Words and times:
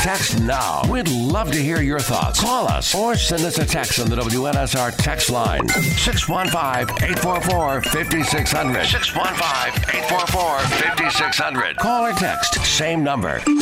text 0.00 0.40
now. 0.40 0.82
We'd 0.90 1.08
love 1.08 1.52
to 1.52 1.58
hear 1.58 1.82
your 1.82 2.00
thoughts. 2.00 2.40
Call 2.40 2.66
us 2.66 2.94
or 2.94 3.14
send 3.16 3.44
us 3.44 3.58
a 3.58 3.66
text 3.66 4.00
on 4.00 4.08
the 4.08 4.16
WNSR 4.16 4.96
text 4.96 5.30
line 5.30 5.68
615 5.68 7.10
844 7.10 7.82
5600. 7.82 8.86
615 8.86 10.00
844 10.00 10.58
5600. 10.58 11.76
Call 11.76 12.06
or 12.06 12.12
text, 12.12 12.54
same 12.64 13.04
number. 13.04 13.40
Alrighty 13.40 13.60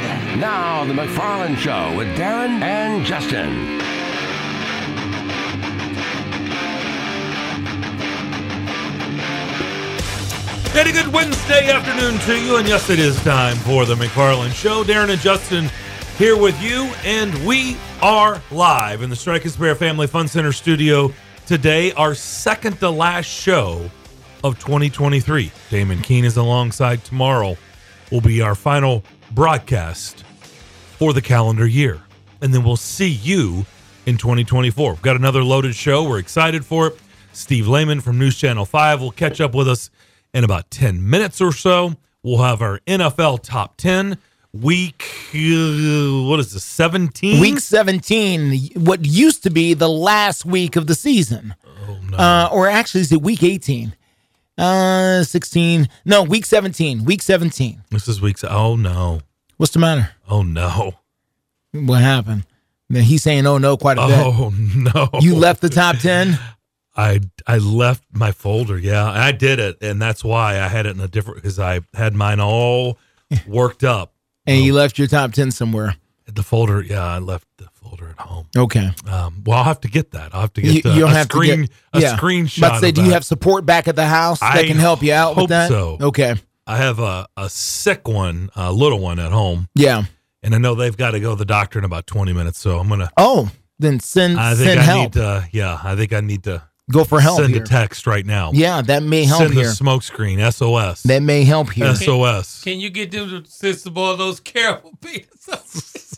then. 0.00 0.40
Now, 0.40 0.84
The 0.84 0.92
McFarland 0.92 1.56
Show 1.56 1.96
with 1.96 2.08
Darren 2.18 2.60
and 2.62 3.04
Justin. 3.04 3.80
A 10.80 10.92
good 10.92 11.12
Wednesday 11.12 11.68
afternoon 11.68 12.18
to 12.20 12.40
you. 12.40 12.56
And 12.56 12.66
yes, 12.66 12.88
it 12.88 12.98
is 12.98 13.22
time 13.22 13.56
for 13.58 13.84
the 13.84 13.94
McFarland 13.94 14.54
Show. 14.54 14.82
Darren 14.82 15.10
and 15.10 15.20
Justin 15.20 15.70
here 16.16 16.36
with 16.40 16.60
you. 16.60 16.90
And 17.04 17.46
we 17.46 17.76
are 18.00 18.42
live 18.50 19.02
in 19.02 19.10
the 19.10 19.14
Strike 19.14 19.44
and 19.44 19.52
Spare 19.52 19.74
Family 19.74 20.06
Fun 20.06 20.26
Center 20.26 20.52
studio 20.52 21.12
today, 21.44 21.92
our 21.92 22.14
second 22.14 22.80
to 22.80 22.88
last 22.88 23.26
show 23.26 23.90
of 24.42 24.58
2023. 24.58 25.52
Damon 25.68 26.00
Keene 26.00 26.24
is 26.24 26.38
alongside 26.38 27.04
tomorrow, 27.04 27.58
will 28.10 28.22
be 28.22 28.40
our 28.40 28.54
final 28.54 29.04
broadcast 29.32 30.24
for 30.98 31.12
the 31.12 31.22
calendar 31.22 31.66
year. 31.66 32.00
And 32.40 32.54
then 32.54 32.64
we'll 32.64 32.76
see 32.76 33.10
you 33.10 33.66
in 34.06 34.16
2024. 34.16 34.92
We've 34.94 35.02
got 35.02 35.16
another 35.16 35.44
loaded 35.44 35.74
show. 35.74 36.08
We're 36.08 36.18
excited 36.18 36.64
for 36.64 36.86
it. 36.88 36.98
Steve 37.32 37.68
Layman 37.68 38.00
from 38.00 38.18
News 38.18 38.36
Channel 38.36 38.64
5 38.64 39.00
will 39.00 39.12
catch 39.12 39.40
up 39.40 39.54
with 39.54 39.68
us 39.68 39.90
in 40.34 40.44
about 40.44 40.70
10 40.70 41.08
minutes 41.08 41.40
or 41.40 41.52
so. 41.52 41.94
We'll 42.22 42.42
have 42.42 42.62
our 42.62 42.80
NFL 42.86 43.42
top 43.42 43.76
10 43.76 44.18
week, 44.52 45.04
uh, 45.34 46.24
what 46.28 46.40
is 46.40 46.52
this, 46.52 46.64
17? 46.64 47.40
Week 47.40 47.58
17, 47.60 48.70
what 48.74 49.04
used 49.04 49.42
to 49.44 49.50
be 49.50 49.74
the 49.74 49.88
last 49.88 50.44
week 50.44 50.76
of 50.76 50.86
the 50.86 50.94
season. 50.94 51.54
Oh, 51.88 51.98
no. 52.10 52.16
Uh, 52.16 52.48
or 52.52 52.68
actually, 52.68 53.02
is 53.02 53.12
it 53.12 53.22
week 53.22 53.42
18? 53.42 53.94
Uh, 54.58 55.22
16. 55.22 55.88
No, 56.04 56.22
week 56.22 56.44
17. 56.44 57.04
Week 57.04 57.22
17. 57.22 57.82
this 57.90 58.08
is 58.08 58.20
week. 58.20 58.36
Oh, 58.44 58.76
no. 58.76 59.20
What's 59.56 59.72
the 59.72 59.78
matter? 59.78 60.10
Oh, 60.28 60.42
no. 60.42 60.94
What 61.72 62.02
happened? 62.02 62.44
Then 62.88 63.04
He's 63.04 63.22
saying, 63.22 63.46
oh 63.46 63.58
no, 63.58 63.76
quite 63.76 63.98
a 63.98 64.06
bit. 64.06 64.18
Oh, 64.18 64.52
no. 64.74 65.08
You 65.20 65.36
left 65.36 65.60
the 65.60 65.68
top 65.68 65.98
10? 65.98 66.38
I 67.00 67.20
I 67.46 67.58
left 67.58 68.04
my 68.12 68.32
folder. 68.32 68.78
Yeah, 68.78 69.08
I 69.08 69.32
did 69.32 69.58
it, 69.58 69.78
and 69.82 70.00
that's 70.00 70.22
why 70.24 70.60
I 70.60 70.68
had 70.68 70.86
it 70.86 70.94
in 70.96 71.00
a 71.00 71.08
different 71.08 71.36
because 71.36 71.58
I 71.58 71.80
had 71.94 72.14
mine 72.14 72.40
all 72.40 72.98
worked 73.46 73.84
up. 73.84 74.12
And 74.46 74.64
you 74.64 74.72
left 74.74 74.98
your 74.98 75.06
top 75.06 75.32
10 75.32 75.50
somewhere. 75.52 75.94
The 76.26 76.42
folder, 76.42 76.80
yeah, 76.82 77.04
I 77.04 77.18
left 77.18 77.46
the 77.58 77.68
folder 77.72 78.08
at 78.08 78.18
home. 78.20 78.46
Okay. 78.56 78.88
Um, 79.08 79.42
well, 79.44 79.58
I'll 79.58 79.64
have 79.64 79.80
to 79.80 79.88
get 79.88 80.12
that. 80.12 80.34
I'll 80.34 80.40
have 80.42 80.52
to 80.54 80.62
You, 80.62 80.80
get 80.82 80.86
uh, 80.86 80.94
you'll 80.94 81.08
a 81.08 81.12
have 81.12 81.26
screen, 81.26 81.50
to 81.50 81.66
get 81.66 81.70
a 81.92 82.00
yeah. 82.00 82.16
screenshot. 82.16 82.72
To 82.74 82.78
say, 82.78 82.90
do 82.92 83.02
you 83.04 83.10
have 83.12 83.24
support 83.24 83.66
back 83.66 83.86
at 83.88 83.96
the 83.96 84.06
house 84.06 84.40
that 84.40 84.54
I 84.56 84.66
can 84.66 84.76
help 84.76 85.02
you 85.02 85.12
out 85.12 85.36
with 85.36 85.48
that? 85.50 85.68
so. 85.68 85.98
Okay. 86.00 86.34
I 86.66 86.76
have 86.76 86.98
a, 87.00 87.26
a 87.36 87.48
sick 87.50 88.06
one, 88.08 88.50
a 88.56 88.72
little 88.72 89.00
one 89.00 89.18
at 89.18 89.32
home, 89.32 89.68
Yeah. 89.74 90.04
and 90.42 90.54
I 90.54 90.58
know 90.58 90.74
they've 90.74 90.96
got 90.96 91.12
to 91.12 91.20
go 91.20 91.30
to 91.30 91.36
the 91.36 91.44
doctor 91.44 91.78
in 91.80 91.84
about 91.84 92.06
twenty 92.06 92.32
minutes. 92.32 92.58
So 92.60 92.78
I'm 92.78 92.88
gonna. 92.88 93.10
Oh, 93.16 93.50
then 93.80 93.98
send 94.00 94.38
I 94.38 94.54
think 94.54 94.68
send 94.68 94.80
I 94.80 94.82
help. 94.84 95.02
need 95.02 95.12
to. 95.14 95.48
Yeah, 95.52 95.80
I 95.82 95.96
think 95.96 96.12
I 96.12 96.20
need 96.20 96.44
to 96.44 96.62
Go 96.92 97.04
for 97.04 97.20
help 97.20 97.38
send 97.40 97.54
here. 97.54 97.62
a 97.62 97.66
text 97.66 98.06
right 98.06 98.24
now. 98.26 98.50
Yeah, 98.52 98.82
that 98.82 99.02
may 99.02 99.24
help 99.24 99.42
send 99.42 99.54
here. 99.54 99.64
the 99.68 99.72
smoke 99.74 100.02
screen. 100.02 100.38
SOS. 100.50 101.02
That 101.04 101.22
may 101.22 101.44
help 101.44 101.70
here. 101.70 101.94
SOS. 101.94 102.62
Can 102.62 102.80
you 102.80 102.90
get 102.90 103.10
them 103.12 103.28
to 103.28 103.50
send 103.50 103.76
some 103.78 103.94
more 103.94 104.12
of 104.12 104.18
those 104.18 104.40
caramel 104.40 104.92
peanuts? 105.00 106.14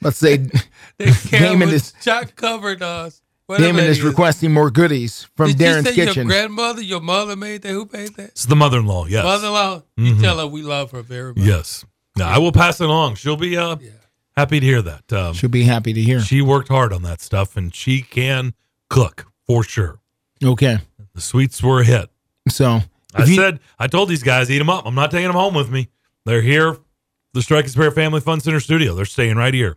Let's 0.02 0.18
say 0.18 0.36
They 0.98 1.10
Damon 1.30 1.68
is- 1.70 1.92
chocolate 2.02 2.36
covered 2.36 2.82
us. 2.82 3.20
Whatever 3.46 3.66
Damon 3.68 3.84
it 3.84 3.90
is 3.90 4.02
requesting 4.02 4.52
more 4.52 4.70
goodies 4.70 5.26
from 5.36 5.48
Did 5.52 5.58
Darren's 5.58 5.86
you 5.88 5.92
say 5.92 6.06
kitchen. 6.06 6.28
your 6.28 6.36
grandmother, 6.36 6.80
your 6.80 7.00
mother 7.00 7.34
made 7.36 7.62
that? 7.62 7.70
Who 7.70 7.88
made 7.92 8.14
that? 8.14 8.28
It's 8.30 8.46
the 8.46 8.54
mother-in-law. 8.56 9.06
Yes. 9.06 9.24
Mother-in-law. 9.24 9.82
You 9.96 10.20
tell 10.20 10.38
her 10.38 10.46
we 10.46 10.62
love 10.62 10.92
her 10.92 11.02
very 11.02 11.34
much. 11.34 11.44
Yes. 11.44 11.84
No, 12.16 12.24
I 12.24 12.38
will 12.38 12.52
pass 12.52 12.80
it 12.80 12.84
along. 12.88 13.16
She'll 13.16 13.36
be 13.36 13.56
uh, 13.56 13.76
happy 14.36 14.60
to 14.60 14.64
hear 14.66 14.80
that. 14.82 15.12
Um, 15.12 15.34
She'll 15.34 15.50
be 15.50 15.64
happy 15.64 15.92
to 15.92 16.00
hear. 16.00 16.20
she 16.20 16.40
worked 16.40 16.68
hard 16.68 16.92
on 16.92 17.02
that 17.02 17.20
stuff, 17.20 17.56
and 17.56 17.74
she 17.74 18.00
can 18.02 18.54
cook 18.88 19.26
for 19.46 19.62
sure. 19.64 19.98
Okay. 20.42 20.78
The 21.14 21.20
sweets 21.20 21.62
were 21.62 21.80
a 21.80 21.84
hit. 21.84 22.10
So 22.48 22.80
I 23.14 23.24
you- 23.24 23.34
said, 23.36 23.60
I 23.78 23.86
told 23.86 24.08
these 24.08 24.22
guys, 24.22 24.50
eat 24.50 24.58
them 24.58 24.70
up. 24.70 24.86
I'm 24.86 24.94
not 24.94 25.10
taking 25.10 25.26
them 25.28 25.36
home 25.36 25.54
with 25.54 25.70
me. 25.70 25.88
They're 26.24 26.42
here, 26.42 26.76
the 27.34 27.42
Strike 27.42 27.64
and 27.64 27.72
Spare 27.72 27.90
Family 27.90 28.20
Fun 28.20 28.40
Center 28.40 28.60
studio. 28.60 28.94
They're 28.94 29.04
staying 29.04 29.36
right 29.36 29.54
here 29.54 29.76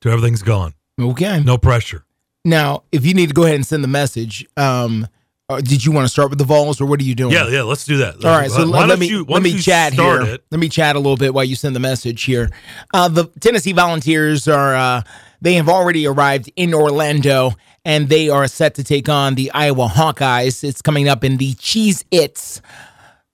till 0.00 0.12
everything's 0.12 0.42
gone. 0.42 0.74
okay. 1.00 1.42
No 1.42 1.58
pressure. 1.58 2.04
Now, 2.44 2.82
if 2.92 3.06
you 3.06 3.14
need 3.14 3.28
to 3.28 3.34
go 3.34 3.44
ahead 3.44 3.54
and 3.56 3.66
send 3.66 3.82
the 3.82 3.88
message, 3.88 4.46
um, 4.56 5.06
uh, 5.48 5.60
did 5.60 5.84
you 5.84 5.92
want 5.92 6.04
to 6.06 6.08
start 6.08 6.30
with 6.30 6.38
the 6.38 6.44
Vols 6.44 6.80
or 6.80 6.86
what 6.86 7.00
are 7.00 7.04
you 7.04 7.14
doing? 7.14 7.32
Yeah, 7.32 7.48
yeah. 7.48 7.62
Let's 7.62 7.84
do 7.84 7.98
that. 7.98 8.24
All 8.24 8.30
right, 8.30 8.50
so 8.50 8.68
Why 8.70 8.84
let, 8.86 8.98
me 8.98 9.08
you, 9.08 9.24
let 9.28 9.42
me 9.42 9.58
chat 9.58 9.92
here. 9.94 10.22
It? 10.22 10.44
Let 10.50 10.58
me 10.60 10.68
chat 10.68 10.96
a 10.96 10.98
little 10.98 11.16
bit 11.16 11.32
while 11.34 11.44
you 11.44 11.54
send 11.56 11.74
the 11.76 11.80
message 11.80 12.22
here. 12.24 12.50
Uh, 12.92 13.08
the 13.08 13.24
Tennessee 13.40 13.72
Volunteers 13.72 14.48
are 14.48 14.74
uh, 14.74 15.02
they 15.40 15.54
have 15.54 15.68
already 15.68 16.06
arrived 16.06 16.50
in 16.56 16.72
Orlando 16.74 17.52
and 17.84 18.08
they 18.08 18.28
are 18.28 18.46
set 18.48 18.74
to 18.76 18.84
take 18.84 19.08
on 19.08 19.34
the 19.34 19.50
Iowa 19.52 19.86
Hawkeyes. 19.88 20.64
It's 20.64 20.82
coming 20.82 21.08
up 21.08 21.24
in 21.24 21.36
the 21.36 21.54
Cheez-Its 21.54 22.62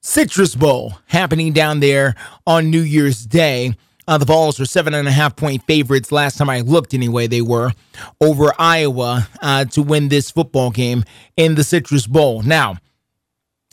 Citrus 0.01 0.55
Bowl 0.55 0.95
happening 1.07 1.53
down 1.53 1.81
there 1.81 2.15
on 2.47 2.71
New 2.71 2.81
Year's 2.81 3.27
Day. 3.27 3.75
Uh, 4.09 4.19
the 4.19 4.25
Vols 4.25 4.59
are 4.59 4.65
seven 4.65 4.95
and 4.95 5.07
a 5.07 5.13
half 5.13 5.37
point 5.37 5.63
favorites. 5.67 6.11
Last 6.11 6.37
time 6.39 6.51
I 6.51 6.63
looked, 6.63 6.95
anyway, 6.95 7.27
they 7.27 7.43
were 7.43 7.73
over 8.21 8.53
Iowa 8.59 9.29
uh, 9.41 9.67
to 9.67 9.83
win 9.83 10.09
this 10.09 10.31
football 10.31 10.71
game 10.71 11.05
in 11.37 11.55
the 11.55 11.63
Citrus 11.63 12.07
Bowl. 12.09 12.43
Now, 12.43 12.79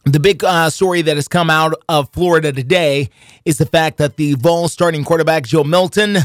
the 0.04 0.20
big 0.20 0.44
uh, 0.44 0.70
story 0.70 1.02
that 1.02 1.18
has 1.18 1.28
come 1.28 1.50
out 1.50 1.74
of 1.90 2.12
Florida 2.14 2.52
today 2.54 3.10
is 3.46 3.58
the 3.58 3.66
fact 3.66 3.98
that 3.98 4.18
the 4.18 4.36
Vols 4.36 4.72
starting 4.72 5.04
quarterback, 5.04 5.44
Joe 5.44 5.64
Milton, 5.64 6.18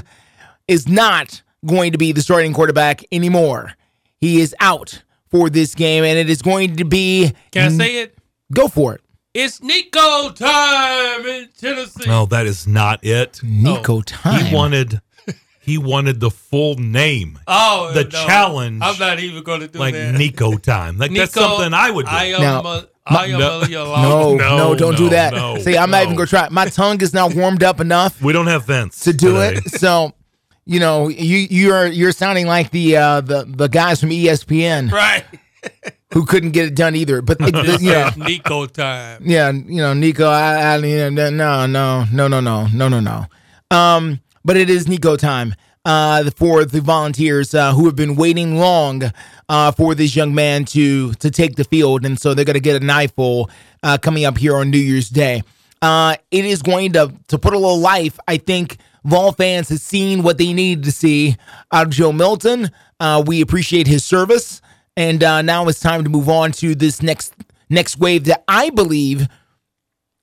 is 0.69 0.87
not 0.87 1.43
going 1.65 1.93
to 1.93 1.99
be 1.99 2.13
the 2.13 2.23
starting 2.23 2.53
quarterback 2.53 3.05
anymore. 3.13 3.73
He 4.23 4.41
is 4.41 4.55
out 4.61 5.03
for 5.33 5.51
this 5.51 5.75
game, 5.75 6.05
and 6.05 6.17
it 6.17 6.31
is 6.31 6.43
going 6.43 6.77
to 6.77 6.85
be. 6.85 7.33
Can 7.51 7.73
I 7.73 7.77
say 7.77 8.03
it? 8.03 8.17
Go 8.53 8.69
for 8.69 8.95
it. 8.95 9.01
It's 9.35 9.61
Nico 9.61 10.31
time 10.31 11.27
in 11.27 11.49
Tennessee. 11.59 12.07
No, 12.07 12.27
that 12.27 12.47
is 12.47 12.69
not 12.69 13.05
it. 13.05 13.41
Nico 13.43 13.97
oh. 13.97 14.03
time. 14.03 14.45
He 14.45 14.55
wanted, 14.55 15.01
he 15.61 15.77
wanted 15.77 16.21
the 16.21 16.31
full 16.31 16.77
name, 16.77 17.41
oh, 17.49 17.91
the 17.95 18.05
no. 18.05 18.11
challenge, 18.11 18.81
I'm 18.81 18.97
not 18.97 19.19
even 19.19 19.43
going 19.43 19.61
to 19.61 19.67
do 19.67 19.73
that. 19.73 19.79
like 19.81 19.95
that. 19.95 20.15
Nico 20.15 20.57
time. 20.57 20.99
Like 20.99 21.13
that's 21.13 21.33
something 21.33 21.75
I 21.75 21.91
would 21.91 22.07
do. 22.07 22.13
I 22.13 22.25
am, 22.27 22.41
Now, 22.43 22.61
a, 22.61 22.89
I 23.07 23.27
am 23.27 23.41
no- 23.41 23.63
a 23.63 23.69
No, 23.69 24.37
no, 24.37 24.57
No, 24.57 24.75
don't 24.77 24.97
do 24.97 25.09
that. 25.09 25.33
no, 25.33 25.59
See, 25.59 25.77
I'm 25.77 25.91
not 25.91 26.05
even 26.05 26.15
going 26.15 26.29
to 26.29 26.31
try. 26.31 26.49
My 26.49 26.67
tongue 26.67 27.01
is 27.01 27.13
not 27.13 27.35
warmed 27.35 27.65
up 27.65 27.81
enough 27.81 28.23
we 28.23 28.33
don't 28.33 28.47
have 28.47 28.67
vents 28.67 29.01
to 29.01 29.13
do 29.13 29.33
today. 29.33 29.55
it. 29.65 29.81
So, 29.81 30.13
you 30.65 30.81
know, 30.81 31.09
you 31.09 31.39
you're 31.51 31.87
you're 31.87 32.13
sounding 32.13 32.47
like 32.47 32.71
the 32.71 32.97
uh, 32.97 33.21
the 33.21 33.45
the 33.45 33.69
guys 33.69 34.01
from 34.01 34.11
ESPN, 34.11 34.91
right? 34.91 35.25
who 36.13 36.27
couldn't 36.27 36.51
get 36.51 36.67
it 36.67 36.75
done 36.75 36.95
either. 36.95 37.23
But 37.23 37.41
yeah, 37.41 37.77
you 38.17 38.21
know, 38.21 38.27
Nico 38.27 38.67
time. 38.67 39.23
Yeah, 39.25 39.51
you 39.51 39.79
know, 39.79 39.95
Nico. 39.95 40.27
I, 40.29 40.75
I 40.75 40.81
no, 40.81 41.11
no, 41.11 41.67
no, 41.67 41.67
no, 41.67 42.29
no, 42.29 42.41
no, 42.67 42.89
no, 42.89 43.01
no. 43.01 43.27
Um, 43.71 44.21
but 44.45 44.57
it 44.57 44.71
is 44.71 44.89
Nico 44.89 45.17
time. 45.17 45.55
Uh, 45.85 46.31
for 46.37 46.65
the 46.65 46.81
volunteers 46.81 47.55
uh, 47.55 47.75
who 47.75 47.87
have 47.87 47.97
been 47.97 48.15
waiting 48.15 48.57
long 48.57 49.03
uh, 49.49 49.73
for 49.73 49.97
this 49.97 50.15
young 50.15 50.33
man 50.33 50.65
to 50.65 51.13
to 51.15 51.29
take 51.29 51.57
the 51.57 51.65
field, 51.65 52.07
and 52.07 52.21
so 52.21 52.35
they're 52.35 52.45
going 52.45 52.55
to 52.55 52.61
get 52.61 52.81
a 52.81 52.85
knifeful 52.85 53.51
uh, 53.83 53.99
coming 53.99 54.25
up 54.25 54.39
here 54.39 54.55
on 54.55 54.71
New 54.71 54.79
Year's 54.79 55.09
Day. 55.09 55.43
Uh, 55.81 56.15
it 56.31 56.45
is 56.45 56.63
going 56.63 56.93
to 56.93 57.13
to 57.27 57.37
put 57.37 57.53
a 57.53 57.59
little 57.59 57.81
life, 57.81 58.17
I 58.29 58.37
think, 58.37 58.77
Vol 59.05 59.33
fans 59.33 59.69
have 59.69 59.81
seen 59.81 60.23
what 60.23 60.39
they 60.39 60.53
needed 60.53 60.85
to 60.85 60.93
see 60.93 61.37
out 61.73 61.89
of 61.89 61.93
Joe 61.93 62.13
Milton. 62.13 62.71
Uh, 63.01 63.23
we 63.27 63.41
appreciate 63.41 63.87
his 63.87 64.05
service, 64.05 64.61
and 64.97 65.23
uh, 65.25 65.43
now 65.43 65.67
it's 65.69 65.81
time 65.81 66.05
to 66.05 66.11
move 66.11 66.29
on 66.29 66.53
to 66.53 66.75
this 66.75 67.03
next 67.03 67.35
next 67.69 67.99
wave 67.99 68.25
that 68.25 68.45
I 68.47 68.71
believe 68.71 69.27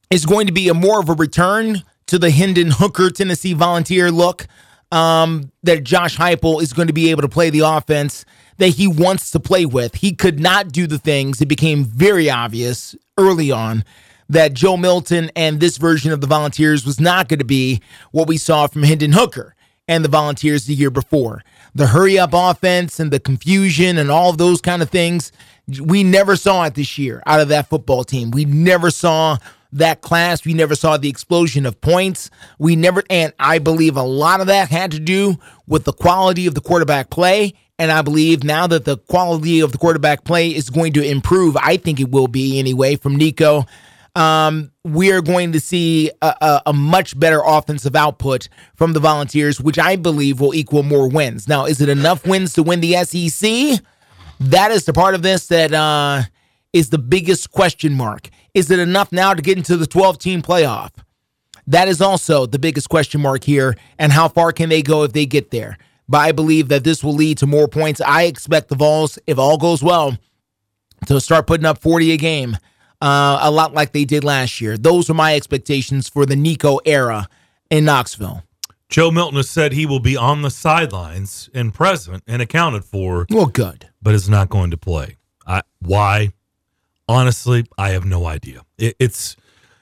is 0.10 0.26
going 0.26 0.48
to 0.48 0.54
be 0.54 0.70
a 0.70 0.74
more 0.74 1.00
of 1.00 1.10
a 1.10 1.14
return 1.14 1.84
to 2.08 2.18
the 2.18 2.32
Hendon 2.32 2.72
Hooker 2.72 3.10
Tennessee 3.10 3.54
Volunteer 3.54 4.12
look. 4.12 4.48
Um, 4.92 5.52
that 5.62 5.84
Josh 5.84 6.18
Heupel 6.18 6.64
is 6.64 6.74
going 6.74 6.88
to 6.88 6.96
be 6.96 7.12
able 7.12 7.22
to 7.22 7.30
play 7.30 7.52
the 7.52 7.60
offense 7.60 8.26
that 8.58 8.70
he 8.70 8.88
wants 8.88 9.30
to 9.32 9.40
play 9.40 9.68
with. 9.68 9.94
He 9.94 10.16
could 10.16 10.40
not 10.40 10.72
do 10.72 10.88
the 10.88 10.98
things. 10.98 11.42
It 11.42 11.48
became 11.48 11.84
very 11.86 12.28
obvious 12.28 12.96
early 13.16 13.52
on 13.52 13.84
that 14.30 14.54
Joe 14.54 14.78
Milton 14.78 15.32
and 15.36 15.60
this 15.60 15.78
version 15.78 16.12
of 16.12 16.22
the 16.22 16.28
Volunteers 16.28 16.86
was 16.86 17.00
not 17.00 17.28
going 17.28 17.40
to 17.40 17.46
be 17.46 17.82
what 18.12 18.28
we 18.28 18.38
saw 18.38 18.68
from 18.68 18.84
Hendon 18.84 19.12
Hooker 19.12 19.56
and 19.88 20.06
the 20.06 20.10
Volunteers 20.10 20.66
the 20.66 20.76
year 20.76 20.92
before. 20.92 21.44
The 21.76 21.88
hurry 21.88 22.18
up 22.20 22.32
offense 22.34 23.00
and 23.00 23.12
the 23.12 23.20
confusion 23.20 23.98
and 23.98 24.12
all 24.12 24.32
those 24.34 24.62
kind 24.62 24.82
of 24.82 24.90
things, 24.90 25.32
we 25.82 26.04
never 26.04 26.36
saw 26.36 26.64
it 26.66 26.76
this 26.76 26.98
year 26.98 27.24
out 27.26 27.40
of 27.40 27.50
that 27.50 27.70
football 27.70 28.04
team. 28.04 28.32
We 28.32 28.46
never 28.46 28.92
saw 28.92 29.38
that 29.72 30.02
class. 30.02 30.46
We 30.46 30.54
never 30.54 30.76
saw 30.76 30.98
the 30.98 31.10
explosion 31.10 31.66
of 31.66 31.80
points. 31.82 32.30
We 32.58 32.76
never, 32.76 33.04
and 33.10 33.34
I 33.40 33.60
believe 33.60 33.98
a 33.98 34.04
lot 34.04 34.42
of 34.42 34.48
that 34.48 34.70
had 34.70 34.92
to 34.92 35.00
do 35.00 35.38
with 35.68 35.86
the 35.86 35.94
quality 35.94 36.48
of 36.48 36.56
the 36.56 36.62
quarterback 36.62 37.10
play. 37.10 37.54
And 37.78 37.92
I 37.92 38.02
believe 38.02 38.44
now 38.44 38.68
that 38.68 38.86
the 38.86 38.98
quality 38.98 39.62
of 39.62 39.72
the 39.72 39.78
quarterback 39.78 40.24
play 40.24 40.50
is 40.50 40.70
going 40.70 40.94
to 40.94 41.04
improve, 41.04 41.56
I 41.56 41.78
think 41.78 42.00
it 42.00 42.12
will 42.12 42.28
be 42.28 42.60
anyway 42.60 42.96
from 42.96 43.16
Nico. 43.16 43.66
Um, 44.16 44.72
we 44.84 45.12
are 45.12 45.22
going 45.22 45.52
to 45.52 45.60
see 45.60 46.12
a, 46.22 46.36
a, 46.42 46.62
a, 46.68 46.74
much 46.74 47.18
better 47.18 47.42
offensive 47.46 47.96
output 47.96 48.50
from 48.76 48.94
the 48.94 49.00
Volunteers, 49.00 49.62
which 49.62 49.78
I 49.78 49.96
believe 49.96 50.40
will 50.40 50.56
equal 50.56 50.84
more 50.84 51.08
wins. 51.08 51.48
Now, 51.48 51.66
is 51.66 51.80
it 51.80 51.90
enough 51.90 52.26
wins 52.26 52.54
to 52.54 52.64
win 52.64 52.82
the 52.82 52.94
SEC? 53.04 53.84
That 54.40 54.72
is 54.72 54.86
the 54.86 54.94
part 54.94 55.16
of 55.16 55.22
this 55.22 55.48
that 55.48 55.74
uh, 55.74 56.24
is 56.74 56.90
the 56.90 56.98
biggest 56.98 57.52
question 57.52 57.94
mark. 57.94 58.30
Is 58.54 58.72
it 58.72 58.80
enough 58.80 59.12
now 59.12 59.34
to 59.34 59.42
get 59.42 59.58
into 59.58 59.78
the 59.78 59.88
12 59.88 60.18
team 60.18 60.42
playoff? 60.42 60.92
That 61.68 61.88
is 61.88 62.02
also 62.02 62.48
the 62.48 62.58
biggest 62.58 62.90
question 62.90 63.22
mark 63.22 63.44
here. 63.44 63.78
And 64.00 64.12
how 64.12 64.28
far 64.28 64.52
can 64.52 64.70
they 64.70 64.82
go 64.82 65.04
if 65.04 65.14
they 65.14 65.28
get 65.28 65.52
there? 65.52 65.78
But 66.08 66.18
I 66.20 66.32
believe 66.32 66.70
that 66.70 66.84
this 66.84 67.04
will 67.04 67.14
lead 67.14 67.38
to 67.38 67.48
more 67.48 67.68
points. 67.68 68.02
I 68.02 68.24
expect 68.24 68.70
the 68.70 68.76
Vols, 68.76 69.20
if 69.28 69.38
all 69.38 69.58
goes 69.58 69.84
well, 69.84 70.18
to 71.06 71.22
start 71.22 71.46
putting 71.46 71.68
up 71.68 71.78
40 71.78 72.12
a 72.14 72.18
game, 72.18 72.58
uh, 73.02 73.40
a 73.42 73.52
lot 73.52 73.74
like 73.74 73.92
they 73.92 74.06
did 74.06 74.24
last 74.24 74.62
year. 74.62 74.78
Those 74.78 75.10
are 75.10 75.14
my 75.14 75.36
expectations 75.36 76.10
for 76.10 76.26
the 76.26 76.36
Nico 76.36 76.80
era 76.86 77.28
in 77.70 77.86
Knoxville. 77.86 78.44
Joe 78.90 79.12
Milton 79.12 79.38
has 79.38 79.50
said 79.50 79.72
he 79.72 79.86
will 79.86 80.00
be 80.00 80.18
on 80.18 80.42
the 80.42 80.50
sidelines 80.50 81.50
and 81.54 81.74
present 81.74 82.24
and 82.26 82.42
accounted 82.42 82.84
for. 82.84 83.28
Well, 83.30 83.46
good. 83.46 83.90
But 84.02 84.16
is 84.16 84.28
not 84.28 84.50
going 84.50 84.72
to 84.72 84.78
play. 84.78 85.18
I, 85.46 85.62
why? 85.80 86.30
Honestly, 87.08 87.66
I 87.78 87.90
have 87.92 88.06
no 88.06 88.26
idea. 88.26 88.64
It, 88.78 88.96
it's 89.00 89.36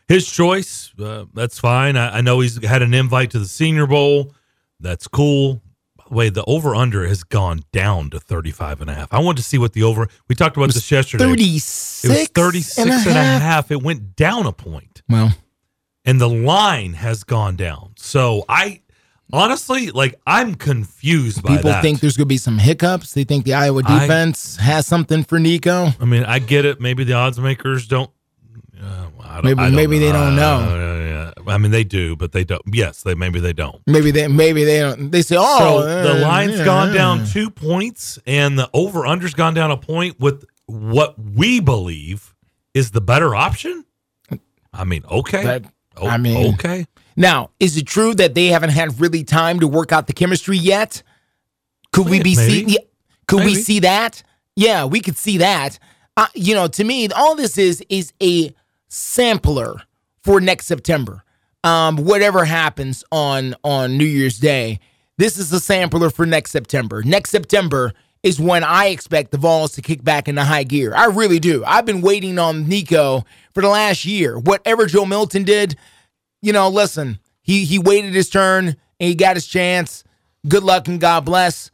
his 0.07 0.29
choice. 0.29 0.93
Uh, 0.99 1.25
that's 1.33 1.59
fine. 1.59 1.95
I, 1.95 2.17
I, 2.17 2.21
know 2.21 2.39
he's 2.41 2.63
had 2.63 2.81
an 2.81 2.93
invite 2.93 3.31
to 3.31 3.39
the 3.39 3.47
Senior 3.47 3.87
Bowl. 3.87 4.33
That's 4.79 5.07
cool. 5.07 5.61
Way, 6.11 6.29
the 6.29 6.43
over 6.45 6.75
under 6.75 7.07
has 7.07 7.23
gone 7.23 7.63
down 7.71 8.09
to 8.11 8.19
35 8.19 8.81
and 8.81 8.89
a 8.89 8.93
half. 8.93 9.13
I 9.13 9.19
wanted 9.19 9.37
to 9.37 9.43
see 9.43 9.57
what 9.57 9.73
the 9.73 9.83
over. 9.83 10.07
We 10.27 10.35
talked 10.35 10.57
about 10.57 10.73
this 10.73 10.91
yesterday. 10.91 11.23
36. 11.23 12.05
It 12.05 12.09
was 12.09 12.27
36 12.29 12.77
and 12.77 12.89
a, 12.89 12.93
and 12.93 13.17
a 13.17 13.39
half. 13.39 13.71
It 13.71 13.81
went 13.81 14.15
down 14.15 14.45
a 14.45 14.51
point. 14.51 15.01
Well, 15.09 15.33
and 16.05 16.21
the 16.21 16.29
line 16.29 16.93
has 16.93 17.23
gone 17.23 17.55
down. 17.55 17.93
So 17.97 18.45
I 18.47 18.81
Honestly, 19.33 19.91
like 19.91 20.15
I'm 20.25 20.55
confused 20.55 21.43
by 21.43 21.57
People 21.57 21.71
that. 21.71 21.81
think 21.81 21.99
there's 21.99 22.15
going 22.15 22.27
to 22.27 22.29
be 22.29 22.37
some 22.37 22.57
hiccups. 22.57 23.13
They 23.13 23.25
think 23.25 23.43
the 23.43 23.55
Iowa 23.55 23.83
defense 23.83 24.57
I, 24.57 24.63
has 24.63 24.87
something 24.87 25.23
for 25.23 25.37
Nico. 25.37 25.89
I 25.99 26.05
mean, 26.05 26.23
I 26.23 26.39
get 26.39 26.63
it. 26.63 26.79
Maybe 26.79 27.03
the 27.03 27.13
odds 27.13 27.37
makers 27.39 27.87
don't. 27.87 28.09
Uh, 28.81 29.41
maybe 29.43 29.69
maybe 29.71 29.99
know. 29.99 30.05
they 30.05 30.11
don't 30.11 30.35
know. 30.35 30.57
Uh, 30.59 31.33
yeah. 31.45 31.53
I 31.53 31.57
mean, 31.57 31.71
they 31.71 31.83
do, 31.83 32.15
but 32.15 32.31
they 32.31 32.43
don't. 32.43 32.61
Yes, 32.71 33.03
they 33.03 33.15
maybe 33.15 33.39
they 33.39 33.53
don't. 33.53 33.81
Maybe 33.87 34.11
they 34.11 34.27
maybe 34.27 34.63
they 34.63 34.79
don't. 34.79 35.11
They 35.11 35.21
say, 35.21 35.35
oh, 35.39 35.81
so 35.81 36.03
the 36.03 36.19
line's 36.19 36.59
yeah, 36.59 36.65
gone 36.65 36.93
down 36.93 37.25
two 37.25 37.49
points, 37.49 38.19
and 38.25 38.57
the 38.57 38.69
over 38.73 39.05
under's 39.05 39.33
gone 39.33 39.53
down 39.53 39.71
a 39.71 39.77
point 39.77 40.19
with 40.19 40.45
what 40.65 41.15
we 41.19 41.59
believe 41.59 42.35
is 42.73 42.91
the 42.91 43.01
better 43.01 43.33
option. 43.33 43.85
I 44.73 44.83
mean, 44.83 45.03
okay. 45.09 45.43
That, 45.43 45.65
I 46.01 46.17
mean, 46.17 46.53
okay. 46.53 46.85
Now, 47.15 47.49
is 47.59 47.77
it 47.77 47.87
true 47.87 48.13
that 48.15 48.35
they 48.35 48.47
haven't 48.47 48.69
had 48.69 48.99
really 49.01 49.23
time 49.23 49.59
to 49.61 49.67
work 49.67 49.91
out 49.91 50.05
the 50.05 50.13
chemistry 50.13 50.57
yet? 50.57 51.01
Could 51.91 52.09
we 52.09 52.21
be 52.21 52.35
see? 52.35 52.77
Could 53.27 53.39
Maybe. 53.39 53.51
we 53.51 53.55
see 53.55 53.79
that? 53.79 54.21
Yeah, 54.55 54.85
we 54.85 54.99
could 55.01 55.17
see 55.17 55.37
that. 55.39 55.79
Uh, 56.15 56.27
you 56.33 56.53
know, 56.53 56.67
to 56.67 56.83
me, 56.83 57.07
all 57.09 57.35
this 57.35 57.57
is 57.57 57.83
is 57.89 58.13
a 58.21 58.53
sampler 58.87 59.81
for 60.23 60.39
next 60.41 60.65
September. 60.65 61.23
Um, 61.63 61.97
whatever 61.97 62.45
happens 62.45 63.03
on 63.11 63.55
on 63.63 63.97
New 63.97 64.05
Year's 64.05 64.37
Day, 64.37 64.79
this 65.17 65.37
is 65.37 65.51
a 65.51 65.59
sampler 65.59 66.09
for 66.09 66.25
next 66.25 66.51
September. 66.51 67.03
Next 67.03 67.31
September 67.31 67.93
is 68.23 68.39
when 68.39 68.63
I 68.63 68.87
expect 68.87 69.31
the 69.31 69.37
Vols 69.37 69.71
to 69.73 69.81
kick 69.81 70.03
back 70.03 70.27
into 70.27 70.43
high 70.43 70.63
gear. 70.63 70.93
I 70.95 71.05
really 71.05 71.39
do. 71.39 71.63
I've 71.65 71.85
been 71.85 72.01
waiting 72.01 72.39
on 72.39 72.67
Nico 72.67 73.25
for 73.53 73.61
the 73.61 73.69
last 73.69 74.05
year. 74.05 74.37
Whatever 74.37 74.85
Joe 74.85 75.05
Milton 75.05 75.43
did, 75.43 75.75
you 76.41 76.53
know, 76.53 76.69
listen, 76.69 77.19
he 77.41 77.65
he 77.65 77.79
waited 77.79 78.13
his 78.13 78.29
turn 78.29 78.67
and 78.67 78.75
he 79.09 79.15
got 79.15 79.35
his 79.35 79.47
chance. 79.47 80.03
Good 80.47 80.63
luck 80.63 80.87
and 80.87 80.99
God 80.99 81.25
bless. 81.25 81.71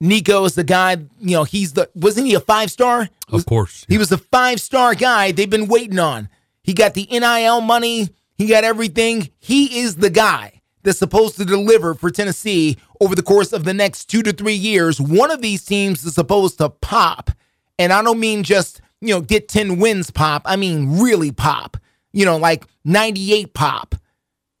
Nico 0.00 0.44
is 0.44 0.56
the 0.56 0.64
guy, 0.64 0.96
you 1.20 1.36
know, 1.36 1.44
he's 1.44 1.74
the 1.74 1.88
wasn't 1.94 2.26
he 2.26 2.34
a 2.34 2.40
five 2.40 2.70
star? 2.70 3.08
Of 3.28 3.46
course. 3.46 3.86
He 3.88 3.98
was 3.98 4.08
the 4.08 4.18
five 4.18 4.60
star 4.60 4.94
guy 4.94 5.30
they've 5.32 5.48
been 5.48 5.68
waiting 5.68 5.98
on. 5.98 6.28
He 6.62 6.74
got 6.74 6.94
the 6.94 7.06
NIL 7.10 7.60
money, 7.60 8.10
he 8.34 8.46
got 8.46 8.64
everything. 8.64 9.30
He 9.38 9.80
is 9.80 9.96
the 9.96 10.10
guy 10.10 10.62
that's 10.82 10.98
supposed 10.98 11.36
to 11.36 11.44
deliver 11.44 11.94
for 11.94 12.10
Tennessee 12.10 12.76
over 13.00 13.14
the 13.14 13.22
course 13.22 13.52
of 13.52 13.64
the 13.64 13.74
next 13.74 14.06
two 14.06 14.22
to 14.22 14.32
three 14.32 14.54
years. 14.54 15.00
One 15.00 15.30
of 15.30 15.42
these 15.42 15.64
teams 15.64 16.04
is 16.04 16.14
supposed 16.14 16.58
to 16.58 16.68
pop. 16.70 17.30
And 17.78 17.92
I 17.92 18.02
don't 18.02 18.20
mean 18.20 18.42
just, 18.42 18.80
you 19.00 19.14
know, 19.14 19.20
get 19.20 19.48
10 19.48 19.78
wins 19.78 20.10
pop. 20.10 20.42
I 20.44 20.56
mean 20.56 21.00
really 21.00 21.32
pop. 21.32 21.76
You 22.12 22.24
know, 22.24 22.36
like 22.36 22.64
98 22.84 23.54
pop. 23.54 23.94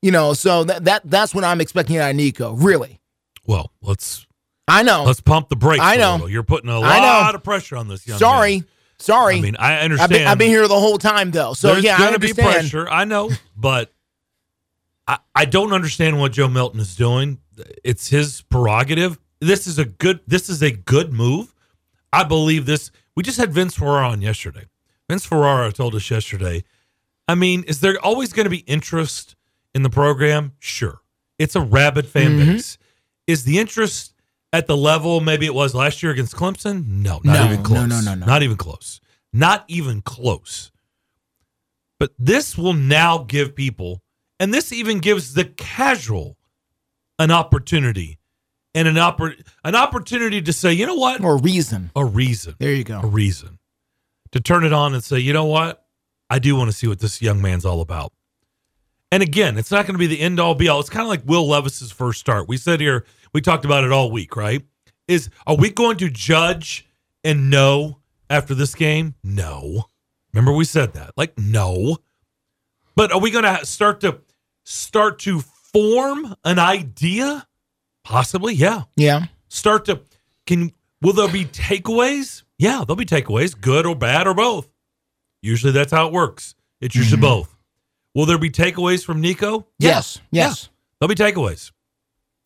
You 0.00 0.10
know, 0.10 0.32
so 0.32 0.64
that, 0.64 0.84
that 0.84 1.02
that's 1.04 1.34
what 1.34 1.44
I'm 1.44 1.60
expecting 1.60 1.96
out 1.98 2.10
of 2.10 2.16
Nico, 2.16 2.54
really. 2.54 3.00
Well, 3.46 3.70
let's 3.80 4.26
I 4.66 4.82
know. 4.82 5.04
Let's 5.04 5.20
pump 5.20 5.48
the 5.48 5.56
brakes. 5.56 5.82
I 5.82 5.96
know. 5.96 6.26
You're 6.26 6.42
putting 6.42 6.70
a 6.70 6.78
lot 6.78 7.34
of 7.34 7.42
pressure 7.44 7.76
on 7.76 7.88
this 7.88 8.06
young 8.06 8.18
Sorry. 8.18 8.58
Man. 8.58 8.66
Sorry. 9.02 9.38
I 9.38 9.40
mean, 9.40 9.56
I 9.58 9.80
understand. 9.80 10.12
I've 10.12 10.18
been, 10.18 10.28
I've 10.28 10.38
been, 10.38 10.48
here 10.48 10.68
the 10.68 10.78
whole 10.78 10.96
time 10.96 11.32
though. 11.32 11.54
So 11.54 11.74
yeah, 11.76 11.96
I 11.98 12.06
understand. 12.06 12.22
There's 12.22 12.38
yeah, 12.38 12.38
gonna 12.38 12.50
be 12.50 12.58
pressure. 12.60 12.88
I 12.88 13.04
know, 13.04 13.30
but 13.56 13.92
I, 15.08 15.18
I 15.34 15.44
don't 15.44 15.72
understand 15.72 16.20
what 16.20 16.32
Joe 16.32 16.48
Milton 16.48 16.78
is 16.78 16.94
doing. 16.94 17.38
It's 17.82 18.08
his 18.08 18.42
prerogative. 18.42 19.18
This 19.40 19.66
is 19.66 19.78
a 19.80 19.84
good 19.84 20.20
this 20.28 20.48
is 20.48 20.62
a 20.62 20.70
good 20.70 21.12
move. 21.12 21.52
I 22.12 22.22
believe 22.22 22.64
this. 22.64 22.92
We 23.16 23.24
just 23.24 23.38
had 23.38 23.52
Vince 23.52 23.74
Ferrara 23.74 24.08
on 24.08 24.22
yesterday. 24.22 24.66
Vince 25.10 25.26
Ferrara 25.26 25.72
told 25.72 25.96
us 25.96 26.08
yesterday. 26.08 26.62
I 27.26 27.34
mean, 27.34 27.64
is 27.64 27.80
there 27.80 27.98
always 28.00 28.32
going 28.32 28.44
to 28.44 28.50
be 28.50 28.58
interest 28.58 29.34
in 29.74 29.82
the 29.82 29.90
program? 29.90 30.52
Sure. 30.60 31.00
It's 31.38 31.56
a 31.56 31.60
rabid 31.60 32.06
fan 32.06 32.38
mm-hmm. 32.38 32.52
base. 32.52 32.78
Is 33.26 33.44
the 33.44 33.58
interest 33.58 34.11
at 34.52 34.66
the 34.66 34.76
level 34.76 35.20
maybe 35.20 35.46
it 35.46 35.54
was 35.54 35.74
last 35.74 36.02
year 36.02 36.12
against 36.12 36.36
Clemson? 36.36 36.86
No, 36.86 37.20
not 37.24 37.38
no, 37.38 37.44
even 37.46 37.62
close. 37.62 37.88
No, 37.88 38.00
no, 38.00 38.00
no, 38.00 38.14
no. 38.14 38.26
Not 38.26 38.42
even 38.42 38.56
close. 38.56 39.00
Not 39.32 39.64
even 39.68 40.02
close. 40.02 40.70
But 41.98 42.12
this 42.18 42.58
will 42.58 42.72
now 42.72 43.18
give 43.18 43.54
people, 43.54 44.02
and 44.40 44.52
this 44.52 44.72
even 44.72 44.98
gives 44.98 45.34
the 45.34 45.44
casual 45.44 46.36
an 47.18 47.30
opportunity 47.30 48.18
and 48.74 48.88
an 48.88 48.96
oppor- 48.96 49.40
an 49.64 49.74
opportunity 49.74 50.42
to 50.42 50.52
say, 50.52 50.72
you 50.72 50.86
know 50.86 50.96
what? 50.96 51.22
Or 51.22 51.36
a 51.36 51.40
reason. 51.40 51.90
A 51.94 52.04
reason. 52.04 52.54
There 52.58 52.72
you 52.72 52.84
go. 52.84 53.00
A 53.00 53.06
reason. 53.06 53.58
To 54.32 54.40
turn 54.40 54.64
it 54.64 54.72
on 54.72 54.94
and 54.94 55.04
say, 55.04 55.18
you 55.18 55.32
know 55.32 55.44
what? 55.44 55.84
I 56.30 56.38
do 56.38 56.56
want 56.56 56.70
to 56.70 56.76
see 56.76 56.88
what 56.88 56.98
this 56.98 57.20
young 57.20 57.42
man's 57.42 57.64
all 57.64 57.80
about. 57.80 58.12
And 59.10 59.22
again, 59.22 59.58
it's 59.58 59.70
not 59.70 59.86
going 59.86 59.94
to 59.94 59.98
be 59.98 60.06
the 60.06 60.20
end 60.20 60.40
all 60.40 60.54
be 60.54 60.68
all. 60.68 60.80
It's 60.80 60.88
kind 60.88 61.02
of 61.02 61.08
like 61.08 61.20
Will 61.26 61.46
Levis's 61.46 61.92
first 61.92 62.18
start. 62.18 62.48
We 62.48 62.56
said 62.56 62.80
here, 62.80 63.04
we 63.32 63.40
talked 63.40 63.64
about 63.64 63.84
it 63.84 63.92
all 63.92 64.10
week, 64.10 64.36
right? 64.36 64.62
Is 65.08 65.30
are 65.46 65.56
we 65.56 65.70
going 65.70 65.96
to 65.98 66.08
judge 66.08 66.86
and 67.24 67.50
know 67.50 67.98
after 68.30 68.54
this 68.54 68.74
game? 68.74 69.14
No. 69.22 69.86
Remember 70.32 70.52
we 70.52 70.64
said 70.64 70.94
that. 70.94 71.12
Like 71.16 71.38
no. 71.38 71.98
But 72.94 73.12
are 73.12 73.20
we 73.20 73.30
going 73.30 73.44
to 73.44 73.64
start 73.64 74.00
to 74.00 74.20
start 74.64 75.18
to 75.20 75.40
form 75.40 76.34
an 76.44 76.58
idea? 76.58 77.46
Possibly, 78.04 78.54
yeah. 78.54 78.82
Yeah. 78.96 79.26
Start 79.48 79.86
to 79.86 80.00
can 80.46 80.72
will 81.00 81.12
there 81.12 81.28
be 81.28 81.44
takeaways? 81.44 82.42
Yeah, 82.58 82.84
there'll 82.86 82.96
be 82.96 83.04
takeaways, 83.04 83.58
good 83.58 83.86
or 83.86 83.96
bad 83.96 84.26
or 84.26 84.34
both. 84.34 84.68
Usually 85.40 85.72
that's 85.72 85.92
how 85.92 86.06
it 86.06 86.12
works. 86.12 86.54
It's 86.80 86.94
usually 86.94 87.20
mm-hmm. 87.20 87.40
both. 87.40 87.56
Will 88.14 88.26
there 88.26 88.38
be 88.38 88.50
takeaways 88.50 89.04
from 89.04 89.20
Nico? 89.20 89.66
Yes. 89.78 90.20
Yeah. 90.30 90.44
Yes. 90.44 90.62
Yeah. 90.62 90.68
There'll 91.00 91.08
be 91.08 91.14
takeaways. 91.14 91.72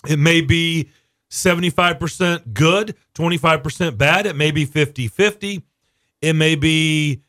It 0.09 0.19
may 0.19 0.41
be 0.41 0.91
75% 1.31 2.53
good, 2.53 2.97
25% 3.15 3.99
bad. 3.99 4.27
It 4.27 4.37
may 4.37 4.51
be 4.51 4.65
50 4.65 5.09
50. 5.09 5.63
It 6.23 6.33
may 6.35 6.55
be 6.55 7.23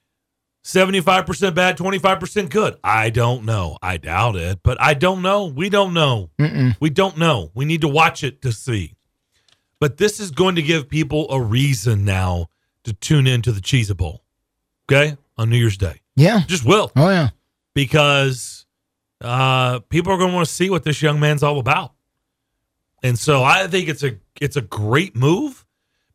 75% 0.63 1.55
bad, 1.55 1.77
25% 1.77 2.49
good. 2.49 2.77
I 2.83 3.09
don't 3.09 3.45
know. 3.45 3.77
I 3.81 3.97
doubt 3.97 4.35
it, 4.35 4.59
but 4.63 4.81
I 4.81 4.93
don't 4.93 5.21
know. 5.21 5.45
We 5.45 5.69
don't 5.69 5.93
know. 5.93 6.29
Mm-mm. 6.39 6.75
We 6.79 6.89
don't 6.89 7.17
know. 7.17 7.51
We 7.53 7.65
need 7.65 7.81
to 7.81 7.87
watch 7.87 8.23
it 8.23 8.41
to 8.41 8.51
see. 8.51 8.95
But 9.79 9.97
this 9.97 10.19
is 10.19 10.31
going 10.31 10.55
to 10.55 10.61
give 10.61 10.89
people 10.89 11.27
a 11.31 11.39
reason 11.39 12.03
now 12.03 12.47
to 12.83 12.93
tune 12.93 13.27
into 13.27 13.51
the 13.51 13.61
Cheez 13.61 13.95
Bowl, 13.95 14.23
okay, 14.89 15.17
on 15.37 15.49
New 15.49 15.57
Year's 15.57 15.77
Day. 15.77 16.01
Yeah. 16.15 16.41
Just 16.47 16.65
will. 16.65 16.91
Oh, 16.95 17.09
yeah 17.09 17.29
because 17.77 18.65
uh, 19.21 19.77
people 19.89 20.11
are 20.11 20.17
going 20.17 20.31
to 20.31 20.35
want 20.35 20.47
to 20.47 20.51
see 20.51 20.67
what 20.67 20.81
this 20.81 20.99
young 20.99 21.19
man's 21.19 21.43
all 21.43 21.59
about. 21.59 21.93
And 23.03 23.17
so 23.17 23.43
I 23.43 23.67
think 23.67 23.89
it's 23.89 24.03
a 24.03 24.17
it's 24.41 24.55
a 24.55 24.61
great 24.61 25.15
move 25.15 25.65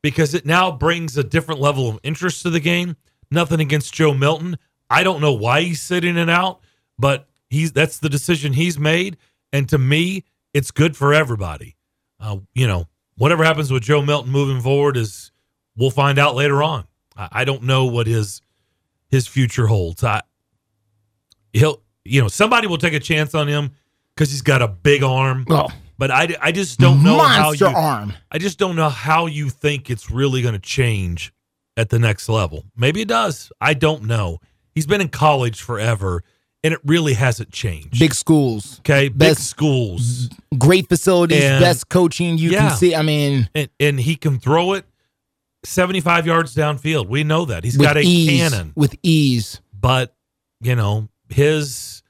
because 0.02 0.34
it 0.34 0.44
now 0.44 0.70
brings 0.72 1.16
a 1.16 1.24
different 1.24 1.60
level 1.60 1.88
of 1.88 2.00
interest 2.02 2.42
to 2.42 2.50
the 2.50 2.60
game. 2.60 2.96
Nothing 3.30 3.60
against 3.60 3.94
Joe 3.94 4.12
Milton. 4.12 4.58
I 4.90 5.04
don't 5.04 5.20
know 5.20 5.32
why 5.32 5.62
he's 5.62 5.80
sitting 5.80 6.16
it 6.16 6.28
out, 6.28 6.60
but 6.98 7.28
he's 7.48 7.72
that's 7.72 7.98
the 7.98 8.08
decision 8.08 8.52
he's 8.52 8.78
made, 8.78 9.16
and 9.52 9.68
to 9.70 9.78
me, 9.78 10.24
it's 10.52 10.70
good 10.70 10.96
for 10.96 11.14
everybody. 11.14 11.76
Uh, 12.20 12.38
you 12.54 12.66
know, 12.66 12.88
whatever 13.16 13.44
happens 13.44 13.70
with 13.72 13.82
Joe 13.82 14.02
Milton 14.02 14.30
moving 14.30 14.60
forward 14.60 14.96
is 14.96 15.32
we'll 15.76 15.90
find 15.90 16.18
out 16.18 16.34
later 16.34 16.62
on. 16.62 16.84
I, 17.16 17.28
I 17.32 17.44
don't 17.44 17.62
know 17.62 17.86
what 17.86 18.06
his 18.06 18.42
his 19.08 19.26
future 19.26 19.66
holds. 19.66 20.04
I 20.04 20.22
he'll 21.52 21.82
you 22.04 22.20
know 22.20 22.28
somebody 22.28 22.66
will 22.66 22.78
take 22.78 22.94
a 22.94 23.00
chance 23.00 23.34
on 23.34 23.48
him 23.48 23.70
because 24.14 24.30
he's 24.30 24.42
got 24.42 24.60
a 24.60 24.68
big 24.68 25.02
arm. 25.02 25.44
Well, 25.48 25.72
But 26.02 26.10
I, 26.10 26.34
I 26.42 26.50
just 26.50 26.80
don't 26.80 27.04
know 27.04 27.16
how 27.16 27.44
monster 27.44 27.70
you 27.70 27.76
arm. 27.76 28.12
I 28.32 28.38
just 28.38 28.58
don't 28.58 28.74
know 28.74 28.88
how 28.88 29.26
you 29.26 29.48
think 29.48 29.88
it's 29.88 30.10
really 30.10 30.42
going 30.42 30.54
to 30.54 30.58
change 30.58 31.32
at 31.76 31.90
the 31.90 31.98
next 32.00 32.28
level. 32.28 32.64
Maybe 32.76 33.02
it 33.02 33.06
does. 33.06 33.52
I 33.60 33.74
don't 33.74 34.02
know. 34.02 34.38
He's 34.74 34.84
been 34.84 35.00
in 35.00 35.10
college 35.10 35.62
forever, 35.62 36.24
and 36.64 36.74
it 36.74 36.80
really 36.84 37.14
hasn't 37.14 37.52
changed. 37.52 38.00
Big 38.00 38.14
schools, 38.14 38.80
okay, 38.80 39.10
big 39.10 39.18
best- 39.18 39.46
schools, 39.48 40.28
great 40.58 40.88
facilities, 40.88 41.44
And- 41.44 41.60
best 41.62 41.88
coaching 41.88 42.36
you 42.36 42.50
Yeah. 42.50 42.70
can 42.70 42.76
see. 42.78 42.96
I 42.96 43.02
mean, 43.02 43.48
and, 43.54 43.68
and 43.78 44.00
he 44.00 44.16
can 44.16 44.40
throw 44.40 44.72
it 44.72 44.84
seventy-five 45.64 46.26
yards 46.26 46.52
downfield. 46.52 47.06
We 47.06 47.22
know 47.22 47.44
that 47.44 47.62
He's 47.62 47.76
got 47.76 47.96
a 47.96 48.00
ease, 48.00 48.40
cannon, 48.40 48.72
with 48.74 48.96
ease. 49.04 49.60
but 49.72 50.16
you 50.60 50.74
know 50.74 51.10
his 51.28 52.02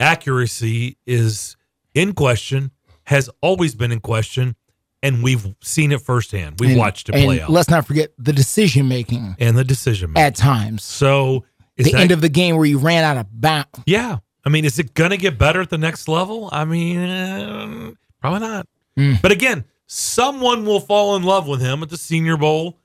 accuracy 0.00 0.96
is 1.06 1.56
in 1.94 2.14
question. 2.14 2.70
Has 3.04 3.28
always 3.42 3.74
been 3.74 3.92
in 3.92 4.00
question, 4.00 4.56
and 5.02 5.22
we've 5.22 5.46
seen 5.62 5.92
it 5.92 6.00
firsthand. 6.00 6.56
We've 6.58 6.70
And- 6.70 6.78
watched 6.78 7.08
it 7.10 7.14
and 7.14 7.24
play 7.24 7.40
out, 7.40 7.50
Let's 7.50 7.68
not 7.68 7.86
forget 7.86 8.12
the 8.18 8.32
decision 8.32 8.88
making 8.88 9.36
and 9.38 9.56
the 9.58 9.64
decision 9.64 10.12
making. 10.12 10.24
at 10.26 10.34
times. 10.36 10.82
So 10.84 11.44
is 11.76 11.86
the 11.86 11.92
that, 11.92 12.00
end 12.00 12.10
of 12.12 12.20
the 12.22 12.28
game 12.30 12.56
where 12.56 12.64
you 12.66 12.78
ran 12.78 13.04
out 13.04 13.16
of 13.18 13.26
bounds. 13.40 13.68
yeah. 13.86 14.18
I 14.46 14.50
mean, 14.50 14.64
is 14.66 14.78
it 14.78 14.92
gonna 14.94 15.16
get 15.16 15.38
better 15.38 15.60
at 15.62 15.70
the 15.70 15.78
next 15.78 16.06
level? 16.08 16.50
I 16.52 16.64
mean, 16.66 17.96
probably 18.20 18.40
not. 18.40 18.66
Mm. 18.98 19.20
But 19.22 19.32
again, 19.32 19.64
someone 19.86 20.64
will 20.66 20.80
fall 20.80 21.16
in 21.16 21.22
love 21.22 21.46
with 21.48 21.60
him 21.60 21.82
at 21.82 21.88
the 21.88 21.96
Senior 21.96 22.36
Bowl, 22.36 22.78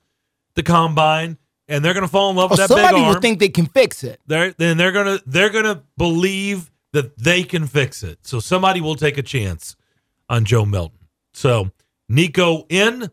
the 0.56 0.64
Combine, 0.64 1.38
and 1.68 1.84
they're 1.84 1.94
gonna 1.94 2.08
fall 2.08 2.30
in 2.30 2.36
love 2.38 2.52
Oh, 2.52 2.54
with 2.54 2.60
that 2.60 2.70
big 2.70 2.78
somebody 2.78 3.04
arm. 3.04 3.14
will 3.14 3.22
think 3.22 3.40
they 3.40 3.50
can 3.50 3.66
fix 3.68 4.04
it. 4.04 4.20
they're 4.28 4.54
then 4.58 4.78
they're 4.78 4.92
gonna 4.94 5.20
they're 5.26 5.50
gonna 5.50 5.84
believe 5.98 6.72
that 6.94 7.18
they 7.18 7.44
can 7.44 7.68
fix 7.68 8.04
it. 8.04 8.20
So 8.24 8.40
somebody 8.40 8.82
will 8.82 8.96
take 8.96 9.18
a 9.18 9.22
chance 9.22 9.76
on 10.29 10.45
Joe 10.45 10.65
Milton. 10.65 11.00
So 11.33 11.71
Nico 12.07 12.65
in 12.69 13.09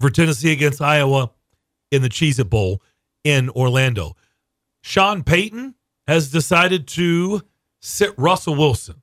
for 0.00 0.10
Tennessee 0.10 0.52
against 0.52 0.82
Iowa 0.82 1.30
in 1.90 2.02
the 2.02 2.08
Cheez-It 2.08 2.50
Bowl 2.50 2.82
in 3.24 3.48
Orlando. 3.50 4.16
Sean 4.82 5.22
Payton 5.24 5.74
has 6.06 6.30
decided 6.30 6.86
to 6.88 7.42
sit 7.80 8.12
Russell 8.16 8.54
Wilson. 8.54 9.02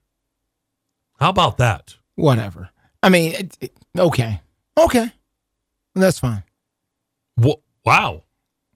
How 1.19 1.29
about 1.29 1.57
that? 1.57 1.95
Whatever. 2.15 2.69
I 3.01 3.09
mean, 3.09 3.33
it, 3.33 3.57
it- 3.59 3.77
okay, 3.97 4.41
okay, 4.77 5.11
that's 5.95 6.19
fine. 6.19 6.43
What, 7.35 7.59
wow. 7.85 8.23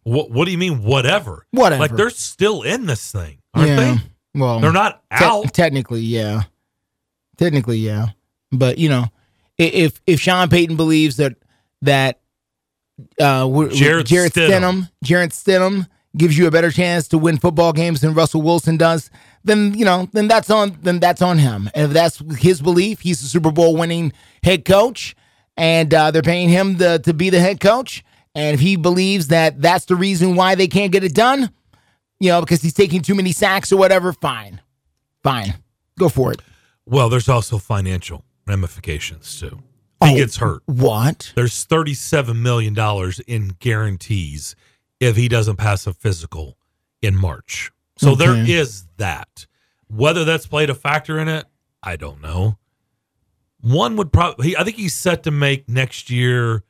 What, 0.03 0.31
what 0.31 0.45
do 0.45 0.51
you 0.51 0.57
mean, 0.57 0.83
whatever? 0.83 1.45
Whatever. 1.51 1.81
Like 1.81 1.95
they're 1.95 2.09
still 2.09 2.61
in 2.61 2.85
this 2.85 3.11
thing, 3.11 3.39
aren't 3.53 3.69
yeah. 3.69 3.75
they? 3.75 3.97
Well, 4.39 4.59
They're 4.59 4.71
not 4.71 5.01
te- 5.17 5.25
out. 5.25 5.53
technically, 5.53 6.01
yeah. 6.01 6.43
Technically, 7.37 7.77
yeah. 7.77 8.07
But 8.51 8.77
you 8.77 8.89
know, 8.89 9.05
if 9.57 10.01
if 10.07 10.19
Sean 10.19 10.49
Payton 10.49 10.75
believes 10.77 11.17
that 11.17 11.35
that 11.81 12.19
uh, 13.19 13.47
we're- 13.49 13.73
Jarrett 13.73 14.07
Jarrett 14.07 14.33
Stidham. 14.33 14.49
Stidham, 14.49 14.89
Jarrett 15.03 15.31
Stidham 15.31 15.87
gives 16.15 16.37
you 16.37 16.47
a 16.47 16.51
better 16.51 16.71
chance 16.71 17.07
to 17.09 17.17
win 17.17 17.37
football 17.37 17.73
games 17.73 18.01
than 18.01 18.13
Russell 18.13 18.41
Wilson 18.41 18.75
does, 18.77 19.11
then 19.43 19.73
you 19.75 19.85
know, 19.85 20.09
then 20.13 20.27
that's 20.27 20.49
on 20.49 20.77
then 20.81 20.99
that's 20.99 21.21
on 21.21 21.37
him. 21.37 21.69
And 21.75 21.85
if 21.85 21.91
that's 21.91 22.21
his 22.39 22.61
belief, 22.61 23.01
he's 23.01 23.21
a 23.23 23.27
Super 23.27 23.51
Bowl 23.51 23.75
winning 23.75 24.13
head 24.43 24.65
coach, 24.65 25.15
and 25.55 25.93
uh, 25.93 26.11
they're 26.11 26.21
paying 26.21 26.49
him 26.49 26.77
the, 26.77 26.99
to 26.99 27.13
be 27.13 27.29
the 27.29 27.39
head 27.39 27.59
coach. 27.59 28.03
And 28.33 28.53
if 28.53 28.59
he 28.59 28.75
believes 28.75 29.27
that 29.27 29.61
that's 29.61 29.85
the 29.85 29.95
reason 29.95 30.35
why 30.35 30.55
they 30.55 30.67
can't 30.67 30.91
get 30.91 31.03
it 31.03 31.13
done, 31.13 31.51
you 32.19 32.29
know, 32.29 32.41
because 32.41 32.61
he's 32.61 32.73
taking 32.73 33.01
too 33.01 33.15
many 33.15 33.31
sacks 33.31 33.71
or 33.71 33.77
whatever, 33.77 34.13
fine, 34.13 34.61
fine, 35.23 35.55
go 35.99 36.09
for 36.09 36.31
it. 36.31 36.41
Well, 36.85 37.09
there's 37.09 37.29
also 37.29 37.57
financial 37.57 38.23
ramifications 38.47 39.39
too. 39.39 39.59
He 40.03 40.13
Oh. 40.13 40.15
gets 40.15 40.37
hurt. 40.37 40.61
What? 40.65 41.33
There's 41.35 41.65
$37 41.65 42.35
million 42.41 42.75
in 43.27 43.55
guarantees 43.59 44.55
if 44.99 45.15
he 45.15 45.27
doesn't 45.27 45.55
pass 45.57 45.87
a 45.87 45.93
physical 45.93 46.57
in 47.01 47.15
March. 47.15 47.71
So 47.97 48.13
there 48.15 48.31
Okay. 48.31 48.51
is 48.53 48.85
that. 48.97 49.47
Whether 49.87 50.23
that's 50.25 50.45
played 50.47 50.69
a 50.69 50.75
factor 50.75 51.17
in 51.19 51.27
it, 51.27 51.45
I 51.81 51.95
don't 51.95 52.21
know. 52.21 52.57
One 53.61 53.95
would 53.95 54.13
probably, 54.13 54.55
I 54.55 54.63
think 54.63 54.75
he's 54.77 54.95
set 54.95 55.23
to 55.23 55.31
make 55.31 55.67
next 55.67 56.09
year 56.11 56.63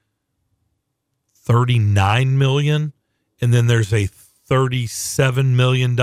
39 1.33 2.37
million. 2.37 2.93
And 3.41 3.53
then 3.53 3.67
there's 3.67 3.93
a 3.93 4.07
$37 4.49 5.45
million 5.55 5.95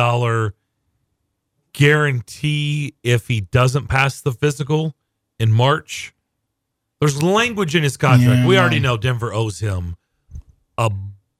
guarantee 1.72 2.94
if 3.02 3.28
he 3.28 3.40
doesn't 3.40 3.88
pass 3.88 4.20
the 4.20 4.32
physical 4.32 4.94
in 5.38 5.52
March. 5.52 6.14
There's 7.00 7.22
language 7.22 7.74
in 7.74 7.82
his 7.82 7.96
contract. 7.96 8.40
Yeah. 8.40 8.46
We 8.46 8.58
already 8.58 8.80
know 8.80 8.96
Denver 8.96 9.32
owes 9.32 9.60
him 9.60 9.96
a 10.78 10.90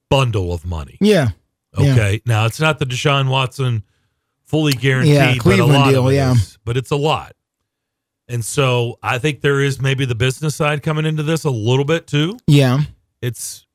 bundle 0.09 0.53
of 0.53 0.65
money. 0.65 0.97
Yeah. 1.01 1.29
Yeah. 1.77 1.91
Okay. 1.91 2.21
Now 2.25 2.45
it's 2.45 2.59
not 2.59 2.79
the 2.79 2.85
Deshaun 2.85 3.29
Watson 3.29 3.83
fully 4.43 4.73
guaranteed, 4.73 5.15
Yeah, 5.15 5.35
but 5.43 5.59
a 5.59 5.65
lot 5.65 5.89
deal, 5.89 6.07
of 6.07 6.13
it 6.13 6.17
yeah. 6.17 6.33
is. 6.33 6.57
But 6.63 6.77
it's 6.77 6.91
a 6.91 6.95
lot. 6.95 7.35
And 8.27 8.43
so 8.43 8.97
I 9.03 9.17
think 9.17 9.41
there 9.41 9.59
is 9.59 9.81
maybe 9.81 10.05
the 10.05 10.15
business 10.15 10.55
side 10.55 10.81
coming 10.83 11.05
into 11.05 11.23
this 11.23 11.43
a 11.43 11.49
little 11.49 11.85
bit 11.85 12.07
too. 12.07 12.37
Yeah. 12.47 12.79
It's 13.21 13.65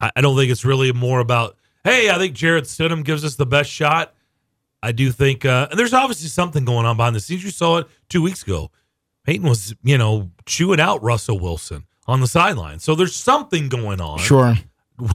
I, 0.00 0.10
I 0.16 0.20
don't 0.20 0.36
think 0.36 0.50
it's 0.50 0.64
really 0.64 0.92
more 0.92 1.20
about, 1.20 1.56
hey, 1.84 2.10
I 2.10 2.18
think 2.18 2.34
Jarrett 2.34 2.64
Stidham 2.64 3.04
gives 3.04 3.24
us 3.24 3.36
the 3.36 3.46
best 3.46 3.70
shot. 3.70 4.14
I 4.82 4.92
do 4.92 5.10
think 5.12 5.44
uh 5.44 5.68
and 5.70 5.78
there's 5.78 5.94
obviously 5.94 6.28
something 6.28 6.64
going 6.64 6.86
on 6.86 6.96
behind 6.96 7.14
the 7.16 7.20
scenes. 7.20 7.44
You 7.44 7.50
saw 7.50 7.78
it 7.78 7.86
two 8.08 8.22
weeks 8.22 8.42
ago. 8.42 8.70
Payton 9.26 9.48
was, 9.48 9.74
you 9.82 9.98
know, 9.98 10.30
chewing 10.46 10.80
out 10.80 11.02
Russell 11.02 11.38
Wilson 11.40 11.84
on 12.06 12.20
the 12.20 12.28
sideline. 12.28 12.78
So 12.78 12.94
there's 12.94 13.14
something 13.14 13.68
going 13.68 14.00
on. 14.00 14.18
Sure. 14.20 14.54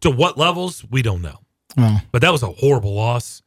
To 0.01 0.11
what 0.11 0.37
levels, 0.37 0.85
we 0.91 1.01
don't 1.01 1.21
know. 1.21 1.39
Well, 1.77 2.01
But 2.11 2.21
that 2.21 2.31
was 2.31 2.43
a 2.43 2.47
horrible 2.51 2.93
loss. 2.93 3.41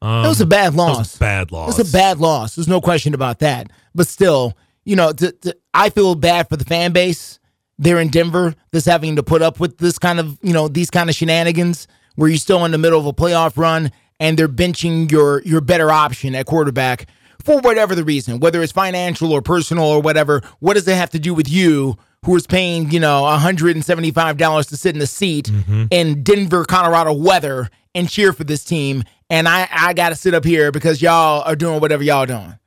Um, 0.00 0.22
that 0.22 0.28
was 0.28 0.40
a 0.40 0.46
bad 0.46 0.72
that 0.74 0.76
was 0.76 0.96
loss. 0.98 1.16
a 1.16 1.18
bad 1.18 1.52
loss. 1.52 1.78
It's 1.78 1.88
a 1.88 1.92
bad 1.92 2.18
loss. 2.18 2.54
There's 2.54 2.68
no 2.68 2.80
question 2.80 3.14
about 3.14 3.40
that. 3.40 3.70
But 3.94 4.06
still, 4.06 4.56
you 4.84 4.94
know, 4.94 5.12
to, 5.12 5.32
to, 5.32 5.56
I 5.74 5.90
feel 5.90 6.14
bad 6.14 6.48
for 6.48 6.56
the 6.56 6.64
fan 6.64 6.92
base 6.92 7.40
there 7.78 7.98
in 7.98 8.08
Denver 8.08 8.54
that's 8.70 8.86
having 8.86 9.16
to 9.16 9.22
put 9.22 9.42
up 9.42 9.58
with 9.58 9.78
this 9.78 9.98
kind 9.98 10.20
of, 10.20 10.38
you 10.40 10.52
know, 10.52 10.68
these 10.68 10.88
kind 10.90 11.10
of 11.10 11.16
shenanigans 11.16 11.88
where 12.14 12.28
you're 12.28 12.38
still 12.38 12.64
in 12.64 12.70
the 12.70 12.78
middle 12.78 13.00
of 13.00 13.06
a 13.06 13.12
playoff 13.12 13.56
run 13.58 13.90
and 14.20 14.38
they're 14.38 14.48
benching 14.48 15.10
your 15.10 15.42
your 15.42 15.60
better 15.60 15.90
option 15.90 16.34
at 16.34 16.46
quarterback 16.46 17.06
for 17.44 17.60
whatever 17.60 17.94
the 17.94 18.04
reason, 18.04 18.40
whether 18.40 18.62
it's 18.62 18.72
financial 18.72 19.32
or 19.32 19.42
personal 19.42 19.84
or 19.84 20.00
whatever. 20.00 20.42
What 20.60 20.74
does 20.74 20.86
it 20.88 20.96
have 20.96 21.10
to 21.10 21.18
do 21.18 21.34
with 21.34 21.48
you? 21.48 21.96
Who 22.24 22.34
is 22.34 22.46
paying, 22.46 22.90
you 22.90 22.98
know, 22.98 23.22
$175 23.22 24.68
to 24.68 24.76
sit 24.76 24.94
in 24.94 24.98
the 24.98 25.06
seat 25.06 25.46
mm-hmm. 25.46 25.84
in 25.90 26.22
Denver, 26.22 26.64
Colorado 26.64 27.12
weather 27.12 27.70
and 27.94 28.08
cheer 28.08 28.32
for 28.32 28.44
this 28.44 28.64
team. 28.64 29.04
And 29.30 29.48
I, 29.48 29.68
I 29.70 29.92
got 29.92 30.08
to 30.08 30.16
sit 30.16 30.34
up 30.34 30.44
here 30.44 30.72
because 30.72 31.00
y'all 31.00 31.42
are 31.42 31.56
doing 31.56 31.80
whatever 31.80 32.02
y'all 32.02 32.26
doing. 32.26 32.58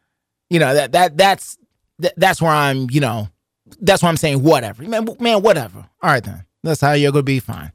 You 0.50 0.60
know, 0.60 0.74
that, 0.74 0.94
that, 0.94 1.18
that's, 1.18 1.58
that, 2.00 2.14
that's 2.16 2.42
where 2.42 2.52
I'm, 2.52 2.90
you 2.90 3.02
know, 3.02 3.28
that's 3.82 4.02
why 4.02 4.10
I'm 4.10 4.18
saying 4.18 4.44
whatever. 4.44 4.84
Man, 4.84 5.08
man, 5.20 5.42
whatever. 5.42 5.80
All 6.02 6.10
right, 6.10 6.24
then. 6.24 6.46
That's 6.64 6.82
how 6.82 6.94
you're 6.94 7.12
going 7.12 7.22
to 7.22 7.26
be 7.26 7.40
fine. 7.40 7.72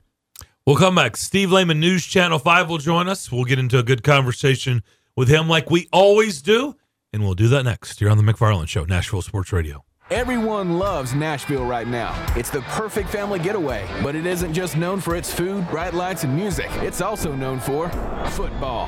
We'll 0.67 0.77
come 0.77 0.95
back. 0.95 1.17
Steve 1.17 1.53
Layman, 1.53 1.81
News 1.81 2.07
Channel 2.07 2.39
5 2.39 2.71
will 2.71 2.79
join 2.79 3.09
us. 3.09 3.31
We'll 3.31 3.45
get 3.45 3.59
into 3.59 3.79
a 3.79 3.83
good 3.83 4.03
conversation 4.03 4.83
with 5.17 5.29
him 5.29 5.49
like 5.49 5.71
we 5.71 5.89
always 5.93 6.43
do. 6.43 6.75
And 7.15 7.23
we'll 7.23 7.35
do 7.35 7.47
that 7.47 7.63
next 7.63 8.01
here 8.01 8.11
on 8.11 8.17
The 8.17 8.25
McFarland 8.25 8.67
Show, 8.67 8.87
Nashville 8.87 9.23
Sports 9.23 9.53
Radio. 9.53 9.85
Everyone 10.11 10.81
loves 10.81 11.15
Nashville 11.15 11.65
right 11.65 11.87
now. 11.87 12.13
It's 12.37 12.51
the 12.51 12.63
perfect 12.63 13.09
family 13.09 13.39
getaway, 13.39 13.87
but 14.03 14.17
it 14.17 14.27
isn't 14.27 14.53
just 14.53 14.77
known 14.77 15.01
for 15.01 15.15
its 15.15 15.33
food, 15.33 15.65
bright 15.71 15.95
lights, 15.95 16.25
and 16.25 16.35
music. 16.35 16.67
It's 16.83 17.01
also 17.01 17.33
known 17.33 17.61
for 17.61 17.89
football. 18.31 18.87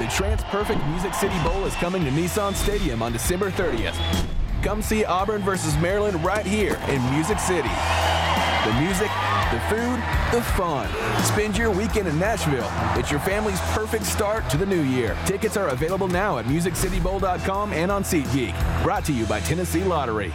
The 0.00 0.06
TransPerfect 0.06 0.84
Music 0.90 1.14
City 1.14 1.40
Bowl 1.44 1.64
is 1.64 1.72
coming 1.76 2.04
to 2.04 2.10
Nissan 2.10 2.56
Stadium 2.56 3.04
on 3.04 3.12
December 3.12 3.52
30th. 3.52 3.94
Come 4.62 4.82
see 4.82 5.04
Auburn 5.04 5.42
versus 5.42 5.76
Maryland 5.78 6.22
right 6.22 6.44
here 6.44 6.78
in 6.88 7.02
Music 7.10 7.38
City. 7.38 7.70
The 8.64 8.74
music, 8.74 9.10
the 9.50 9.60
food, 9.70 9.96
the 10.32 10.42
fun. 10.54 10.86
Spend 11.24 11.56
your 11.56 11.70
weekend 11.70 12.08
in 12.08 12.18
Nashville. 12.18 12.70
It's 12.98 13.10
your 13.10 13.20
family's 13.20 13.60
perfect 13.72 14.04
start 14.04 14.48
to 14.50 14.58
the 14.58 14.66
new 14.66 14.82
year. 14.82 15.16
Tickets 15.24 15.56
are 15.56 15.68
available 15.68 16.08
now 16.08 16.38
at 16.38 16.44
musiccitybowl.com 16.44 17.72
and 17.72 17.90
on 17.90 18.02
SeatGeek. 18.02 18.82
Brought 18.82 19.04
to 19.06 19.14
you 19.14 19.24
by 19.24 19.40
Tennessee 19.40 19.82
Lottery. 19.82 20.34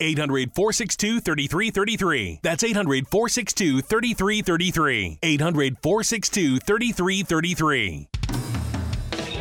800 0.00 0.54
462 0.54 1.20
3333. 1.20 2.40
That's 2.42 2.64
800 2.64 3.06
462 3.08 3.82
3333. 3.82 5.18
800 5.22 5.78
462 5.82 6.58
3333. 6.58 8.09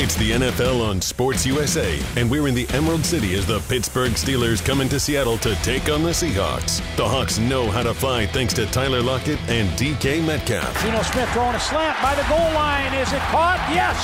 It's 0.00 0.14
the 0.14 0.30
NFL 0.30 0.80
on 0.88 1.00
Sports 1.00 1.44
USA, 1.44 1.98
and 2.14 2.30
we're 2.30 2.46
in 2.46 2.54
the 2.54 2.68
Emerald 2.70 3.04
City 3.04 3.34
as 3.34 3.44
the 3.46 3.58
Pittsburgh 3.68 4.12
Steelers 4.12 4.64
come 4.64 4.80
into 4.80 5.00
Seattle 5.00 5.38
to 5.38 5.56
take 5.56 5.88
on 5.90 6.04
the 6.04 6.10
Seahawks. 6.10 6.80
The 6.96 7.06
Hawks 7.06 7.40
know 7.40 7.68
how 7.68 7.82
to 7.82 7.92
fly 7.92 8.24
thanks 8.26 8.54
to 8.54 8.66
Tyler 8.66 9.02
Lockett 9.02 9.40
and 9.48 9.68
DK 9.70 10.24
Metcalf. 10.24 10.80
Geno 10.84 11.02
Smith 11.02 11.28
throwing 11.30 11.56
a 11.56 11.58
slant 11.58 12.00
by 12.00 12.14
the 12.14 12.22
goal 12.28 12.38
line. 12.54 12.94
Is 12.94 13.12
it 13.12 13.18
caught? 13.22 13.58
Yes. 13.74 13.98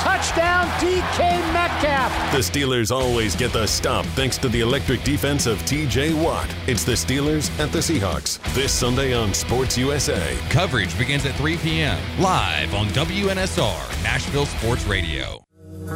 Touchdown, 0.00 0.68
DK 0.78 1.52
Metcalf. 1.52 2.12
The 2.32 2.38
Steelers 2.38 2.94
always 2.94 3.34
get 3.34 3.52
the 3.52 3.66
stop 3.66 4.06
thanks 4.14 4.38
to 4.38 4.48
the 4.48 4.60
electric 4.60 5.02
defense 5.02 5.46
of 5.46 5.58
TJ 5.62 6.14
Watt. 6.22 6.48
It's 6.68 6.84
the 6.84 6.92
Steelers 6.92 7.50
at 7.58 7.72
the 7.72 7.80
Seahawks 7.80 8.38
this 8.54 8.70
Sunday 8.70 9.12
on 9.14 9.34
Sports 9.34 9.76
USA. 9.76 10.38
Coverage 10.48 10.96
begins 10.96 11.26
at 11.26 11.34
3 11.34 11.56
p.m. 11.56 11.98
live 12.20 12.72
on 12.72 12.86
WNSR, 12.90 14.04
Nashville 14.04 14.46
Sports 14.46 14.84
Radio. 14.84 15.39
You're 15.80 15.88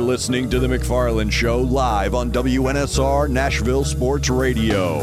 listening 0.00 0.48
to 0.48 0.58
The 0.58 0.68
McFarland 0.68 1.32
Show 1.32 1.60
live 1.60 2.14
on 2.14 2.30
WNSR 2.32 3.28
Nashville 3.28 3.84
Sports 3.84 4.30
Radio. 4.30 5.00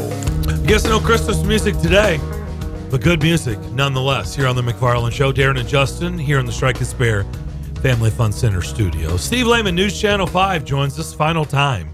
Guess 0.66 0.84
no 0.84 0.98
Christmas 0.98 1.44
music 1.44 1.78
today, 1.78 2.18
but 2.90 3.02
good 3.02 3.22
music 3.22 3.60
nonetheless 3.70 4.34
here 4.34 4.48
on 4.48 4.56
The 4.56 4.62
McFarland 4.62 5.12
Show. 5.12 5.32
Darren 5.32 5.60
and 5.60 5.68
Justin 5.68 6.18
here 6.18 6.40
in 6.40 6.46
the 6.46 6.52
Strike 6.52 6.78
and 6.78 6.86
Spare 6.88 7.22
Family 7.82 8.10
Fun 8.10 8.32
Center 8.32 8.62
studio. 8.62 9.16
Steve 9.16 9.46
Layman, 9.46 9.76
News 9.76 10.00
Channel 10.00 10.26
5, 10.26 10.64
joins 10.64 10.98
us 10.98 11.14
final 11.14 11.44
time 11.44 11.88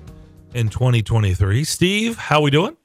in 0.55 0.69
2023. 0.69 1.65
Steve, 1.65 2.17
how 2.17 2.41
we 2.41 2.51
doing? 2.51 2.77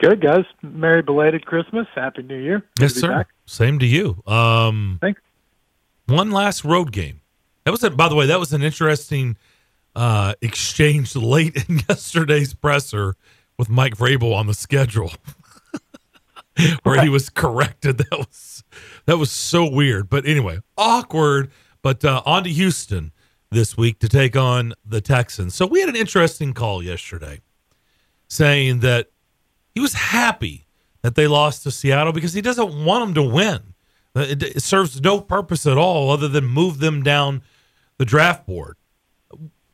Good, 0.00 0.20
guys. 0.20 0.44
Merry 0.62 1.02
belated 1.02 1.44
Christmas. 1.44 1.86
Happy 1.94 2.22
New 2.22 2.38
Year. 2.38 2.60
Good 2.78 2.90
yes, 2.90 2.94
sir. 2.94 3.08
Back. 3.08 3.28
Same 3.46 3.78
to 3.80 3.86
you. 3.86 4.22
Um, 4.26 4.98
Thanks. 5.00 5.20
One 6.06 6.30
last 6.30 6.64
road 6.64 6.92
game. 6.92 7.20
That 7.64 7.72
was, 7.72 7.82
a, 7.82 7.90
by 7.90 8.08
the 8.08 8.14
way, 8.14 8.26
that 8.26 8.38
was 8.38 8.52
an 8.52 8.62
interesting 8.62 9.36
uh, 9.94 10.34
exchange 10.40 11.14
late 11.16 11.56
in 11.68 11.80
yesterday's 11.88 12.54
presser 12.54 13.16
with 13.58 13.68
Mike 13.68 13.96
Vrabel 13.96 14.34
on 14.34 14.46
the 14.46 14.54
schedule, 14.54 15.12
where 16.84 17.02
he 17.02 17.08
was 17.08 17.28
corrected. 17.28 17.98
That 17.98 18.18
was 18.18 18.62
that 19.06 19.18
was 19.18 19.30
so 19.30 19.68
weird. 19.68 20.08
But 20.08 20.26
anyway, 20.26 20.60
awkward. 20.76 21.50
But 21.82 22.04
uh, 22.04 22.22
on 22.24 22.44
to 22.44 22.50
Houston 22.50 23.12
this 23.50 23.76
week 23.76 23.98
to 24.00 24.08
take 24.08 24.36
on 24.36 24.74
the 24.84 25.00
Texans. 25.00 25.54
So 25.54 25.66
we 25.66 25.80
had 25.80 25.88
an 25.88 25.96
interesting 25.96 26.52
call 26.52 26.82
yesterday, 26.82 27.40
saying 28.28 28.80
that 28.80 29.10
he 29.74 29.80
was 29.80 29.94
happy 29.94 30.66
that 31.02 31.14
they 31.14 31.26
lost 31.26 31.62
to 31.62 31.70
Seattle 31.70 32.12
because 32.12 32.34
he 32.34 32.42
doesn't 32.42 32.84
want 32.84 33.06
them 33.06 33.14
to 33.14 33.30
win. 33.34 33.74
Uh, 34.14 34.20
it, 34.20 34.42
it 34.42 34.62
serves 34.62 35.00
no 35.00 35.20
purpose 35.20 35.66
at 35.66 35.78
all 35.78 36.10
other 36.10 36.28
than 36.28 36.44
move 36.44 36.78
them 36.78 37.02
down 37.02 37.42
the 37.98 38.04
draft 38.04 38.46
board. 38.46 38.76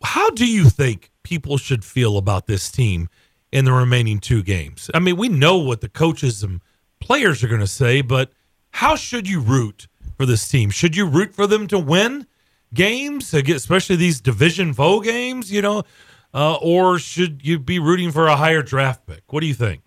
How 0.02 0.30
do 0.30 0.46
you 0.46 0.68
think 0.68 1.10
people 1.22 1.56
should 1.56 1.84
feel 1.84 2.18
about 2.18 2.46
this 2.46 2.70
team 2.70 3.08
in 3.50 3.64
the 3.64 3.72
remaining 3.72 4.18
two 4.18 4.42
games? 4.42 4.90
I 4.92 4.98
mean, 4.98 5.16
we 5.16 5.28
know 5.28 5.58
what 5.58 5.80
the 5.80 5.88
coaches 5.88 6.42
and 6.42 6.60
players 7.00 7.42
are 7.42 7.48
going 7.48 7.60
to 7.60 7.66
say, 7.66 8.02
but 8.02 8.30
how 8.70 8.96
should 8.96 9.28
you 9.28 9.40
root 9.40 9.88
for 10.16 10.26
this 10.26 10.46
team? 10.48 10.70
Should 10.70 10.94
you 10.96 11.06
root 11.06 11.34
for 11.34 11.46
them 11.46 11.66
to 11.68 11.78
win 11.78 12.26
games, 12.74 13.32
especially 13.32 13.96
these 13.96 14.20
division 14.20 14.74
foe 14.74 15.00
games, 15.00 15.52
you 15.52 15.62
know, 15.62 15.84
uh, 16.32 16.56
or 16.56 16.98
should 16.98 17.46
you 17.46 17.58
be 17.58 17.78
rooting 17.78 18.10
for 18.10 18.26
a 18.26 18.36
higher 18.36 18.62
draft 18.62 19.06
pick? 19.06 19.22
What 19.32 19.40
do 19.40 19.46
you 19.46 19.54
think? 19.54 19.82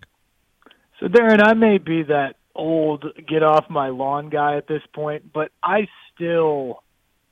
So, 0.98 1.06
Darren, 1.06 1.46
I 1.46 1.54
may 1.54 1.78
be 1.78 2.02
that 2.04 2.36
old 2.54 3.04
get 3.26 3.42
off 3.42 3.70
my 3.70 3.88
lawn 3.88 4.30
guy 4.30 4.56
at 4.56 4.66
this 4.66 4.82
point, 4.92 5.32
but 5.32 5.52
I 5.62 5.86
still 6.14 6.82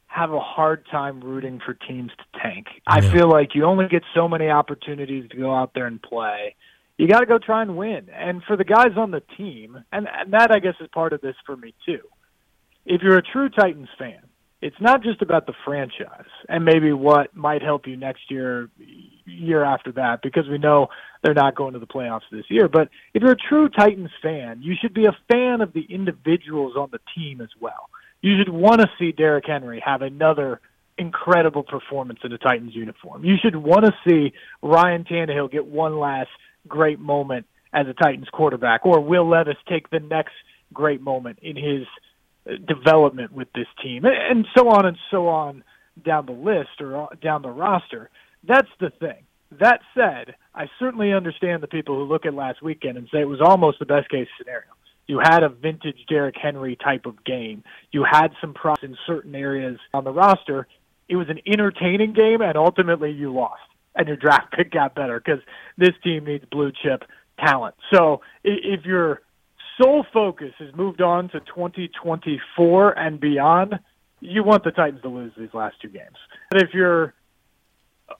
have 0.07 0.33
a 0.33 0.40
hard 0.40 0.87
time 0.90 1.21
rooting 1.21 1.61
for 1.64 1.75
teams 1.75 2.11
to 2.16 2.40
tank. 2.40 2.66
Yeah. 2.75 2.81
I 2.87 3.01
feel 3.01 3.29
like 3.29 3.55
you 3.55 3.64
only 3.64 3.88
get 3.88 4.03
so 4.14 4.29
many 4.29 4.49
opportunities 4.49 5.29
to 5.31 5.37
go 5.37 5.55
out 5.55 5.73
there 5.75 5.87
and 5.87 6.01
play. 6.01 6.55
You 6.97 7.09
got 7.09 7.21
to 7.21 7.27
go 7.27 7.38
try 7.38 7.61
and 7.61 7.77
win. 7.77 8.09
And 8.14 8.42
for 8.45 8.57
the 8.57 8.64
guys 8.64 8.92
on 8.97 9.11
the 9.11 9.23
team, 9.37 9.85
and, 9.92 10.09
and 10.11 10.33
that 10.33 10.51
I 10.51 10.61
guess 10.61 10.75
is 10.81 10.88
part 10.95 11.12
of 11.12 11.21
this 11.21 11.35
for 11.45 11.57
me 11.57 11.75
too. 11.85 12.01
If 12.87 13.03
you're 13.03 13.19
a 13.19 13.23
true 13.23 13.51
Titans 13.51 13.88
fan, 13.99 14.21
it's 14.62 14.81
not 14.81 15.03
just 15.03 15.21
about 15.21 15.47
the 15.47 15.53
franchise 15.64 16.27
and 16.49 16.64
maybe 16.64 16.92
what 16.92 17.37
might 17.37 17.62
help 17.62 17.87
you 17.87 17.97
next 17.97 18.31
year 18.31 18.71
year 19.27 19.62
after 19.62 19.92
that 19.92 20.23
because 20.23 20.49
we 20.49 20.57
know 20.57 20.88
they're 21.23 21.35
not 21.35 21.55
going 21.55 21.75
to 21.75 21.79
the 21.79 21.87
playoffs 21.87 22.23
this 22.31 22.45
year. 22.49 22.69
But 22.69 22.88
if 23.12 23.23
you're 23.23 23.33
a 23.33 23.37
true 23.37 23.69
Titans 23.69 24.11
fan, 24.23 24.62
you 24.62 24.75
should 24.81 24.95
be 24.95 25.07
a 25.07 25.16
fan 25.31 25.61
of 25.61 25.73
the 25.73 25.83
individuals 25.83 26.75
on 26.77 26.88
the 26.90 27.01
team 27.14 27.40
as 27.40 27.51
well. 27.61 27.90
You 28.23 28.38
should 28.38 28.49
want 28.49 28.81
to 28.81 28.90
see 28.99 29.12
Derrick 29.12 29.45
Henry 29.47 29.83
have 29.85 30.03
another 30.03 30.61
incredible 30.97 31.62
performance 31.62 32.21
in 32.25 32.33
a 32.33 32.38
Titans 32.38 32.75
uniform. 32.75 33.25
You 33.25 33.37
should 33.42 33.57
want 33.57 33.85
to 33.85 33.92
see 34.09 34.33
Ryan 34.62 35.05
Tannehill 35.05 35.51
get 35.51 35.66
one 35.66 35.99
last 35.99 36.31
great 36.66 36.99
moment 36.99 37.47
as 37.73 37.87
a 37.88 37.92
Titans 37.92 38.29
quarterback, 38.33 38.87
or 38.87 39.01
Will 39.01 39.29
Levis 39.29 39.57
take 39.69 39.90
the 39.90 40.01
next 40.01 40.33
great 40.73 41.03
moment 41.03 41.38
in 41.42 41.57
his 41.57 41.87
development 42.67 43.33
with 43.33 43.49
this 43.55 43.67
team, 43.83 44.05
and 44.05 44.47
so 44.57 44.69
on 44.69 44.87
and 44.87 44.97
so 45.11 45.29
on 45.29 45.65
down 46.05 46.27
the 46.27 46.33
list 46.33 46.81
or 46.81 47.09
down 47.23 47.43
the 47.43 47.51
roster. 47.51 48.11
That's 48.47 48.69
the 48.81 48.91
thing. 48.91 49.25
That 49.61 49.81
said, 49.95 50.35
I 50.55 50.67
certainly 50.79 51.13
understand 51.13 51.63
the 51.63 51.69
people 51.69 51.97
who 51.97 52.05
look 52.05 52.27
at 52.27 52.35
last 52.35 52.63
weekend 52.63 52.99
and 52.99 53.09
say 53.13 53.21
it 53.21 53.29
was 53.29 53.41
almost 53.41 53.79
the 53.79 53.87
best 53.87 54.09
case 54.09 54.29
scenario. 54.39 54.71
You 55.07 55.21
had 55.21 55.45
a 55.45 55.49
vintage 55.49 55.99
Derrick 56.09 56.35
Henry 56.41 56.77
type 56.77 57.07
of 57.07 57.25
game. 57.25 57.63
You 57.93 58.05
had 58.11 58.29
some 58.41 58.55
props 58.55 58.83
in 58.83 58.97
certain 59.07 59.35
areas 59.35 59.79
on 59.95 60.05
the 60.05 60.13
roster. 60.13 60.67
It 61.09 61.17
was 61.17 61.29
an 61.29 61.41
entertaining 61.47 62.13
game, 62.13 62.41
and 62.41 62.57
ultimately 62.57 63.13
you 63.13 63.33
lost, 63.33 63.63
and 63.95 64.09
your 64.09 64.17
draft 64.17 64.53
pick 64.57 64.73
got 64.73 64.95
better 64.95 65.21
because 65.21 65.41
this 65.79 65.95
team 66.03 66.25
needs 66.25 66.45
blue 66.51 66.73
chip 66.83 67.05
talent. 67.39 67.77
So 67.93 68.23
if 68.43 68.85
your 68.85 69.23
sole 69.81 70.05
focus 70.12 70.53
has 70.59 70.75
moved 70.75 71.01
on 71.01 71.29
to 71.31 71.41
2024 71.41 72.99
and 72.99 73.21
beyond, 73.21 73.79
you 74.21 74.43
want 74.43 74.65
the 74.65 74.71
Titans 74.71 75.03
to 75.03 75.09
lose 75.09 75.33
these 75.37 75.53
last 75.53 75.77
two 75.81 75.89
games. 75.89 76.17
And 76.51 76.62
if 76.62 76.71
you're 76.73 77.15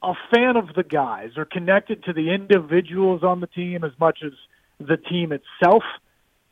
a 0.03 0.15
fan 0.35 0.57
of 0.57 0.75
the 0.75 0.83
guys 0.83 1.31
or 1.37 1.45
connected 1.45 2.05
to 2.05 2.13
the 2.13 2.33
individuals 2.33 3.23
on 3.23 3.41
the 3.41 3.47
team 3.47 3.85
as 3.85 3.93
much 3.99 4.19
as 4.25 4.33
the 4.79 4.97
team 4.97 5.33
itself, 5.33 5.83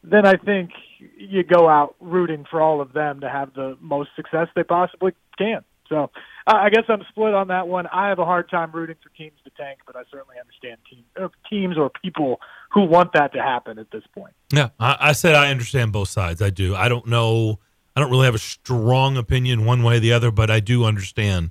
then 0.02 0.26
I 0.26 0.34
think 0.34 0.70
you 1.16 1.42
go 1.42 1.68
out 1.68 1.94
rooting 2.00 2.44
for 2.50 2.60
all 2.60 2.80
of 2.80 2.92
them 2.92 3.20
to 3.20 3.28
have 3.28 3.54
the 3.54 3.76
most 3.80 4.10
success 4.16 4.48
they 4.54 4.62
possibly 4.62 5.12
can. 5.36 5.64
So 5.88 6.10
I 6.46 6.70
guess 6.70 6.84
I'm 6.88 7.02
split 7.10 7.34
on 7.34 7.48
that 7.48 7.68
one. 7.68 7.86
I 7.88 8.08
have 8.08 8.18
a 8.18 8.24
hard 8.24 8.48
time 8.50 8.70
rooting 8.72 8.96
for 9.02 9.10
teams 9.16 9.38
to 9.44 9.50
tank, 9.50 9.80
but 9.86 9.96
I 9.96 10.02
certainly 10.10 10.36
understand 10.40 10.78
team, 10.90 11.04
uh, 11.20 11.28
teams 11.48 11.76
or 11.76 11.90
people 11.90 12.40
who 12.70 12.84
want 12.84 13.12
that 13.12 13.32
to 13.34 13.42
happen 13.42 13.78
at 13.78 13.90
this 13.90 14.02
point. 14.14 14.34
Yeah, 14.52 14.70
I, 14.80 14.96
I 15.00 15.12
said 15.12 15.34
I 15.34 15.50
understand 15.50 15.92
both 15.92 16.08
sides. 16.08 16.40
I 16.42 16.50
do. 16.50 16.74
I 16.74 16.88
don't 16.88 17.06
know. 17.06 17.60
I 17.96 18.00
don't 18.00 18.10
really 18.10 18.24
have 18.24 18.34
a 18.34 18.38
strong 18.38 19.16
opinion 19.16 19.64
one 19.64 19.82
way 19.82 19.98
or 19.98 20.00
the 20.00 20.12
other, 20.12 20.30
but 20.30 20.50
I 20.50 20.60
do 20.60 20.84
understand 20.84 21.50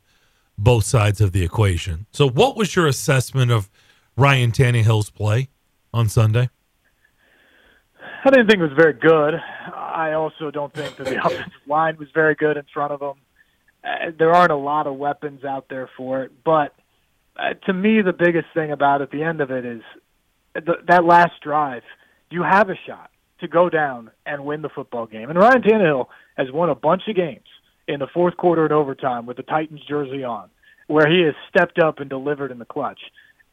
both 0.57 0.83
sides 0.83 1.21
of 1.21 1.31
the 1.31 1.43
equation. 1.43 2.05
So, 2.11 2.29
what 2.29 2.55
was 2.55 2.75
your 2.75 2.87
assessment 2.87 3.51
of 3.51 3.69
Ryan 4.17 4.51
Tannehill's 4.51 5.09
play 5.09 5.49
on 5.93 6.09
Sunday? 6.09 6.49
I 8.25 8.29
didn't 8.29 8.47
think 8.47 8.59
it 8.59 8.63
was 8.63 8.77
very 8.77 8.93
good. 8.93 9.35
I 9.75 10.13
also 10.13 10.49
don't 10.49 10.73
think 10.73 10.95
that 10.97 11.05
the 11.05 11.17
offensive 11.25 11.51
line 11.67 11.97
was 11.97 12.07
very 12.13 12.35
good 12.35 12.57
in 12.57 12.63
front 12.73 12.93
of 12.93 13.01
him. 13.01 13.15
Uh, 13.83 14.11
there 14.17 14.33
aren't 14.33 14.51
a 14.51 14.57
lot 14.57 14.87
of 14.87 14.95
weapons 14.95 15.43
out 15.43 15.67
there 15.69 15.89
for 15.97 16.23
it, 16.23 16.31
but 16.43 16.73
uh, 17.37 17.53
to 17.65 17.73
me, 17.73 18.01
the 18.01 18.13
biggest 18.13 18.47
thing 18.53 18.71
about 18.71 19.01
at 19.01 19.11
the 19.11 19.23
end 19.23 19.41
of 19.41 19.51
it 19.51 19.65
is 19.65 19.81
that 20.87 21.03
last 21.03 21.33
drive. 21.41 21.83
You 22.29 22.43
have 22.43 22.69
a 22.69 22.75
shot 22.87 23.09
to 23.41 23.47
go 23.47 23.69
down 23.69 24.11
and 24.25 24.45
win 24.45 24.61
the 24.61 24.69
football 24.69 25.05
game, 25.05 25.29
and 25.29 25.37
Ryan 25.37 25.61
Tannehill 25.61 26.07
has 26.37 26.51
won 26.51 26.69
a 26.69 26.75
bunch 26.75 27.03
of 27.07 27.15
games 27.15 27.45
in 27.87 27.99
the 27.99 28.07
fourth 28.07 28.37
quarter 28.37 28.63
and 28.63 28.73
overtime 28.73 29.25
with 29.25 29.37
the 29.37 29.43
Titans 29.43 29.81
jersey 29.87 30.23
on, 30.23 30.49
where 30.87 31.09
he 31.09 31.21
has 31.21 31.33
stepped 31.49 31.79
up 31.79 31.99
and 31.99 32.09
delivered 32.09 32.51
in 32.51 32.59
the 32.59 32.65
clutch. 32.65 32.99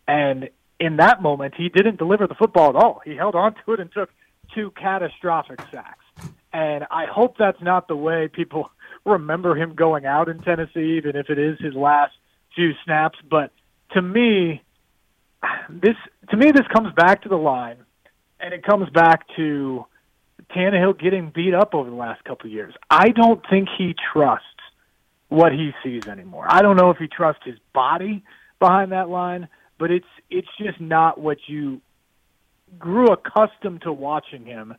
And 0.07 0.51
in 0.79 0.97
that 0.97 1.23
moment, 1.23 1.55
he 1.57 1.69
didn't 1.69 1.99
deliver 1.99 2.27
the 2.27 2.35
football 2.35 2.71
at 2.71 2.77
all. 2.77 3.01
He 3.05 3.17
held 3.17 3.35
on 3.35 3.55
to 3.65 3.73
it 3.73 3.81
and 3.81 3.91
took 3.93 4.11
two 4.55 4.71
catastrophic 4.73 5.61
sacks. 5.71 6.05
And 6.53 6.85
I 6.91 7.07
hope 7.07 7.37
that's 7.39 7.61
not 7.61 7.87
the 7.87 7.97
way 7.97 8.29
people 8.29 8.71
remember 9.05 9.57
him 9.57 9.75
going 9.75 10.07
out 10.07 10.29
in 10.29 10.41
Tennessee, 10.41 10.97
even 10.97 11.17
if 11.17 11.31
it 11.31 11.39
is 11.39 11.59
his 11.61 11.75
last 11.75 12.13
few 12.55 12.73
snaps. 12.85 13.19
But 13.29 13.53
to 13.93 14.03
me, 14.03 14.63
this 15.69 15.97
to 16.31 16.37
me 16.37 16.51
this 16.53 16.67
comes 16.73 16.93
back 16.95 17.23
to 17.23 17.29
the 17.29 17.37
line, 17.37 17.79
and 18.39 18.53
it 18.53 18.63
comes 18.65 18.91
back 18.91 19.27
to 19.37 19.87
Tannehill 20.55 20.99
getting 20.99 21.31
beat 21.35 21.55
up 21.55 21.75
over 21.75 21.89
the 21.89 21.97
last 21.97 22.25
couple 22.25 22.47
of 22.47 22.53
years. 22.53 22.75
I 22.91 23.09
don't 23.09 23.43
think 23.49 23.69
he 23.77 23.95
trusts 24.13 24.47
what 25.29 25.53
he 25.53 25.71
sees 25.83 26.07
anymore. 26.07 26.47
I 26.49 26.61
don't 26.63 26.77
know 26.77 26.91
if 26.91 26.99
he 26.99 27.07
trusts 27.07 27.43
his 27.45 27.59
body 27.73 28.25
behind 28.59 28.93
that 28.93 29.09
line, 29.09 29.49
but 29.79 29.91
it's 29.91 30.07
it's 30.29 30.49
just 30.59 30.81
not 30.81 31.21
what 31.21 31.39
you 31.47 31.81
grew 32.79 33.09
accustomed 33.13 33.83
to 33.83 33.93
watching 33.93 34.45
him 34.45 34.75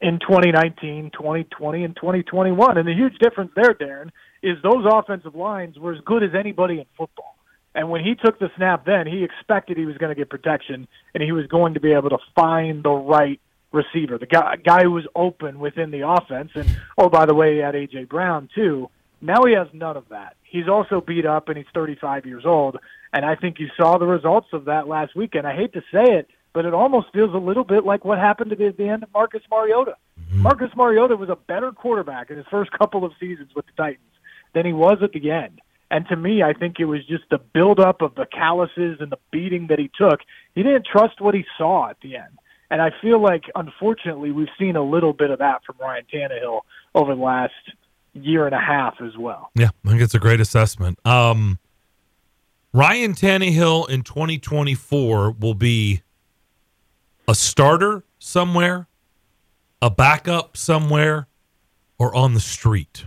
in 0.00 0.18
2019, 0.18 1.10
2020, 1.12 1.84
and 1.84 1.96
2021. 1.96 2.78
And 2.78 2.86
the 2.86 2.92
huge 2.92 3.18
difference 3.18 3.52
there, 3.54 3.74
Darren, 3.74 4.10
is 4.42 4.56
those 4.62 4.84
offensive 4.90 5.34
lines 5.34 5.78
were 5.78 5.94
as 5.94 6.00
good 6.04 6.22
as 6.22 6.30
anybody 6.38 6.78
in 6.78 6.86
football. 6.96 7.36
And 7.74 7.90
when 7.90 8.02
he 8.02 8.14
took 8.14 8.38
the 8.38 8.50
snap 8.56 8.86
then, 8.86 9.06
he 9.06 9.22
expected 9.22 9.76
he 9.76 9.84
was 9.84 9.98
going 9.98 10.08
to 10.08 10.18
get 10.18 10.30
protection 10.30 10.88
and 11.14 11.22
he 11.22 11.32
was 11.32 11.46
going 11.46 11.74
to 11.74 11.80
be 11.80 11.92
able 11.92 12.10
to 12.10 12.18
find 12.34 12.82
the 12.82 12.90
right 12.90 13.38
receiver, 13.70 14.16
the 14.16 14.26
guy, 14.26 14.56
guy 14.56 14.82
who 14.82 14.92
was 14.92 15.06
open 15.14 15.58
within 15.58 15.90
the 15.90 16.08
offense. 16.08 16.50
And, 16.54 16.68
oh, 16.96 17.10
by 17.10 17.26
the 17.26 17.34
way, 17.34 17.54
he 17.54 17.58
had 17.60 17.74
A.J. 17.74 18.04
Brown, 18.04 18.48
too. 18.54 18.88
Now 19.20 19.44
he 19.44 19.54
has 19.54 19.68
none 19.72 19.96
of 19.96 20.08
that. 20.08 20.36
He's 20.42 20.68
also 20.68 21.00
beat 21.00 21.26
up 21.26 21.48
and 21.48 21.58
he's 21.58 21.66
35 21.74 22.24
years 22.26 22.44
old. 22.46 22.78
And 23.12 23.24
I 23.24 23.34
think 23.34 23.58
you 23.58 23.68
saw 23.76 23.98
the 23.98 24.06
results 24.06 24.48
of 24.52 24.66
that 24.66 24.88
last 24.88 25.14
weekend. 25.14 25.46
I 25.46 25.54
hate 25.54 25.72
to 25.74 25.80
say 25.92 26.16
it, 26.16 26.28
but 26.56 26.64
it 26.64 26.72
almost 26.72 27.08
feels 27.12 27.34
a 27.34 27.38
little 27.38 27.64
bit 27.64 27.84
like 27.84 28.06
what 28.06 28.18
happened 28.18 28.50
at 28.50 28.56
the 28.78 28.88
end 28.88 29.02
of 29.02 29.12
Marcus 29.12 29.42
Mariota. 29.50 29.94
Mm-hmm. 30.18 30.40
Marcus 30.40 30.70
Mariota 30.74 31.14
was 31.14 31.28
a 31.28 31.36
better 31.36 31.70
quarterback 31.70 32.30
in 32.30 32.38
his 32.38 32.46
first 32.50 32.70
couple 32.70 33.04
of 33.04 33.12
seasons 33.20 33.50
with 33.54 33.66
the 33.66 33.72
Titans 33.76 34.08
than 34.54 34.64
he 34.64 34.72
was 34.72 34.96
at 35.02 35.12
the 35.12 35.30
end. 35.30 35.60
And 35.90 36.08
to 36.08 36.16
me, 36.16 36.42
I 36.42 36.54
think 36.54 36.80
it 36.80 36.86
was 36.86 37.04
just 37.06 37.24
the 37.30 37.36
buildup 37.36 38.00
of 38.00 38.14
the 38.14 38.24
calluses 38.24 38.96
and 39.00 39.12
the 39.12 39.18
beating 39.30 39.66
that 39.66 39.78
he 39.78 39.90
took. 40.00 40.20
He 40.54 40.62
didn't 40.62 40.86
trust 40.90 41.20
what 41.20 41.34
he 41.34 41.44
saw 41.58 41.90
at 41.90 41.98
the 42.00 42.16
end. 42.16 42.38
And 42.70 42.80
I 42.80 42.90
feel 43.02 43.20
like, 43.20 43.44
unfortunately, 43.54 44.32
we've 44.32 44.48
seen 44.58 44.76
a 44.76 44.82
little 44.82 45.12
bit 45.12 45.30
of 45.30 45.40
that 45.40 45.62
from 45.62 45.76
Ryan 45.78 46.06
Tannehill 46.10 46.62
over 46.94 47.14
the 47.14 47.20
last 47.20 47.52
year 48.14 48.46
and 48.46 48.54
a 48.54 48.60
half 48.60 48.94
as 49.02 49.14
well. 49.18 49.50
Yeah, 49.54 49.68
I 49.84 49.90
think 49.90 50.00
it's 50.00 50.14
a 50.14 50.18
great 50.18 50.40
assessment. 50.40 50.98
Um, 51.04 51.58
Ryan 52.72 53.12
Tannehill 53.12 53.90
in 53.90 54.04
2024 54.04 55.32
will 55.32 55.52
be 55.52 56.00
a 57.28 57.34
starter 57.34 58.04
somewhere, 58.18 58.88
a 59.82 59.90
backup 59.90 60.56
somewhere, 60.56 61.28
or 61.98 62.14
on 62.14 62.34
the 62.34 62.40
street? 62.40 63.06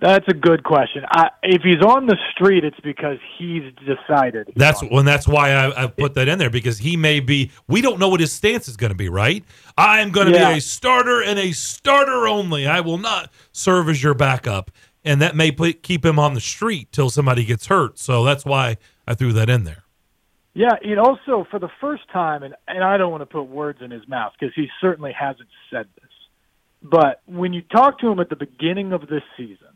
That's 0.00 0.26
a 0.28 0.34
good 0.34 0.64
question. 0.64 1.04
I, 1.10 1.28
if 1.42 1.60
he's 1.62 1.82
on 1.82 2.06
the 2.06 2.16
street, 2.32 2.64
it's 2.64 2.80
because 2.80 3.18
he's 3.36 3.64
decided. 3.86 4.46
He's 4.46 4.56
that's 4.56 4.82
when 4.82 5.04
that's 5.04 5.28
why 5.28 5.52
I, 5.52 5.84
I, 5.84 5.86
put 5.88 6.14
that 6.14 6.26
in 6.26 6.38
there 6.38 6.48
because 6.48 6.78
he 6.78 6.96
may 6.96 7.20
be. 7.20 7.50
We 7.68 7.82
don't 7.82 7.98
know 7.98 8.08
what 8.08 8.20
his 8.20 8.32
stance 8.32 8.66
is 8.66 8.78
going 8.78 8.92
to 8.92 8.96
be. 8.96 9.10
Right? 9.10 9.44
I 9.76 10.00
am 10.00 10.10
going 10.10 10.28
to 10.28 10.32
yeah. 10.32 10.52
be 10.52 10.58
a 10.58 10.60
starter 10.62 11.22
and 11.22 11.38
a 11.38 11.52
starter 11.52 12.26
only. 12.26 12.66
I 12.66 12.80
will 12.80 12.96
not 12.96 13.30
serve 13.52 13.90
as 13.90 14.02
your 14.02 14.14
backup, 14.14 14.70
and 15.04 15.20
that 15.20 15.36
may 15.36 15.52
put, 15.52 15.82
keep 15.82 16.04
him 16.04 16.18
on 16.18 16.32
the 16.32 16.40
street 16.40 16.92
till 16.92 17.10
somebody 17.10 17.44
gets 17.44 17.66
hurt. 17.66 17.98
So 17.98 18.24
that's 18.24 18.46
why 18.46 18.78
I 19.06 19.12
threw 19.14 19.34
that 19.34 19.50
in 19.50 19.64
there. 19.64 19.84
Yeah, 20.52 20.74
it 20.82 20.98
also 20.98 21.46
for 21.50 21.58
the 21.58 21.70
first 21.80 22.02
time, 22.12 22.42
and 22.42 22.54
and 22.66 22.82
I 22.82 22.96
don't 22.96 23.10
want 23.10 23.22
to 23.22 23.26
put 23.26 23.44
words 23.44 23.80
in 23.82 23.90
his 23.90 24.06
mouth 24.08 24.32
because 24.38 24.52
he 24.54 24.68
certainly 24.80 25.12
hasn't 25.12 25.48
said 25.70 25.86
this, 26.00 26.10
but 26.82 27.22
when 27.26 27.52
you 27.52 27.62
talk 27.62 28.00
to 28.00 28.08
him 28.08 28.18
at 28.18 28.28
the 28.28 28.36
beginning 28.36 28.92
of 28.92 29.02
this 29.02 29.22
season, 29.36 29.68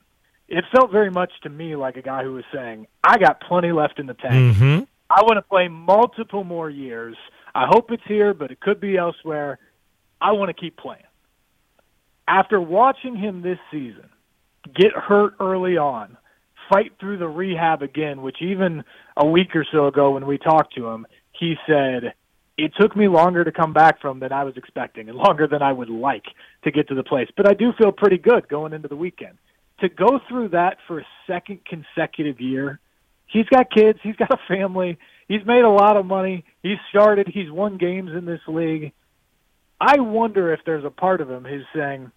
it 0.49 0.65
felt 0.75 0.91
very 0.91 1.11
much 1.11 1.31
to 1.45 1.49
me 1.49 1.77
like 1.77 1.97
a 1.97 2.03
guy 2.03 2.25
who 2.25 2.33
was 2.33 2.45
saying, 2.53 2.89
"I 3.05 3.19
got 3.19 3.41
plenty 3.41 3.71
left 3.71 4.01
in 4.01 4.07
the 4.07 4.15
tank. 4.15 4.57
Mm-hmm. 4.57 4.85
I 5.09 5.23
want 5.23 5.37
to 5.37 5.43
play 5.43 5.69
multiple 5.69 6.43
more 6.43 6.69
years. 6.69 7.17
I 7.55 7.67
hope 7.69 7.93
it's 7.93 8.03
here, 8.09 8.35
but 8.35 8.51
it 8.51 8.59
could 8.59 8.81
be 8.81 8.97
elsewhere. 8.97 9.59
I 10.21 10.33
want 10.33 10.49
to 10.49 10.61
keep 10.61 10.77
playing." 10.77 11.03
After 12.27 12.61
watching 12.61 13.17
him 13.17 13.43
this 13.43 13.59
season 13.71 14.09
get 14.75 14.93
hurt 14.93 15.35
early 15.39 15.77
on, 15.77 16.17
fight 16.69 16.93
through 16.99 17.19
the 17.19 17.29
rehab 17.29 17.83
again, 17.83 18.23
which 18.23 18.41
even 18.41 18.83
a 19.17 19.27
week 19.27 19.55
or 19.55 19.67
so 19.71 19.87
ago 19.87 20.13
when 20.13 20.27
we 20.27 20.39
talked 20.39 20.75
to 20.75 20.87
him, 20.89 21.07
he 21.33 21.55
said, 21.67 22.15
it 22.57 22.73
took 22.79 22.97
me 22.97 23.09
longer 23.09 23.45
to 23.45 23.53
come 23.53 23.73
back 23.73 24.01
from 24.01 24.21
than 24.21 24.33
I 24.33 24.45
was 24.45 24.57
expecting 24.57 25.09
and 25.09 25.19
longer 25.19 25.47
than 25.47 25.63
I 25.63 25.73
would 25.73 25.89
like 25.89 26.25
to 26.63 26.71
get 26.71 26.89
to 26.89 26.95
the 26.95 27.03
place. 27.03 27.29
But 27.37 27.49
I 27.49 27.55
do 27.55 27.73
feel 27.73 27.93
pretty 27.93 28.19
good 28.19 28.49
going 28.49 28.73
into 28.73 28.89
the 28.89 28.97
weekend. 28.97 29.39
To 29.81 29.89
go 29.89 30.21
through 30.29 30.51
that 30.51 30.79
for 30.87 31.01
a 31.01 31.07
second 31.27 31.61
consecutive 31.65 32.41
year, 32.41 32.79
he's 33.27 33.47
got 33.47 33.71
kids, 33.71 33.99
he's 34.03 34.17
got 34.17 34.31
a 34.31 34.39
family, 34.49 34.99
he's 35.27 35.45
made 35.45 35.65
a 35.65 35.69
lot 35.69 35.97
of 35.97 36.07
money, 36.07 36.45
he's 36.63 36.79
started, 36.91 37.27
he's 37.27 37.51
won 37.51 37.77
games 37.77 38.13
in 38.17 38.25
this 38.25 38.41
league. 38.47 38.93
I 39.81 39.99
wonder 39.99 40.53
if 40.53 40.61
there's 40.65 40.85
a 40.85 40.91
part 40.91 41.21
of 41.21 41.29
him 41.29 41.45
who's 41.45 41.67
saying, 41.75 42.13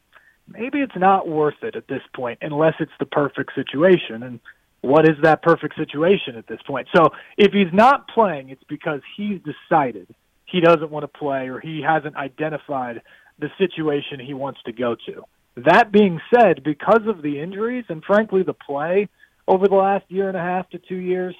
maybe 0.47 0.79
it's 0.79 0.95
not 0.95 1.27
worth 1.27 1.63
it 1.63 1.75
at 1.75 1.87
this 1.87 2.03
point 2.15 2.39
unless 2.41 2.75
it's 2.79 2.91
the 2.99 3.05
perfect 3.07 3.55
situation. 3.55 4.21
And 4.21 4.39
what 4.81 5.07
is 5.07 5.15
that 5.23 5.41
perfect 5.41 5.75
situation 5.75 6.35
at 6.35 6.47
this 6.47 6.59
point? 6.65 6.87
So 6.95 7.09
if 7.37 7.51
he's 7.51 7.73
not 7.73 8.07
playing, 8.07 8.49
it's 8.49 8.63
because 8.67 9.01
he's 9.15 9.39
decided 9.41 10.07
he 10.45 10.61
doesn't 10.61 10.91
want 10.91 11.03
to 11.03 11.07
play 11.07 11.49
or 11.49 11.59
he 11.59 11.81
hasn't 11.81 12.15
identified 12.15 13.01
the 13.39 13.49
situation 13.57 14.19
he 14.19 14.33
wants 14.33 14.61
to 14.65 14.71
go 14.71 14.95
to. 14.95 15.23
That 15.57 15.91
being 15.91 16.21
said, 16.33 16.63
because 16.63 17.07
of 17.07 17.21
the 17.21 17.39
injuries 17.39 17.85
and 17.89 18.03
frankly 18.03 18.43
the 18.43 18.53
play 18.53 19.09
over 19.47 19.67
the 19.67 19.75
last 19.75 20.05
year 20.09 20.27
and 20.27 20.37
a 20.37 20.41
half 20.41 20.69
to 20.69 20.79
two 20.79 20.95
years, 20.95 21.35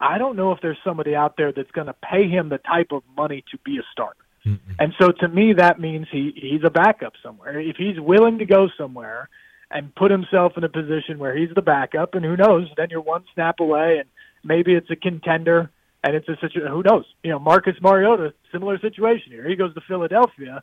I 0.00 0.18
don't 0.18 0.36
know 0.36 0.50
if 0.52 0.60
there's 0.60 0.78
somebody 0.82 1.14
out 1.14 1.36
there 1.36 1.52
that's 1.52 1.70
going 1.70 1.86
to 1.86 1.94
pay 1.94 2.28
him 2.28 2.48
the 2.48 2.58
type 2.58 2.88
of 2.90 3.02
money 3.16 3.44
to 3.52 3.58
be 3.64 3.78
a 3.78 3.82
starter. 3.92 4.16
Mm-hmm. 4.44 4.72
And 4.80 4.92
so 5.00 5.12
to 5.12 5.28
me, 5.28 5.52
that 5.52 5.78
means 5.78 6.08
he, 6.10 6.32
he's 6.34 6.64
a 6.64 6.70
backup 6.70 7.12
somewhere. 7.22 7.60
If 7.60 7.76
he's 7.76 8.00
willing 8.00 8.38
to 8.38 8.44
go 8.44 8.68
somewhere 8.76 9.28
and 9.72 9.94
put 9.94 10.10
himself 10.10 10.52
in 10.56 10.64
a 10.64 10.68
position 10.68 11.18
where 11.18 11.36
he's 11.36 11.54
the 11.54 11.62
backup, 11.62 12.14
and 12.14 12.24
who 12.24 12.36
knows, 12.36 12.68
then 12.76 12.88
you're 12.90 13.00
one 13.00 13.24
snap 13.34 13.60
away, 13.60 13.98
and 13.98 14.08
maybe 14.44 14.74
it's 14.74 14.90
a 14.90 14.96
contender, 14.96 15.70
and 16.04 16.14
it's 16.14 16.28
a 16.28 16.36
situation. 16.36 16.68
Who 16.68 16.82
knows? 16.82 17.04
You 17.22 17.30
know, 17.30 17.38
Marcus 17.38 17.76
Mariota, 17.80 18.34
similar 18.50 18.78
situation 18.78 19.32
here. 19.32 19.48
He 19.48 19.56
goes 19.56 19.74
to 19.74 19.80
Philadelphia. 19.80 20.62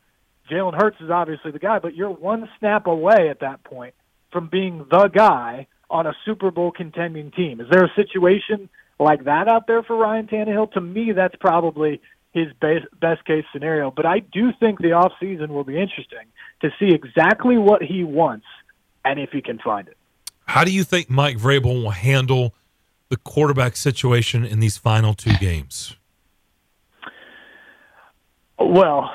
Jalen 0.50 0.80
Hurts 0.80 1.00
is 1.02 1.10
obviously 1.10 1.52
the 1.52 1.60
guy, 1.60 1.80
but 1.80 1.96
you're 1.96 2.10
one 2.10 2.50
snap 2.60 2.88
away 2.88 3.30
at 3.30 3.40
that 3.42 3.64
point 3.64 3.94
from 4.32 4.48
being 4.48 4.86
the 4.90 5.08
guy 5.08 5.68
on 5.90 6.06
a 6.06 6.14
Super 6.26 6.52
Bowl 6.52 6.72
contending 6.72 7.32
team. 7.32 7.62
Is 7.62 7.68
there 7.72 7.86
a 7.86 7.94
situation 7.96 8.70
like 9.00 9.26
that 9.26 9.48
out 9.48 9.68
there 9.68 9.84
for 9.84 9.96
Ryan 9.96 10.28
Tannehill? 10.28 10.72
To 10.74 10.82
me, 10.82 11.14
that's 11.14 11.36
probably 11.40 12.02
his 12.32 12.48
best, 12.62 12.86
best 13.00 13.26
case 13.26 13.46
scenario. 13.52 13.90
But 13.92 14.06
I 14.06 14.20
do 14.20 14.52
think 14.60 14.80
the 14.80 14.94
off 14.94 15.14
season 15.20 15.54
will 15.54 15.64
be 15.64 15.80
interesting 15.80 16.28
to 16.62 16.70
see 16.80 16.94
exactly 16.94 17.58
what 17.58 17.82
he 17.82 18.04
wants 18.04 18.46
and 19.06 19.20
if 19.20 19.30
he 19.32 19.42
can 19.42 19.60
find 19.60 19.88
it. 19.88 19.98
How 20.46 20.64
do 20.64 20.72
you 20.72 20.84
think 20.84 21.10
Mike 21.10 21.38
Vrabel 21.38 21.84
will 21.84 21.92
handle 21.92 22.56
the 23.10 23.18
quarterback 23.18 23.76
situation 23.76 24.46
in 24.46 24.60
these 24.60 24.78
final 24.78 25.14
two 25.14 25.34
games? 25.40 25.96
Well, 28.60 29.12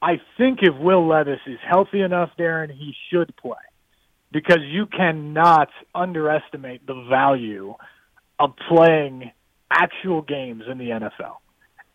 I 0.00 0.20
think 0.36 0.60
if 0.62 0.74
Will 0.76 1.06
Levis 1.06 1.40
is 1.46 1.58
healthy 1.68 2.00
enough, 2.00 2.30
Darren, 2.38 2.70
he 2.70 2.94
should 3.10 3.34
play 3.36 3.54
because 4.32 4.60
you 4.62 4.86
cannot 4.86 5.68
underestimate 5.94 6.86
the 6.86 7.06
value 7.08 7.74
of 8.38 8.54
playing 8.68 9.30
actual 9.70 10.22
games 10.22 10.64
in 10.70 10.78
the 10.78 10.86
NFL. 10.86 11.36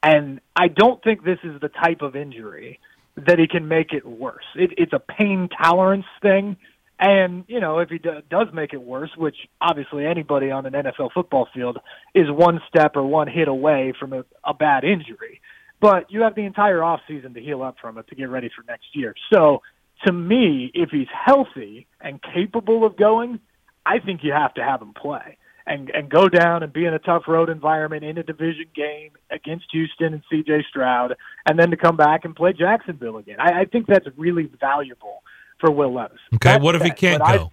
And 0.03 0.39
I 0.55 0.67
don't 0.67 1.03
think 1.03 1.23
this 1.23 1.39
is 1.43 1.59
the 1.59 1.69
type 1.69 2.01
of 2.01 2.15
injury 2.15 2.79
that 3.17 3.39
he 3.39 3.47
can 3.47 3.67
make 3.67 3.91
it 3.91 4.05
worse. 4.05 4.45
It, 4.55 4.71
it's 4.77 4.93
a 4.93 4.99
pain 4.99 5.49
tolerance 5.61 6.05
thing. 6.21 6.55
And, 6.99 7.43
you 7.47 7.59
know, 7.59 7.79
if 7.79 7.89
he 7.89 7.99
do, 7.99 8.21
does 8.29 8.47
make 8.53 8.73
it 8.73 8.81
worse, 8.81 9.11
which 9.15 9.35
obviously 9.61 10.05
anybody 10.05 10.49
on 10.49 10.65
an 10.65 10.73
NFL 10.73 11.11
football 11.13 11.47
field 11.53 11.77
is 12.15 12.29
one 12.29 12.59
step 12.67 12.95
or 12.95 13.03
one 13.03 13.27
hit 13.27 13.47
away 13.47 13.93
from 13.99 14.13
a, 14.13 14.25
a 14.43 14.53
bad 14.53 14.83
injury. 14.83 15.41
But 15.79 16.11
you 16.11 16.21
have 16.23 16.33
the 16.33 16.45
entire 16.45 16.83
off 16.83 17.01
season 17.07 17.35
to 17.35 17.39
heal 17.39 17.61
up 17.61 17.75
from 17.79 17.99
it 17.99 18.07
to 18.07 18.15
get 18.15 18.29
ready 18.29 18.49
for 18.55 18.63
next 18.67 18.87
year. 18.93 19.13
So 19.31 19.61
to 20.05 20.11
me, 20.11 20.71
if 20.73 20.89
he's 20.89 21.07
healthy 21.13 21.85
and 22.01 22.19
capable 22.21 22.83
of 22.83 22.97
going, 22.97 23.39
I 23.85 23.99
think 23.99 24.23
you 24.23 24.33
have 24.33 24.55
to 24.55 24.63
have 24.63 24.81
him 24.81 24.93
play 24.93 25.37
and 25.67 25.89
and 25.89 26.09
go 26.09 26.29
down 26.29 26.63
and 26.63 26.71
be 26.73 26.85
in 26.85 26.93
a 26.93 26.99
tough 26.99 27.23
road 27.27 27.49
environment 27.49 28.03
in 28.03 28.17
a 28.17 28.23
division 28.23 28.65
game 28.73 29.11
against 29.29 29.65
Houston 29.71 30.13
and 30.13 30.23
C.J. 30.29 30.65
Stroud, 30.69 31.15
and 31.45 31.59
then 31.59 31.69
to 31.71 31.77
come 31.77 31.97
back 31.97 32.25
and 32.25 32.35
play 32.35 32.53
Jacksonville 32.53 33.17
again. 33.17 33.37
I, 33.39 33.61
I 33.61 33.65
think 33.65 33.85
that's 33.85 34.07
really 34.15 34.49
valuable 34.59 35.23
for 35.59 35.71
Will 35.71 35.93
Levis. 35.93 36.19
Okay, 36.35 36.49
that's 36.51 36.63
what 36.63 36.75
if 36.75 36.81
he 36.83 36.91
can't 36.91 37.19
go? 37.19 37.25
I, 37.25 37.49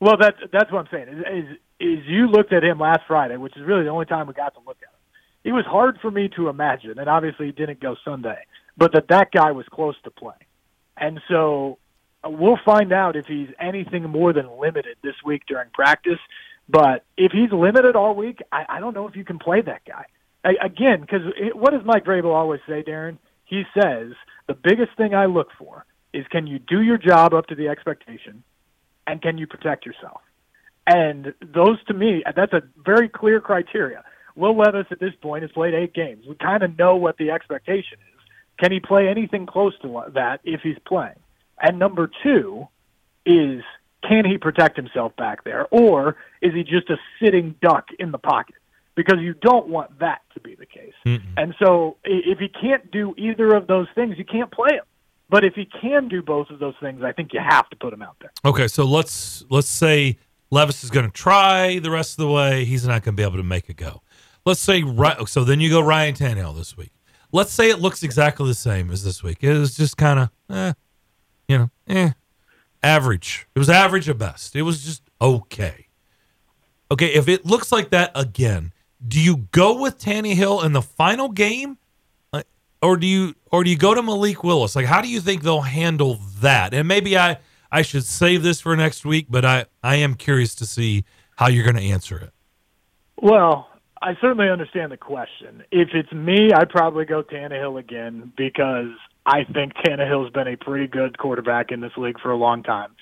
well, 0.00 0.16
that's 0.18 0.38
that's 0.52 0.72
what 0.72 0.80
I'm 0.80 0.88
saying. 0.90 1.08
Is, 1.08 1.18
is 1.20 1.58
is 1.80 2.06
you 2.06 2.26
looked 2.26 2.52
at 2.52 2.64
him 2.64 2.78
last 2.78 3.02
Friday, 3.06 3.36
which 3.36 3.56
is 3.56 3.62
really 3.62 3.84
the 3.84 3.90
only 3.90 4.06
time 4.06 4.26
we 4.26 4.34
got 4.34 4.54
to 4.54 4.60
look 4.66 4.78
at 4.82 4.88
him. 4.88 4.94
It 5.44 5.52
was 5.52 5.64
hard 5.64 5.98
for 6.00 6.10
me 6.10 6.28
to 6.36 6.48
imagine, 6.48 6.98
and 6.98 7.08
obviously 7.08 7.46
he 7.46 7.52
didn't 7.52 7.80
go 7.80 7.96
Sunday, 8.04 8.38
but 8.76 8.92
that 8.92 9.08
that 9.08 9.32
guy 9.32 9.52
was 9.52 9.66
close 9.70 9.94
to 10.04 10.10
playing, 10.10 10.36
and 10.96 11.20
so 11.28 11.78
uh, 12.24 12.30
we'll 12.30 12.58
find 12.64 12.92
out 12.92 13.16
if 13.16 13.26
he's 13.26 13.48
anything 13.58 14.02
more 14.04 14.32
than 14.32 14.48
limited 14.58 14.96
this 15.02 15.14
week 15.24 15.42
during 15.46 15.70
practice. 15.70 16.18
But 16.68 17.04
if 17.16 17.32
he's 17.32 17.50
limited 17.50 17.96
all 17.96 18.14
week, 18.14 18.40
I, 18.52 18.64
I 18.68 18.80
don't 18.80 18.94
know 18.94 19.08
if 19.08 19.16
you 19.16 19.24
can 19.24 19.38
play 19.38 19.60
that 19.62 19.84
guy. 19.84 20.04
I, 20.44 20.54
again, 20.62 21.00
because 21.00 21.22
what 21.54 21.72
does 21.72 21.82
Mike 21.84 22.04
Vrabel 22.04 22.34
always 22.34 22.60
say, 22.66 22.82
Darren? 22.82 23.18
He 23.44 23.64
says 23.74 24.12
the 24.46 24.54
biggest 24.54 24.96
thing 24.96 25.14
I 25.14 25.26
look 25.26 25.48
for 25.58 25.84
is 26.12 26.26
can 26.30 26.46
you 26.46 26.58
do 26.58 26.82
your 26.82 26.98
job 26.98 27.34
up 27.34 27.46
to 27.48 27.54
the 27.54 27.68
expectation, 27.68 28.42
and 29.06 29.22
can 29.22 29.38
you 29.38 29.46
protect 29.46 29.86
yourself? 29.86 30.20
And 30.86 31.34
those, 31.40 31.82
to 31.84 31.94
me, 31.94 32.22
that's 32.34 32.52
a 32.52 32.62
very 32.84 33.08
clear 33.08 33.40
criteria. 33.40 34.02
Will 34.34 34.56
Levis 34.56 34.86
at 34.90 34.98
this 34.98 35.14
point 35.20 35.42
has 35.42 35.52
played 35.52 35.74
eight 35.74 35.92
games. 35.92 36.24
We 36.28 36.34
kind 36.36 36.62
of 36.62 36.76
know 36.78 36.96
what 36.96 37.16
the 37.18 37.30
expectation 37.30 37.98
is. 37.98 38.20
Can 38.58 38.72
he 38.72 38.80
play 38.80 39.08
anything 39.08 39.46
close 39.46 39.78
to 39.82 40.04
that 40.14 40.40
if 40.44 40.60
he's 40.62 40.78
playing? 40.86 41.18
And 41.60 41.78
number 41.78 42.10
two 42.22 42.68
is 43.26 43.62
can 44.08 44.24
he 44.24 44.38
protect 44.38 44.76
himself 44.76 45.14
back 45.16 45.44
there, 45.44 45.66
or 45.70 46.16
is 46.40 46.54
he 46.54 46.62
just 46.62 46.88
a 46.90 46.96
sitting 47.22 47.54
duck 47.60 47.88
in 47.98 48.12
the 48.12 48.18
pocket? 48.18 48.56
Because 48.94 49.18
you 49.20 49.34
don't 49.34 49.68
want 49.68 49.98
that 50.00 50.22
to 50.34 50.40
be 50.40 50.54
the 50.54 50.66
case. 50.66 50.94
mm 51.06 51.20
And 51.36 51.54
so, 51.62 51.96
if 52.04 52.38
he 52.38 52.48
can't 52.48 52.90
do 52.90 53.14
either 53.16 53.54
of 53.54 53.66
those 53.66 53.86
things, 53.94 54.18
you 54.18 54.24
can't 54.24 54.50
play 54.50 54.74
him. 54.74 54.84
But 55.30 55.44
if 55.44 55.54
he 55.54 55.64
can 55.64 56.08
do 56.08 56.22
both 56.22 56.50
of 56.50 56.58
those 56.58 56.74
things, 56.80 57.02
I 57.04 57.12
think 57.12 57.32
you 57.32 57.40
have 57.40 57.70
to 57.70 57.76
put 57.76 57.92
him 57.92 58.02
out 58.02 58.16
there. 58.20 58.32
Okay, 58.44 58.66
so 58.66 58.84
let's 58.84 59.44
let's 59.48 59.68
say 59.68 60.18
Levis 60.50 60.82
is 60.82 60.90
going 60.90 61.06
to 61.06 61.12
try 61.12 61.78
the 61.78 61.90
rest 61.90 62.18
of 62.18 62.26
the 62.26 62.32
way. 62.32 62.64
He's 62.64 62.84
not 62.84 63.04
going 63.04 63.14
to 63.14 63.20
be 63.20 63.22
able 63.22 63.36
to 63.36 63.44
make 63.44 63.70
it 63.70 63.76
go. 63.76 64.02
Let's 64.44 64.60
say 64.60 64.82
right. 64.82 65.28
So 65.28 65.44
then 65.44 65.60
you 65.60 65.70
go 65.70 65.80
Ryan 65.80 66.14
Tannehill 66.14 66.56
this 66.56 66.76
week. 66.76 66.92
Let's 67.32 67.52
say 67.52 67.70
it 67.70 67.78
looks 67.78 68.02
exactly 68.02 68.48
the 68.48 68.54
same 68.54 68.90
as 68.90 69.04
this 69.04 69.22
week. 69.22 69.38
It 69.44 69.56
was 69.56 69.76
just 69.76 69.96
kind 69.96 70.18
of, 70.18 70.30
eh, 70.50 70.72
you 71.46 71.58
know, 71.58 71.70
eh, 71.86 72.10
average. 72.82 73.46
It 73.54 73.58
was 73.60 73.70
average 73.70 74.08
at 74.08 74.18
best. 74.18 74.56
It 74.56 74.62
was 74.62 74.84
just 74.84 75.02
okay. 75.20 75.86
Okay, 76.90 77.14
if 77.14 77.28
it 77.28 77.46
looks 77.46 77.70
like 77.70 77.90
that 77.90 78.10
again, 78.16 78.72
do 79.06 79.20
you 79.20 79.48
go 79.52 79.80
with 79.80 79.98
Tannehill 79.98 80.64
in 80.64 80.72
the 80.72 80.82
final 80.82 81.28
game, 81.28 81.78
or 82.82 82.96
do 82.96 83.06
you 83.06 83.34
or 83.50 83.64
do 83.64 83.70
you 83.70 83.76
go 83.76 83.94
to 83.94 84.02
Malik 84.02 84.42
Willis? 84.44 84.76
Like, 84.76 84.86
how 84.86 85.00
do 85.00 85.08
you 85.08 85.20
think 85.20 85.42
they'll 85.42 85.62
handle 85.62 86.18
that? 86.40 86.74
And 86.74 86.86
maybe 86.88 87.16
I 87.18 87.38
I 87.70 87.82
should 87.82 88.04
save 88.04 88.42
this 88.42 88.60
for 88.60 88.76
next 88.76 89.04
week, 89.04 89.26
but 89.28 89.44
I 89.44 89.66
I 89.82 89.96
am 89.96 90.14
curious 90.14 90.54
to 90.56 90.66
see 90.66 91.04
how 91.36 91.48
you're 91.48 91.64
going 91.64 91.76
to 91.76 91.82
answer 91.82 92.18
it. 92.18 92.32
Well, 93.16 93.68
I 94.02 94.14
certainly 94.20 94.48
understand 94.48 94.92
the 94.92 94.96
question. 94.96 95.62
If 95.70 95.90
it's 95.92 96.12
me, 96.12 96.52
I'd 96.52 96.70
probably 96.70 97.04
go 97.04 97.22
Tannehill 97.22 97.78
again 97.78 98.32
because 98.36 98.92
I 99.26 99.44
think 99.44 99.74
Tannehill's 99.74 100.32
been 100.32 100.48
a 100.48 100.56
pretty 100.56 100.86
good 100.86 101.18
quarterback 101.18 101.70
in 101.70 101.80
this 101.80 101.92
league 101.96 102.18
for 102.20 102.30
a 102.30 102.36
long 102.36 102.62
time. 102.62 102.92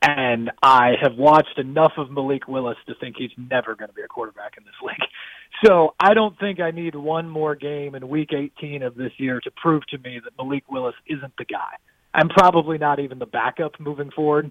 And 0.00 0.50
I 0.62 0.92
have 1.02 1.16
watched 1.16 1.58
enough 1.58 1.92
of 1.96 2.10
Malik 2.10 2.46
Willis 2.48 2.78
to 2.86 2.94
think 2.94 3.16
he's 3.18 3.32
never 3.36 3.74
going 3.74 3.88
to 3.88 3.94
be 3.94 4.02
a 4.02 4.08
quarterback 4.08 4.54
in 4.56 4.64
this 4.64 4.74
league. 4.82 5.08
So 5.64 5.94
I 5.98 6.14
don't 6.14 6.38
think 6.38 6.60
I 6.60 6.70
need 6.70 6.94
one 6.94 7.28
more 7.28 7.54
game 7.54 7.94
in 7.94 8.08
week 8.08 8.30
18 8.32 8.82
of 8.82 8.94
this 8.94 9.12
year 9.18 9.40
to 9.40 9.50
prove 9.50 9.86
to 9.88 9.98
me 9.98 10.20
that 10.22 10.32
Malik 10.38 10.70
Willis 10.70 10.94
isn't 11.06 11.32
the 11.36 11.44
guy. 11.44 11.74
I'm 12.14 12.28
probably 12.28 12.78
not 12.78 13.00
even 13.00 13.18
the 13.18 13.26
backup 13.26 13.78
moving 13.80 14.10
forward. 14.10 14.50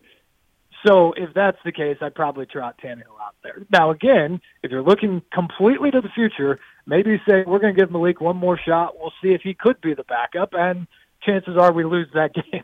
So 0.85 1.13
if 1.13 1.33
that's 1.33 1.57
the 1.65 1.71
case, 1.71 1.97
I'd 2.01 2.13
probably 2.13 2.45
trot 2.45 2.79
Tannehill 2.83 3.19
out 3.21 3.35
there. 3.43 3.65
Now, 3.71 3.91
again, 3.91 4.39
if 4.61 4.71
you're 4.71 4.83
looking 4.83 5.21
completely 5.33 5.91
to 5.91 6.01
the 6.01 6.09
future, 6.13 6.59
maybe 6.85 7.19
say 7.27 7.43
we're 7.47 7.59
going 7.59 7.73
to 7.73 7.79
give 7.79 7.91
Malik 7.91 8.21
one 8.21 8.37
more 8.37 8.59
shot. 8.63 8.93
We'll 8.99 9.13
see 9.21 9.29
if 9.29 9.41
he 9.41 9.53
could 9.53 9.81
be 9.81 9.93
the 9.95 10.03
backup, 10.03 10.49
and 10.53 10.87
chances 11.23 11.57
are 11.57 11.73
we 11.73 11.83
lose 11.83 12.07
that 12.13 12.33
game. 12.51 12.63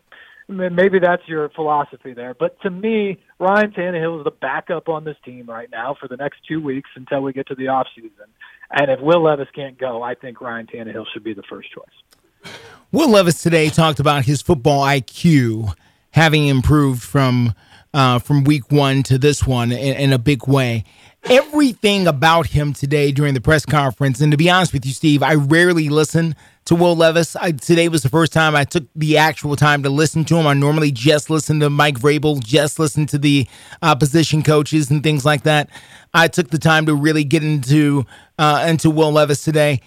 Maybe 0.58 1.00
that's 1.00 1.28
your 1.28 1.50
philosophy 1.50 2.13
there. 2.13 2.34
But 2.34 2.60
to 2.62 2.70
me, 2.70 3.20
Ryan 3.39 3.72
Tannehill 3.72 4.20
is 4.20 4.24
the 4.24 4.32
backup 4.32 4.89
on 4.89 5.04
this 5.04 5.18
team 5.26 5.46
right 5.48 5.70
now 5.72 5.96
for 6.00 6.08
the 6.08 6.18
next 6.18 6.39
two 6.48 6.62
weeks 6.62 6.89
until 6.96 7.22
we 7.22 7.34
get 7.34 7.48
to 7.48 7.56
the 7.56 7.68
off 7.68 7.88
season. 7.96 8.28
And 8.72 8.89
if 8.89 9.00
Will 9.00 9.24
Levis 9.24 9.50
can't 9.54 9.78
go, 9.78 10.02
I 10.02 10.16
think 10.16 10.42
Ryan 10.42 10.68
Tannehill 10.68 11.06
should 11.13 11.24
be 11.24 11.34
the 11.34 11.44
first 11.44 11.70
choice. 11.72 12.54
Will 12.92 13.10
Levis 13.10 13.42
today 13.42 13.70
talked 13.70 14.00
about 14.00 14.26
his 14.26 14.42
football 14.42 14.86
IQ 14.86 15.74
having 16.12 16.48
improved 16.48 17.02
from 17.02 17.54
uh, 17.94 18.18
from 18.20 18.44
week 18.44 18.72
one 18.72 19.04
to 19.04 19.18
this 19.18 19.46
one 19.46 19.72
in, 19.72 19.96
in, 19.96 20.13
a 20.13 20.18
big 20.18 20.48
way. 20.48 20.84
Everything 21.25 22.05
about 22.05 22.47
him 22.47 22.73
today 22.73 23.13
during 23.13 23.33
the 23.33 23.39
press 23.39 23.65
conference, 23.65 24.19
and 24.19 24.31
to 24.31 24.38
be 24.38 24.49
honest 24.49 24.73
with 24.73 24.86
you, 24.86 24.91
Steve, 24.91 25.23
I 25.23 25.36
rarely 25.36 25.88
listen 25.88 26.36
to 26.65 26.75
Will 26.75 26.97
Levis. 26.97 27.38
I, 27.38 27.53
today 27.53 27.88
was 27.88 28.03
the 28.03 28.09
first 28.09 28.33
time 28.33 28.57
I 28.57 28.65
took 28.65 28.83
the 28.93 29.17
actual 29.17 29.55
time 29.55 29.83
to 29.83 29.89
listen 29.89 30.25
to 30.25 30.36
him. 30.36 30.45
I 30.45 30.53
normally 30.53 30.91
just 30.91 31.29
listen 31.29 31.62
to 31.62 31.69
Mike 31.69 31.97
Vrabel, 31.97 32.43
just 32.43 32.77
listen 32.77 33.05
to 33.05 33.17
the 33.17 33.47
uh, 33.81 33.95
position 33.95 34.43
coaches 34.43 34.91
and 34.91 35.01
things 35.01 35.23
like 35.23 35.43
that. 35.43 35.69
I 36.13 36.27
took 36.27 36.49
the 36.49 36.59
time 36.59 36.86
to 36.88 36.95
really 36.95 37.23
get 37.23 37.41
into 37.41 38.05
uh, 38.38 38.65
into 38.67 38.89
Will 38.89 39.13
Levis 39.13 39.45
today. 39.45 39.79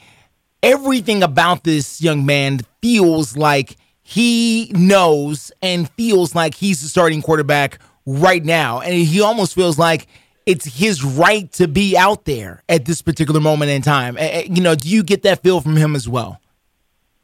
Everything 0.62 1.22
about 1.22 1.64
this 1.64 2.00
young 2.00 2.24
man 2.24 2.60
feels 2.80 3.36
like 3.36 3.76
he 4.02 4.72
knows 4.74 5.52
and 5.60 5.90
feels 5.90 6.34
like 6.34 6.54
he's 6.54 6.80
the 6.80 6.88
starting 6.88 7.20
quarterback 7.20 7.78
right 8.06 8.44
now. 8.44 8.80
And 8.80 8.94
he 8.94 9.20
almost 9.20 9.54
feels 9.54 9.78
like 9.78 10.06
it's 10.46 10.64
his 10.78 11.04
right 11.04 11.50
to 11.52 11.68
be 11.68 11.96
out 11.96 12.24
there 12.24 12.62
at 12.68 12.84
this 12.84 13.02
particular 13.02 13.40
moment 13.40 13.70
in 13.70 13.82
time. 13.82 14.16
You 14.18 14.62
know, 14.62 14.74
do 14.74 14.88
you 14.88 15.02
get 15.02 15.22
that 15.22 15.42
feel 15.42 15.60
from 15.60 15.76
him 15.76 15.94
as 15.94 16.08
well? 16.08 16.40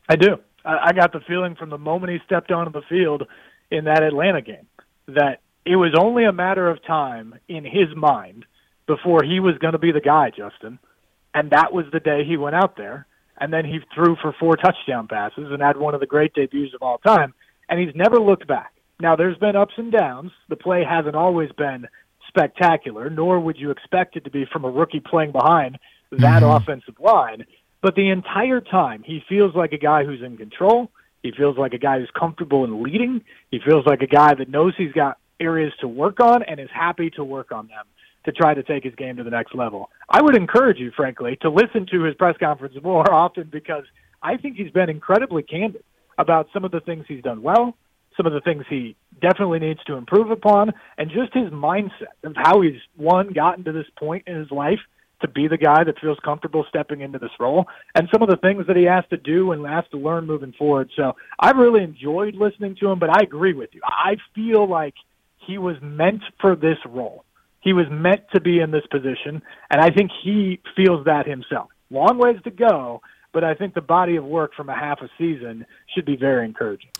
I 0.09 0.17
do. 0.17 0.39
I 0.65 0.93
got 0.93 1.13
the 1.13 1.21
feeling 1.21 1.55
from 1.55 1.71
the 1.71 1.79
moment 1.79 2.13
he 2.13 2.19
stepped 2.27 2.53
onto 2.53 2.73
the 2.73 2.83
field 2.89 3.27
in 3.71 3.85
that 3.85 4.03
Atlanta 4.03 4.43
game 4.43 4.67
that 5.09 5.41
it 5.65 5.77
was 5.77 5.95
only 5.99 6.25
a 6.25 6.33
matter 6.33 6.69
of 6.69 6.85
time 6.85 7.35
in 7.49 7.65
his 7.65 7.95
mind 7.97 8.45
before 8.87 9.23
he 9.23 9.41
was 9.41 9.57
going 9.59 9.73
to 9.73 9.79
be 9.79 9.93
the 9.93 10.01
guy, 10.01 10.31
Justin. 10.31 10.79
And 11.35 11.51
that 11.51 11.73
was 11.73 11.87
the 11.93 12.01
day 12.01 12.25
he 12.25 12.37
went 12.37 12.57
out 12.57 12.77
there. 12.77 13.07
And 13.39 13.53
then 13.53 13.65
he 13.65 13.81
threw 13.95 14.17
for 14.17 14.33
four 14.39 14.57
touchdown 14.57 15.09
passes 15.09 15.51
and 15.51 15.63
had 15.63 15.77
one 15.77 15.95
of 15.95 16.01
the 16.01 16.07
great 16.07 16.35
debuts 16.35 16.75
of 16.75 16.83
all 16.83 16.99
time. 16.99 17.35
And 17.69 17.81
he's 17.81 17.95
never 17.95 18.21
looked 18.21 18.47
back. 18.47 18.73
Now, 19.01 19.17
there's 19.17 19.39
been 19.39 19.57
ups 19.57 19.75
and 19.79 19.91
downs. 19.91 20.31
The 20.49 20.57
play 20.57 20.85
hasn't 20.85 21.17
always 21.17 21.51
been 21.53 21.89
spectacular, 22.35 23.11
nor 23.11 23.38
would 23.38 23.59
you 23.59 23.71
expect 23.71 24.16
it 24.16 24.25
to 24.25 24.31
be 24.31 24.47
from 24.51 24.64
a 24.64 24.71
rookie 24.71 25.01
playing 25.01 25.33
behind 25.33 25.79
that 26.11 26.42
mm-hmm. 26.42 26.62
offensive 26.62 26.99
line. 26.99 27.45
But 27.83 27.95
the 27.95 28.11
entire 28.11 28.61
time, 28.61 29.03
he 29.05 29.23
feels 29.29 29.55
like 29.55 29.73
a 29.73 29.79
guy 29.79 30.05
who's 30.05 30.23
in 30.23 30.37
control. 30.37 30.90
He 31.23 31.33
feels 31.33 31.59
like 31.59 31.73
a 31.73 31.79
guy 31.79 31.99
who's 31.99 32.11
comfortable 32.18 32.64
in 32.64 32.83
leading. 32.83 33.23
He 33.51 33.61
feels 33.64 33.87
like 33.87 34.03
a 34.03 34.07
guy 34.07 34.35
that 34.35 34.49
knows 34.49 34.75
he's 34.77 34.92
got 34.92 35.18
areas 35.40 35.73
to 35.81 35.88
work 35.88 36.21
on 36.21 36.42
and 36.42 36.61
is 36.61 36.68
happy 36.73 37.11
to 37.11 37.25
work 37.25 37.53
on 37.53 37.66
them 37.66 37.85
to 38.25 38.33
try 38.33 38.55
to 38.55 38.62
take 38.62 38.85
his 38.85 38.95
game 38.95 39.16
to 39.16 39.25
the 39.25 39.31
next 39.31 39.55
level. 39.55 39.90
I 40.09 40.23
would 40.23 40.37
encourage 40.37 40.79
you, 40.79 40.92
frankly, 40.92 41.37
to 41.42 41.51
listen 41.51 41.87
to 41.90 42.05
his 42.05 42.14
press 42.14 42.37
conference 42.38 42.75
more 42.83 43.12
often 43.12 43.49
because 43.51 43.85
I 44.23 44.37
think 44.37 44.57
he's 44.57 44.71
been 44.71 44.88
incredibly 44.88 45.42
candid 45.42 45.83
about 46.18 46.49
some 46.53 46.64
of 46.64 46.71
the 46.71 46.81
things 46.81 47.05
he's 47.09 47.23
done 47.23 47.42
well, 47.42 47.77
some 48.16 48.27
of 48.27 48.33
the 48.33 48.40
things 48.40 48.64
he 48.68 48.96
definitely 49.20 49.59
needs 49.59 49.83
to 49.85 49.94
improve 49.94 50.31
upon, 50.31 50.72
and 50.98 51.11
just 51.11 51.33
his 51.33 51.51
mindset 51.51 52.12
of 52.25 52.35
how 52.37 52.61
he's 52.61 52.81
one 52.96 53.33
gotten 53.33 53.64
to 53.64 53.72
this 53.72 53.87
point 53.98 54.25
in 54.27 54.37
his 54.37 54.51
life 54.51 54.81
to 55.20 55.29
be 55.29 55.46
the 55.46 55.57
guy 55.57 55.85
that 55.85 56.01
feels 56.01 56.18
comfortable 56.25 56.66
stepping 56.68 57.01
into 57.01 57.18
this 57.18 57.31
role, 57.38 57.66
and 57.94 58.09
some 58.12 58.22
of 58.22 58.29
the 58.29 58.37
things 58.37 58.66
that 58.66 58.77
he 58.77 58.83
has 58.83 59.05
to 59.09 59.16
do 59.16 59.53
and 59.53 59.64
has 59.64 59.85
to 59.92 59.96
learn 59.96 60.27
moving 60.27 60.53
forward. 60.53 60.90
So 60.96 61.14
I've 61.38 61.57
really 61.57 61.85
enjoyed 61.85 62.35
listening 62.35 62.77
to 62.81 62.90
him, 62.90 62.98
but 62.98 63.11
I 63.11 63.20
agree 63.22 63.55
with 63.55 63.70
you. 63.72 63.81
I 63.85 64.16
feel 64.35 64.68
like 64.68 64.94
he 65.46 65.59
was 65.59 65.77
meant 65.81 66.22
for 66.40 66.57
this 66.57 66.79
role. 66.85 67.25
He 67.61 67.72
was 67.72 67.87
meant 67.88 68.22
to 68.35 68.40
be 68.40 68.59
in 68.59 68.72
this 68.72 68.87
position, 68.90 69.42
and 69.70 69.81
I 69.81 69.90
think 69.90 70.11
he 70.25 70.61
feels 70.77 71.05
that 71.05 71.29
himself. 71.29 71.70
Long 71.90 72.18
ways 72.18 72.40
to 72.42 72.51
go, 72.51 73.01
but 73.33 73.44
I 73.44 73.55
think 73.55 73.75
the 73.75 73.81
body 73.81 74.16
of 74.16 74.25
work 74.25 74.55
from 74.55 74.68
a 74.68 74.75
half 74.75 75.01
a 75.01 75.09
season 75.16 75.66
should 75.94 76.05
be 76.05 76.16
very 76.16 76.44
encouraging. 76.44 76.90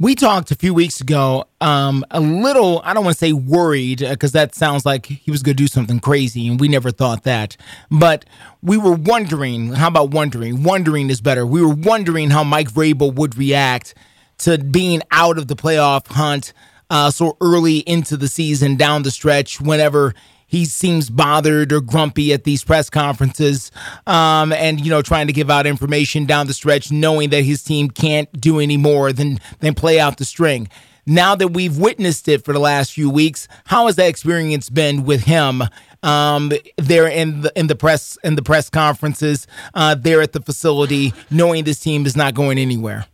We 0.00 0.14
talked 0.14 0.52
a 0.52 0.54
few 0.54 0.74
weeks 0.74 1.00
ago, 1.00 1.46
um, 1.60 2.04
a 2.12 2.20
little, 2.20 2.80
I 2.84 2.94
don't 2.94 3.02
want 3.02 3.16
to 3.16 3.18
say 3.18 3.32
worried, 3.32 3.98
because 3.98 4.32
uh, 4.32 4.38
that 4.38 4.54
sounds 4.54 4.86
like 4.86 5.06
he 5.06 5.28
was 5.28 5.42
going 5.42 5.56
to 5.56 5.60
do 5.60 5.66
something 5.66 5.98
crazy, 5.98 6.46
and 6.46 6.60
we 6.60 6.68
never 6.68 6.92
thought 6.92 7.24
that. 7.24 7.56
But 7.90 8.24
we 8.62 8.76
were 8.76 8.94
wondering, 8.94 9.72
how 9.72 9.88
about 9.88 10.10
wondering? 10.10 10.62
Wondering 10.62 11.10
is 11.10 11.20
better. 11.20 11.44
We 11.44 11.60
were 11.62 11.74
wondering 11.74 12.30
how 12.30 12.44
Mike 12.44 12.70
Vrabel 12.70 13.12
would 13.12 13.36
react 13.36 13.94
to 14.38 14.56
being 14.58 15.02
out 15.10 15.36
of 15.36 15.48
the 15.48 15.56
playoff 15.56 16.06
hunt 16.06 16.52
uh, 16.90 17.10
so 17.10 17.36
early 17.40 17.78
into 17.78 18.16
the 18.16 18.28
season, 18.28 18.76
down 18.76 19.02
the 19.02 19.10
stretch, 19.10 19.60
whenever 19.60 20.14
he 20.48 20.64
seems 20.64 21.10
bothered 21.10 21.72
or 21.72 21.80
grumpy 21.80 22.32
at 22.32 22.42
these 22.42 22.64
press 22.64 22.90
conferences 22.90 23.70
um, 24.06 24.52
and 24.52 24.80
you 24.80 24.90
know 24.90 25.02
trying 25.02 25.28
to 25.28 25.32
give 25.32 25.48
out 25.48 25.66
information 25.66 26.26
down 26.26 26.48
the 26.48 26.54
stretch 26.54 26.90
knowing 26.90 27.30
that 27.30 27.42
his 27.42 27.62
team 27.62 27.88
can't 27.88 28.32
do 28.40 28.58
any 28.58 28.76
more 28.76 29.12
than 29.12 29.38
than 29.60 29.74
play 29.74 30.00
out 30.00 30.16
the 30.16 30.24
string 30.24 30.68
now 31.06 31.36
that 31.36 31.48
we've 31.48 31.78
witnessed 31.78 32.26
it 32.26 32.44
for 32.44 32.52
the 32.52 32.58
last 32.58 32.92
few 32.92 33.08
weeks 33.08 33.46
how 33.66 33.86
has 33.86 33.94
that 33.94 34.08
experience 34.08 34.68
been 34.68 35.04
with 35.04 35.22
him 35.22 35.62
um, 36.02 36.50
there 36.76 37.06
in 37.06 37.42
the 37.42 37.52
in 37.56 37.68
the 37.68 37.76
press 37.76 38.18
in 38.24 38.34
the 38.34 38.42
press 38.42 38.68
conferences 38.68 39.46
uh, 39.74 39.94
there 39.94 40.20
at 40.20 40.32
the 40.32 40.40
facility 40.40 41.12
knowing 41.30 41.64
this 41.64 41.78
team 41.78 42.06
is 42.06 42.16
not 42.16 42.34
going 42.34 42.58
anywhere 42.58 43.06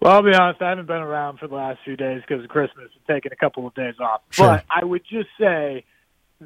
well, 0.00 0.14
I'll 0.14 0.22
be 0.24 0.34
honest. 0.34 0.60
I 0.60 0.70
haven't 0.70 0.88
been 0.88 0.96
around 0.96 1.38
for 1.38 1.46
the 1.46 1.54
last 1.54 1.78
few 1.84 1.94
days 1.94 2.22
because 2.26 2.42
of 2.42 2.50
Christmas 2.50 2.88
and 2.92 3.06
taking 3.06 3.30
a 3.30 3.36
couple 3.36 3.68
of 3.68 3.74
days 3.76 3.94
off. 4.00 4.20
Sure. 4.30 4.48
But 4.48 4.64
I 4.68 4.84
would 4.84 5.02
just 5.08 5.28
say 5.38 5.84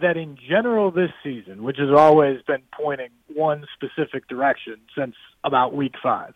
that 0.00 0.16
in 0.16 0.36
general 0.48 0.90
this 0.90 1.10
season, 1.22 1.62
which 1.62 1.78
has 1.78 1.90
always 1.90 2.40
been 2.42 2.62
pointing 2.72 3.10
one 3.34 3.66
specific 3.74 4.28
direction 4.28 4.76
since 4.96 5.14
about 5.44 5.74
week 5.74 5.94
five, 6.02 6.34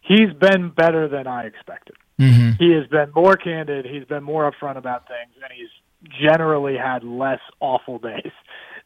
he's 0.00 0.32
been 0.32 0.70
better 0.70 1.08
than 1.08 1.26
I 1.26 1.44
expected. 1.44 1.96
Mm-hmm. 2.18 2.62
He 2.62 2.72
has 2.72 2.86
been 2.86 3.10
more 3.14 3.36
candid. 3.36 3.86
He's 3.86 4.04
been 4.04 4.22
more 4.22 4.50
upfront 4.50 4.76
about 4.76 5.06
things, 5.06 5.34
and 5.42 5.52
he's 5.54 5.68
generally 6.20 6.76
had 6.76 7.04
less 7.04 7.40
awful 7.60 7.98
days 8.10 8.32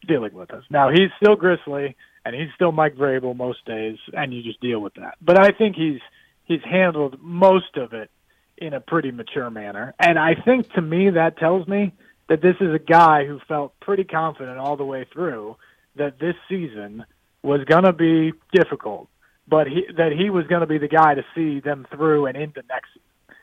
dealing 0.07 0.35
with 0.35 0.53
us. 0.53 0.65
Now 0.71 0.91
he's 0.91 1.11
still 1.23 1.37
Grizzly, 1.37 1.97
and 2.25 2.35
he's 2.35 2.49
still 2.55 2.73
Mike 2.73 2.97
Vrabel 2.97 3.37
most 3.37 3.65
days, 3.65 3.99
and 4.13 4.33
you 4.33 4.43
just 4.43 4.61
deal 4.61 4.81
with 4.81 4.95
that. 4.95 5.17
But 5.21 5.39
I 5.39 5.53
think 5.53 5.77
he's 5.77 6.01
he's 6.45 6.63
handled 6.65 7.19
most 7.21 7.77
of 7.77 7.93
it 7.93 8.11
in 8.57 8.75
a 8.75 8.81
pretty 8.81 9.11
mature 9.11 9.51
manner, 9.51 9.95
and 9.99 10.19
I 10.19 10.35
think 10.35 10.73
to 10.75 10.83
me 10.83 11.11
that 11.11 11.39
tells 11.39 11.67
me 11.67 11.93
that 12.31 12.41
this 12.41 12.55
is 12.61 12.73
a 12.73 12.79
guy 12.79 13.27
who 13.27 13.41
felt 13.49 13.79
pretty 13.81 14.05
confident 14.05 14.57
all 14.57 14.77
the 14.77 14.85
way 14.85 15.05
through 15.13 15.57
that 15.97 16.21
this 16.21 16.37
season 16.49 17.05
was 17.43 17.65
going 17.65 17.83
to 17.83 17.93
be 17.93 18.33
difficult, 18.53 19.09
but 19.49 19.67
he, 19.67 19.85
that 19.97 20.13
he 20.13 20.31
was 20.31 20.47
going 20.47 20.61
to 20.61 20.67
be 20.67 20.79
the 20.79 20.87
guy 20.87 21.15
to 21.15 21.25
see 21.35 21.59
them 21.59 21.89
through 21.91 22.27
and 22.27 22.37
into 22.37 22.63
next 22.69 22.89
season. 22.95 23.37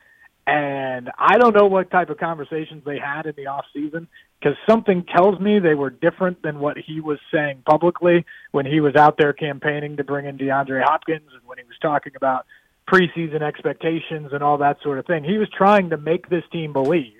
And 0.46 1.10
I 1.18 1.36
don't 1.36 1.54
know 1.54 1.66
what 1.66 1.90
type 1.90 2.08
of 2.08 2.16
conversations 2.16 2.82
they 2.86 2.98
had 2.98 3.26
in 3.26 3.34
the 3.36 3.48
off 3.48 3.66
season 3.74 4.08
because 4.40 4.56
something 4.66 5.04
tells 5.04 5.38
me 5.38 5.58
they 5.58 5.74
were 5.74 5.90
different 5.90 6.40
than 6.40 6.58
what 6.58 6.78
he 6.78 7.02
was 7.02 7.18
saying 7.30 7.64
publicly 7.68 8.24
when 8.52 8.64
he 8.64 8.80
was 8.80 8.96
out 8.96 9.18
there 9.18 9.34
campaigning 9.34 9.98
to 9.98 10.04
bring 10.04 10.24
in 10.24 10.38
DeAndre 10.38 10.82
Hopkins 10.82 11.28
and 11.34 11.42
when 11.44 11.58
he 11.58 11.64
was 11.64 11.76
talking 11.82 12.14
about 12.16 12.46
preseason 12.90 13.42
expectations 13.42 14.30
and 14.32 14.42
all 14.42 14.56
that 14.56 14.78
sort 14.82 14.98
of 14.98 15.04
thing. 15.04 15.24
He 15.24 15.36
was 15.36 15.50
trying 15.50 15.90
to 15.90 15.98
make 15.98 16.30
this 16.30 16.44
team 16.50 16.72
believe 16.72 17.17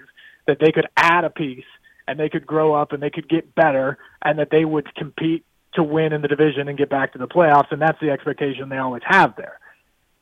that 0.48 0.58
they 0.58 0.72
could 0.72 0.88
add 0.96 1.24
a 1.24 1.30
piece 1.30 1.64
and 2.08 2.18
they 2.18 2.30
could 2.30 2.46
grow 2.46 2.74
up 2.74 2.92
and 2.92 3.02
they 3.02 3.10
could 3.10 3.28
get 3.28 3.54
better 3.54 3.98
and 4.22 4.38
that 4.38 4.50
they 4.50 4.64
would 4.64 4.92
compete 4.94 5.44
to 5.74 5.82
win 5.82 6.12
in 6.12 6.22
the 6.22 6.28
division 6.28 6.68
and 6.68 6.78
get 6.78 6.88
back 6.88 7.12
to 7.12 7.18
the 7.18 7.28
playoffs 7.28 7.70
and 7.70 7.80
that's 7.80 8.00
the 8.00 8.10
expectation 8.10 8.68
they 8.68 8.78
always 8.78 9.02
have 9.04 9.36
there. 9.36 9.60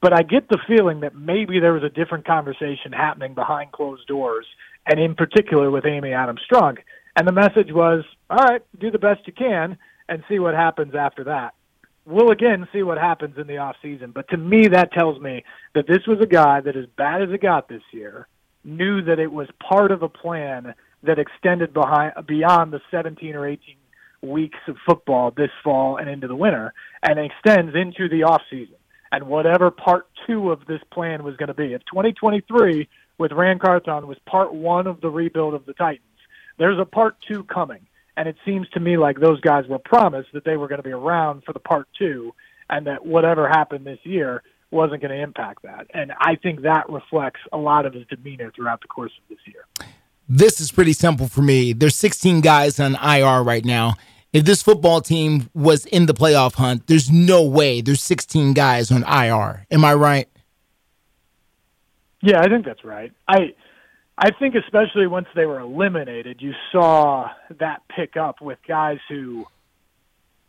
But 0.03 0.12
I 0.12 0.23
get 0.23 0.49
the 0.49 0.59
feeling 0.67 1.01
that 1.01 1.15
maybe 1.15 1.61
there 1.61 1.73
was 1.73 1.85
a 1.85 1.89
different 1.89 2.27
conversation 2.27 2.93
happening 2.93 3.35
behind 3.35 3.73
closed 3.73 4.07
doors 4.09 4.47
and 4.85 5.01
in 5.01 5.15
particular 5.15 5.71
with 5.71 5.87
Amy 5.87 6.12
Adams 6.12 6.41
Strunk 6.51 6.79
and 7.15 7.27
the 7.27 7.33
message 7.33 7.73
was, 7.73 8.05
all 8.29 8.37
right, 8.37 8.62
do 8.79 8.91
the 8.91 8.99
best 8.99 9.27
you 9.27 9.33
can 9.33 9.79
and 10.09 10.25
see 10.29 10.41
what 10.41 10.55
happens 10.55 10.95
after 10.97 11.25
that. 11.25 11.55
We'll 12.05 12.31
again 12.33 12.67
see 12.73 12.83
what 12.83 12.99
happens 12.99 13.39
in 13.39 13.47
the 13.47 13.59
off 13.59 13.77
season, 13.81 14.11
but 14.11 14.29
to 14.31 14.37
me 14.37 14.67
that 14.69 14.93
tells 14.93 15.21
me 15.21 15.45
that 15.75 15.87
this 15.87 16.05
was 16.09 16.21
a 16.21 16.27
guy 16.27 16.61
that 16.62 16.77
as 16.77 16.87
bad 16.97 17.23
as 17.23 17.31
it 17.31 17.41
got 17.41 17.69
this 17.69 17.83
year 17.93 18.27
knew 18.66 19.02
that 19.02 19.18
it 19.18 19.33
was 19.33 19.48
part 19.61 19.92
of 19.92 20.02
a 20.02 20.09
plan 20.09 20.74
that 21.02 21.18
extended 21.18 21.72
behind 21.72 22.12
beyond 22.26 22.72
the 22.72 22.81
17 22.90 23.35
or 23.35 23.46
18 23.46 23.76
weeks 24.22 24.59
of 24.66 24.76
football 24.87 25.31
this 25.31 25.50
fall 25.62 25.96
and 25.96 26.09
into 26.09 26.26
the 26.26 26.35
winter 26.35 26.72
and 27.02 27.18
extends 27.18 27.74
into 27.76 28.09
the 28.09 28.24
off 28.24 28.42
season 28.50 28.76
and 29.12 29.29
whatever 29.29 29.70
part 29.70 30.09
two 30.26 30.50
of 30.50 30.66
this 30.66 30.81
plan 30.92 31.22
was 31.22 31.37
going 31.37 31.48
to 31.48 31.55
be. 31.55 31.72
If 31.74 31.83
2023 31.87 32.88
with 33.18 33.33
Ran 33.33 33.59
Carthon 33.59 34.07
was 34.07 34.18
part 34.26 34.52
one 34.52 34.87
of 34.87 35.00
the 35.00 35.11
rebuild 35.11 35.55
of 35.55 35.64
the 35.64 35.74
Titans, 35.74 36.02
there's 36.59 36.79
a 36.79 36.85
part 36.85 37.16
two 37.26 37.44
coming. 37.44 37.87
And 38.16 38.29
it 38.29 38.37
seems 38.44 38.68
to 38.70 38.81
me 38.81 38.96
like 38.96 39.20
those 39.20 39.40
guys 39.40 39.66
were 39.68 39.79
promised 39.79 40.31
that 40.33 40.44
they 40.44 40.57
were 40.57 40.68
going 40.68 40.79
to 40.79 40.88
be 40.88 40.92
around 40.92 41.44
for 41.44 41.52
the 41.52 41.61
part 41.61 41.87
two 41.98 42.35
and 42.68 42.87
that 42.87 43.05
whatever 43.05 43.48
happened 43.48 43.87
this 43.87 43.98
year 44.05 44.42
wasn't 44.70 45.00
going 45.00 45.16
to 45.16 45.22
impact 45.22 45.62
that. 45.62 45.87
And 45.94 46.12
I 46.18 46.37
think 46.37 46.62
that 46.62 46.88
reflects 46.88 47.40
a 47.52 47.57
lot 47.57 47.87
of 47.87 47.94
his 47.94 48.07
demeanor 48.09 48.52
throughout 48.55 48.81
the 48.81 48.88
course 48.88 49.12
of 49.18 49.29
this 49.29 49.38
year. 49.46 49.64
This 50.29 50.61
is 50.61 50.72
pretty 50.72 50.92
simple 50.92 51.29
for 51.29 51.42
me. 51.42 51.72
There's 51.72 51.94
16 51.94 52.40
guys 52.40 52.81
on 52.81 52.96
IR 52.96 53.42
right 53.42 53.64
now. 53.64 53.94
If 54.33 54.44
this 54.44 54.62
football 54.62 55.00
team 55.00 55.48
was 55.55 55.87
in 55.87 56.07
the 56.07 56.14
playoff 56.14 56.55
hunt, 56.55 56.88
there's 56.88 57.11
no 57.11 57.44
way 57.44 57.81
there's 57.81 58.02
16 58.02 58.52
guys 58.52 58.90
on 58.90 59.02
IR. 59.05 59.66
Am 59.70 59.85
I 59.85 59.94
right? 59.94 60.29
Yeah, 62.22 62.40
I 62.40 62.48
think 62.48 62.64
that's 62.64 62.85
right. 62.85 63.12
I 63.29 63.55
I 64.18 64.31
think 64.38 64.55
especially 64.55 65.07
once 65.07 65.29
they 65.35 65.46
were 65.46 65.61
eliminated, 65.61 66.40
you 66.40 66.55
saw 66.73 67.31
that 67.60 67.83
pick 67.94 68.17
up 68.17 68.40
with 68.40 68.58
guys 68.67 68.98
who 69.08 69.44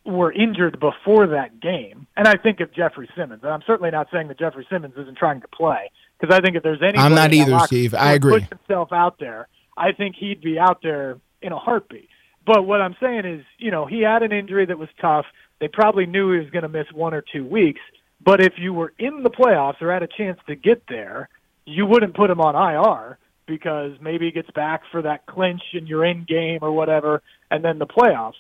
were 0.07 0.31
injured 0.31 0.79
before 0.79 1.27
that 1.27 1.59
game. 1.59 2.07
And 2.15 2.27
I 2.27 2.35
think 2.35 2.59
of 2.61 2.73
Jeffrey 2.73 3.09
Simmons, 3.15 3.43
and 3.43 3.51
I'm 3.51 3.61
certainly 3.67 3.91
not 3.91 4.07
saying 4.11 4.29
that 4.29 4.39
Jeffrey 4.39 4.65
Simmons 4.69 4.93
isn't 4.97 5.17
trying 5.17 5.41
to 5.41 5.47
play, 5.49 5.91
because 6.19 6.35
I 6.35 6.41
think 6.41 6.55
if 6.55 6.63
there's 6.63 6.81
any, 6.81 6.97
I'm 6.97 7.13
not 7.13 7.33
either, 7.33 7.59
Steve. 7.59 7.93
I 7.93 8.13
agree. 8.13 8.39
Push 8.39 8.49
himself 8.49 8.91
out 8.91 9.19
there, 9.19 9.47
I 9.75 9.91
think 9.91 10.15
he'd 10.15 10.41
be 10.41 10.57
out 10.57 10.81
there 10.81 11.17
in 11.41 11.51
a 11.51 11.59
heartbeat. 11.59 12.09
But 12.45 12.65
what 12.65 12.81
I'm 12.81 12.95
saying 12.99 13.25
is, 13.25 13.45
you 13.57 13.71
know, 13.71 13.85
he 13.85 14.01
had 14.01 14.23
an 14.23 14.31
injury 14.31 14.65
that 14.65 14.79
was 14.79 14.89
tough. 15.01 15.25
They 15.59 15.67
probably 15.67 16.05
knew 16.05 16.31
he 16.31 16.39
was 16.39 16.49
going 16.49 16.63
to 16.63 16.69
miss 16.69 16.87
one 16.93 17.13
or 17.13 17.21
two 17.21 17.45
weeks. 17.45 17.81
But 18.23 18.41
if 18.41 18.53
you 18.57 18.73
were 18.73 18.93
in 18.97 19.23
the 19.23 19.29
playoffs 19.29 19.81
or 19.81 19.91
had 19.91 20.03
a 20.03 20.07
chance 20.07 20.39
to 20.47 20.55
get 20.55 20.83
there, 20.87 21.29
you 21.65 21.85
wouldn't 21.85 22.15
put 22.15 22.29
him 22.29 22.39
on 22.39 22.55
IR 22.55 23.17
because 23.45 23.91
maybe 24.01 24.25
he 24.25 24.31
gets 24.31 24.49
back 24.51 24.83
for 24.91 25.01
that 25.01 25.25
clinch 25.25 25.61
and 25.73 25.87
you're 25.87 26.05
in 26.05 26.23
game 26.23 26.59
or 26.61 26.71
whatever, 26.71 27.21
and 27.51 27.63
then 27.63 27.79
the 27.79 27.85
playoffs. 27.85 28.33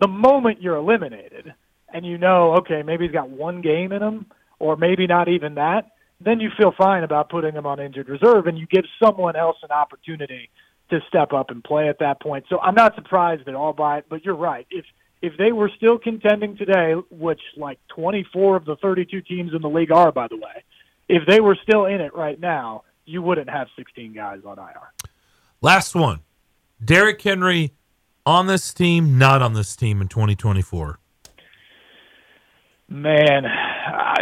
The 0.00 0.08
moment 0.08 0.62
you're 0.62 0.76
eliminated 0.76 1.54
and 1.92 2.06
you 2.06 2.18
know, 2.18 2.54
okay, 2.56 2.82
maybe 2.82 3.04
he's 3.04 3.12
got 3.12 3.28
one 3.28 3.60
game 3.60 3.92
in 3.92 4.02
him, 4.02 4.26
or 4.58 4.76
maybe 4.76 5.06
not 5.06 5.28
even 5.28 5.54
that, 5.54 5.90
then 6.20 6.40
you 6.40 6.50
feel 6.56 6.72
fine 6.76 7.02
about 7.02 7.30
putting 7.30 7.54
him 7.54 7.66
on 7.66 7.80
injured 7.80 8.08
reserve 8.08 8.46
and 8.46 8.58
you 8.58 8.66
give 8.66 8.84
someone 9.02 9.36
else 9.36 9.56
an 9.62 9.70
opportunity 9.70 10.50
to 10.90 11.00
step 11.08 11.32
up 11.32 11.50
and 11.50 11.64
play 11.64 11.88
at 11.88 11.98
that 12.00 12.20
point. 12.20 12.44
So 12.48 12.60
I'm 12.60 12.74
not 12.74 12.94
surprised 12.94 13.48
at 13.48 13.54
all 13.54 13.72
by 13.72 13.98
it, 13.98 14.06
but 14.08 14.24
you're 14.24 14.34
right. 14.34 14.66
If 14.70 14.84
if 15.22 15.36
they 15.36 15.52
were 15.52 15.70
still 15.76 15.98
contending 15.98 16.56
today, 16.56 16.94
which 17.10 17.40
like 17.56 17.78
24 17.88 18.56
of 18.56 18.64
the 18.64 18.76
32 18.76 19.20
teams 19.20 19.52
in 19.54 19.60
the 19.60 19.68
league 19.68 19.92
are, 19.92 20.10
by 20.10 20.28
the 20.28 20.36
way, 20.36 20.64
if 21.10 21.26
they 21.26 21.40
were 21.40 21.58
still 21.62 21.84
in 21.84 22.00
it 22.00 22.14
right 22.14 22.40
now, 22.40 22.84
you 23.04 23.20
wouldn't 23.20 23.50
have 23.50 23.68
16 23.76 24.14
guys 24.14 24.40
on 24.46 24.58
IR. 24.58 24.92
Last 25.60 25.94
one. 25.94 26.20
Derrick 26.82 27.20
Henry 27.20 27.74
on 28.30 28.46
this 28.46 28.72
team, 28.72 29.18
not 29.18 29.42
on 29.42 29.54
this 29.54 29.74
team 29.74 30.00
in 30.00 30.08
2024. 30.08 30.98
Man, 32.88 33.44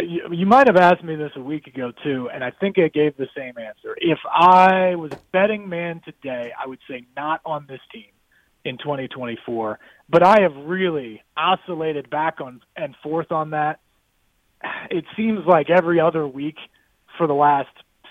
you, 0.01 0.29
you 0.31 0.45
might 0.45 0.67
have 0.67 0.77
asked 0.77 1.03
me 1.03 1.15
this 1.15 1.31
a 1.35 1.41
week 1.41 1.67
ago 1.67 1.91
too, 2.03 2.29
and 2.33 2.43
I 2.43 2.51
think 2.51 2.77
I 2.79 2.87
gave 2.87 3.15
the 3.17 3.27
same 3.35 3.57
answer. 3.57 3.95
If 3.97 4.19
I 4.29 4.95
was 4.95 5.11
a 5.11 5.19
betting 5.31 5.69
man 5.69 6.01
today, 6.03 6.51
I 6.59 6.67
would 6.67 6.79
say 6.89 7.05
not 7.15 7.41
on 7.45 7.65
this 7.67 7.79
team 7.93 8.09
in 8.65 8.77
2024. 8.77 9.79
But 10.09 10.23
I 10.23 10.41
have 10.41 10.55
really 10.55 11.21
oscillated 11.37 12.09
back 12.09 12.41
on 12.41 12.61
and 12.75 12.95
forth 13.03 13.31
on 13.31 13.51
that. 13.51 13.79
It 14.89 15.05
seems 15.15 15.45
like 15.45 15.69
every 15.69 15.99
other 15.99 16.27
week 16.27 16.57
for 17.17 17.27
the 17.27 17.33
last 17.33 17.69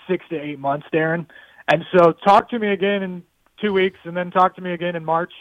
six 0.09 0.25
to 0.29 0.39
eight 0.39 0.59
months, 0.59 0.87
Darren. 0.93 1.27
And 1.71 1.83
so, 1.95 2.13
talk 2.13 2.49
to 2.49 2.59
me 2.59 2.71
again 2.71 3.03
in 3.03 3.23
two 3.61 3.73
weeks, 3.73 3.99
and 4.05 4.15
then 4.17 4.31
talk 4.31 4.55
to 4.55 4.61
me 4.61 4.71
again 4.71 4.95
in 4.95 5.05
March 5.05 5.33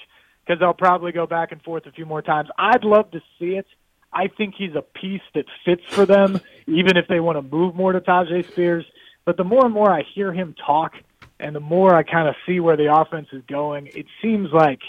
because 0.48 0.62
I'll 0.62 0.74
probably 0.74 1.12
go 1.12 1.26
back 1.26 1.52
and 1.52 1.60
forth 1.62 1.86
a 1.86 1.92
few 1.92 2.06
more 2.06 2.22
times. 2.22 2.48
I'd 2.58 2.84
love 2.84 3.10
to 3.10 3.20
see 3.38 3.56
it. 3.56 3.66
I 4.12 4.28
think 4.28 4.54
he's 4.56 4.74
a 4.74 4.82
piece 4.82 5.20
that 5.34 5.44
fits 5.64 5.82
for 5.90 6.06
them, 6.06 6.40
even 6.66 6.96
if 6.96 7.06
they 7.08 7.20
want 7.20 7.36
to 7.36 7.42
move 7.42 7.74
more 7.74 7.92
to 7.92 8.00
Tyjae 8.00 8.50
Spears. 8.50 8.86
But 9.26 9.36
the 9.36 9.44
more 9.44 9.66
and 9.66 9.74
more 9.74 9.90
I 9.90 10.02
hear 10.14 10.32
him 10.32 10.54
talk, 10.54 10.94
and 11.38 11.54
the 11.54 11.60
more 11.60 11.94
I 11.94 12.02
kind 12.02 12.28
of 12.28 12.34
see 12.46 12.60
where 12.60 12.76
the 12.76 12.92
offense 12.92 13.28
is 13.32 13.42
going, 13.46 13.88
it 13.88 14.06
seems 14.22 14.48
like 14.52 14.80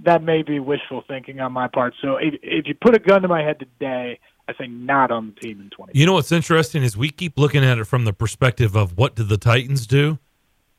that 0.00 0.22
may 0.22 0.42
be 0.42 0.60
wishful 0.60 1.02
thinking 1.08 1.40
on 1.40 1.52
my 1.52 1.68
part. 1.68 1.94
So 2.02 2.16
if, 2.16 2.34
if 2.42 2.66
you 2.66 2.74
put 2.74 2.94
a 2.94 2.98
gun 2.98 3.22
to 3.22 3.28
my 3.28 3.42
head 3.42 3.58
today, 3.58 4.20
I 4.46 4.52
say 4.60 4.66
not 4.66 5.10
on 5.10 5.34
the 5.34 5.40
team 5.40 5.60
in 5.62 5.70
20. 5.70 5.98
You 5.98 6.04
know 6.04 6.12
what's 6.12 6.30
interesting 6.30 6.82
is 6.82 6.96
we 6.96 7.08
keep 7.08 7.38
looking 7.38 7.64
at 7.64 7.78
it 7.78 7.84
from 7.84 8.04
the 8.04 8.12
perspective 8.12 8.76
of 8.76 8.98
what 8.98 9.16
did 9.16 9.28
the 9.28 9.38
Titans 9.38 9.86
do? 9.86 10.18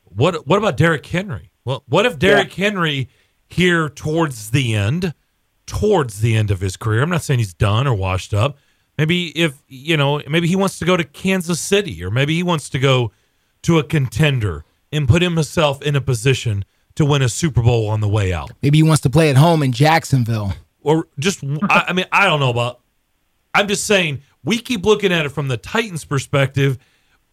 What 0.03 0.47
what 0.47 0.57
about 0.59 0.77
Derrick 0.77 1.05
Henry? 1.05 1.51
Well, 1.65 1.83
what 1.89 2.05
if 2.05 2.17
Derrick 2.17 2.55
yeah. 2.57 2.65
Henry 2.65 3.09
here 3.47 3.89
towards 3.89 4.51
the 4.51 4.75
end– 4.75 5.13
towards 5.67 6.21
the 6.21 6.33
end 6.33 6.49
of 6.49 6.61
his 6.61 6.77
career. 6.77 7.03
I'm 7.03 7.09
not 7.09 7.23
saying 7.23 7.39
he's 7.39 7.53
done 7.53 7.87
or 7.87 7.93
washed 7.93 8.33
up. 8.33 8.57
Maybe 8.97 9.37
if, 9.37 9.61
you 9.67 9.97
know, 9.97 10.21
maybe 10.25 10.47
he 10.47 10.55
wants 10.55 10.79
to 10.79 10.85
go 10.85 10.95
to 10.95 11.03
Kansas 11.03 11.59
City 11.59 12.01
or 12.05 12.09
maybe 12.09 12.35
he 12.35 12.41
wants 12.41 12.69
to 12.69 12.79
go 12.79 13.11
to 13.63 13.77
a 13.77 13.83
contender 13.83 14.63
and 14.93 15.09
put 15.09 15.21
himself 15.21 15.81
in 15.81 15.97
a 15.97 15.99
position 15.99 16.63
to 16.95 17.03
win 17.03 17.21
a 17.21 17.27
Super 17.27 17.61
Bowl 17.61 17.89
on 17.89 17.99
the 17.99 18.07
way 18.07 18.31
out. 18.31 18.53
Maybe 18.61 18.77
he 18.77 18.83
wants 18.83 19.01
to 19.01 19.09
play 19.09 19.29
at 19.29 19.35
home 19.35 19.61
in 19.61 19.73
Jacksonville. 19.73 20.53
Or 20.79 21.09
just, 21.19 21.43
I, 21.43 21.87
I 21.89 21.91
mean, 21.91 22.05
I 22.13 22.27
don't 22.27 22.39
know 22.39 22.49
about, 22.49 22.79
I'm 23.53 23.67
just 23.67 23.83
saying 23.83 24.21
we 24.45 24.59
keep 24.59 24.85
looking 24.85 25.11
at 25.11 25.25
it 25.25 25.29
from 25.33 25.49
the 25.49 25.57
Titans' 25.57 26.05
perspective. 26.05 26.77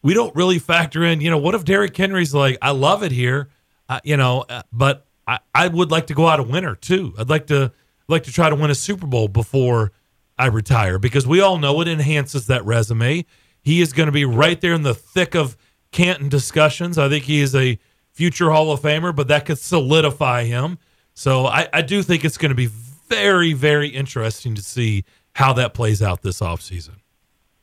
We 0.03 0.13
don't 0.13 0.35
really 0.35 0.59
factor 0.59 1.05
in, 1.05 1.21
you 1.21 1.31
know, 1.31 1.39
what 1.39 1.55
if 1.55 1.65
Derrick 1.65 1.97
Henry's 1.97 2.35
like, 2.35 2.59
I 2.61 2.73
love 2.73 3.05
it 3.05 3.13
here, 3.13 3.51
uh, 3.89 4.01
you 4.03 4.17
know, 4.17 4.45
uh, 4.49 4.63
but 4.73 5.07
I, 5.27 5.39
I 5.55 5.69
would 5.69 5.91
like 5.91 6.07
to 6.09 6.15
go 6.15 6.29
out 6.29 6.41
a 6.41 6.43
winner 6.43 6.75
too. 6.75 7.15
I'd 7.19 7.31
like 7.31 7.47
to 7.49 7.73
like 8.09 8.25
to 8.25 8.33
try 8.33 8.51
to 8.51 8.57
win 8.57 8.71
a 8.71 8.75
Super 8.75 9.07
Bowl 9.07 9.29
before 9.29 9.93
I 10.39 10.47
retire 10.47 10.99
because 10.99 11.27
we 11.27 11.41
all 11.41 11.59
know 11.59 11.81
it 11.81 11.89
enhances 11.89 12.47
that 12.49 12.65
resume. 12.65 13.25
He 13.63 13.81
is 13.81 13.93
going 13.93 14.07
to 14.07 14.13
be 14.13 14.25
right 14.25 14.61
there 14.61 14.75
in 14.75 14.83
the 14.83 14.95
thick 14.95 15.35
of 15.35 15.57
Canton 15.91 16.29
discussions. 16.29 16.99
I 16.99 17.09
think 17.09 17.25
he 17.25 17.41
is 17.41 17.55
a 17.55 17.79
future 18.13 18.51
Hall 18.51 18.71
of 18.73 18.81
Famer, 18.81 19.15
but 19.15 19.29
that 19.29 19.47
could 19.47 19.59
solidify 19.59 20.45
him. 20.45 20.79
So 21.15 21.47
I, 21.47 21.69
I 21.73 21.83
do 21.83 22.03
think 22.03 22.25
it's 22.25 22.37
going 22.37 22.51
to 22.51 22.57
be 22.57 22.67
very, 22.67 23.53
very 23.53 23.89
interesting 23.89 24.55
to 24.55 24.63
see 24.63 25.05
how 25.35 25.53
that 25.55 25.73
plays 25.73 26.03
out 26.03 26.23
this 26.23 26.41
offseason. 26.41 26.97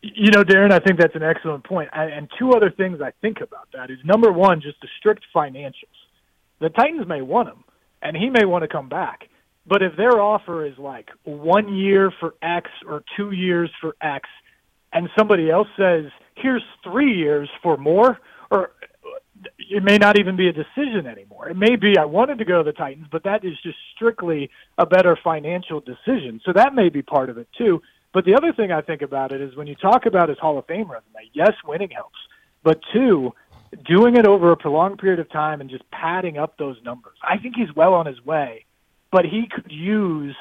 You 0.01 0.31
know, 0.31 0.43
Darren, 0.43 0.71
I 0.71 0.79
think 0.79 0.99
that's 0.99 1.15
an 1.15 1.23
excellent 1.23 1.63
point. 1.63 1.89
And 1.93 2.27
two 2.39 2.53
other 2.53 2.71
things 2.71 3.01
I 3.01 3.11
think 3.21 3.41
about 3.41 3.67
that 3.73 3.91
is 3.91 3.99
number 4.03 4.31
one, 4.31 4.61
just 4.61 4.81
the 4.81 4.87
strict 4.97 5.23
financials. 5.35 6.00
The 6.61 6.69
Titans 6.69 7.07
may 7.07 7.21
want 7.21 7.49
him, 7.49 7.63
and 8.01 8.15
he 8.15 8.29
may 8.29 8.45
want 8.45 8.61
to 8.61 8.67
come 8.69 8.87
back. 8.87 9.27
But 9.67 9.81
if 9.81 9.97
their 9.97 10.21
offer 10.21 10.65
is 10.65 10.77
like 10.77 11.09
one 11.23 11.75
year 11.75 12.11
for 12.19 12.35
X 12.41 12.69
or 12.87 13.03
two 13.17 13.31
years 13.31 13.69
for 13.81 13.95
X, 13.99 14.29
and 14.93 15.09
somebody 15.17 15.49
else 15.49 15.67
says, 15.77 16.05
here's 16.35 16.63
three 16.83 17.15
years 17.17 17.49
for 17.61 17.77
more, 17.77 18.19
or 18.49 18.71
it 19.57 19.83
may 19.83 19.97
not 19.97 20.19
even 20.19 20.35
be 20.35 20.47
a 20.49 20.53
decision 20.53 21.07
anymore. 21.07 21.49
It 21.49 21.57
may 21.57 21.75
be 21.75 21.97
I 21.97 22.05
wanted 22.05 22.37
to 22.39 22.45
go 22.45 22.59
to 22.59 22.63
the 22.63 22.73
Titans, 22.73 23.07
but 23.11 23.23
that 23.23 23.43
is 23.43 23.53
just 23.63 23.77
strictly 23.95 24.49
a 24.77 24.85
better 24.85 25.17
financial 25.23 25.79
decision. 25.79 26.41
So 26.45 26.53
that 26.53 26.75
may 26.75 26.89
be 26.89 27.01
part 27.01 27.29
of 27.29 27.37
it 27.37 27.47
too. 27.57 27.81
But 28.13 28.25
the 28.25 28.35
other 28.35 28.51
thing 28.53 28.71
I 28.71 28.81
think 28.81 29.01
about 29.01 29.31
it 29.31 29.41
is 29.41 29.55
when 29.55 29.67
you 29.67 29.75
talk 29.75 30.05
about 30.05 30.29
his 30.29 30.37
Hall 30.37 30.57
of 30.57 30.65
Fame 30.65 30.91
resume, 30.91 31.31
yes, 31.33 31.53
winning 31.65 31.89
helps, 31.89 32.19
but 32.61 32.81
two, 32.93 33.33
doing 33.85 34.15
it 34.15 34.25
over 34.25 34.51
a 34.51 34.57
prolonged 34.57 34.99
period 34.99 35.19
of 35.19 35.29
time 35.29 35.61
and 35.61 35.69
just 35.69 35.89
padding 35.91 36.37
up 36.37 36.57
those 36.57 36.77
numbers. 36.83 37.17
I 37.23 37.37
think 37.37 37.55
he's 37.55 37.73
well 37.75 37.93
on 37.93 38.05
his 38.05 38.23
way 38.25 38.65
but 39.11 39.25
he 39.25 39.47
could 39.47 39.71
use 39.71 40.35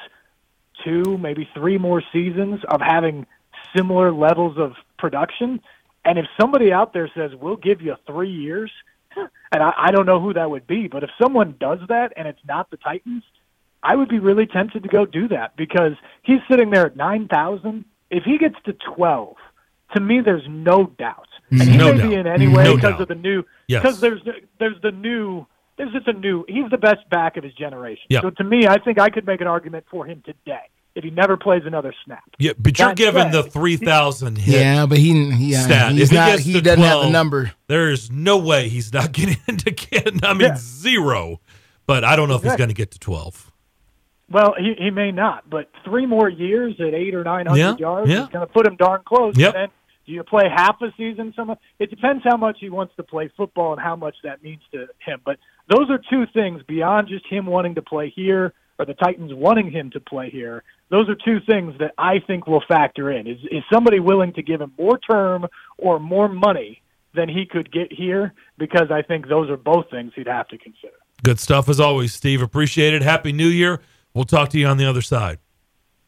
two, 0.83 1.17
maybe 1.17 1.47
three 1.53 1.77
more 1.77 2.01
seasons 2.11 2.61
of 2.69 2.81
having 2.81 3.27
similar 3.75 4.11
levels 4.11 4.57
of 4.57 4.73
production. 4.97 5.61
And 6.05 6.17
if 6.17 6.25
somebody 6.39 6.71
out 6.71 6.93
there 6.93 7.09
says, 7.13 7.31
we'll 7.39 7.57
give 7.57 7.81
you 7.81 7.95
three 8.07 8.31
years, 8.31 8.71
and 9.15 9.61
I, 9.61 9.73
I 9.77 9.91
don't 9.91 10.05
know 10.05 10.19
who 10.19 10.33
that 10.33 10.49
would 10.49 10.65
be, 10.65 10.87
but 10.87 11.03
if 11.03 11.09
someone 11.21 11.55
does 11.59 11.79
that 11.89 12.13
and 12.15 12.27
it's 12.27 12.39
not 12.47 12.71
the 12.71 12.77
Titans, 12.77 13.23
I 13.83 13.95
would 13.95 14.09
be 14.09 14.19
really 14.19 14.45
tempted 14.45 14.83
to 14.83 14.89
go 14.89 15.05
do 15.05 15.27
that 15.27 15.55
because 15.57 15.93
he's 16.23 16.39
sitting 16.49 16.69
there 16.69 16.85
at 16.85 16.95
9,000. 16.95 17.85
If 18.09 18.23
he 18.23 18.37
gets 18.37 18.55
to 18.65 18.73
12, 18.95 19.35
to 19.95 19.99
me, 19.99 20.21
there's 20.21 20.47
no 20.47 20.85
doubt. 20.85 21.27
Mm. 21.51 21.61
And 21.61 21.69
he 21.69 21.77
no 21.77 21.91
may 21.91 21.97
doubt. 21.97 22.09
be 22.09 22.15
in 22.15 22.27
anyway 22.27 22.63
No 22.63 22.75
because 22.75 22.91
doubt. 22.93 23.01
of 23.01 23.07
the 23.09 23.15
new, 23.15 23.43
Yes. 23.67 23.81
because 23.81 23.99
there's, 23.99 24.21
there's 24.59 24.81
the 24.81 24.91
new 24.91 25.45
there's 25.77 25.93
just 25.93 26.07
a 26.07 26.13
new. 26.13 26.45
He's 26.47 26.69
the 26.69 26.77
best 26.77 27.09
back 27.09 27.37
of 27.37 27.43
his 27.43 27.53
generation. 27.53 28.03
Yeah. 28.09 28.21
So 28.21 28.29
to 28.29 28.43
me, 28.43 28.67
I 28.67 28.77
think 28.77 28.99
I 28.99 29.09
could 29.09 29.25
make 29.25 29.41
an 29.41 29.47
argument 29.47 29.85
for 29.89 30.05
him 30.05 30.21
today 30.23 30.59
if 30.93 31.03
he 31.03 31.09
never 31.09 31.37
plays 31.37 31.63
another 31.65 31.91
snap. 32.05 32.23
Yeah, 32.37 32.51
but 32.59 32.77
you're 32.77 32.89
That 32.89 32.97
given 32.97 33.31
the 33.31 33.41
3,000 33.43 34.37
hit 34.37 34.53
Yeah, 34.61 34.85
but 34.85 34.97
he, 34.99 35.31
he 35.31 35.51
yeah, 35.53 35.61
stat. 35.61 35.91
he's 35.93 36.01
if 36.03 36.09
he 36.11 36.15
not. 36.17 36.25
gets 36.31 36.43
He 36.43 36.61
doesn't 36.61 36.81
have 36.81 36.91
12, 36.97 37.05
the 37.05 37.09
number. 37.11 37.51
There 37.67 37.89
is 37.89 38.11
no 38.11 38.37
way 38.37 38.67
he's 38.69 38.93
not 38.93 39.11
getting 39.13 39.37
into 39.47 39.71
Canton. 39.71 40.19
I 40.23 40.33
mean, 40.33 40.41
Yeah. 40.49 40.55
zero. 40.57 41.39
But 41.87 42.03
I 42.03 42.15
don't 42.15 42.29
know 42.29 42.35
if 42.35 42.43
he's 42.43 42.55
going 42.57 42.69
to 42.69 42.75
get 42.75 42.91
to 42.91 42.99
12. 42.99 43.51
Well, 44.29 44.53
he 44.59 44.75
he 44.77 44.91
may 44.91 45.11
not, 45.11 45.49
but 45.49 45.69
three 45.83 46.05
more 46.05 46.29
years 46.29 46.75
at 46.79 46.93
eight 46.93 47.15
or 47.15 47.23
nine 47.23 47.47
hundred 47.47 47.59
Yeah, 47.59 47.75
yards 47.77 48.09
yeah. 48.09 48.23
is 48.23 48.29
going 48.29 48.45
to 48.47 48.53
put 48.53 48.65
him 48.67 48.75
darn 48.77 49.01
close. 49.03 49.35
Yep. 49.37 49.55
And 49.55 49.63
then 49.63 49.69
do 50.05 50.11
you 50.11 50.23
play 50.23 50.49
half 50.49 50.81
a 50.81 50.91
season? 50.97 51.33
Some 51.35 51.55
it 51.79 51.89
depends 51.89 52.23
how 52.23 52.37
much 52.37 52.57
he 52.59 52.69
wants 52.69 52.95
to 52.95 53.03
play 53.03 53.31
football 53.37 53.73
and 53.73 53.81
how 53.81 53.95
much 53.95 54.15
that 54.23 54.43
means 54.43 54.61
to 54.71 54.87
him. 55.05 55.21
But 55.23 55.37
those 55.69 55.89
are 55.89 55.99
two 56.09 56.25
things 56.33 56.63
beyond 56.63 57.07
just 57.07 57.25
him 57.27 57.45
wanting 57.45 57.75
to 57.75 57.81
play 57.81 58.09
here 58.09 58.53
or 58.79 58.85
the 58.85 58.95
Titans 58.95 59.31
wanting 59.33 59.71
him 59.71 59.91
to 59.91 59.99
play 59.99 60.29
here. 60.29 60.63
Those 60.89 61.07
are 61.07 61.15
two 61.15 61.39
things 61.45 61.75
that 61.79 61.93
I 61.97 62.19
think 62.19 62.47
will 62.47 62.63
factor 62.67 63.11
in. 63.11 63.27
Is 63.27 63.39
is 63.51 63.63
somebody 63.71 63.99
willing 63.99 64.33
to 64.33 64.41
give 64.41 64.59
him 64.59 64.73
more 64.77 64.97
term 64.97 65.45
or 65.77 65.99
more 65.99 66.27
money 66.27 66.81
than 67.13 67.29
he 67.29 67.45
could 67.45 67.71
get 67.71 67.93
here? 67.93 68.33
Because 68.57 68.89
I 68.91 69.03
think 69.03 69.27
those 69.27 69.49
are 69.49 69.57
both 69.57 69.89
things 69.91 70.13
he'd 70.15 70.27
have 70.27 70.47
to 70.47 70.57
consider. 70.57 70.93
Good 71.23 71.39
stuff 71.39 71.69
as 71.69 71.79
always, 71.79 72.13
Steve. 72.13 72.41
Appreciate 72.41 72.95
it. 72.95 73.03
Happy 73.03 73.31
New 73.31 73.47
Year. 73.47 73.81
We'll 74.13 74.25
talk 74.25 74.49
to 74.49 74.57
you 74.57 74.65
on 74.65 74.77
the 74.77 74.85
other 74.85 75.01
side. 75.01 75.37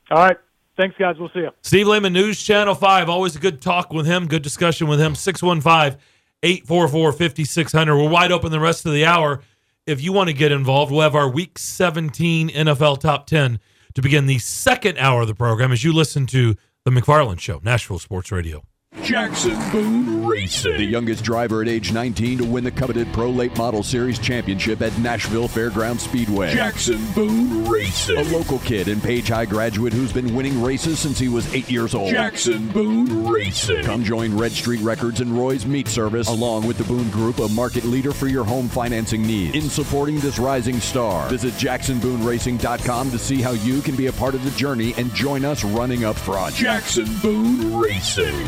All 0.10 0.18
right. 0.18 0.38
Thanks, 0.76 0.96
guys. 0.98 1.18
We'll 1.20 1.30
see 1.30 1.40
you. 1.42 1.52
Steve 1.62 1.88
Layman, 1.88 2.14
News 2.14 2.42
Channel 2.42 2.74
5. 2.74 3.10
Always 3.10 3.36
a 3.36 3.40
good 3.40 3.62
talk 3.62 3.94
with 3.94 4.06
him, 4.06 4.28
good 4.28 4.42
discussion 4.42 4.88
with 4.88 5.00
him. 5.00 5.14
615 5.16 6.00
844 6.42 7.12
5600. 7.14 7.96
We're 7.96 8.10
wide 8.10 8.32
open 8.32 8.52
the 8.52 8.60
rest 8.60 8.86
of 8.86 8.94
the 8.94 9.06
hour. 9.06 9.42
If 9.86 10.02
you 10.02 10.14
want 10.14 10.30
to 10.30 10.34
get 10.34 10.52
involved, 10.52 10.92
we'll 10.92 11.02
have 11.02 11.16
our 11.16 11.30
Week 11.30 11.60
17 11.60 12.50
NFL 12.50 13.00
Top 13.00 13.28
10 13.28 13.60
to 13.94 14.02
begin 14.02 14.26
the 14.26 14.40
second 14.40 14.98
hour 14.98 15.22
of 15.22 15.28
the 15.28 15.36
program 15.36 15.72
as 15.72 15.84
you 15.84 15.94
listen 15.94 16.26
to 16.28 16.56
The 16.86 16.92
McFarland 16.92 17.40
Show, 17.40 17.60
Nashville 17.64 18.00
Sports 18.00 18.32
Radio. 18.32 18.64
Jackson 19.02 19.58
Boone 19.72 20.26
Racing. 20.26 20.78
The 20.78 20.86
youngest 20.86 21.24
driver 21.26 21.62
at 21.62 21.68
age 21.68 21.92
19 21.92 22.38
to 22.38 22.46
win 22.46 22.64
the 22.64 22.72
coveted 22.72 23.12
Pro 23.12 23.30
Late 23.32 23.58
Model 23.58 23.84
Series 23.84 24.18
championship 24.18 24.82
at 24.82 24.98
Nashville 25.00 25.50
Fairground 25.50 26.00
Speedway. 26.00 26.54
Jackson 26.54 27.06
Boone 27.14 27.68
Racing. 27.68 28.18
A 28.18 28.24
local 28.24 28.60
kid 28.60 28.88
and 28.88 29.04
Page 29.04 29.28
High 29.28 29.46
graduate 29.46 29.92
who's 29.92 30.14
been 30.14 30.34
winning 30.34 30.62
races 30.62 31.00
since 31.00 31.20
he 31.20 31.28
was 31.28 31.54
eight 31.54 31.70
years 31.70 31.94
old. 31.94 32.12
Jackson 32.12 32.70
Boone 32.70 33.28
Racing. 33.28 33.84
Come 33.84 34.04
join 34.06 34.38
Red 34.38 34.54
Street 34.54 34.80
Records 34.82 35.20
and 35.20 35.38
Roy's 35.38 35.66
Meat 35.66 35.88
Service, 35.90 36.30
along 36.30 36.66
with 36.66 36.78
the 36.78 36.86
Boone 36.86 37.10
Group, 37.10 37.40
a 37.40 37.50
market 37.50 37.84
leader 37.84 38.14
for 38.14 38.28
your 38.28 38.46
home 38.46 38.70
financing 38.70 39.22
needs. 39.24 39.56
In 39.56 39.70
supporting 39.70 40.20
this 40.20 40.40
rising 40.40 40.80
star, 40.80 41.28
visit 41.30 41.54
jacksonbooneracing.com 41.56 43.12
to 43.12 43.20
see 43.20 43.42
how 43.42 43.52
you 43.52 43.82
can 43.82 43.96
be 43.98 44.08
a 44.08 44.14
part 44.14 44.34
of 44.34 44.44
the 44.46 44.52
journey 44.52 44.94
and 44.98 45.14
join 45.14 45.44
us 45.44 45.64
running 45.66 46.06
up 46.06 46.16
front. 46.16 46.56
Jackson 46.56 47.08
Boone 47.22 47.76
Racing. 47.76 48.48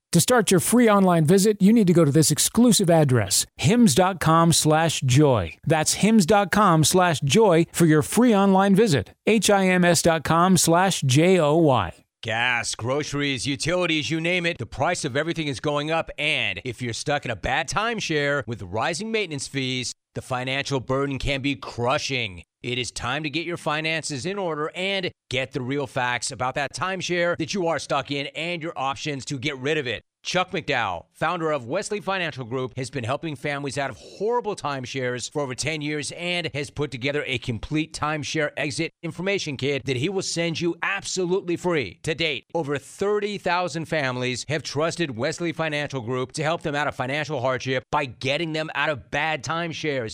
To 0.11 0.19
start 0.19 0.51
your 0.51 0.59
free 0.59 0.89
online 0.89 1.25
visit, 1.25 1.61
you 1.61 1.71
need 1.71 1.87
to 1.87 1.93
go 1.93 2.03
to 2.03 2.11
this 2.11 2.31
exclusive 2.31 2.89
address, 2.89 3.45
hims.com 3.55 4.51
slash 4.51 4.99
joy. 5.01 5.55
That's 5.65 5.93
hims.com 5.95 6.83
slash 6.83 7.21
joy 7.21 7.65
for 7.71 7.85
your 7.85 8.01
free 8.01 8.35
online 8.35 8.75
visit. 8.75 9.13
H-I-M-S.com 9.25 10.57
slash 10.57 11.01
J-O-Y. 11.01 11.93
Gas, 12.23 12.75
groceries, 12.75 13.47
utilities, 13.47 14.11
you 14.11 14.21
name 14.21 14.45
it, 14.45 14.59
the 14.59 14.65
price 14.67 15.05
of 15.05 15.17
everything 15.17 15.47
is 15.47 15.59
going 15.59 15.89
up. 15.89 16.11
And 16.19 16.61
if 16.65 16.81
you're 16.81 16.93
stuck 16.93 17.25
in 17.25 17.31
a 17.31 17.35
bad 17.35 17.67
timeshare 17.67 18.45
with 18.45 18.61
rising 18.61 19.11
maintenance 19.11 19.47
fees, 19.47 19.93
the 20.13 20.21
financial 20.21 20.79
burden 20.81 21.17
can 21.17 21.41
be 21.41 21.55
crushing. 21.55 22.43
It 22.63 22.77
is 22.77 22.91
time 22.91 23.23
to 23.23 23.29
get 23.29 23.47
your 23.47 23.57
finances 23.57 24.27
in 24.27 24.37
order 24.37 24.71
and 24.75 25.11
get 25.31 25.51
the 25.51 25.61
real 25.61 25.87
facts 25.87 26.31
about 26.31 26.53
that 26.55 26.73
timeshare 26.75 27.35
that 27.37 27.55
you 27.55 27.65
are 27.65 27.79
stuck 27.79 28.11
in 28.11 28.27
and 28.27 28.61
your 28.61 28.73
options 28.75 29.25
to 29.25 29.39
get 29.39 29.57
rid 29.57 29.79
of 29.79 29.87
it. 29.87 30.03
Chuck 30.23 30.51
McDowell, 30.51 31.05
founder 31.13 31.49
of 31.49 31.65
Wesley 31.65 31.99
Financial 31.99 32.45
Group, 32.45 32.77
has 32.77 32.91
been 32.91 33.03
helping 33.03 33.35
families 33.35 33.79
out 33.79 33.89
of 33.89 33.97
horrible 33.97 34.55
timeshares 34.55 35.31
for 35.31 35.41
over 35.41 35.55
10 35.55 35.81
years 35.81 36.11
and 36.11 36.51
has 36.53 36.69
put 36.69 36.91
together 36.91 37.23
a 37.25 37.39
complete 37.39 37.91
timeshare 37.91 38.51
exit 38.55 38.91
information 39.01 39.57
kit 39.57 39.83
that 39.85 39.97
he 39.97 40.09
will 40.09 40.21
send 40.21 40.61
you 40.61 40.75
absolutely 40.83 41.57
free. 41.57 41.99
To 42.03 42.13
date, 42.13 42.45
over 42.53 42.77
30,000 42.77 43.85
families 43.85 44.45
have 44.47 44.61
trusted 44.61 45.17
Wesley 45.17 45.53
Financial 45.53 46.01
Group 46.01 46.33
to 46.33 46.43
help 46.43 46.61
them 46.61 46.75
out 46.75 46.87
of 46.87 46.93
financial 46.93 47.41
hardship 47.41 47.83
by 47.91 48.05
getting 48.05 48.53
them 48.53 48.69
out 48.75 48.89
of 48.89 49.09
bad 49.09 49.43
timeshares. 49.43 50.13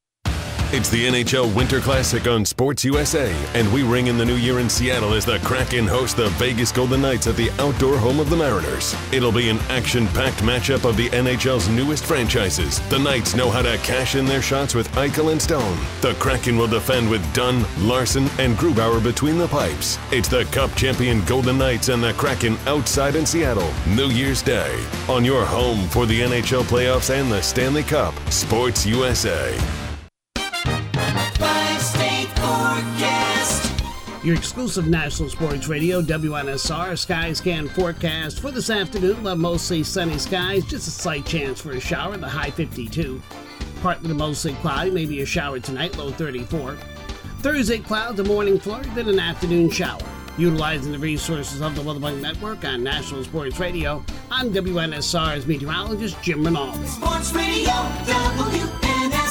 It's 0.73 0.87
the 0.87 1.05
NHL 1.05 1.53
Winter 1.53 1.81
Classic 1.81 2.25
on 2.27 2.45
Sports 2.45 2.85
USA, 2.85 3.29
and 3.55 3.71
we 3.73 3.83
ring 3.83 4.07
in 4.07 4.17
the 4.17 4.23
new 4.23 4.37
year 4.37 4.59
in 4.59 4.69
Seattle 4.69 5.13
as 5.13 5.25
the 5.25 5.37
Kraken 5.39 5.85
host 5.85 6.15
the 6.15 6.29
Vegas 6.29 6.71
Golden 6.71 7.01
Knights 7.01 7.27
at 7.27 7.35
the 7.35 7.51
outdoor 7.59 7.97
home 7.97 8.21
of 8.21 8.29
the 8.29 8.37
Mariners. 8.37 8.95
It'll 9.11 9.33
be 9.33 9.49
an 9.49 9.59
action 9.67 10.07
packed 10.07 10.41
matchup 10.43 10.87
of 10.87 10.95
the 10.95 11.09
NHL's 11.09 11.67
newest 11.67 12.05
franchises. 12.05 12.79
The 12.87 12.99
Knights 12.99 13.35
know 13.35 13.49
how 13.49 13.61
to 13.61 13.77
cash 13.79 14.15
in 14.15 14.25
their 14.25 14.41
shots 14.41 14.73
with 14.73 14.89
Eichel 14.91 15.33
and 15.33 15.41
Stone. 15.41 15.77
The 15.99 16.13
Kraken 16.19 16.57
will 16.57 16.67
defend 16.67 17.09
with 17.09 17.33
Dunn, 17.33 17.65
Larsson, 17.79 18.29
and 18.39 18.55
Grubauer 18.55 19.03
between 19.03 19.37
the 19.37 19.49
pipes. 19.49 19.99
It's 20.13 20.29
the 20.29 20.45
Cup 20.53 20.73
champion 20.75 21.21
Golden 21.25 21.57
Knights 21.57 21.89
and 21.89 22.01
the 22.01 22.13
Kraken 22.13 22.55
outside 22.65 23.17
in 23.17 23.25
Seattle, 23.25 23.73
New 23.89 24.07
Year's 24.07 24.41
Day. 24.41 24.81
On 25.09 25.25
your 25.25 25.43
home 25.43 25.89
for 25.89 26.05
the 26.05 26.21
NHL 26.21 26.63
playoffs 26.63 27.09
and 27.09 27.29
the 27.29 27.41
Stanley 27.41 27.83
Cup, 27.83 28.17
Sports 28.31 28.85
USA. 28.85 29.53
Your 34.23 34.35
exclusive 34.35 34.87
national 34.87 35.29
sports 35.29 35.67
radio, 35.67 35.99
WNSR 35.99 36.95
Sky 36.95 37.33
Scan 37.33 37.67
forecast 37.67 38.39
for 38.39 38.51
this 38.51 38.69
afternoon. 38.69 39.23
We'll 39.23 39.35
mostly 39.35 39.83
sunny 39.83 40.19
skies, 40.19 40.63
just 40.63 40.87
a 40.87 40.91
slight 40.91 41.25
chance 41.25 41.59
for 41.59 41.71
a 41.71 41.79
shower, 41.79 42.15
the 42.17 42.29
high 42.29 42.51
52. 42.51 43.19
Partly 43.81 44.09
to 44.09 44.13
mostly 44.13 44.53
cloudy, 44.55 44.91
maybe 44.91 45.23
a 45.23 45.25
shower 45.25 45.59
tonight, 45.59 45.97
low 45.97 46.11
34. 46.11 46.77
Thursday, 47.39 47.79
clouds, 47.79 48.19
a 48.19 48.23
morning 48.23 48.59
flurry, 48.59 48.85
then 48.93 49.09
an 49.09 49.17
afternoon 49.17 49.71
shower. 49.71 49.97
Utilizing 50.37 50.91
the 50.91 50.99
resources 50.99 51.59
of 51.59 51.73
the 51.75 51.81
Weatherbug 51.81 52.21
Network 52.21 52.63
on 52.63 52.83
National 52.83 53.23
Sports 53.23 53.59
Radio, 53.59 54.05
I'm 54.29 54.53
WNSR's 54.53 55.47
meteorologist 55.47 56.21
Jim 56.21 56.43
Rinaldi. 56.43 56.85
Sports 56.85 57.33
Radio, 57.33 57.71
WNSR. 58.05 59.21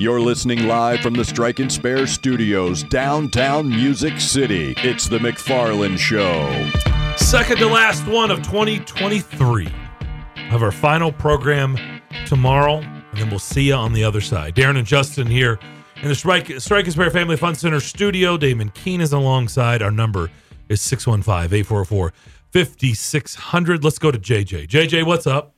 You're 0.00 0.22
listening 0.22 0.66
live 0.66 1.00
from 1.00 1.12
the 1.12 1.26
Strike 1.26 1.58
and 1.58 1.70
Spare 1.70 2.06
Studios, 2.06 2.84
downtown 2.84 3.68
Music 3.68 4.18
City. 4.18 4.72
It's 4.78 5.06
the 5.06 5.18
McFarland 5.18 5.98
Show. 5.98 6.70
Second 7.18 7.58
to 7.58 7.66
last 7.66 8.06
one 8.06 8.30
of 8.30 8.38
2023 8.38 9.68
of 10.52 10.62
our 10.62 10.72
final 10.72 11.12
program 11.12 11.76
tomorrow, 12.24 12.78
and 12.78 13.20
then 13.20 13.28
we'll 13.28 13.38
see 13.38 13.64
you 13.64 13.74
on 13.74 13.92
the 13.92 14.02
other 14.02 14.22
side. 14.22 14.54
Darren 14.54 14.78
and 14.78 14.86
Justin 14.86 15.26
here 15.26 15.58
in 16.00 16.08
the 16.08 16.14
Strike, 16.14 16.50
Strike 16.62 16.86
and 16.86 16.94
Spare 16.94 17.10
Family 17.10 17.36
Fun 17.36 17.54
Center 17.54 17.78
studio. 17.78 18.38
Damon 18.38 18.70
Keene 18.70 19.02
is 19.02 19.12
alongside. 19.12 19.82
Our 19.82 19.90
number 19.90 20.30
is 20.70 20.80
615 20.80 21.54
844 21.58 22.14
5600. 22.52 23.84
Let's 23.84 23.98
go 23.98 24.10
to 24.10 24.18
JJ. 24.18 24.66
JJ, 24.66 25.04
what's 25.04 25.26
up? 25.26 25.52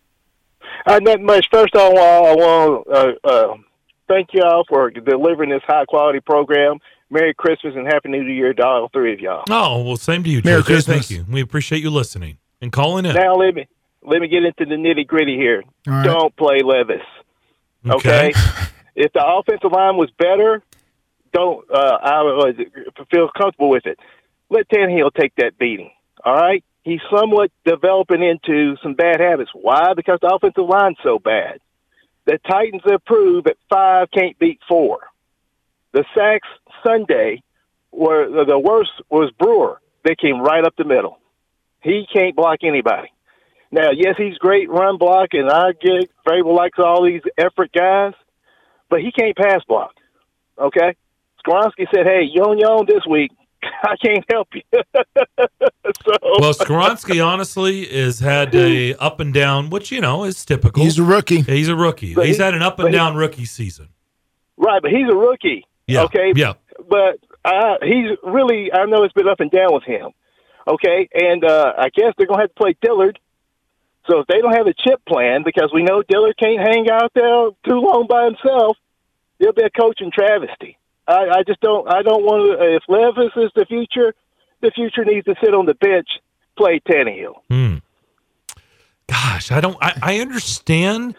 Uh, 0.84 0.98
not 0.98 1.20
much. 1.20 1.46
First, 1.52 1.76
I 1.76 1.88
want, 1.88 2.26
I 2.26 2.34
want 2.34 2.86
to 3.24 3.71
thank 4.12 4.28
y'all 4.32 4.64
for 4.68 4.90
delivering 4.90 5.50
this 5.50 5.62
high 5.66 5.84
quality 5.84 6.20
program. 6.20 6.78
Merry 7.10 7.34
Christmas 7.34 7.74
and 7.76 7.86
Happy 7.86 8.08
New 8.08 8.22
Year 8.22 8.54
to 8.54 8.64
all 8.64 8.88
three 8.92 9.12
of 9.12 9.20
y'all. 9.20 9.44
Oh, 9.50 9.82
well, 9.82 9.96
same 9.96 10.24
to 10.24 10.30
you, 10.30 10.40
Merry 10.44 10.62
JJ. 10.62 10.66
Christmas. 10.66 11.08
Thank 11.08 11.10
you. 11.10 11.26
We 11.30 11.40
appreciate 11.40 11.82
you 11.82 11.90
listening 11.90 12.38
and 12.60 12.72
calling 12.72 13.04
in. 13.04 13.14
Now 13.14 13.34
let 13.34 13.54
me 13.54 13.66
let 14.02 14.20
me 14.20 14.28
get 14.28 14.44
into 14.44 14.64
the 14.64 14.76
nitty 14.76 15.06
gritty 15.06 15.36
here. 15.36 15.62
All 15.86 15.94
right. 15.94 16.04
Don't 16.04 16.34
play 16.36 16.62
Levis. 16.62 17.02
Okay. 17.88 18.28
Okay. 18.28 18.32
if 18.96 19.12
the 19.12 19.24
offensive 19.24 19.72
line 19.72 19.96
was 19.96 20.10
better, 20.18 20.62
don't 21.32 21.70
uh, 21.70 21.98
I 22.02 22.20
uh, 22.20 23.04
feel 23.10 23.28
comfortable 23.36 23.70
with 23.70 23.86
it. 23.86 23.98
Let 24.50 24.68
Tannehill 24.68 25.12
take 25.18 25.34
that 25.36 25.58
beating. 25.58 25.90
All 26.24 26.34
right. 26.34 26.64
He's 26.82 27.00
somewhat 27.14 27.50
developing 27.64 28.22
into 28.22 28.76
some 28.82 28.94
bad 28.94 29.20
habits. 29.20 29.50
Why? 29.54 29.92
Because 29.94 30.18
the 30.20 30.34
offensive 30.34 30.68
line's 30.68 30.96
so 31.02 31.18
bad. 31.18 31.60
The 32.24 32.38
Titans 32.48 32.82
have 32.88 33.04
proved 33.04 33.46
that 33.46 33.56
five 33.68 34.10
can't 34.12 34.38
beat 34.38 34.60
four. 34.68 35.00
The 35.92 36.04
sacks 36.14 36.48
Sunday 36.84 37.42
were 37.90 38.44
the 38.44 38.58
worst 38.58 38.90
was 39.10 39.30
Brewer. 39.38 39.80
They 40.04 40.14
came 40.14 40.40
right 40.40 40.64
up 40.64 40.74
the 40.76 40.84
middle. 40.84 41.18
He 41.82 42.06
can't 42.12 42.36
block 42.36 42.60
anybody. 42.62 43.08
Now, 43.70 43.90
yes, 43.90 44.14
he's 44.18 44.36
great 44.38 44.70
run 44.70 44.98
block, 44.98 45.30
and 45.32 45.48
I 45.50 45.72
get 45.72 46.10
Vrabel 46.26 46.54
likes 46.54 46.78
all 46.78 47.04
these 47.04 47.22
effort 47.38 47.72
guys, 47.72 48.12
but 48.88 49.00
he 49.00 49.10
can't 49.12 49.36
pass 49.36 49.62
block. 49.66 49.94
Okay, 50.58 50.94
Skoronski 51.44 51.86
said, 51.92 52.06
"Hey, 52.06 52.22
yon 52.22 52.58
yon 52.58 52.84
this 52.86 53.04
week, 53.06 53.32
I 53.84 53.96
can't 54.04 54.24
help 54.30 54.48
you. 54.54 54.62
so, 54.72 56.12
Well, 56.40 56.52
Skoronski 56.54 57.24
honestly 57.24 57.86
has 57.86 58.18
had 58.20 58.54
a 58.54 58.94
up 58.94 59.20
and 59.20 59.32
down, 59.32 59.70
which 59.70 59.90
you 59.92 60.00
know 60.00 60.24
is 60.24 60.44
typical. 60.44 60.82
He's 60.82 60.98
a 60.98 61.02
rookie. 61.04 61.42
He's 61.42 61.68
a 61.68 61.76
rookie. 61.76 62.14
But 62.14 62.26
He's 62.26 62.36
he- 62.36 62.42
had 62.42 62.54
an 62.54 62.62
up 62.62 62.76
but 62.76 62.86
and 62.86 62.94
he- 62.94 62.98
down 62.98 63.14
rookie 63.16 63.44
season. 63.44 63.88
right, 64.56 64.80
but 64.82 64.90
he's 64.90 65.08
a 65.10 65.14
rookie. 65.16 65.64
Yeah. 65.86 66.02
Okay. 66.04 66.32
Yeah. 66.34 66.54
But 66.88 67.18
uh, 67.44 67.76
he's 67.82 68.16
really, 68.22 68.72
I 68.72 68.84
know 68.86 69.02
it's 69.04 69.12
been 69.12 69.28
up 69.28 69.40
and 69.40 69.50
down 69.50 69.72
with 69.74 69.84
him. 69.84 70.10
Okay. 70.66 71.08
And 71.12 71.44
uh, 71.44 71.72
I 71.76 71.88
guess 71.90 72.12
they're 72.16 72.26
going 72.26 72.38
to 72.38 72.42
have 72.44 72.54
to 72.54 72.54
play 72.54 72.76
Dillard. 72.80 73.18
So 74.08 74.20
if 74.20 74.26
they 74.26 74.40
don't 74.40 74.54
have 74.56 74.66
a 74.66 74.74
chip 74.74 75.00
plan, 75.06 75.42
because 75.44 75.70
we 75.72 75.82
know 75.82 76.02
Dillard 76.02 76.36
can't 76.38 76.60
hang 76.60 76.88
out 76.90 77.12
there 77.14 77.50
too 77.68 77.80
long 77.80 78.06
by 78.08 78.24
himself, 78.24 78.76
there'll 79.38 79.54
be 79.54 79.62
a 79.62 79.70
coaching 79.70 80.10
travesty. 80.12 80.76
I, 81.12 81.38
I 81.38 81.42
just 81.46 81.60
don't. 81.60 81.88
I 81.88 82.02
don't 82.02 82.22
want 82.22 82.58
to. 82.58 82.76
If 82.76 82.82
Levis 82.88 83.32
is 83.36 83.50
the 83.54 83.66
future, 83.66 84.14
the 84.60 84.70
future 84.74 85.04
needs 85.04 85.26
to 85.26 85.34
sit 85.42 85.54
on 85.54 85.66
the 85.66 85.74
bench, 85.74 86.08
play 86.56 86.80
Tannehill. 86.88 87.34
Hmm. 87.50 87.76
Gosh, 89.08 89.52
I 89.52 89.60
don't. 89.60 89.76
I, 89.80 89.98
I 90.00 90.18
understand 90.20 91.14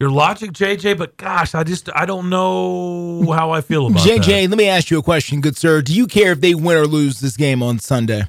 your 0.00 0.10
logic, 0.10 0.52
JJ, 0.52 0.98
but 0.98 1.16
gosh, 1.16 1.54
I 1.54 1.64
just 1.64 1.88
I 1.94 2.06
don't 2.06 2.28
know 2.28 3.30
how 3.32 3.50
I 3.50 3.60
feel 3.60 3.86
about 3.86 4.04
it. 4.06 4.20
JJ, 4.20 4.42
that. 4.42 4.50
let 4.50 4.58
me 4.58 4.68
ask 4.68 4.90
you 4.90 4.98
a 4.98 5.02
question, 5.02 5.40
good 5.40 5.56
sir. 5.56 5.82
Do 5.82 5.94
you 5.94 6.06
care 6.06 6.32
if 6.32 6.40
they 6.40 6.54
win 6.54 6.76
or 6.76 6.86
lose 6.86 7.20
this 7.20 7.36
game 7.36 7.62
on 7.62 7.78
Sunday? 7.78 8.24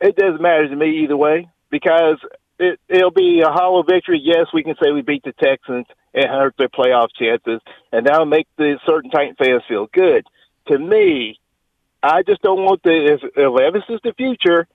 It 0.00 0.16
doesn't 0.16 0.42
matter 0.42 0.68
to 0.68 0.76
me 0.76 1.02
either 1.04 1.16
way 1.16 1.48
because 1.70 2.18
it, 2.58 2.80
it'll 2.88 3.10
be 3.10 3.42
a 3.44 3.50
hollow 3.50 3.82
victory. 3.82 4.20
Yes, 4.22 4.46
we 4.52 4.62
can 4.62 4.74
say 4.82 4.90
we 4.90 5.02
beat 5.02 5.22
the 5.24 5.32
Texans 5.32 5.86
and 6.14 6.24
hurt 6.24 6.54
their 6.58 6.68
playoff 6.68 7.08
chances, 7.18 7.60
and 7.92 8.06
that'll 8.06 8.26
make 8.26 8.46
the 8.56 8.78
certain 8.86 9.10
Titan 9.10 9.36
fans 9.38 9.62
feel 9.68 9.88
good. 9.92 10.26
To 10.68 10.78
me, 10.78 11.38
I 12.02 12.22
just 12.22 12.42
don't 12.42 12.62
want 12.64 12.82
the 12.82 13.14
if, 13.14 13.20
if 13.36 13.52
Levis 13.52 13.84
is 13.88 14.00
the 14.04 14.12
future, 14.14 14.66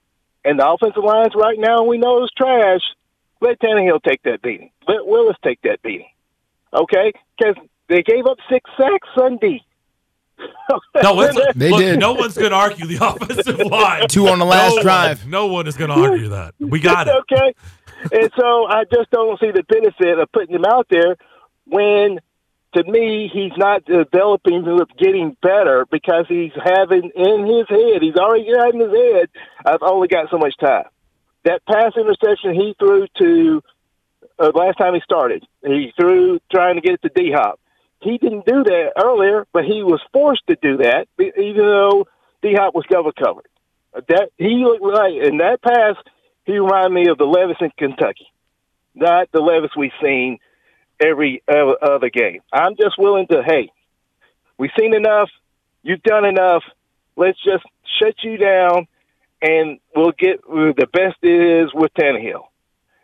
and 0.45 0.59
the 0.59 0.67
offensive 0.69 1.03
lines 1.03 1.33
right 1.35 1.57
now 1.59 1.83
we 1.83 1.97
know 1.97 2.23
is 2.23 2.31
trash. 2.37 2.81
Let 3.41 3.59
Tannehill 3.59 4.03
take 4.03 4.21
that 4.23 4.41
beating. 4.41 4.71
Let 4.87 5.05
Willis 5.05 5.35
take 5.43 5.61
that 5.63 5.81
beating. 5.81 6.09
Okay, 6.73 7.11
because 7.37 7.55
they 7.89 8.03
gave 8.03 8.25
up 8.25 8.37
six 8.49 8.69
sacks 8.77 9.07
Sunday. 9.17 9.63
No, 11.03 11.21
it's, 11.21 11.53
They 11.55 11.69
look, 11.71 11.79
did. 11.81 11.99
no 11.99 12.13
one's 12.13 12.37
going 12.37 12.51
to 12.51 12.55
argue 12.57 12.85
the 12.85 12.97
offensive 13.05 13.59
line. 13.71 14.07
Two 14.07 14.27
on 14.27 14.39
the 14.39 14.45
last 14.45 14.69
No 14.69 14.75
one- 14.75 14.83
drive. 14.83 15.27
no 15.27 15.47
one 15.47 15.67
is 15.67 15.75
going 15.75 15.89
to 15.89 15.95
argue 15.95 16.29
that. 16.29 16.53
We 16.59 16.79
got 16.79 17.07
it. 17.07 17.15
okay. 17.31 17.53
And 18.11 18.31
so 18.39 18.65
I 18.67 18.83
just 18.91 19.09
don't 19.11 19.39
see 19.39 19.51
the 19.51 19.63
benefit 19.63 20.17
of 20.19 20.31
putting 20.31 20.55
him 20.55 20.65
out 20.65 20.87
there 20.89 21.17
when, 21.65 22.19
to 22.73 22.83
me, 22.83 23.29
he's 23.31 23.51
not 23.57 23.85
developing 23.85 24.63
to 24.63 24.85
getting 24.97 25.35
better 25.41 25.85
because 25.91 26.25
he's 26.27 26.51
having 26.55 27.11
in 27.15 27.45
his 27.45 27.67
head, 27.67 28.01
he's 28.01 28.15
already 28.15 28.51
got 28.51 28.73
in 28.73 28.79
his 28.79 28.91
head, 28.91 29.29
I've 29.65 29.81
only 29.81 30.07
got 30.07 30.29
so 30.29 30.37
much 30.37 30.55
time. 30.57 30.85
That 31.43 31.65
pass 31.65 31.93
interception 31.97 32.53
he 32.53 32.75
threw 32.79 33.07
to 33.19 33.61
uh, 34.39 34.51
last 34.55 34.77
time 34.77 34.93
he 34.93 35.01
started, 35.01 35.45
he 35.63 35.91
threw 35.99 36.39
trying 36.51 36.75
to 36.75 36.81
get 36.81 36.93
it 36.93 37.01
to 37.01 37.09
D 37.13 37.31
Hop. 37.35 37.59
He 38.01 38.17
didn't 38.17 38.45
do 38.45 38.63
that 38.63 38.93
earlier, 39.03 39.45
but 39.51 39.65
he 39.65 39.83
was 39.83 40.01
forced 40.13 40.47
to 40.47 40.55
do 40.61 40.77
that, 40.77 41.07
even 41.19 41.65
though 41.65 42.07
D 42.41 42.53
Hop 42.53 42.73
was 42.73 42.85
cover 42.91 43.11
covered. 43.11 43.47
That 44.07 44.29
he 44.37 44.63
looked 44.63 44.83
like 44.83 45.13
in 45.13 45.37
that 45.37 45.61
pass, 45.61 45.95
he 46.45 46.57
reminded 46.57 46.93
me 46.93 47.07
of 47.09 47.17
the 47.17 47.25
Levis 47.25 47.57
in 47.59 47.71
Kentucky, 47.77 48.31
not 48.95 49.29
the 49.31 49.41
Levis 49.41 49.71
we've 49.75 49.91
seen 50.01 50.39
every 51.01 51.43
uh, 51.47 51.71
other 51.81 52.09
game. 52.09 52.41
I'm 52.53 52.75
just 52.75 52.97
willing 52.97 53.27
to, 53.27 53.43
hey, 53.45 53.71
we've 54.57 54.71
seen 54.79 54.93
enough, 54.93 55.29
you've 55.83 56.03
done 56.03 56.25
enough. 56.25 56.63
Let's 57.15 57.41
just 57.43 57.63
shut 57.99 58.15
you 58.23 58.37
down, 58.37 58.87
and 59.41 59.79
we'll 59.95 60.13
get 60.17 60.41
the 60.43 60.87
best 60.91 61.17
is 61.23 61.73
with 61.73 61.93
Tannehill, 61.93 62.43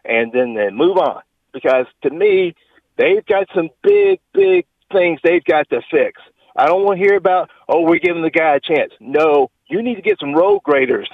and 0.06 0.32
then 0.32 0.54
then 0.54 0.76
move 0.76 0.98
on. 0.98 1.22
Because 1.54 1.86
to 2.04 2.10
me, 2.10 2.56
they've 2.98 3.26
got 3.26 3.48
some 3.54 3.70
big, 3.84 4.20
big 4.34 4.66
things 4.92 5.20
they've 5.24 5.44
got 5.44 5.70
to 5.70 5.82
fix. 5.92 6.22
I 6.56 6.66
don't 6.66 6.84
want 6.84 7.00
to 7.00 7.06
hear 7.06 7.16
about, 7.16 7.50
oh, 7.68 7.82
we're 7.82 8.00
giving 8.00 8.24
the 8.24 8.32
guy 8.32 8.56
a 8.56 8.60
chance. 8.60 8.92
No, 9.00 9.52
you 9.68 9.82
need 9.84 9.96
to 9.96 10.02
get 10.02 10.20
some 10.20 10.34
road 10.34 10.62
graders. 10.64 11.10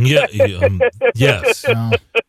Yeah, 0.00 0.26
yeah, 0.32 0.66
um, 0.66 0.80
yes, 1.14 1.64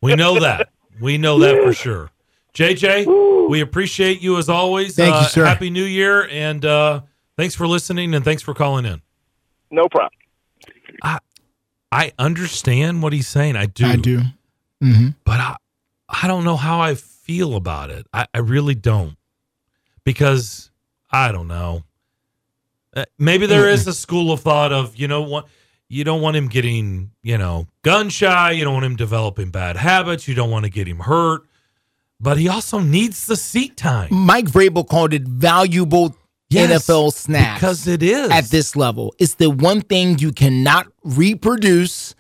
we 0.02 0.16
know 0.16 0.40
that. 0.40 0.70
We 1.00 1.18
know 1.18 1.40
that 1.40 1.64
for 1.64 1.74
sure. 1.74 2.12
JJ, 2.54 3.50
we 3.50 3.62
appreciate 3.62 4.22
you 4.22 4.38
as 4.38 4.48
always. 4.50 4.96
Thank 4.96 5.14
you, 5.14 5.20
Uh, 5.22 5.28
sir. 5.28 5.46
Happy 5.46 5.70
New 5.70 5.84
Year, 5.84 6.28
and 6.30 6.64
uh, 6.64 7.02
thanks 7.36 7.56
for 7.56 7.68
listening, 7.68 8.14
and 8.14 8.24
thanks 8.24 8.42
for 8.44 8.54
calling 8.54 8.86
in. 8.86 9.02
No 9.72 9.88
problem. 9.90 10.12
I 11.92 12.12
understand 12.18 13.04
what 13.04 13.14
he's 13.14 13.28
saying. 13.28 13.56
I 13.56 13.68
do. 13.68 13.86
I 13.86 13.96
do. 13.98 14.22
Mm-hmm. 14.84 15.10
but 15.24 15.40
I, 15.40 15.56
I 16.10 16.28
don't 16.28 16.44
know 16.44 16.58
how 16.58 16.80
I 16.82 16.96
feel 16.96 17.56
about 17.56 17.92
it. 17.92 18.08
I, 18.12 18.26
I 18.34 18.40
really 18.40 18.74
don't 18.74 19.16
because 20.04 20.72
I 21.12 21.32
don't 21.32 21.48
know. 21.48 21.84
Uh, 22.96 23.06
maybe 23.20 23.46
there 23.46 23.70
is 23.70 23.86
a 23.88 23.94
school 23.94 24.32
of 24.32 24.40
thought 24.42 24.74
of 24.74 24.98
you 24.98 25.08
know 25.08 25.22
what 25.22 25.46
you 25.88 26.04
don't 26.04 26.22
want 26.22 26.36
him 26.36 26.48
getting 26.48 27.12
you 27.22 27.38
know 27.38 27.68
gun 27.84 28.10
shy. 28.10 28.52
You 28.52 28.64
don't 28.66 28.74
want 28.74 28.86
him 28.86 28.96
developing 28.96 29.52
bad 29.52 29.78
habits. 29.78 30.28
You 30.28 30.34
don't 30.34 30.50
want 30.50 30.66
to 30.66 30.72
get 30.72 30.88
him 30.88 31.00
hurt. 31.00 31.44
But 32.20 32.38
he 32.38 32.48
also 32.48 32.80
needs 32.80 33.26
the 33.26 33.36
seat 33.36 33.76
time. 33.78 34.14
Mike 34.14 34.46
Vrabel 34.46 34.88
called 34.88 35.14
it 35.14 35.24
valuable 35.24 36.16
Yes, 36.50 36.86
NFL 36.88 37.14
snaps 37.14 37.60
because 37.60 37.88
it 37.88 38.04
is 38.04 38.30
at 38.30 38.46
this 38.46 38.76
level. 38.76 39.16
It's 39.18 39.36
the 39.36 39.50
one 39.50 39.82
thing 39.82 40.20
you 40.20 40.32
cannot 40.32 40.88
reproduce 41.04 42.14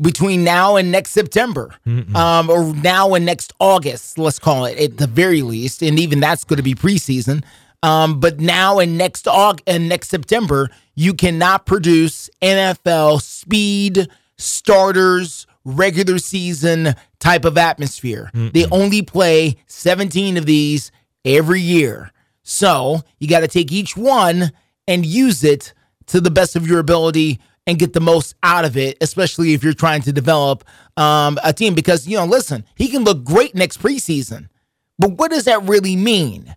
between 0.00 0.42
now 0.44 0.76
and 0.76 0.90
next 0.90 1.10
September, 1.10 1.74
um, 2.14 2.50
or 2.50 2.74
now 2.74 3.14
and 3.14 3.24
next 3.24 3.52
August. 3.60 4.18
Let's 4.18 4.38
call 4.38 4.64
it 4.64 4.78
at 4.78 4.96
the 4.96 5.06
very 5.06 5.42
least, 5.42 5.82
and 5.82 5.98
even 5.98 6.20
that's 6.20 6.42
going 6.44 6.56
to 6.56 6.62
be 6.62 6.74
preseason. 6.74 7.44
Um, 7.82 8.18
but 8.20 8.40
now 8.40 8.78
and 8.78 8.98
next 8.98 9.26
Aug 9.26 9.60
and 9.66 9.88
next 9.88 10.08
September, 10.08 10.68
you 10.94 11.14
cannot 11.14 11.64
produce 11.64 12.28
NFL 12.42 13.22
speed 13.22 14.08
starters, 14.36 15.46
regular 15.64 16.18
season 16.18 16.94
type 17.18 17.44
of 17.44 17.58
atmosphere. 17.58 18.30
They 18.52 18.66
only 18.70 19.02
play 19.02 19.56
17 19.66 20.36
of 20.36 20.46
these 20.46 20.90
every 21.24 21.60
year. 21.60 22.10
So 22.42 23.02
you 23.18 23.28
got 23.28 23.40
to 23.40 23.48
take 23.48 23.70
each 23.70 23.96
one 23.96 24.52
and 24.88 25.04
use 25.04 25.44
it 25.44 25.72
to 26.06 26.20
the 26.20 26.30
best 26.30 26.56
of 26.56 26.66
your 26.66 26.78
ability 26.80 27.38
and 27.66 27.78
get 27.78 27.92
the 27.92 28.00
most 28.00 28.34
out 28.42 28.64
of 28.64 28.76
it, 28.76 28.96
especially 29.00 29.52
if 29.52 29.62
you're 29.62 29.72
trying 29.74 30.02
to 30.02 30.12
develop 30.12 30.64
um, 30.96 31.38
a 31.44 31.52
team. 31.52 31.74
Because, 31.74 32.08
you 32.08 32.16
know, 32.16 32.24
listen, 32.24 32.64
he 32.74 32.88
can 32.88 33.04
look 33.04 33.22
great 33.22 33.54
next 33.54 33.80
preseason, 33.80 34.48
but 34.98 35.12
what 35.12 35.30
does 35.30 35.44
that 35.44 35.62
really 35.62 35.96
mean? 35.96 36.54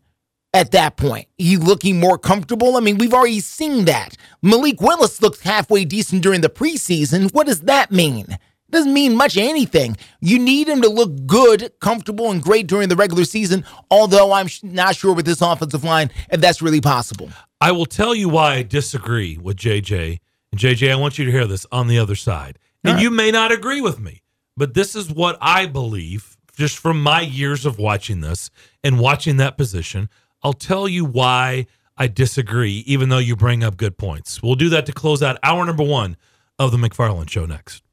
At 0.55 0.69
that 0.71 0.97
point, 0.97 1.27
he 1.37 1.57
looking 1.57 1.99
more 1.99 2.19
comfortable. 2.19 2.77
I 2.77 2.79
mean, 2.79 2.99
we've 2.99 3.13
already 3.13 3.39
seen 3.39 3.85
that. 3.85 4.15
Malik 4.43 4.81
Willis 4.81 5.19
looked 5.19 5.41
halfway 5.41 5.83
decent 5.83 6.21
during 6.21 6.41
the 6.41 6.49
preseason. 6.49 7.33
What 7.33 7.47
does 7.47 7.61
that 7.61 7.91
mean? 7.91 8.37
Doesn't 8.73 8.91
mean 8.91 9.15
much 9.15 9.37
anything. 9.37 9.95
You 10.19 10.39
need 10.39 10.67
him 10.67 10.81
to 10.81 10.89
look 10.89 11.27
good, 11.27 11.71
comfortable, 11.79 12.31
and 12.31 12.41
great 12.41 12.65
during 12.65 12.89
the 12.89 12.95
regular 12.95 13.23
season. 13.23 13.65
Although 13.91 14.33
I'm 14.33 14.47
not 14.63 14.95
sure 14.95 15.13
with 15.13 15.27
this 15.27 15.41
offensive 15.41 15.83
line 15.83 16.09
if 16.31 16.41
that's 16.41 16.59
really 16.59 16.81
possible. 16.81 17.29
I 17.61 17.71
will 17.71 17.85
tell 17.85 18.15
you 18.15 18.29
why 18.29 18.55
I 18.55 18.63
disagree 18.63 19.37
with 19.37 19.57
JJ. 19.57 20.17
And 20.51 20.59
JJ, 20.59 20.91
I 20.91 20.95
want 20.95 21.19
you 21.19 21.25
to 21.25 21.31
hear 21.31 21.45
this 21.45 21.67
on 21.71 21.87
the 21.87 21.99
other 21.99 22.15
side. 22.15 22.57
And 22.83 22.99
you 22.99 23.11
may 23.11 23.29
not 23.29 23.51
agree 23.51 23.79
with 23.79 23.99
me, 23.99 24.23
but 24.57 24.73
this 24.73 24.95
is 24.95 25.09
what 25.09 25.37
I 25.39 25.67
believe 25.67 26.35
just 26.57 26.79
from 26.79 27.01
my 27.01 27.21
years 27.21 27.67
of 27.67 27.77
watching 27.77 28.21
this 28.21 28.49
and 28.83 28.99
watching 28.99 29.37
that 29.37 29.55
position. 29.55 30.09
I'll 30.41 30.53
tell 30.53 30.87
you 30.87 31.05
why 31.05 31.67
I 31.95 32.07
disagree, 32.07 32.83
even 32.87 33.09
though 33.09 33.19
you 33.19 33.35
bring 33.35 33.63
up 33.63 33.77
good 33.77 33.99
points. 33.99 34.41
We'll 34.41 34.55
do 34.55 34.69
that 34.69 34.87
to 34.87 34.93
close 34.93 35.21
out 35.21 35.37
hour 35.43 35.63
number 35.63 35.83
one 35.83 36.17
of 36.57 36.71
the 36.71 36.77
McFarland 36.77 37.29
Show 37.29 37.45
next. 37.45 37.83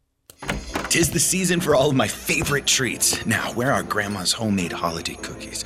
Tis 0.91 1.09
the 1.09 1.21
season 1.21 1.61
for 1.61 1.77
all 1.77 1.91
of 1.91 1.95
my 1.95 2.09
favorite 2.09 2.67
treats. 2.67 3.25
Now, 3.25 3.53
where 3.53 3.71
are 3.73 3.85
Grandma's 3.85 4.33
homemade 4.33 4.73
holiday 4.73 5.15
cookies? 5.15 5.65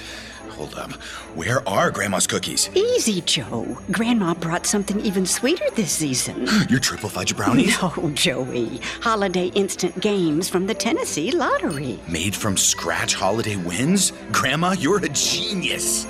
Hold 0.51 0.75
up. 0.75 0.93
Where 1.35 1.67
are 1.67 1.91
Grandma's 1.91 2.27
cookies? 2.27 2.69
Easy, 2.75 3.23
Joe. 3.23 3.79
Grandma 3.91 4.35
brought 4.35 4.67
something 4.67 5.01
even 5.01 5.25
sweeter 5.25 5.65
this 5.77 5.93
season. 5.93 6.47
Your 6.69 6.79
triple 6.79 7.09
fudge 7.09 7.35
brownies? 7.35 7.81
No, 7.81 8.11
Joey. 8.13 8.83
Holiday 9.01 9.47
instant 9.55 9.99
games 9.99 10.51
from 10.51 10.67
the 10.67 10.75
Tennessee 10.75 11.31
Lottery. 11.31 11.99
Made 12.07 12.37
from 12.37 12.59
scratch 12.59 13.15
holiday 13.15 13.57
wins? 13.57 14.13
Grandma, 14.31 14.73
you're 14.73 15.03
a 15.03 15.09
genius. 15.09 16.07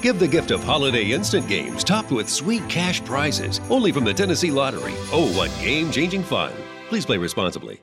Give 0.00 0.18
the 0.18 0.26
gift 0.26 0.50
of 0.52 0.64
holiday 0.64 1.10
instant 1.10 1.46
games 1.48 1.84
topped 1.84 2.12
with 2.12 2.30
sweet 2.30 2.66
cash 2.70 3.04
prizes 3.04 3.60
only 3.68 3.92
from 3.92 4.04
the 4.04 4.14
Tennessee 4.14 4.50
Lottery. 4.50 4.94
Oh, 5.12 5.30
what 5.36 5.50
game 5.60 5.90
changing 5.90 6.22
fun! 6.22 6.50
Please 6.88 7.04
play 7.04 7.18
responsibly. 7.18 7.82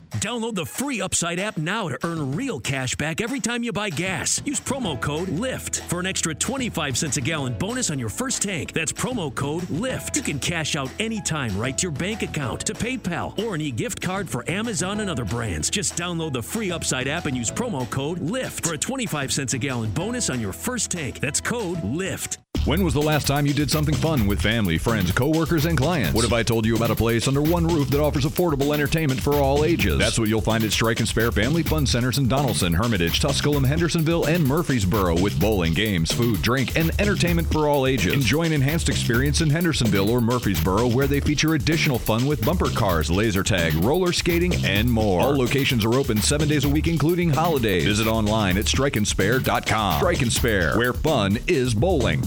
Download 0.15 0.53
the 0.53 0.65
free 0.65 0.99
Upside 0.99 1.39
app 1.39 1.57
now 1.57 1.87
to 1.87 1.97
earn 2.03 2.33
real 2.33 2.59
cash 2.59 2.95
back 2.95 3.21
every 3.21 3.39
time 3.39 3.63
you 3.63 3.71
buy 3.71 3.89
gas. 3.89 4.41
Use 4.43 4.59
promo 4.59 4.99
code 4.99 5.29
LIFT 5.29 5.81
for 5.87 6.01
an 6.01 6.05
extra 6.05 6.35
25 6.35 6.97
cents 6.97 7.15
a 7.15 7.21
gallon 7.21 7.53
bonus 7.53 7.89
on 7.89 7.97
your 7.97 8.09
first 8.09 8.41
tank. 8.41 8.73
That's 8.73 8.91
promo 8.91 9.33
code 9.33 9.69
LIFT. 9.69 10.17
You 10.17 10.21
can 10.21 10.39
cash 10.39 10.75
out 10.75 10.91
anytime 10.99 11.57
right 11.57 11.77
to 11.77 11.83
your 11.83 11.91
bank 11.91 12.23
account, 12.23 12.61
to 12.65 12.73
PayPal, 12.73 13.39
or 13.39 13.55
an 13.55 13.61
e 13.61 13.71
gift 13.71 14.01
card 14.01 14.29
for 14.29 14.49
Amazon 14.51 14.99
and 14.99 15.09
other 15.09 15.25
brands. 15.25 15.69
Just 15.69 15.95
download 15.95 16.33
the 16.33 16.43
free 16.43 16.71
Upside 16.71 17.07
app 17.07 17.25
and 17.25 17.37
use 17.37 17.49
promo 17.49 17.89
code 17.89 18.19
LIFT 18.19 18.65
for 18.65 18.73
a 18.73 18.77
25 18.77 19.31
cents 19.31 19.53
a 19.53 19.57
gallon 19.57 19.91
bonus 19.91 20.29
on 20.29 20.41
your 20.41 20.53
first 20.53 20.91
tank. 20.91 21.21
That's 21.21 21.39
code 21.39 21.81
LIFT. 21.85 22.37
When 22.65 22.83
was 22.83 22.93
the 22.93 23.01
last 23.01 23.25
time 23.25 23.47
you 23.47 23.55
did 23.55 23.71
something 23.71 23.95
fun 23.95 24.27
with 24.27 24.39
family, 24.39 24.77
friends, 24.77 25.11
coworkers, 25.11 25.65
and 25.65 25.75
clients? 25.75 26.13
What 26.13 26.25
if 26.25 26.31
I 26.31 26.43
told 26.43 26.63
you 26.63 26.75
about 26.75 26.91
a 26.91 26.95
place 26.95 27.27
under 27.27 27.41
one 27.41 27.65
roof 27.65 27.89
that 27.89 27.99
offers 27.99 28.23
affordable 28.23 28.71
entertainment 28.71 29.19
for 29.19 29.37
all 29.37 29.65
ages? 29.65 29.99
That's 30.01 30.17
what 30.17 30.29
you'll 30.29 30.41
find 30.41 30.63
at 30.63 30.71
Strike 30.71 30.99
and 30.99 31.07
Spare 31.07 31.31
Family 31.31 31.61
Fun 31.61 31.85
Centers 31.85 32.17
in 32.17 32.27
Donelson, 32.27 32.73
Hermitage, 32.73 33.19
Tusculum, 33.19 33.63
Hendersonville, 33.63 34.25
and 34.25 34.43
Murfreesboro 34.43 35.19
with 35.21 35.39
bowling, 35.39 35.73
games, 35.75 36.11
food, 36.11 36.41
drink, 36.41 36.75
and 36.75 36.89
entertainment 36.99 37.51
for 37.51 37.67
all 37.67 37.85
ages. 37.85 38.11
Enjoy 38.11 38.41
an 38.41 38.51
enhanced 38.51 38.89
experience 38.89 39.41
in 39.41 39.49
Hendersonville 39.51 40.09
or 40.09 40.19
Murfreesboro 40.19 40.87
where 40.87 41.05
they 41.05 41.19
feature 41.19 41.53
additional 41.53 41.99
fun 41.99 42.25
with 42.25 42.43
bumper 42.43 42.71
cars, 42.71 43.11
laser 43.11 43.43
tag, 43.43 43.75
roller 43.75 44.11
skating, 44.11 44.55
and 44.65 44.89
more. 44.89 45.21
All 45.21 45.37
locations 45.37 45.85
are 45.85 45.93
open 45.93 46.17
seven 46.17 46.47
days 46.47 46.65
a 46.65 46.69
week, 46.69 46.87
including 46.87 47.29
holidays. 47.29 47.85
Visit 47.85 48.07
online 48.07 48.57
at 48.57 48.65
strikeandspare.com. 48.65 49.99
Strike 49.99 50.21
and 50.23 50.33
Spare, 50.33 50.77
where 50.77 50.93
fun 50.93 51.37
is 51.47 51.75
bowling. 51.75 52.23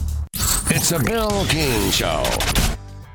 It's 0.70 0.92
a 0.92 0.98
Bill 1.00 1.44
King 1.46 1.90
Show. 1.90 2.22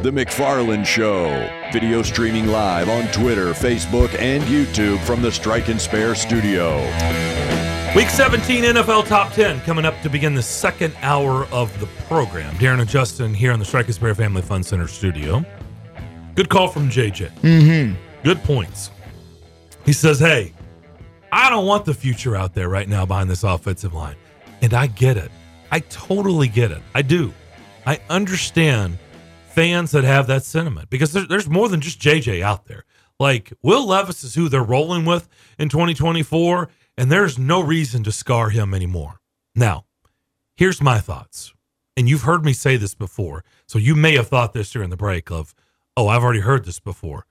The 0.00 0.12
McFarland 0.12 0.86
Show. 0.86 1.26
Video 1.72 2.02
streaming 2.02 2.46
live 2.46 2.88
on 2.88 3.08
Twitter, 3.08 3.52
Facebook, 3.52 4.16
and 4.20 4.44
YouTube 4.44 5.00
from 5.00 5.22
the 5.22 5.32
Strike 5.32 5.66
and 5.66 5.80
Spare 5.80 6.14
studio. 6.14 6.76
Week 7.96 8.08
17 8.08 8.62
NFL 8.62 9.08
Top 9.08 9.32
10 9.32 9.60
coming 9.62 9.84
up 9.84 10.00
to 10.02 10.08
begin 10.08 10.34
the 10.36 10.42
second 10.42 10.94
hour 11.02 11.46
of 11.46 11.76
the 11.80 11.86
program. 12.06 12.54
Darren 12.58 12.80
and 12.80 12.88
Justin 12.88 13.34
here 13.34 13.50
in 13.50 13.58
the 13.58 13.64
Strike 13.64 13.86
and 13.86 13.94
Spare 13.96 14.14
Family 14.14 14.40
Fun 14.40 14.62
Center 14.62 14.86
studio. 14.86 15.44
Good 16.36 16.48
call 16.48 16.68
from 16.68 16.88
JJ. 16.88 17.32
Mm-hmm. 17.40 17.96
Good 18.22 18.40
points. 18.44 18.92
He 19.84 19.92
says, 19.92 20.20
Hey, 20.20 20.52
I 21.32 21.50
don't 21.50 21.66
want 21.66 21.84
the 21.84 21.94
future 21.94 22.36
out 22.36 22.54
there 22.54 22.68
right 22.68 22.88
now 22.88 23.04
behind 23.04 23.28
this 23.28 23.42
offensive 23.42 23.94
line. 23.94 24.16
And 24.62 24.74
I 24.74 24.86
get 24.86 25.16
it. 25.16 25.32
I 25.72 25.80
totally 25.80 26.46
get 26.46 26.70
it. 26.70 26.82
I 26.94 27.02
do. 27.02 27.34
I 27.84 27.98
understand 28.08 28.96
fans 29.58 29.90
that 29.90 30.04
have 30.04 30.28
that 30.28 30.44
sentiment 30.44 30.88
because 30.88 31.12
there, 31.12 31.26
there's 31.26 31.48
more 31.48 31.68
than 31.68 31.80
just 31.80 32.00
JJ 32.00 32.42
out 32.42 32.66
there. 32.66 32.84
Like 33.18 33.52
Will 33.60 33.84
Levis 33.84 34.22
is 34.22 34.36
who 34.36 34.48
they're 34.48 34.62
rolling 34.62 35.04
with 35.04 35.28
in 35.58 35.68
2024, 35.68 36.68
and 36.96 37.10
there's 37.10 37.40
no 37.40 37.60
reason 37.60 38.04
to 38.04 38.12
scar 38.12 38.50
him 38.50 38.72
anymore. 38.72 39.18
Now, 39.56 39.86
here's 40.54 40.80
my 40.80 41.00
thoughts. 41.00 41.52
And 41.96 42.08
you've 42.08 42.22
heard 42.22 42.44
me 42.44 42.52
say 42.52 42.76
this 42.76 42.94
before. 42.94 43.42
So 43.66 43.80
you 43.80 43.96
may 43.96 44.14
have 44.14 44.28
thought 44.28 44.52
this 44.52 44.70
during 44.70 44.90
the 44.90 44.96
break 44.96 45.28
of, 45.32 45.52
oh, 45.96 46.06
I've 46.06 46.22
already 46.22 46.38
heard 46.38 46.64
this 46.64 46.78
before. 46.78 47.26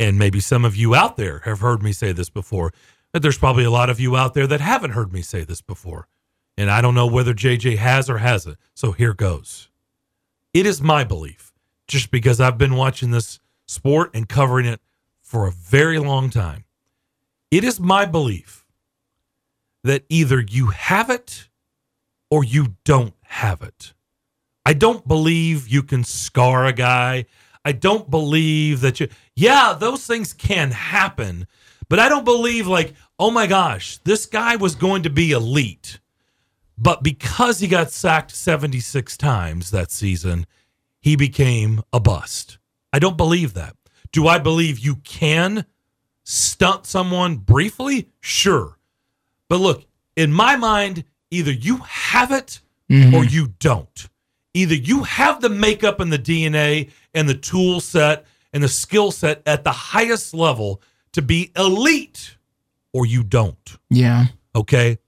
And 0.00 0.18
maybe 0.18 0.40
some 0.40 0.64
of 0.64 0.76
you 0.76 0.94
out 0.94 1.18
there 1.18 1.40
have 1.40 1.60
heard 1.60 1.82
me 1.82 1.92
say 1.92 2.12
this 2.12 2.30
before. 2.30 2.72
But 3.12 3.20
there's 3.20 3.36
probably 3.36 3.64
a 3.64 3.70
lot 3.70 3.90
of 3.90 4.00
you 4.00 4.16
out 4.16 4.32
there 4.32 4.46
that 4.46 4.62
haven't 4.62 4.92
heard 4.92 5.12
me 5.12 5.20
say 5.20 5.44
this 5.44 5.60
before. 5.60 6.08
And 6.56 6.70
I 6.70 6.80
don't 6.80 6.94
know 6.94 7.06
whether 7.06 7.34
JJ 7.34 7.76
has 7.76 8.08
or 8.08 8.16
hasn't. 8.16 8.56
So 8.72 8.92
here 8.92 9.12
goes. 9.12 9.68
It 10.54 10.64
is 10.64 10.80
my 10.80 11.04
belief 11.04 11.45
just 11.86 12.10
because 12.10 12.40
I've 12.40 12.58
been 12.58 12.76
watching 12.76 13.10
this 13.10 13.38
sport 13.66 14.10
and 14.14 14.28
covering 14.28 14.66
it 14.66 14.80
for 15.22 15.46
a 15.46 15.52
very 15.52 15.98
long 15.98 16.30
time. 16.30 16.64
It 17.50 17.64
is 17.64 17.78
my 17.80 18.06
belief 18.06 18.66
that 19.84 20.04
either 20.08 20.40
you 20.40 20.66
have 20.66 21.10
it 21.10 21.48
or 22.30 22.44
you 22.44 22.74
don't 22.84 23.14
have 23.22 23.62
it. 23.62 23.92
I 24.64 24.72
don't 24.72 25.06
believe 25.06 25.68
you 25.68 25.82
can 25.82 26.02
scar 26.02 26.66
a 26.66 26.72
guy. 26.72 27.26
I 27.64 27.72
don't 27.72 28.10
believe 28.10 28.80
that 28.80 28.98
you, 28.98 29.08
yeah, 29.34 29.76
those 29.78 30.06
things 30.06 30.32
can 30.32 30.72
happen, 30.72 31.46
but 31.88 32.00
I 32.00 32.08
don't 32.08 32.24
believe, 32.24 32.66
like, 32.66 32.94
oh 33.18 33.30
my 33.30 33.46
gosh, 33.46 33.98
this 33.98 34.26
guy 34.26 34.56
was 34.56 34.74
going 34.74 35.04
to 35.04 35.10
be 35.10 35.30
elite. 35.30 36.00
But 36.76 37.02
because 37.02 37.60
he 37.60 37.68
got 37.68 37.90
sacked 37.90 38.32
76 38.32 39.16
times 39.16 39.70
that 39.70 39.90
season, 39.90 40.46
he 41.06 41.14
became 41.14 41.80
a 41.92 42.00
bust. 42.00 42.58
I 42.92 42.98
don't 42.98 43.16
believe 43.16 43.54
that. 43.54 43.76
Do 44.10 44.26
I 44.26 44.40
believe 44.40 44.80
you 44.80 44.96
can 44.96 45.64
stunt 46.24 46.84
someone 46.84 47.36
briefly? 47.36 48.08
Sure. 48.18 48.76
But 49.48 49.60
look, 49.60 49.84
in 50.16 50.32
my 50.32 50.56
mind, 50.56 51.04
either 51.30 51.52
you 51.52 51.76
have 51.86 52.32
it 52.32 52.60
Mm-hmm. 52.90 53.14
or 53.14 53.24
you 53.24 53.48
don't. 53.58 54.08
Either 54.54 54.74
you 54.74 55.02
have 55.04 55.40
the 55.40 55.48
makeup 55.48 55.98
and 55.98 56.12
the 56.12 56.18
DNA 56.18 56.90
and 57.14 57.28
the 57.28 57.34
tool 57.34 57.80
set 57.80 58.26
and 58.52 58.62
the 58.62 58.68
skill 58.68 59.10
set 59.12 59.42
at 59.46 59.62
the 59.62 59.72
highest 59.72 60.34
level 60.34 60.80
to 61.12 61.22
be 61.22 61.50
elite, 61.56 62.36
or 62.92 63.06
you 63.06 63.22
don't. 63.24 63.76
Yeah. 63.90 64.26
Okay? 64.54 64.98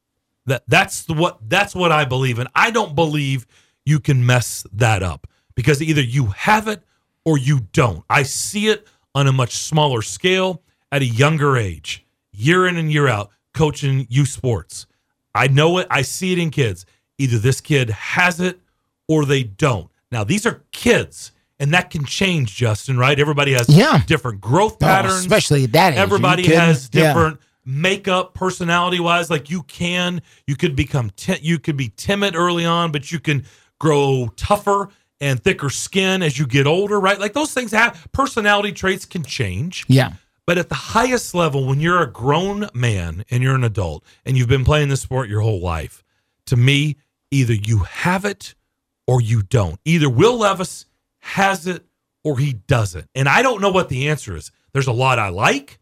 That 0.47 0.63
that's 0.69 1.03
the, 1.03 1.15
what 1.15 1.39
that's 1.49 1.75
what 1.75 1.93
I 1.93 2.05
believe 2.05 2.39
and 2.39 2.49
I 2.55 2.71
don't 2.73 2.95
believe 2.95 3.47
you 3.85 4.01
can 4.01 4.25
mess 4.27 4.65
that 4.73 5.03
up 5.03 5.29
because 5.59 5.83
either 5.83 6.01
you 6.01 6.27
have 6.27 6.69
it 6.69 6.85
or 7.25 7.37
you 7.37 7.67
don't. 7.73 8.05
I 8.09 8.23
see 8.23 8.69
it 8.69 8.87
on 9.13 9.27
a 9.27 9.33
much 9.33 9.57
smaller 9.57 10.03
scale 10.03 10.63
at 10.93 11.03
a 11.03 11.05
younger 11.05 11.57
age, 11.57 12.07
year 12.33 12.69
in 12.69 12.77
and 12.77 12.93
year 12.93 13.09
out, 13.09 13.31
coaching 13.55 14.07
youth 14.09 14.29
sports. 14.29 14.87
I 15.35 15.49
know 15.49 15.79
it, 15.79 15.89
I 15.91 16.03
see 16.03 16.33
it 16.33 16.39
in 16.39 16.51
kids. 16.51 16.87
Either 17.19 17.39
this 17.39 17.61
kid 17.61 17.91
has 17.91 18.39
it 18.39 18.61
or 19.09 19.25
they 19.25 19.43
don't. 19.43 19.91
Now, 20.13 20.23
these 20.23 20.47
are 20.47 20.63
kids, 20.71 21.33
and 21.59 21.75
that 21.75 21.91
can 21.91 22.05
change, 22.05 22.55
Justin, 22.55 22.97
right? 22.97 23.19
Everybody 23.19 23.55
has 23.55 23.69
Yeah. 23.69 24.01
different 24.07 24.41
growth 24.41 24.75
Oh, 24.75 24.87
patterns. 24.87 25.17
especially 25.17 25.65
at 25.65 25.73
that 25.73 25.95
age. 25.95 25.99
Everybody 25.99 26.55
has 26.55 26.89
Yeah. 26.93 27.09
different 27.09 27.41
makeup 27.65 28.33
personality 28.33 29.01
wise 29.01 29.29
like 29.29 29.51
you 29.51 29.63
can 29.65 30.23
you 30.47 30.55
could 30.57 30.75
become 30.77 31.11
ti- 31.17 31.41
you 31.43 31.59
could 31.59 31.77
be 31.77 31.93
timid 31.99 32.35
early 32.35 32.65
on 32.65 32.91
but 32.91 33.13
you 33.13 33.21
can 33.21 33.45
grow 33.79 34.27
tougher 34.37 34.89
and 35.21 35.43
thicker 35.43 35.71
skin 35.71 36.23
as 36.23 36.39
you 36.39 36.47
get 36.47 36.67
older 36.67 37.01
right 37.01 37.19
like 37.19 37.33
those 37.33 37.53
things 37.53 37.73
have 37.73 38.07
personality 38.13 38.73
traits 38.73 39.05
can 39.05 39.23
change 39.25 39.85
Yeah. 39.89 40.13
but 40.47 40.59
at 40.59 40.69
the 40.69 40.75
highest 40.75 41.35
level, 41.35 41.67
when 41.67 41.81
you're 41.81 42.01
a 42.03 42.11
grown 42.11 42.69
man 42.73 43.25
and 43.31 43.43
you're 43.43 43.55
an 43.55 43.65
adult 43.65 44.05
and 44.25 44.37
you've 44.39 44.49
been 44.49 44.65
playing 44.65 44.89
this 44.89 45.03
sport 45.03 45.29
your 45.29 45.41
whole 45.43 45.61
life, 45.61 46.03
to 46.47 46.57
me, 46.57 46.97
either 47.31 47.53
you 47.53 47.79
have 47.81 48.25
it 48.25 48.55
or 49.07 49.21
you 49.21 49.43
don't. 49.43 49.79
Either 49.85 50.09
Will 50.09 50.39
Levis 50.39 50.87
has 51.19 51.67
it 51.67 51.85
or 52.25 52.39
he 52.39 52.53
doesn't. 52.55 53.07
And 53.15 53.29
I 53.29 53.43
don't 53.43 53.61
know 53.61 53.71
what 53.71 53.89
the 53.91 54.09
answer 54.09 54.37
is. 54.37 54.51
There's 54.73 54.87
a 54.87 54.93
lot 54.93 55.19
I 55.19 55.29
like, 55.31 55.79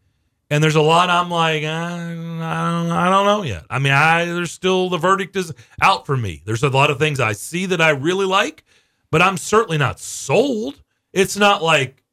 and 0.49 0.61
there's 0.63 0.75
a 0.75 0.81
lot 0.81 1.09
I'm 1.09 1.29
like, 1.29 1.63
uh, 1.63 1.67
I, 1.67 2.09
don't, 2.09 2.91
I 2.91 3.09
don't 3.09 3.25
know 3.25 3.43
yet. 3.43 3.65
I 3.69 3.79
mean, 3.79 3.93
I 3.93 4.25
there's 4.25 4.51
still 4.51 4.89
the 4.89 4.97
verdict 4.97 5.35
is 5.35 5.53
out 5.81 6.05
for 6.05 6.17
me. 6.17 6.41
There's 6.45 6.63
a 6.63 6.69
lot 6.69 6.89
of 6.91 6.99
things 6.99 7.19
I 7.19 7.33
see 7.33 7.65
that 7.67 7.79
I 7.81 7.89
really 7.89 8.25
like, 8.25 8.63
but 9.11 9.21
I'm 9.21 9.37
certainly 9.37 9.77
not 9.77 9.99
sold. 9.99 10.81
It's 11.13 11.37
not 11.37 11.63
like 11.63 12.03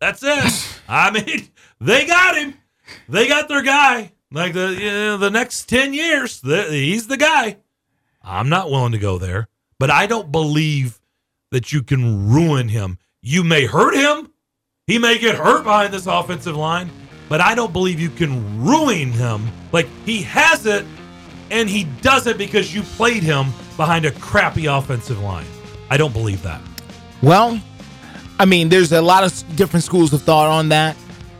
that's 0.00 0.22
it. 0.22 0.80
I 0.88 1.10
mean, 1.10 1.48
they 1.80 2.06
got 2.06 2.36
him. 2.36 2.54
They 3.08 3.28
got 3.28 3.48
their 3.48 3.62
guy. 3.62 4.12
Like 4.30 4.52
the 4.52 4.76
you 4.78 4.90
know, 4.90 5.16
the 5.16 5.30
next 5.30 5.68
ten 5.68 5.94
years, 5.94 6.40
the, 6.40 6.64
he's 6.64 7.06
the 7.06 7.16
guy. 7.16 7.58
I'm 8.22 8.48
not 8.48 8.70
willing 8.70 8.92
to 8.92 8.98
go 8.98 9.18
there, 9.18 9.48
but 9.78 9.90
I 9.90 10.06
don't 10.06 10.32
believe 10.32 11.00
that 11.52 11.72
you 11.72 11.82
can 11.82 12.28
ruin 12.28 12.68
him. 12.68 12.98
You 13.22 13.44
may 13.44 13.66
hurt 13.66 13.94
him. 13.94 14.32
He 14.86 14.98
may 14.98 15.18
get 15.18 15.36
hurt 15.36 15.64
behind 15.64 15.92
this 15.92 16.06
offensive 16.06 16.56
line, 16.56 16.90
but 17.28 17.40
I 17.40 17.54
don't 17.54 17.72
believe 17.72 17.98
you 17.98 18.10
can 18.10 18.62
ruin 18.64 19.12
him. 19.12 19.46
Like 19.72 19.88
he 20.04 20.22
has 20.22 20.66
it, 20.66 20.84
and 21.50 21.68
he 21.68 21.84
does 22.02 22.26
it 22.26 22.36
because 22.36 22.74
you 22.74 22.82
played 22.82 23.22
him 23.22 23.46
behind 23.76 24.04
a 24.04 24.10
crappy 24.12 24.66
offensive 24.66 25.20
line. 25.20 25.46
I 25.90 25.96
don't 25.96 26.12
believe 26.12 26.42
that. 26.42 26.60
Well, 27.22 27.60
I 28.38 28.44
mean, 28.44 28.68
there's 28.68 28.92
a 28.92 29.00
lot 29.00 29.24
of 29.24 29.56
different 29.56 29.84
schools 29.84 30.12
of 30.12 30.22
thought 30.22 30.48
on 30.48 30.68
that. 30.70 30.96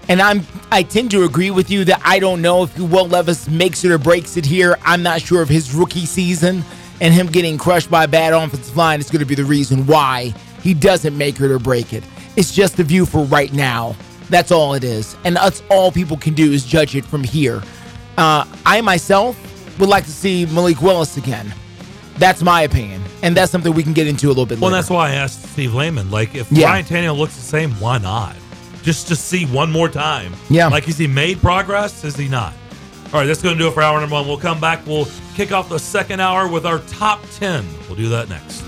And 0.09 0.23
I'm 0.23 0.47
I 0.71 0.83
tend 0.83 1.11
to 1.13 1.25
agree 1.25 1.51
with 1.51 1.71
you 1.71 1.85
that 1.85 2.01
I 2.05 2.19
don't 2.19 2.41
know 2.41 2.65
if 2.65 2.79
Will 2.79 3.09
Levis 3.09 3.49
makes 3.49 3.85
it 3.85 3.91
or 3.91 3.99
breaks 3.99 4.37
it 4.37 4.47
here. 4.47 4.79
I'm 4.83 5.03
not 5.03 5.21
sure 5.21 5.43
if 5.43 5.49
his 5.49 5.75
rookie 5.75 6.07
season 6.07 6.65
and 7.01 7.13
him 7.13 7.27
getting 7.27 7.59
crushed 7.59 7.91
by 7.91 8.05
a 8.05 8.09
bad 8.09 8.33
offensive 8.33 8.77
line 8.77 9.01
is 9.01 9.11
going 9.11 9.21
to 9.21 9.27
be 9.27 9.35
the 9.35 9.45
reason 9.45 9.87
why 9.87 10.33
he 10.63 10.75
doesn't 10.75 11.17
make 11.17 11.41
it 11.41 11.51
or 11.51 11.59
break 11.59 11.93
it. 11.93 12.05
It's 12.37 12.53
just 12.53 12.77
the 12.77 12.85
view 12.85 13.07
for 13.07 13.25
right 13.25 13.53
now. 13.53 13.97
That's 14.29 14.51
all 14.51 14.75
it 14.75 14.85
is. 14.85 15.17
And 15.25 15.37
that's 15.37 15.63
all 15.71 15.93
people 15.93 16.17
can 16.17 16.35
do 16.35 16.53
is 16.53 16.65
judge 16.65 16.97
it 16.97 17.05
from 17.05 17.23
here. 17.23 17.63
Uh, 18.17 18.45
I 18.65 18.81
myself 18.81 19.39
would 19.79 19.89
like 19.89 20.05
to 20.05 20.11
see 20.11 20.47
Malik 20.47 20.81
Willis 20.81 21.17
again. 21.17 21.53
That's 22.19 22.43
my 22.43 22.63
opinion. 22.63 23.03
And 23.23 23.37
that's 23.37 23.51
something 23.53 23.73
we 23.75 23.83
can 23.83 23.93
get 23.93 24.07
into 24.07 24.27
a 24.27 24.29
little 24.29 24.47
bit 24.47 24.55
later. 24.57 24.63
Well, 24.63 24.71
later. 24.73 24.83
that's 24.83 24.91
why 24.91 25.11
I 25.11 25.15
asked 25.15 25.53
Steve 25.53 25.75
Layman. 25.75 26.11
Like, 26.11 26.35
if 26.35 26.51
Yeah. 26.51 26.69
Ryan 26.69 26.85
Tannehill 26.85 27.17
looks 27.19 27.35
the 27.37 27.43
same, 27.43 27.73
why 27.81 27.99
not? 27.99 28.35
Just 28.83 29.09
to 29.09 29.17
see 29.17 29.45
one 29.47 29.71
more 29.73 29.89
time. 29.89 30.33
Yeah. 30.49 30.69
Like, 30.69 30.85
has 30.85 30.97
he 30.99 31.07
made 31.07 31.41
progress? 31.41 32.05
Is 32.05 32.17
he 32.17 32.29
not? 32.29 32.53
All 33.13 33.21
right, 33.21 33.27
that's 33.27 33.43
going 33.43 33.55
to 33.57 33.59
do 33.59 33.69
it 33.69 33.75
for 33.75 33.83
hour 33.83 34.01
number 34.01 34.15
one. 34.17 34.27
We'll 34.27 34.37
come 34.39 34.61
back. 34.61 34.85
We'll 34.87 35.09
kick 35.35 35.53
off 35.53 35.69
the 35.69 35.79
second 35.79 36.21
hour 36.21 36.49
with 36.49 36.67
our 36.67 36.79
top 36.81 37.21
10. 37.39 37.65
We'll 37.89 37.97
do 37.97 38.09
that 38.11 38.29
next. 38.29 38.63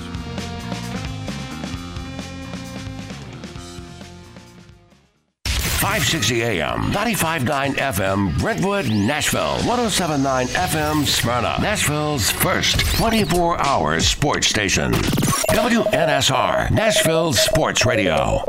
Five 5.81 6.05
sixty 6.05 6.43
AM, 6.43 6.91
95.9 6.93 7.75
FM, 7.77 8.37
Brentwood, 8.39 8.89
Nashville, 8.91 9.57
107.9 9.59 10.47
FM, 10.49 11.07
Smyrna, 11.07 11.57
Nashville's 11.61 12.31
first 12.33 12.81
24 12.97 13.61
hour 13.61 14.01
sports 14.01 14.49
station. 14.49 14.93
WNSR, 14.93 16.71
Nashville 16.73 17.33
Sports 17.33 17.87
Radio. 17.87 18.45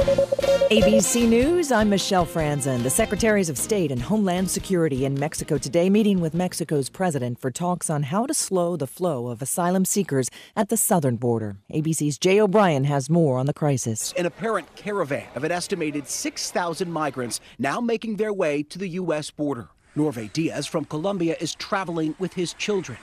ABC 0.00 1.28
News, 1.28 1.70
I'm 1.70 1.88
Michelle 1.88 2.26
Franzen. 2.26 2.82
The 2.82 2.90
Secretaries 2.90 3.48
of 3.48 3.56
State 3.56 3.92
and 3.92 4.02
Homeland 4.02 4.50
Security 4.50 5.04
in 5.04 5.14
Mexico 5.14 5.56
today 5.56 5.88
meeting 5.88 6.18
with 6.18 6.34
Mexico's 6.34 6.88
president 6.88 7.40
for 7.40 7.52
talks 7.52 7.88
on 7.88 8.02
how 8.02 8.26
to 8.26 8.34
slow 8.34 8.76
the 8.76 8.88
flow 8.88 9.28
of 9.28 9.40
asylum 9.40 9.84
seekers 9.84 10.28
at 10.56 10.68
the 10.68 10.76
southern 10.76 11.14
border. 11.14 11.58
ABC's 11.72 12.18
Jay 12.18 12.40
O'Brien 12.40 12.82
has 12.84 13.08
more 13.08 13.38
on 13.38 13.46
the 13.46 13.52
crisis. 13.52 14.12
An 14.18 14.26
apparent 14.26 14.74
caravan 14.74 15.28
of 15.36 15.44
an 15.44 15.52
estimated 15.52 16.08
6,000 16.08 16.90
migrants 16.90 17.38
now 17.60 17.80
making 17.80 18.16
their 18.16 18.32
way 18.32 18.64
to 18.64 18.80
the 18.80 18.88
U.S. 18.88 19.30
border. 19.30 19.68
Norve 19.94 20.32
Diaz 20.32 20.66
from 20.66 20.86
Colombia 20.86 21.36
is 21.38 21.54
traveling 21.54 22.16
with 22.18 22.34
his 22.34 22.52
children, 22.54 22.98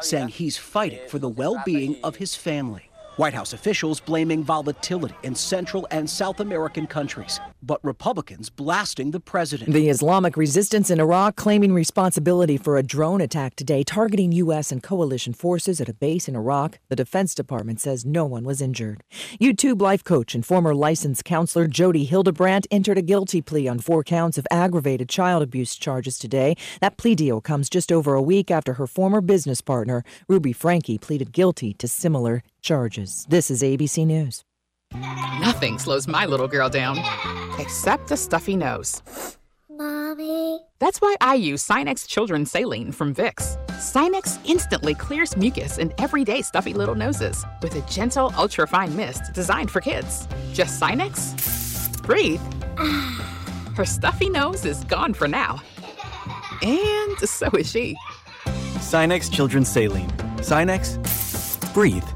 saying 0.00 0.28
he's 0.28 0.56
fighting 0.56 1.06
for 1.08 1.18
the 1.18 1.28
well 1.28 1.60
being 1.66 1.96
of 2.02 2.16
his 2.16 2.34
family. 2.34 2.85
White 3.16 3.32
House 3.32 3.54
officials 3.54 3.98
blaming 3.98 4.44
volatility 4.44 5.14
in 5.22 5.34
Central 5.34 5.86
and 5.90 6.08
South 6.08 6.40
American 6.40 6.86
countries, 6.86 7.40
but 7.62 7.82
Republicans 7.82 8.50
blasting 8.50 9.10
the 9.10 9.20
president. 9.20 9.72
The 9.72 9.88
Islamic 9.88 10.36
resistance 10.36 10.90
in 10.90 11.00
Iraq 11.00 11.34
claiming 11.34 11.72
responsibility 11.72 12.58
for 12.58 12.76
a 12.76 12.82
drone 12.82 13.22
attack 13.22 13.56
today 13.56 13.82
targeting 13.82 14.32
U.S. 14.32 14.70
and 14.70 14.82
coalition 14.82 15.32
forces 15.32 15.80
at 15.80 15.88
a 15.88 15.94
base 15.94 16.28
in 16.28 16.36
Iraq. 16.36 16.78
The 16.90 16.96
Defense 16.96 17.34
Department 17.34 17.80
says 17.80 18.04
no 18.04 18.26
one 18.26 18.44
was 18.44 18.60
injured. 18.60 19.02
YouTube 19.40 19.80
life 19.80 20.04
coach 20.04 20.34
and 20.34 20.44
former 20.44 20.74
licensed 20.74 21.24
counselor 21.24 21.66
Jodi 21.66 22.04
Hildebrandt 22.04 22.66
entered 22.70 22.98
a 22.98 23.02
guilty 23.02 23.40
plea 23.40 23.66
on 23.66 23.78
four 23.78 24.04
counts 24.04 24.36
of 24.36 24.46
aggravated 24.50 25.08
child 25.08 25.42
abuse 25.42 25.74
charges 25.76 26.18
today. 26.18 26.54
That 26.82 26.98
plea 26.98 27.14
deal 27.14 27.40
comes 27.40 27.70
just 27.70 27.90
over 27.90 28.12
a 28.12 28.20
week 28.20 28.50
after 28.50 28.74
her 28.74 28.86
former 28.86 29.22
business 29.22 29.62
partner, 29.62 30.04
Ruby 30.28 30.52
Franke, 30.52 31.00
pleaded 31.00 31.32
guilty 31.32 31.72
to 31.74 31.88
similar 31.88 32.42
charges. 32.66 33.24
This 33.28 33.50
is 33.50 33.62
ABC 33.62 34.04
News. 34.04 34.42
Nothing 35.40 35.78
slows 35.78 36.06
my 36.08 36.26
little 36.26 36.48
girl 36.48 36.68
down 36.68 36.98
except 37.58 38.10
a 38.10 38.16
stuffy 38.16 38.56
nose. 38.56 39.02
Mommy. 39.70 40.60
That's 40.78 41.00
why 41.00 41.16
I 41.20 41.34
use 41.34 41.66
Sinex 41.66 42.06
Children's 42.08 42.50
Saline 42.50 42.90
from 42.92 43.14
Vicks. 43.14 43.56
Sinex 43.76 44.38
instantly 44.48 44.94
clears 44.94 45.36
mucus 45.36 45.78
in 45.78 45.92
everyday 45.98 46.42
stuffy 46.42 46.74
little 46.74 46.94
noses 46.94 47.44
with 47.62 47.76
a 47.76 47.82
gentle, 47.82 48.32
ultra-fine 48.36 48.94
mist 48.96 49.32
designed 49.32 49.70
for 49.70 49.80
kids. 49.80 50.26
Just 50.52 50.80
Sinex? 50.80 52.02
Breathe. 52.02 52.40
Her 53.76 53.84
stuffy 53.84 54.28
nose 54.28 54.64
is 54.64 54.82
gone 54.84 55.14
for 55.14 55.28
now. 55.28 55.62
And 56.62 57.18
so 57.18 57.48
is 57.50 57.70
she. 57.70 57.96
Sinex 58.78 59.30
Children's 59.30 59.68
Saline. 59.68 60.10
Sinex, 60.38 60.98
breathe. 61.74 62.15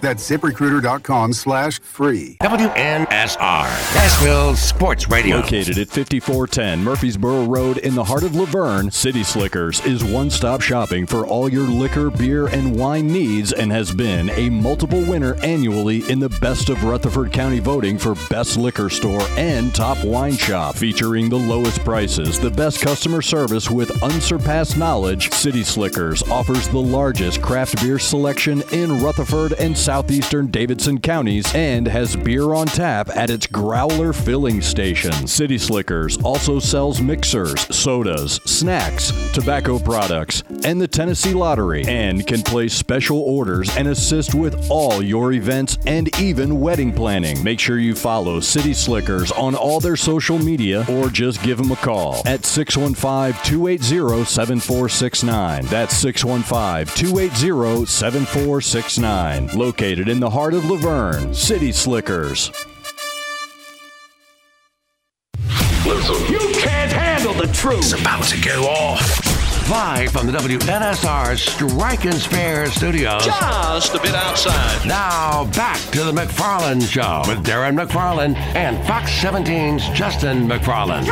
That's 0.00 0.28
ziprecruiter.com 0.28 1.32
slash 1.32 1.80
free. 1.80 2.36
WNSR, 2.40 3.38
Nashville 3.94 4.54
Sports 4.56 5.08
Radio. 5.08 5.36
Located 5.36 5.78
at 5.78 5.88
5410 5.88 6.82
Murfreesboro 6.84 7.44
Road 7.44 7.78
in 7.78 7.94
the 7.94 8.04
heart 8.04 8.22
of 8.22 8.34
La 8.34 8.44
Vergne, 8.44 8.90
City 8.90 9.22
Slickers 9.22 9.84
is 9.84 10.04
one 10.04 10.30
stop 10.30 10.60
shopping 10.60 11.06
for 11.06 11.26
all 11.26 11.48
your 11.48 11.66
liquor, 11.66 12.10
beer, 12.10 12.46
and 12.46 12.76
wine 12.76 13.08
needs 13.08 13.52
and 13.52 13.70
has 13.72 13.92
been 13.92 14.30
a 14.30 14.48
multiple 14.50 15.00
winner 15.02 15.34
annually 15.42 16.08
in 16.10 16.18
the 16.18 16.28
Best 16.40 16.68
of 16.68 16.82
Rutherford 16.84 17.32
County 17.32 17.58
voting 17.58 17.98
for 17.98 18.14
Best 18.30 18.56
Liquor 18.56 18.90
Store 18.90 19.22
and 19.36 19.74
Top 19.74 20.02
Wine 20.04 20.36
Shop. 20.36 20.74
Featuring 20.74 21.28
the 21.28 21.38
lowest 21.38 21.80
prices, 21.84 22.38
the 22.38 22.50
best 22.50 22.80
customer 22.80 23.22
service 23.22 23.70
with 23.70 24.02
unsurpassed 24.02 24.76
knowledge, 24.76 25.30
City 25.32 25.62
Slickers 25.62 26.22
offers 26.24 26.68
the 26.68 26.78
largest 26.80 27.42
craft 27.42 27.80
beer 27.82 27.98
selection 27.98 28.62
in 28.72 29.02
Rutherford 29.02 29.52
and 29.54 29.76
southeastern 29.88 30.48
Davidson 30.48 31.00
counties 31.00 31.50
and 31.54 31.88
has 31.88 32.14
beer 32.14 32.52
on 32.52 32.66
tap 32.66 33.08
at 33.16 33.30
its 33.30 33.46
Growler 33.46 34.12
filling 34.12 34.60
station. 34.60 35.26
City 35.26 35.56
Slickers 35.56 36.18
also 36.18 36.58
sells 36.58 37.00
mixers, 37.00 37.74
sodas, 37.74 38.34
snacks, 38.44 39.12
tobacco 39.32 39.78
products, 39.78 40.42
and 40.62 40.78
the 40.78 40.86
Tennessee 40.86 41.32
Lottery, 41.32 41.86
and 41.86 42.26
can 42.26 42.42
place 42.42 42.74
special 42.74 43.20
orders 43.20 43.74
and 43.78 43.88
assist 43.88 44.34
with 44.34 44.70
all 44.70 45.02
your 45.02 45.32
events 45.32 45.78
and 45.86 46.14
even 46.20 46.60
wedding 46.60 46.92
planning. 46.92 47.42
Make 47.42 47.58
sure 47.58 47.78
you 47.78 47.94
follow 47.94 48.40
City 48.40 48.74
Slickers 48.74 49.32
on 49.32 49.54
all 49.54 49.80
their 49.80 49.96
social 49.96 50.38
media 50.38 50.84
or 50.90 51.08
just 51.08 51.42
give 51.42 51.56
them 51.56 51.72
a 51.72 51.76
call 51.76 52.20
at 52.26 52.44
615 52.44 53.42
280 53.42 54.26
7469. 54.26 55.64
That's 55.64 55.96
615 55.96 56.94
280 56.94 57.86
7469. 57.86 59.56
Located 59.78 60.08
in 60.08 60.18
the 60.18 60.28
heart 60.28 60.54
of 60.54 60.68
La 60.68 60.76
Vergne, 60.76 61.32
City 61.32 61.70
Slickers. 61.70 62.50
You 65.86 66.50
can't 66.54 66.90
handle 66.90 67.32
the 67.32 67.48
truth. 67.52 67.78
It's 67.78 67.92
about 67.92 68.24
to 68.24 68.40
go 68.40 68.66
off. 68.66 69.70
Live 69.70 70.10
from 70.10 70.26
the 70.26 70.32
WNSR 70.32 71.38
Strike 71.38 72.06
and 72.06 72.14
Spare 72.14 72.66
studios. 72.66 73.24
Just 73.24 73.94
a 73.94 74.00
bit 74.00 74.16
outside. 74.16 74.84
Now 74.84 75.48
back 75.52 75.78
to 75.92 76.02
the 76.02 76.12
McFarland 76.12 76.82
Show 76.90 77.22
with 77.30 77.46
Darren 77.46 77.80
McFarland 77.80 78.34
and 78.56 78.84
Fox 78.84 79.12
17's 79.20 79.96
Justin 79.96 80.48
McFarland. 80.48 81.06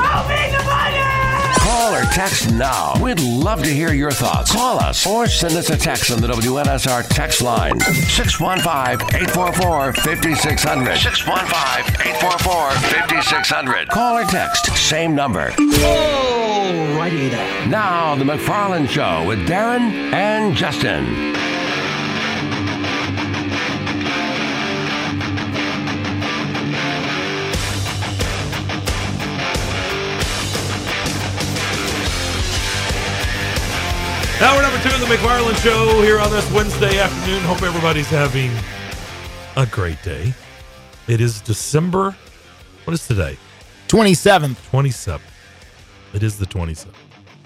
Call 1.59 1.94
or 1.94 2.02
text 2.12 2.52
now. 2.52 2.94
We'd 3.02 3.20
love 3.20 3.62
to 3.62 3.68
hear 3.68 3.92
your 3.92 4.11
thoughts. 4.11 4.52
Call 4.52 4.78
us 4.78 5.07
or 5.07 5.26
send 5.26 5.54
us 5.57 5.70
a 5.70 5.76
text 5.76 6.11
on 6.11 6.20
the 6.20 6.28
WNSR 6.28 7.07
text 7.09 7.42
line 7.42 7.78
615 7.80 9.07
844 9.14 9.92
5600. 9.92 10.96
615 10.98 12.07
844 12.07 12.70
5600. 12.70 13.88
Call 13.88 14.18
or 14.18 14.24
text, 14.24 14.66
same 14.76 15.14
number. 15.14 15.50
Alrighty 15.50 17.30
then. 17.30 17.70
Now, 17.70 18.14
the 18.14 18.24
McFarland 18.24 18.88
Show 18.88 19.26
with 19.26 19.46
Darren 19.48 20.12
and 20.12 20.54
Justin. 20.54 21.34
Hour 34.39 34.61
number 34.61 34.78
two 34.80 34.91
of 34.91 35.01
the 35.01 35.07
McFarland 35.07 35.57
Show 35.62 36.03
here 36.03 36.20
on 36.20 36.30
this 36.30 36.51
Wednesday 36.53 36.99
afternoon. 36.99 37.41
Hope 37.45 37.62
everybody's 37.62 38.09
having 38.09 38.51
a 39.57 39.64
great 39.64 40.03
day. 40.03 40.34
It 41.09 41.22
is 41.22 41.41
December. 41.41 42.14
What 42.84 42.93
is 42.93 43.07
today? 43.07 43.39
27th. 43.89 44.57
27th. 44.70 45.20
It 46.12 46.22
is 46.22 46.39
the 46.39 46.45
27th. 46.45 46.93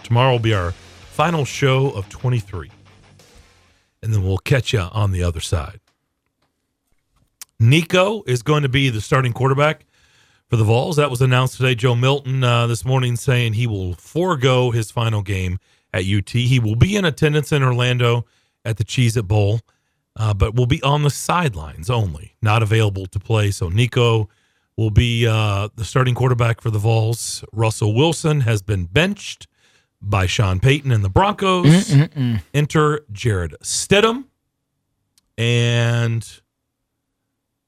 Tomorrow 0.02 0.32
will 0.32 0.38
be 0.40 0.52
our 0.52 0.72
final 0.72 1.44
show 1.44 1.90
of 1.90 2.08
23. 2.08 2.72
And 4.02 4.12
then 4.12 4.24
we'll 4.24 4.38
catch 4.38 4.72
you 4.72 4.80
on 4.80 5.12
the 5.12 5.22
other 5.22 5.40
side. 5.40 5.78
Nico 7.60 8.24
is 8.26 8.42
going 8.42 8.64
to 8.64 8.68
be 8.68 8.88
the 8.90 9.00
starting 9.00 9.32
quarterback 9.32 9.86
for 10.48 10.56
the 10.56 10.64
Vols. 10.64 10.96
That 10.96 11.08
was 11.08 11.22
announced 11.22 11.56
today. 11.56 11.76
Joe 11.76 11.94
Milton 11.94 12.42
uh, 12.42 12.66
this 12.66 12.84
morning 12.84 13.14
saying 13.14 13.52
he 13.52 13.68
will 13.68 13.94
forego 13.94 14.72
his 14.72 14.90
final 14.90 15.22
game 15.22 15.60
at 15.92 16.04
UT. 16.04 16.30
He 16.30 16.58
will 16.58 16.76
be 16.76 16.96
in 16.96 17.04
attendance 17.04 17.52
in 17.52 17.62
Orlando 17.62 18.24
at 18.64 18.76
the 18.76 18.84
Cheez-It 18.84 19.26
Bowl, 19.26 19.60
uh, 20.16 20.34
but 20.34 20.54
will 20.54 20.66
be 20.66 20.82
on 20.82 21.02
the 21.02 21.10
sidelines 21.10 21.90
only, 21.90 22.36
not 22.42 22.62
available 22.62 23.06
to 23.06 23.18
play. 23.18 23.50
So 23.50 23.68
Nico 23.68 24.28
will 24.76 24.90
be 24.90 25.26
uh, 25.26 25.68
the 25.76 25.84
starting 25.84 26.14
quarterback 26.14 26.60
for 26.60 26.70
the 26.70 26.78
Vols. 26.78 27.44
Russell 27.52 27.94
Wilson 27.94 28.40
has 28.42 28.62
been 28.62 28.84
benched 28.84 29.46
by 30.00 30.26
Sean 30.26 30.60
Payton 30.60 30.90
and 30.92 31.04
the 31.04 31.10
Broncos. 31.10 31.66
Mm-mm-mm. 31.90 32.42
Enter 32.54 33.04
Jarrett 33.12 33.54
Stidham 33.62 34.24
and 35.36 36.40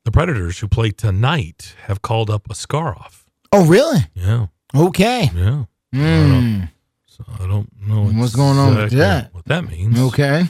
the 0.05 0.11
Predators, 0.11 0.59
who 0.59 0.69
play 0.69 0.91
tonight, 0.91 1.75
have 1.85 2.03
called 2.03 2.29
up 2.29 2.49
Askarov. 2.49 3.25
Oh, 3.53 3.67
really? 3.67 4.07
Yeah. 4.15 4.47
Okay. 4.75 5.31
Yeah. 5.35 5.65
Mm. 5.95 6.71
So 7.13 7.25
I 7.39 7.47
don't 7.47 7.69
know 7.87 8.05
What's 8.07 8.35
going 8.35 8.57
on 8.57 8.75
with 8.75 8.93
that? 8.93 9.35
What 9.35 9.45
that 9.45 9.69
means? 9.69 9.99
Okay. 9.99 10.45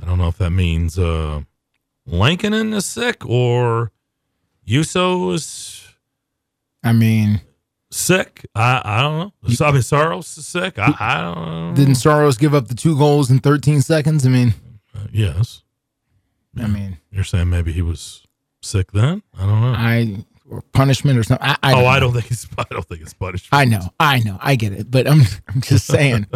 I 0.00 0.04
don't 0.06 0.18
know 0.18 0.28
if 0.28 0.38
that 0.38 0.50
means 0.50 0.96
uh, 0.98 1.40
Lankinen 2.06 2.72
is 2.72 2.86
sick 2.86 3.26
or 3.26 3.90
Juuse 4.66 5.34
is 5.34 5.88
I 6.84 6.92
mean, 6.92 7.40
sick. 7.90 8.46
I 8.54 8.80
I 8.84 9.02
don't 9.02 9.18
know. 9.18 9.32
I 9.66 9.72
mean, 9.72 9.82
Saros 9.82 10.38
is 10.38 10.46
sick. 10.46 10.78
I, 10.78 10.94
I 10.98 11.20
don't 11.20 11.34
know. 11.70 11.74
didn't 11.74 11.96
Saros 11.96 12.38
give 12.38 12.54
up 12.54 12.68
the 12.68 12.74
two 12.76 12.96
goals 12.96 13.30
in 13.30 13.40
13 13.40 13.82
seconds? 13.82 14.24
I 14.24 14.28
mean, 14.30 14.54
Uh, 14.94 15.08
yes. 15.12 15.62
I 16.56 16.66
mean, 16.68 16.98
You're 17.10 17.24
saying 17.24 17.50
maybe 17.50 17.72
he 17.72 17.82
was 17.82 18.26
sick 18.62 18.92
then? 18.92 19.22
I 19.36 19.46
don't 19.46 19.60
know. 19.60 19.74
I 19.76 20.24
or 20.50 20.62
punishment 20.72 21.18
or 21.18 21.22
something. 21.22 21.46
I, 21.46 21.56
I 21.62 21.72
oh, 21.72 21.76
don't 21.76 21.86
I 21.86 22.00
don't 22.00 22.12
think 22.12 22.30
it's. 22.30 22.46
I 22.58 22.64
don't 22.70 22.84
think 22.84 23.00
it's 23.02 23.14
punishment. 23.14 23.48
I 23.52 23.64
know, 23.64 23.88
I 23.98 24.18
know, 24.20 24.36
I 24.40 24.56
get 24.56 24.72
it, 24.72 24.90
but 24.90 25.06
I'm, 25.06 25.22
I'm 25.48 25.60
just 25.60 25.86
saying, 25.86 26.26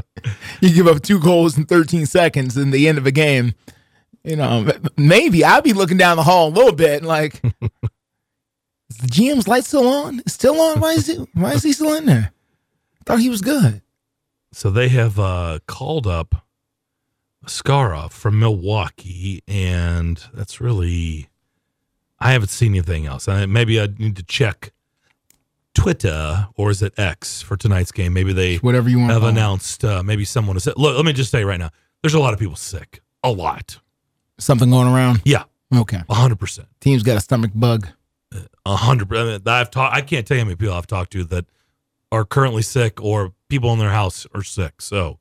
you 0.60 0.72
give 0.72 0.86
up 0.86 1.02
two 1.02 1.18
goals 1.18 1.56
in 1.58 1.64
13 1.64 2.06
seconds 2.06 2.56
in 2.56 2.70
the 2.70 2.86
end 2.88 2.98
of 2.98 3.06
a 3.06 3.10
game. 3.10 3.54
You 4.22 4.36
know, 4.36 4.70
maybe 4.96 5.44
I'd 5.44 5.64
be 5.64 5.72
looking 5.72 5.98
down 5.98 6.16
the 6.16 6.22
hall 6.22 6.48
a 6.48 6.50
little 6.50 6.72
bit, 6.72 6.98
and 6.98 7.06
like, 7.06 7.42
is 8.90 8.98
the 8.98 9.08
GM's 9.08 9.48
light 9.48 9.64
still 9.64 9.88
on? 9.88 10.20
It's 10.20 10.34
still 10.34 10.60
on? 10.60 10.80
Why 10.80 10.92
is 10.92 11.08
it? 11.08 11.26
Why 11.32 11.52
is 11.52 11.62
he 11.62 11.72
still 11.72 11.94
in 11.94 12.06
there? 12.06 12.32
Thought 13.06 13.20
he 13.20 13.28
was 13.28 13.42
good. 13.42 13.82
So 14.52 14.70
they 14.70 14.88
have 14.90 15.18
uh, 15.18 15.58
called 15.66 16.06
up 16.06 16.46
Scarov 17.46 18.12
from 18.12 18.38
Milwaukee, 18.38 19.42
and 19.48 20.22
that's 20.32 20.60
really. 20.60 21.28
I 22.24 22.32
haven't 22.32 22.48
seen 22.48 22.72
anything 22.72 23.06
else. 23.06 23.28
I, 23.28 23.46
maybe 23.46 23.80
I 23.80 23.86
need 23.98 24.16
to 24.16 24.22
check 24.24 24.72
Twitter 25.74 26.48
or 26.56 26.70
is 26.70 26.82
it 26.82 26.94
X 26.98 27.42
for 27.42 27.56
tonight's 27.56 27.92
game. 27.92 28.12
Maybe 28.12 28.32
they 28.32 28.56
Whatever 28.56 28.88
you 28.88 28.98
want. 29.00 29.12
have 29.12 29.24
announced. 29.24 29.84
Uh, 29.84 30.02
maybe 30.02 30.24
someone 30.24 30.56
is. 30.56 30.66
Look, 30.66 30.96
let 30.96 31.04
me 31.04 31.12
just 31.12 31.30
say 31.30 31.44
right 31.44 31.58
now. 31.58 31.70
There's 32.02 32.14
a 32.14 32.18
lot 32.20 32.32
of 32.32 32.38
people 32.40 32.56
sick. 32.56 33.00
A 33.22 33.30
lot. 33.30 33.78
Something 34.38 34.70
going 34.70 34.88
around. 34.88 35.22
Yeah, 35.24 35.44
Okay. 35.74 36.00
hundred 36.10 36.36
percent. 36.40 36.68
Team's 36.80 37.02
got 37.02 37.16
a 37.16 37.20
stomach 37.20 37.50
bug. 37.54 37.88
A 38.66 38.76
hundred. 38.76 39.08
percent. 39.08 39.46
I've 39.48 39.70
talked. 39.70 39.94
I 39.94 40.00
can't 40.00 40.26
tell 40.26 40.36
you 40.36 40.42
how 40.42 40.46
many 40.46 40.56
people 40.56 40.74
I've 40.74 40.86
talked 40.86 41.12
to 41.12 41.24
that 41.24 41.46
are 42.12 42.24
currently 42.24 42.62
sick 42.62 43.02
or 43.02 43.32
people 43.48 43.72
in 43.72 43.78
their 43.78 43.90
house 43.90 44.26
are 44.34 44.42
sick. 44.42 44.80
So 44.82 45.18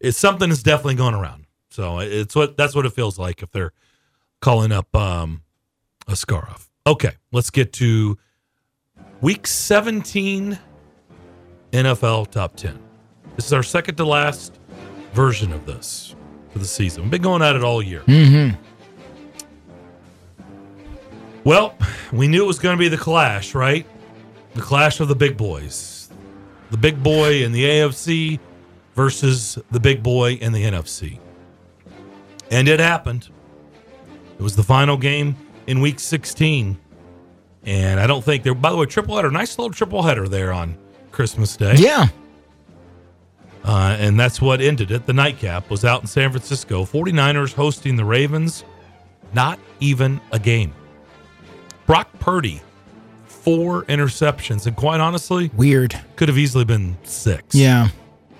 it's 0.00 0.18
something 0.18 0.48
that's 0.48 0.62
definitely 0.62 0.96
going 0.96 1.14
around. 1.14 1.46
So 1.70 1.98
it's 2.00 2.34
what 2.34 2.56
that's 2.56 2.74
what 2.74 2.86
it 2.86 2.92
feels 2.92 3.18
like 3.18 3.42
if 3.42 3.50
they're 3.50 3.72
calling 4.40 4.72
up 4.72 4.94
um, 4.96 5.42
Askarov. 6.08 6.68
Okay, 6.86 7.12
let's 7.32 7.50
get 7.50 7.72
to 7.74 8.16
week 9.20 9.46
17 9.46 10.58
NFL 11.72 12.30
top 12.30 12.56
10. 12.56 12.78
This 13.34 13.46
is 13.46 13.52
our 13.52 13.62
second 13.62 13.96
to 13.96 14.04
last 14.04 14.58
version 15.12 15.52
of 15.52 15.66
this 15.66 16.14
for 16.50 16.58
the 16.58 16.64
season. 16.64 17.02
We've 17.02 17.10
been 17.10 17.22
going 17.22 17.42
at 17.42 17.56
it 17.56 17.64
all 17.64 17.82
year. 17.82 18.02
Mm-hmm. 18.02 18.56
Well, 21.44 21.76
we 22.12 22.28
knew 22.28 22.42
it 22.42 22.46
was 22.46 22.58
going 22.58 22.76
to 22.76 22.80
be 22.80 22.88
the 22.88 22.96
clash, 22.96 23.54
right? 23.54 23.86
The 24.54 24.62
clash 24.62 25.00
of 25.00 25.08
the 25.08 25.14
big 25.14 25.36
boys. 25.36 26.08
The 26.70 26.76
big 26.76 27.02
boy 27.02 27.44
in 27.44 27.52
the 27.52 27.64
AFC 27.64 28.40
versus 28.94 29.58
the 29.70 29.78
big 29.78 30.02
boy 30.02 30.32
in 30.34 30.52
the 30.52 30.64
NFC. 30.64 31.18
And 32.50 32.68
it 32.68 32.80
happened. 32.80 33.28
It 34.38 34.42
was 34.42 34.56
the 34.56 34.62
final 34.62 34.96
game 34.96 35.36
in 35.66 35.80
week 35.80 35.98
16. 36.00 36.78
And 37.64 37.98
I 38.00 38.06
don't 38.06 38.22
think 38.24 38.42
there, 38.44 38.54
by 38.54 38.70
the 38.70 38.76
way, 38.76 38.86
triple 38.86 39.16
header, 39.16 39.30
nice 39.30 39.58
little 39.58 39.72
triple 39.72 40.02
header 40.02 40.28
there 40.28 40.52
on 40.52 40.76
Christmas 41.10 41.56
Day. 41.56 41.74
Yeah. 41.76 42.06
Uh, 43.64 43.96
and 43.98 44.18
that's 44.18 44.40
what 44.40 44.60
ended 44.60 44.92
it. 44.92 45.06
The 45.06 45.12
nightcap 45.12 45.68
was 45.70 45.84
out 45.84 46.00
in 46.00 46.06
San 46.06 46.30
Francisco. 46.30 46.84
49ers 46.84 47.52
hosting 47.52 47.96
the 47.96 48.04
Ravens. 48.04 48.64
Not 49.34 49.58
even 49.80 50.20
a 50.30 50.38
game. 50.38 50.72
Brock 51.86 52.08
Purdy, 52.20 52.60
four 53.26 53.82
interceptions, 53.84 54.66
and 54.66 54.76
quite 54.76 55.00
honestly, 55.00 55.50
Weird. 55.54 55.98
could 56.14 56.28
have 56.28 56.38
easily 56.38 56.64
been 56.64 56.96
six. 57.02 57.54
Yeah. 57.54 57.88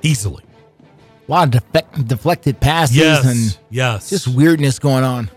Easily. 0.02 0.44
A 1.28 1.30
lot 1.32 1.44
of 1.46 1.50
defect, 1.62 2.06
deflected 2.06 2.60
passes 2.60 2.96
Yes. 2.96 3.24
and 3.24 3.58
yes. 3.68 4.10
just 4.10 4.28
weirdness 4.28 4.78
going 4.78 5.02
on 5.02 5.28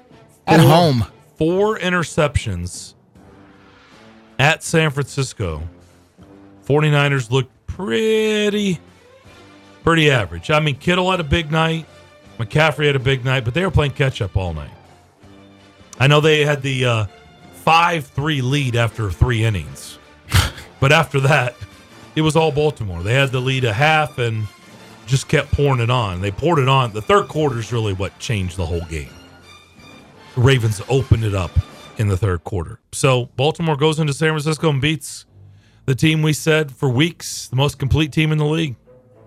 at 0.45 0.59
Four- 0.59 0.69
home. 0.69 1.05
Four 1.39 1.79
interceptions 1.79 2.95
at 4.37 4.61
San 4.61 4.91
Francisco. 4.91 5.63
49ers 6.65 7.31
looked 7.31 7.51
pretty 7.65 8.77
pretty 9.85 10.11
average. 10.11 10.51
I 10.51 10.59
mean, 10.59 10.75
Kittle 10.75 11.09
had 11.09 11.21
a 11.21 11.23
big 11.23 11.49
night, 11.49 11.85
McCaffrey 12.37 12.87
had 12.87 12.97
a 12.97 12.99
big 12.99 13.23
night, 13.23 13.45
but 13.45 13.53
they 13.53 13.63
were 13.63 13.71
playing 13.71 13.93
catch 13.93 14.21
up 14.21 14.35
all 14.35 14.53
night. 14.53 14.69
I 15.97 16.07
know 16.07 16.19
they 16.19 16.43
had 16.43 16.61
the 16.61 16.85
uh, 16.85 17.05
5-3 17.65 18.43
lead 18.43 18.75
after 18.75 19.09
3 19.09 19.45
innings. 19.45 19.97
but 20.81 20.91
after 20.91 21.21
that, 21.21 21.55
it 22.17 22.21
was 22.21 22.35
all 22.35 22.51
Baltimore. 22.51 23.01
They 23.01 23.13
had 23.13 23.31
the 23.31 23.39
lead 23.39 23.63
a 23.63 23.71
half 23.71 24.17
and 24.17 24.45
just 25.07 25.29
kept 25.29 25.53
pouring 25.53 25.79
it 25.79 25.89
on. 25.89 26.19
They 26.19 26.31
poured 26.31 26.59
it 26.59 26.67
on. 26.67 26.91
The 26.91 27.01
third 27.01 27.29
quarter 27.29 27.59
is 27.59 27.71
really 27.71 27.93
what 27.93 28.19
changed 28.19 28.57
the 28.57 28.65
whole 28.65 28.85
game. 28.89 29.09
Ravens 30.39 30.81
opened 30.89 31.23
it 31.23 31.35
up 31.35 31.51
in 31.97 32.07
the 32.07 32.17
third 32.17 32.43
quarter. 32.43 32.79
So 32.93 33.25
Baltimore 33.35 33.75
goes 33.75 33.99
into 33.99 34.13
San 34.13 34.29
Francisco 34.29 34.69
and 34.69 34.81
beats 34.81 35.25
the 35.85 35.95
team 35.95 36.21
we 36.21 36.33
said 36.33 36.71
for 36.71 36.89
weeks, 36.89 37.47
the 37.47 37.55
most 37.55 37.77
complete 37.77 38.11
team 38.11 38.31
in 38.31 38.37
the 38.37 38.45
league, 38.45 38.75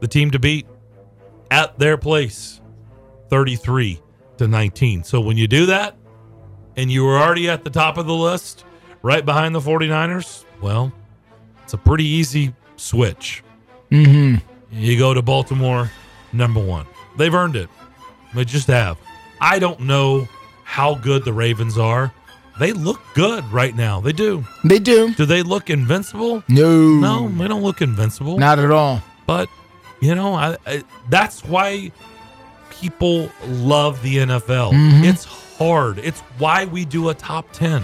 the 0.00 0.08
team 0.08 0.30
to 0.30 0.38
beat 0.38 0.66
at 1.50 1.78
their 1.78 1.98
place, 1.98 2.60
33 3.28 4.00
to 4.38 4.48
19. 4.48 5.04
So 5.04 5.20
when 5.20 5.36
you 5.36 5.46
do 5.46 5.66
that 5.66 5.96
and 6.76 6.90
you 6.90 7.04
were 7.04 7.18
already 7.18 7.50
at 7.50 7.62
the 7.62 7.70
top 7.70 7.98
of 7.98 8.06
the 8.06 8.14
list, 8.14 8.64
right 9.02 9.24
behind 9.24 9.54
the 9.54 9.60
49ers, 9.60 10.44
well, 10.62 10.92
it's 11.62 11.74
a 11.74 11.78
pretty 11.78 12.04
easy 12.04 12.54
switch. 12.76 13.42
Mm-hmm. 13.90 14.36
You 14.72 14.98
go 14.98 15.12
to 15.12 15.20
Baltimore, 15.20 15.90
number 16.32 16.64
one. 16.64 16.86
They've 17.18 17.34
earned 17.34 17.56
it. 17.56 17.68
They 18.34 18.46
just 18.46 18.68
have. 18.68 18.96
I 19.40 19.58
don't 19.58 19.80
know 19.80 20.26
how 20.72 20.94
good 20.94 21.22
the 21.26 21.32
Ravens 21.34 21.76
are. 21.76 22.10
They 22.58 22.72
look 22.72 22.98
good 23.14 23.44
right 23.52 23.74
now. 23.76 24.00
They 24.00 24.12
do. 24.12 24.42
They 24.64 24.78
do. 24.78 25.12
Do 25.14 25.26
they 25.26 25.42
look 25.42 25.68
invincible? 25.68 26.42
No. 26.48 26.98
No, 26.98 27.28
they 27.28 27.46
don't 27.46 27.62
look 27.62 27.82
invincible. 27.82 28.38
Not 28.38 28.58
at 28.58 28.70
all. 28.70 29.02
But, 29.26 29.50
you 30.00 30.14
know, 30.14 30.32
I, 30.34 30.56
I 30.66 30.82
that's 31.10 31.44
why 31.44 31.92
people 32.70 33.28
love 33.46 34.00
the 34.02 34.16
NFL. 34.18 34.72
Mhm. 34.72 35.04
It's 35.04 35.24
hard. 35.58 35.98
It's 35.98 36.20
why 36.38 36.64
we 36.64 36.86
do 36.86 37.10
a 37.10 37.14
top 37.14 37.52
10. 37.52 37.82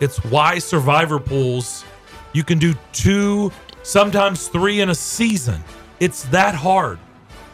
It's 0.00 0.16
why 0.24 0.58
survivor 0.60 1.18
pools 1.18 1.84
you 2.32 2.42
can 2.44 2.58
do 2.58 2.74
two, 2.92 3.50
sometimes 3.82 4.48
three 4.48 4.80
in 4.80 4.88
a 4.90 4.94
season. 4.94 5.62
It's 6.00 6.22
that 6.24 6.54
hard 6.54 6.98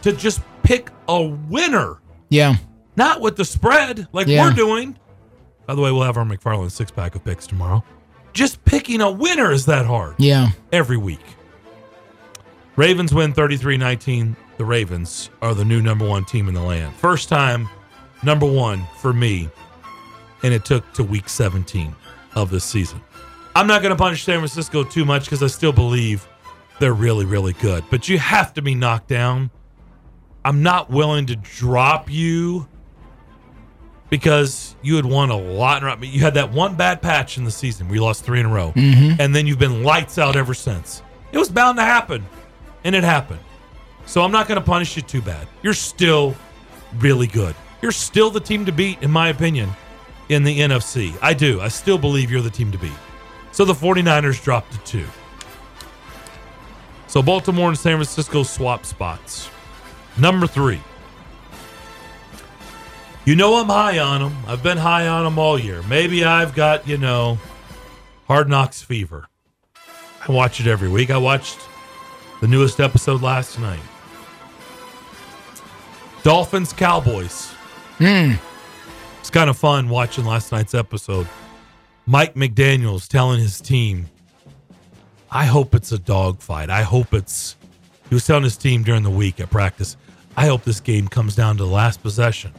to 0.02 0.12
just 0.12 0.40
pick 0.62 0.90
a 1.09 1.22
winner, 1.22 1.98
Yeah. 2.28 2.55
Not 2.97 3.20
with 3.20 3.36
the 3.36 3.45
spread 3.45 4.09
like 4.12 4.26
Yeah. 4.26 4.45
we're 4.45 4.53
doing. 4.55 4.99
By 5.66 5.74
the 5.74 5.80
way, 5.80 5.90
we'll 5.92 6.03
have 6.03 6.16
our 6.16 6.24
McFarland 6.24 6.70
six 6.72 6.90
pack 6.90 7.14
of 7.14 7.24
picks 7.24 7.47
tomorrow. 7.47 7.82
Just 8.32 8.64
picking 8.64 9.01
a 9.01 9.11
winner 9.11 9.51
is 9.53 9.66
that 9.66 9.86
hard 9.86 10.14
Yeah. 10.18 10.49
every 10.72 10.97
week. 10.97 11.24
Ravens 12.76 13.14
win 13.14 13.32
33 13.32 13.76
19. 13.76 14.36
The 14.57 14.64
Ravens 14.64 15.30
are 15.42 15.55
the 15.55 15.64
new 15.64 15.80
number 15.80 16.07
one 16.07 16.24
team 16.24 16.49
in 16.49 16.55
the 16.55 16.61
land. 16.62 16.95
First 16.97 17.28
time 17.28 17.68
number 18.22 18.47
one 18.47 18.86
for 19.01 19.12
me, 19.12 19.49
and 20.42 20.53
it 20.55 20.64
took 20.64 20.92
to 20.95 21.05
week 21.05 21.28
17 21.28 21.95
of 22.34 22.51
this 22.51 22.64
season. 22.64 23.01
I'm 23.57 23.66
not 23.66 23.82
going 23.82 23.90
to 23.97 24.01
punish 24.01 24.24
San 24.24 24.38
Francisco 24.38 24.82
too 24.84 25.05
much 25.05 25.24
because 25.24 25.42
I 25.42 25.47
still 25.47 25.72
believe 25.72 26.26
they're 26.80 26.92
really, 26.95 27.24
really 27.24 27.53
good. 27.55 27.84
But 27.90 28.09
you 28.09 28.18
have 28.18 28.53
to 28.55 28.62
be 28.62 28.74
knocked 28.74 29.09
down. 29.09 29.51
I'm 30.45 30.62
not 30.62 30.90
willing 30.90 31.26
to 31.26 31.36
drop 31.36 32.11
you 32.11 32.68
because 34.14 34.76
you 34.80 34.94
had 34.94 35.04
won 35.04 35.30
a 35.30 35.36
lot. 35.36 35.82
in. 35.82 36.08
You 36.08 36.20
had 36.20 36.34
that 36.34 36.52
one 36.52 36.76
bad 36.76 37.02
patch 37.02 37.36
in 37.36 37.42
the 37.42 37.50
season 37.50 37.88
where 37.88 37.96
you 37.96 38.00
lost 38.04 38.22
three 38.24 38.38
in 38.38 38.46
a 38.46 38.48
row, 38.48 38.72
Mhm. 38.76 39.16
and 39.18 39.34
then 39.34 39.44
you've 39.48 39.58
been 39.58 39.82
lights 39.82 40.18
out 40.18 40.36
ever 40.36 40.54
since. 40.54 41.02
It 41.32 41.38
was 41.38 41.48
bound 41.48 41.78
to 41.78 41.82
happen, 41.84 42.24
and 42.84 42.94
it 42.94 43.02
happened. 43.02 43.40
So 44.06 44.22
I'm 44.22 44.30
not 44.30 44.46
going 44.46 44.60
to 44.60 44.64
punish 44.64 44.94
you 44.94 45.02
too 45.02 45.20
bad. 45.20 45.48
You're 45.64 45.74
still 45.74 46.36
really 47.00 47.26
good. 47.26 47.56
You're 47.82 47.90
still 47.90 48.30
the 48.30 48.38
team 48.38 48.64
to 48.66 48.70
beat, 48.72 49.02
in 49.02 49.10
my 49.10 49.30
opinion, 49.30 49.74
in 50.28 50.44
the 50.44 50.60
NFC. 50.60 51.12
I 51.20 51.34
do. 51.34 51.60
I 51.60 51.66
still 51.66 51.98
believe 51.98 52.30
you're 52.30 52.40
the 52.40 52.50
team 52.50 52.70
to 52.70 52.78
beat. 52.78 52.92
So 53.50 53.64
the 53.64 53.74
49ers 53.74 54.38
dropped 54.40 54.70
to 54.74 54.78
two. 54.92 55.06
So 57.08 57.20
Baltimore 57.20 57.68
and 57.68 57.76
San 57.78 57.96
Francisco 57.96 58.44
swap 58.44 58.86
spots. 58.86 59.48
Number 60.16 60.46
three. 60.46 60.80
You 63.25 63.35
know 63.35 63.57
I'm 63.57 63.68
high 63.68 63.99
on 63.99 64.20
them. 64.20 64.37
I've 64.47 64.62
been 64.62 64.77
high 64.77 65.07
on 65.07 65.25
them 65.25 65.39
all 65.39 65.59
year. 65.59 65.83
Maybe 65.85 66.25
I've 66.25 66.55
got, 66.55 66.87
you 66.87 66.99
know, 66.99 67.39
hard 68.27 68.51
knocks 68.51 68.83
fever. 68.83 69.27
I 70.29 70.31
watch 70.31 70.61
it 70.61 70.66
every 70.66 70.91
week. 70.91 71.11
I 71.11 71.16
watched 71.16 71.59
the 72.43 72.49
newest 72.49 72.81
episode 72.81 73.22
last 73.22 73.59
night. 73.59 73.81
Dolphins 76.22 76.75
Cowboys. 76.75 77.47
Hmm. 77.97 78.33
It's 79.20 79.31
kind 79.31 79.49
of 79.49 79.57
fun 79.57 79.89
watching 79.89 80.27
last 80.27 80.53
night's 80.53 80.75
episode. 80.75 81.27
Mike 82.05 82.35
McDaniels 82.35 83.09
telling 83.09 83.41
his 83.41 83.59
team, 83.59 84.07
I 85.31 85.47
hope 85.47 85.75
it's 85.75 85.93
a 85.93 85.99
dogfight. 85.99 86.68
I 86.68 86.83
hope 86.83 87.14
it's. 87.14 87.57
He 88.11 88.14
was 88.14 88.27
telling 88.27 88.45
his 88.45 88.59
team 88.59 88.83
during 88.83 89.03
the 89.03 89.11
week 89.11 89.41
at 89.41 89.49
practice, 89.49 89.97
I 90.37 90.47
hope 90.47 90.64
this 90.64 90.81
game 90.81 91.09
comes 91.09 91.35
down 91.35 91.57
to 91.57 91.64
the 91.64 91.70
last 91.70 92.03
possession. 92.03 92.53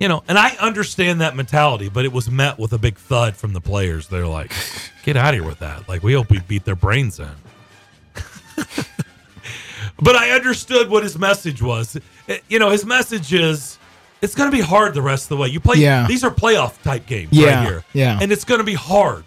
You 0.00 0.08
know, 0.08 0.22
and 0.28 0.38
I 0.38 0.56
understand 0.60 1.20
that 1.20 1.36
mentality, 1.36 1.90
but 1.90 2.04
it 2.06 2.12
was 2.12 2.30
met 2.30 2.58
with 2.58 2.72
a 2.72 2.78
big 2.78 2.96
thud 2.96 3.36
from 3.36 3.52
the 3.52 3.60
players. 3.60 4.08
They're 4.08 4.26
like, 4.26 4.50
get 5.04 5.16
out 5.16 5.34
of 5.34 5.40
here 5.40 5.46
with 5.48 5.58
that. 5.58 5.88
Like, 5.88 6.02
we 6.02 6.14
hope 6.14 6.30
we 6.30 6.40
beat 6.40 6.64
their 6.64 6.74
brains 6.74 7.20
in. 7.20 7.28
but 10.00 10.16
I 10.16 10.30
understood 10.30 10.88
what 10.88 11.02
his 11.02 11.18
message 11.18 11.60
was. 11.62 11.96
It- 12.26 12.42
you 12.48 12.58
know, 12.58 12.70
his 12.70 12.84
message 12.84 13.32
is 13.34 13.78
it's 14.22 14.34
going 14.34 14.50
to 14.50 14.56
be 14.56 14.62
hard 14.62 14.94
the 14.94 15.02
rest 15.02 15.24
of 15.24 15.28
the 15.30 15.36
way. 15.36 15.48
You 15.48 15.60
play, 15.60 15.76
Yeah. 15.78 16.06
these 16.06 16.24
are 16.24 16.30
playoff 16.30 16.80
type 16.82 17.06
games 17.06 17.28
Yeah, 17.32 17.56
right 17.58 17.66
here. 17.68 17.84
yeah. 17.92 18.18
And 18.20 18.32
it's 18.32 18.44
going 18.44 18.58
to 18.60 18.64
be 18.64 18.74
hard. 18.74 19.24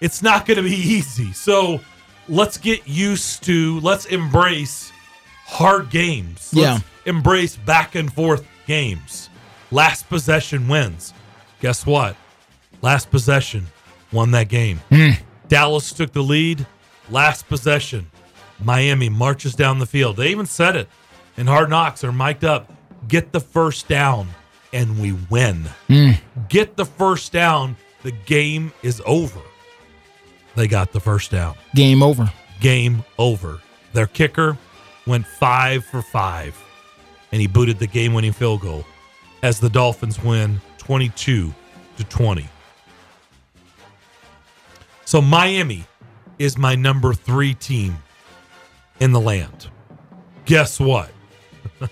It's 0.00 0.22
not 0.22 0.46
going 0.46 0.56
to 0.56 0.62
be 0.62 0.74
easy. 0.76 1.32
So 1.32 1.80
let's 2.28 2.56
get 2.56 2.86
used 2.88 3.42
to, 3.44 3.80
let's 3.80 4.06
embrace 4.06 4.90
hard 5.46 5.90
games. 5.90 6.50
Let's 6.54 6.82
embrace 7.04 7.56
back 7.56 7.94
and 7.94 8.10
forth 8.12 8.46
games. 8.66 9.27
Last 9.70 10.08
possession 10.08 10.68
wins. 10.68 11.12
Guess 11.60 11.84
what? 11.84 12.16
Last 12.80 13.10
possession 13.10 13.66
won 14.12 14.30
that 14.30 14.48
game. 14.48 14.80
Hmm. 14.88 15.10
Dallas 15.48 15.92
took 15.92 16.12
the 16.12 16.22
lead. 16.22 16.66
Last 17.10 17.48
possession. 17.48 18.10
Miami 18.62 19.08
marches 19.08 19.54
down 19.54 19.78
the 19.78 19.86
field. 19.86 20.16
They 20.16 20.28
even 20.28 20.46
said 20.46 20.76
it 20.76 20.88
in 21.36 21.46
Hard 21.46 21.70
Knocks. 21.70 22.00
They're 22.00 22.12
mic'd 22.12 22.44
up. 22.44 22.72
Get 23.06 23.32
the 23.32 23.40
first 23.40 23.88
down, 23.88 24.28
and 24.72 25.00
we 25.00 25.12
win. 25.30 25.68
Hmm. 25.88 26.12
Get 26.48 26.76
the 26.76 26.84
first 26.84 27.32
down. 27.32 27.76
The 28.02 28.10
game 28.10 28.72
is 28.82 29.02
over. 29.06 29.40
They 30.56 30.66
got 30.66 30.92
the 30.92 31.00
first 31.00 31.30
down. 31.30 31.56
Game 31.74 32.02
over. 32.02 32.32
Game 32.60 33.04
over. 33.18 33.60
Their 33.92 34.06
kicker 34.06 34.56
went 35.06 35.26
five 35.26 35.84
for 35.84 36.02
five, 36.02 36.60
and 37.32 37.40
he 37.40 37.46
booted 37.46 37.78
the 37.78 37.86
game 37.86 38.12
winning 38.12 38.32
field 38.32 38.60
goal 38.60 38.84
as 39.42 39.60
the 39.60 39.68
Dolphins 39.68 40.22
win 40.22 40.60
22 40.78 41.52
to 41.96 42.04
20. 42.04 42.48
So 45.04 45.20
Miami 45.20 45.84
is 46.38 46.58
my 46.58 46.74
number 46.74 47.14
three 47.14 47.54
team 47.54 47.96
in 49.00 49.12
the 49.12 49.20
land. 49.20 49.68
Guess 50.44 50.80
what? 50.80 51.10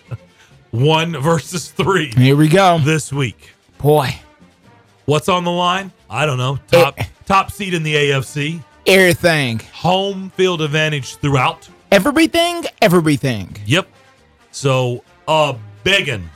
One 0.70 1.20
versus 1.20 1.70
three. 1.70 2.12
Here 2.16 2.36
we 2.36 2.48
go. 2.48 2.78
This 2.78 3.12
week. 3.12 3.50
Boy. 3.78 4.14
What's 5.06 5.28
on 5.28 5.44
the 5.44 5.50
line? 5.50 5.92
I 6.10 6.26
don't 6.26 6.38
know. 6.38 6.58
Top 6.70 6.94
eh. 6.98 7.04
top 7.24 7.50
seed 7.50 7.74
in 7.74 7.82
the 7.82 7.94
AFC. 7.94 8.62
Everything. 8.86 9.60
Home 9.72 10.30
field 10.30 10.60
advantage 10.60 11.16
throughout. 11.16 11.68
Everything. 11.92 12.64
Everything. 12.82 13.56
Yep. 13.66 13.88
So 14.50 15.04
a 15.28 15.56
biggin 15.84 16.28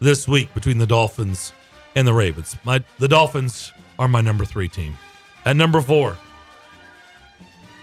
this 0.00 0.26
week 0.28 0.52
between 0.54 0.78
the 0.78 0.86
Dolphins 0.86 1.52
and 1.94 2.06
the 2.06 2.12
Ravens. 2.12 2.56
My 2.64 2.82
the 2.98 3.08
Dolphins 3.08 3.72
are 3.98 4.08
my 4.08 4.20
number 4.20 4.44
three 4.44 4.68
team. 4.68 4.96
At 5.44 5.56
number 5.56 5.80
four. 5.80 6.16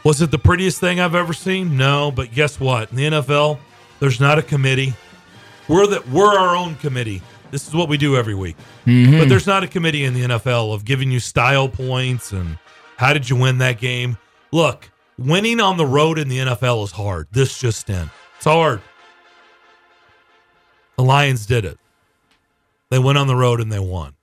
Was 0.03 0.21
it 0.21 0.29
the 0.29 0.37
prettiest 0.37 0.79
thing 0.79 0.99
I've 0.99 1.15
ever 1.15 1.33
seen? 1.33 1.77
No, 1.77 2.11
but 2.11 2.31
guess 2.31 2.59
what? 2.59 2.91
In 2.91 2.95
the 2.95 3.03
NFL, 3.05 3.57
there's 3.99 4.19
not 4.19 4.37
a 4.37 4.43
committee. 4.43 4.93
We're 5.67 5.87
the 5.87 6.03
we're 6.11 6.37
our 6.37 6.55
own 6.55 6.75
committee. 6.75 7.21
This 7.51 7.67
is 7.67 7.73
what 7.73 7.89
we 7.89 7.97
do 7.97 8.15
every 8.15 8.35
week. 8.35 8.55
Mhm. 8.85 9.19
But 9.19 9.29
there's 9.29 9.47
not 9.47 9.63
a 9.63 9.67
committee 9.67 10.03
in 10.03 10.13
the 10.13 10.21
NFL 10.23 10.73
of 10.73 10.85
giving 10.85 11.11
you 11.11 11.19
style 11.19 11.67
points 11.69 12.31
and 12.31 12.57
how 12.97 13.13
did 13.13 13.29
you 13.29 13.35
win 13.35 13.57
that 13.59 13.79
game. 13.79 14.17
Look, 14.51 14.89
winning 15.17 15.59
on 15.59 15.77
the 15.77 15.85
road 15.85 16.19
in 16.19 16.27
the 16.27 16.37
NFL 16.39 16.83
is 16.83 16.91
hard. 16.91 17.27
This 17.31 17.57
just 17.59 17.89
in. 17.89 18.09
It's 18.37 18.45
hard. 18.45 18.81
The 20.97 21.03
Lions 21.03 21.45
did 21.45 21.65
it. 21.65 21.77
They 22.95 22.99
went 22.99 23.17
on 23.17 23.27
the 23.27 23.35
road 23.35 23.59
and 23.59 23.69
they 23.69 23.77
won. 23.79 24.13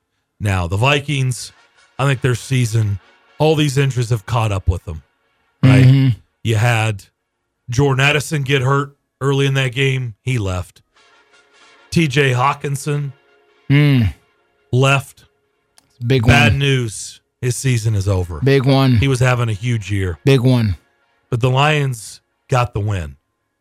Now, 0.40 0.66
the 0.66 0.78
Vikings, 0.78 1.53
I 1.99 2.07
think 2.07 2.23
their 2.23 2.35
season, 2.35 3.01
all 3.36 3.55
these 3.55 3.77
injuries 3.77 4.09
have 4.09 4.24
caught 4.24 4.51
up 4.51 4.66
with 4.66 4.86
them. 4.86 5.03
Right? 5.62 5.85
Mhm. 5.85 6.16
You 6.43 6.57
had 6.57 7.05
Jordan 7.69 8.03
Addison 8.03 8.44
get 8.44 8.62
hurt 8.62 8.97
early 9.20 9.44
in 9.44 9.53
that 9.53 9.74
game. 9.74 10.15
He 10.23 10.39
left. 10.39 10.81
TJ 11.90 12.32
Hockenson 12.32 13.12
Mm. 13.69 14.15
left. 14.73 15.27
Big 16.07 16.24
Bad 16.27 16.53
one. 16.53 16.59
news. 16.61 17.20
His 17.43 17.55
season 17.55 17.94
is 17.94 18.09
over. 18.09 18.40
Big 18.40 18.65
one. 18.65 18.97
He 18.97 19.07
was 19.07 19.20
having 19.20 19.51
a 19.51 19.53
huge 19.53 19.93
year. 19.93 20.19
Big 20.24 20.40
one. 20.40 20.77
But 21.28 21.40
the 21.43 21.51
Lions 21.51 22.23
got 22.49 22.73
the 22.73 22.81
win 22.81 23.16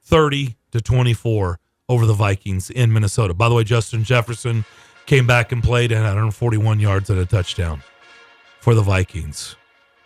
30 0.06 0.56
to 0.72 0.80
24 0.80 1.60
over 1.90 2.06
the 2.06 2.14
Vikings 2.14 2.70
in 2.70 2.94
Minnesota. 2.94 3.34
By 3.34 3.50
the 3.50 3.56
way, 3.56 3.66
Justin 3.66 4.06
Jefferson 4.06 4.64
came 5.06 5.28
back 5.28 5.52
and 5.52 5.64
played 5.64 5.92
and 5.92 6.00
had 6.02 6.10
141 6.10 6.80
yards 6.80 7.10
and 7.10 7.20
a 7.20 7.26
touchdown 7.26 7.82
for 8.60 8.74
the 8.76 8.82
Vikings. 8.82 9.56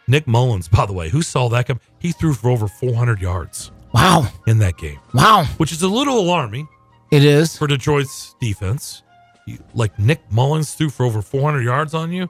Nick 0.08 0.26
Mullens, 0.28 0.68
by 0.68 0.86
the 0.86 0.94
way, 0.94 1.10
who 1.10 1.22
saw 1.22 1.50
that 1.50 1.68
come? 1.68 1.80
He 2.00 2.12
threw 2.12 2.34
for 2.34 2.50
over 2.50 2.68
400 2.68 3.22
yards. 3.22 3.72
Wow. 3.94 4.28
In 4.46 4.58
that 4.60 4.78
game. 4.78 5.00
Wow. 5.14 5.46
Which 5.58 5.72
is 5.72 5.82
a 5.82 5.88
little 5.88 6.20
alarming 6.20 6.68
It 7.12 7.24
is. 7.24 7.58
for 7.58 7.66
Detroit's 7.68 8.36
defense. 8.40 9.04
You, 9.48 9.60
like 9.74 9.98
Nick 10.00 10.20
Mullens 10.32 10.74
threw 10.76 10.90
for 10.90 11.06
over 11.06 11.22
400 11.22 11.62
yards 11.62 11.94
on 11.94 12.12
you? 12.12 12.30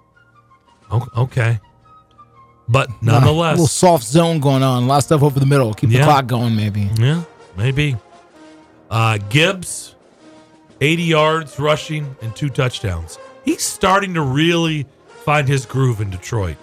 Okay. 1.17 1.59
But 2.67 2.89
A 2.89 2.93
nonetheless. 3.01 3.53
little 3.53 3.67
soft 3.67 4.03
zone 4.03 4.39
going 4.39 4.63
on. 4.63 4.83
A 4.83 4.85
lot 4.85 4.97
of 4.97 5.03
stuff 5.03 5.23
over 5.23 5.39
the 5.39 5.45
middle. 5.45 5.73
Keep 5.73 5.89
the 5.91 5.97
Yeah. 5.97 6.05
clock 6.05 6.27
going, 6.27 6.55
maybe. 6.55 6.89
Yeah, 6.99 7.21
maybe. 7.57 7.95
Uh, 8.89 9.17
Gibbs, 9.29 9.94
80 10.81 11.03
yards 11.03 11.59
rushing 11.59 12.15
and 12.21 12.35
two 12.35 12.49
touchdowns. 12.49 13.17
He's 13.43 13.63
starting 13.63 14.13
to 14.15 14.21
really 14.21 14.85
find 15.23 15.47
his 15.47 15.65
groove 15.65 16.01
in 16.01 16.09
Detroit. 16.09 16.57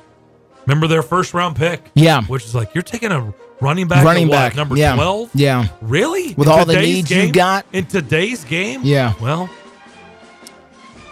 Remember 0.66 0.86
their 0.86 1.02
first 1.02 1.34
round 1.34 1.56
pick? 1.56 1.82
Yeah. 1.94 2.22
Which 2.22 2.44
is 2.44 2.54
like, 2.54 2.74
you're 2.74 2.82
taking 2.82 3.10
a 3.10 3.34
running 3.60 3.88
back, 3.88 4.04
Running 4.04 4.28
what, 4.28 4.34
back. 4.36 4.56
number 4.56 4.76
yeah. 4.76 4.94
12? 4.94 5.30
Yeah. 5.34 5.68
Really? 5.80 6.34
With 6.34 6.46
In 6.46 6.52
all 6.52 6.64
the 6.64 6.76
needs 6.80 7.08
game? 7.08 7.26
you 7.28 7.32
got. 7.32 7.66
In 7.72 7.86
today's 7.86 8.44
game? 8.44 8.80
Yeah. 8.84 9.14
Well, 9.20 9.48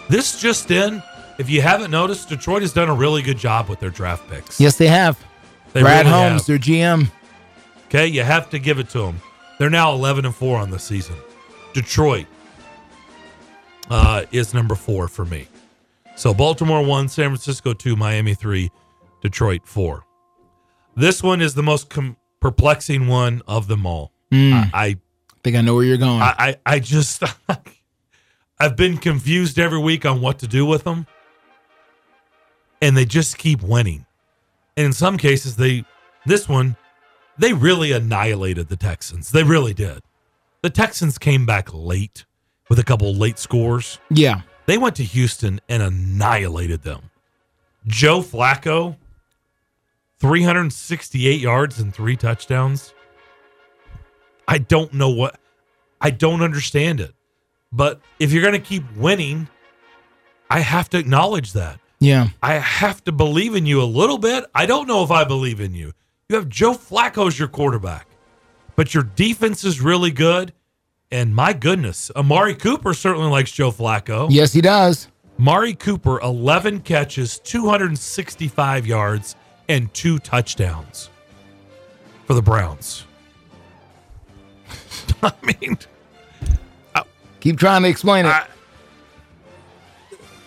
this 0.09 0.41
just 0.41 0.71
in, 0.71 1.03
if 1.39 1.49
you 1.49 1.63
haven't 1.63 1.91
noticed, 1.91 2.29
Detroit 2.29 2.63
has 2.63 2.73
done 2.73 2.89
a 2.89 2.95
really 2.95 3.23
good 3.23 3.39
job 3.39 3.69
with 3.69 3.81
their 3.81 3.91
draft 3.91 4.29
picks. 4.29 4.61
Yes, 4.61 4.77
they 4.77 4.89
have. 4.89 5.19
They 5.73 5.83
Brad 5.83 6.07
really 6.07 6.17
Holmes, 6.19 6.41
have. 6.43 6.47
their 6.47 6.59
GM. 6.59 7.11
Okay, 7.87 8.07
you 8.07 8.23
have 8.23 8.51
to 8.51 8.59
give 8.59 8.79
it 8.79 8.89
to 8.91 8.99
them. 9.03 9.21
They're 9.59 9.71
now 9.71 9.93
11 9.93 10.25
and 10.25 10.35
4 10.35 10.59
on 10.59 10.71
the 10.71 10.79
season. 10.79 11.17
Detroit 11.75 12.27
uh, 13.91 14.25
is 14.33 14.55
number 14.55 14.75
four 14.75 15.09
for 15.09 15.25
me. 15.25 15.49
So 16.17 16.33
Baltimore 16.33 16.85
1, 16.85 17.09
San 17.09 17.31
Francisco 17.31 17.73
2, 17.73 17.97
Miami 17.97 18.35
3, 18.35 18.71
Detroit 19.21 19.63
4. 19.65 20.05
This 20.97 21.23
one 21.23 21.41
is 21.41 21.55
the 21.55 21.63
most 21.63 21.91
com- 21.91 22.17
perplexing 22.41 23.07
one 23.07 23.43
of 23.47 23.67
them 23.69 23.87
all. 23.87 24.13
Mm. 24.33 24.71
I, 24.73 24.97
think 25.43 25.57
I 25.57 25.61
know 25.61 25.75
where 25.75 25.85
you're 25.85 25.97
going. 25.97 26.21
I, 26.21 26.35
I, 26.39 26.57
I 26.67 26.79
just, 26.79 27.23
I've 28.61 28.77
been 28.77 28.99
confused 28.99 29.59
every 29.59 29.79
week 29.79 30.05
on 30.05 30.21
what 30.21 30.39
to 30.41 30.47
do 30.47 30.65
with 30.67 30.85
them. 30.85 31.07
And 32.83 32.97
they 32.97 33.05
just 33.05 33.37
keep 33.37 33.63
winning. 33.63 34.07
And 34.77 34.87
in 34.87 34.93
some 34.93 35.19
cases, 35.19 35.57
they, 35.57 35.85
this 36.27 36.49
one, 36.49 36.77
they 37.39 37.53
really 37.53 37.93
annihilated 37.93 38.69
the 38.69 38.77
Texans. 38.77 39.31
They 39.31 39.43
really 39.43 39.75
did. 39.75 40.01
The 40.63 40.71
Texans 40.71 41.19
came 41.19 41.47
back 41.47 41.73
late 41.73 42.25
with 42.71 42.79
a 42.79 42.85
couple 42.85 43.13
late 43.15 43.39
scores. 43.39 43.99
yeah. 44.09 44.41
They 44.67 44.79
went 44.79 44.95
to 44.97 45.03
Houston 45.05 45.61
and 45.69 45.83
annihilated 45.83 46.83
them. 46.83 47.11
Joe 47.89 48.21
Flacco, 48.21 48.97
368 50.21 51.41
yards 51.41 51.81
and 51.81 51.93
three 51.93 52.17
touchdowns. 52.17 52.95
I 54.47 54.59
don't 54.59 54.95
know 54.95 55.11
what, 55.11 55.41
I 56.01 56.11
don't 56.11 56.41
understand 56.41 57.01
it. 57.01 57.15
But 57.73 58.01
if 58.21 58.33
you're 58.33 58.43
going 58.43 58.55
to 58.55 58.61
keep 58.61 58.85
winning, 58.97 59.49
I 60.49 60.61
have 60.61 60.89
to 60.91 60.99
acknowledge 60.99 61.53
that. 61.55 61.81
Yeah. 61.99 62.29
I 62.43 62.55
have 62.55 63.03
to 63.05 63.13
believe 63.13 63.57
in 63.57 63.67
you 63.67 63.83
a 63.83 63.85
little 63.85 64.19
bit. 64.19 64.45
I 64.55 64.67
don't 64.67 64.87
know 64.87 65.03
if 65.03 65.11
I 65.11 65.25
believe 65.25 65.61
in 65.61 65.75
you. 65.75 65.93
You 66.29 66.37
have 66.37 66.49
Joe 66.49 66.75
Flacco 66.75 67.27
as 67.27 67.39
your 67.39 67.49
quarterback, 67.49 68.07
but 68.77 68.95
your 68.95 69.03
defense 69.03 69.65
is 69.65 69.81
really 69.81 70.13
good. 70.13 70.53
And 71.13 71.35
my 71.35 71.53
goodness, 71.53 72.11
Amari 72.15 72.55
Cooper 72.55 72.95
certainly 72.95 73.29
likes 73.29 73.51
Joe 73.51 73.73
Flacco. 73.73 74.29
Yes, 74.31 74.53
he 74.53 74.61
does. 74.61 75.09
Amari 75.39 75.75
Cooper, 75.75 76.21
11 76.21 76.81
catches, 76.81 77.39
265 77.39 78.87
yards, 78.87 79.35
and 79.69 79.93
two 79.95 80.19
touchdowns 80.19 81.11
for 82.27 82.35
the 82.35 82.43
Browns. 82.43 83.07
I 85.23 85.33
mean, 85.43 85.79
Keep 87.41 87.59
trying 87.59 87.83
to 87.83 87.89
explain 87.89 88.27
it. 88.27 88.29
I, 88.29 88.47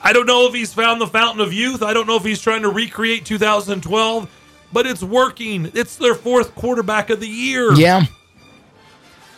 I 0.02 0.14
don't 0.14 0.27
know 0.27 0.48
if 0.48 0.53
he's 0.53 0.73
found 0.73 1.02
the 1.02 1.07
fountain 1.07 1.41
of 1.41 1.52
youth. 1.52 1.81
I 1.81 1.94
don't 1.94 2.07
know 2.07 2.15
if 2.15 2.23
he's 2.23 2.41
trying 2.41 2.61
to 2.61 2.69
recreate 2.69 3.26
2012, 3.26 4.30
but 4.72 4.85
it's 4.85 5.02
working. 5.03 5.72
It's 5.73 5.95
their 5.95 6.14
fourth 6.14 6.53
quarterback 6.56 7.10
of 7.10 7.19
the 7.19 7.27
year. 7.27 7.73
yeah. 7.73 8.06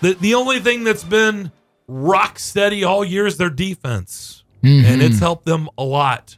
The 0.05 0.13
the 0.13 0.35
only 0.35 0.59
thing 0.59 0.83
that's 0.83 1.03
been 1.03 1.51
rock 1.87 2.37
steady 2.37 2.83
all 2.83 3.03
year 3.03 3.25
is 3.25 3.37
their 3.37 3.49
defense. 3.49 4.43
Mhm. 4.63 4.83
And 4.83 5.01
it's 5.01 5.17
helped 5.19 5.45
them 5.45 5.67
a 5.79 5.83
lot. 5.83 6.37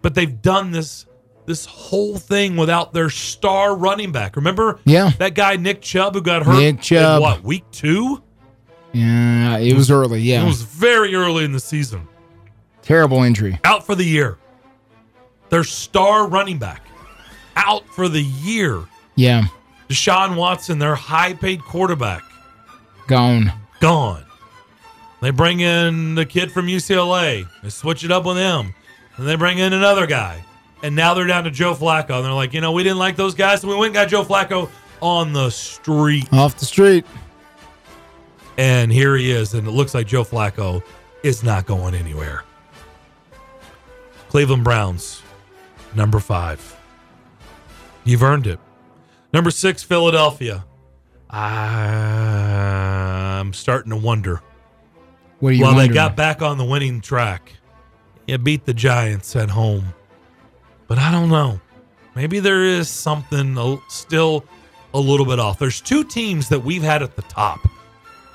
But 0.00 0.14
they've 0.14 0.40
done 0.40 0.70
this 0.70 1.04
this 1.44 1.66
whole 1.66 2.16
thing 2.16 2.56
without 2.56 2.94
their 2.94 3.10
star 3.10 3.76
running 3.76 4.10
back. 4.10 4.36
Remember? 4.36 4.80
Yeah. 4.86 5.10
That 5.18 5.34
guy 5.34 5.56
Nick 5.56 5.82
Chubb 5.82 6.14
who 6.14 6.22
got 6.22 6.44
hurt 6.46 6.56
Nick 6.58 6.76
in 6.76 6.78
Chubb. 6.78 7.20
what, 7.20 7.42
week 7.44 7.64
2? 7.72 8.22
Yeah. 8.94 9.58
It 9.58 9.74
was 9.76 9.90
early. 9.90 10.22
Yeah. 10.22 10.42
It 10.42 10.46
was 10.46 10.62
very 10.62 11.14
early 11.14 11.44
in 11.44 11.52
the 11.52 11.60
season. 11.60 12.08
Terrible 12.80 13.22
injury. 13.22 13.58
Out 13.64 13.84
for 13.84 13.94
the 13.94 14.04
year. 14.06 14.38
Their 15.50 15.64
star 15.64 16.26
running 16.26 16.56
back. 16.56 16.80
Out 17.56 17.86
for 17.94 18.08
the 18.08 18.22
year. 18.22 18.80
Yeah. 19.16 19.44
Deshaun 19.90 20.36
Watson, 20.36 20.78
their 20.78 20.94
high-paid 20.94 21.62
quarterback. 21.62 22.22
Gone. 23.06 23.52
gone. 23.80 24.24
They 25.20 25.30
bring 25.30 25.60
in 25.60 26.14
the 26.14 26.26
kid 26.26 26.52
from 26.52 26.66
UCLA. 26.66 27.46
They 27.62 27.68
switch 27.70 28.04
it 28.04 28.10
up 28.10 28.24
with 28.24 28.36
him. 28.36 28.74
And 29.16 29.26
they 29.26 29.36
bring 29.36 29.58
in 29.58 29.72
another 29.72 30.06
guy. 30.06 30.44
And 30.82 30.94
now 30.94 31.14
they're 31.14 31.26
down 31.26 31.44
to 31.44 31.50
Joe 31.50 31.74
Flacco. 31.74 32.16
And 32.16 32.24
they're 32.24 32.32
like, 32.32 32.52
you 32.52 32.60
know, 32.60 32.72
we 32.72 32.82
didn't 32.82 32.98
like 32.98 33.16
those 33.16 33.34
guys, 33.34 33.62
so 33.62 33.68
we 33.68 33.74
went 33.74 33.86
and 33.86 33.94
got 33.94 34.08
Joe 34.08 34.24
Flacco 34.24 34.68
on 35.00 35.32
the 35.32 35.50
street. 35.50 36.30
Off 36.32 36.58
the 36.58 36.66
street. 36.66 37.06
And 38.58 38.92
here 38.92 39.16
he 39.16 39.30
is. 39.30 39.54
And 39.54 39.66
it 39.66 39.70
looks 39.70 39.94
like 39.94 40.06
Joe 40.06 40.24
Flacco 40.24 40.82
is 41.22 41.42
not 41.42 41.64
going 41.66 41.94
anywhere. 41.94 42.44
Cleveland 44.28 44.64
Browns, 44.64 45.22
number 45.94 46.18
five. 46.18 46.76
You've 48.04 48.22
earned 48.22 48.46
it. 48.46 48.58
Number 49.32 49.50
six, 49.50 49.82
Philadelphia. 49.82 50.64
I'm 51.36 52.32
starting 53.52 53.90
to 53.90 53.96
wonder. 53.96 54.40
What 55.40 55.50
are 55.50 55.52
you 55.52 55.62
well, 55.62 55.74
they 55.74 55.88
got 55.88 56.16
back 56.16 56.42
on 56.42 56.58
the 56.58 56.64
winning 56.64 57.00
track. 57.00 57.52
You 58.26 58.38
beat 58.38 58.64
the 58.64 58.74
Giants 58.74 59.36
at 59.36 59.50
home. 59.50 59.94
But 60.86 60.98
I 60.98 61.10
don't 61.10 61.28
know. 61.28 61.60
Maybe 62.14 62.40
there 62.40 62.64
is 62.64 62.88
something 62.88 63.80
still 63.88 64.44
a 64.92 65.00
little 65.00 65.26
bit 65.26 65.40
off. 65.40 65.58
There's 65.58 65.80
two 65.80 66.04
teams 66.04 66.48
that 66.50 66.60
we've 66.60 66.82
had 66.82 67.02
at 67.02 67.16
the 67.16 67.22
top 67.22 67.66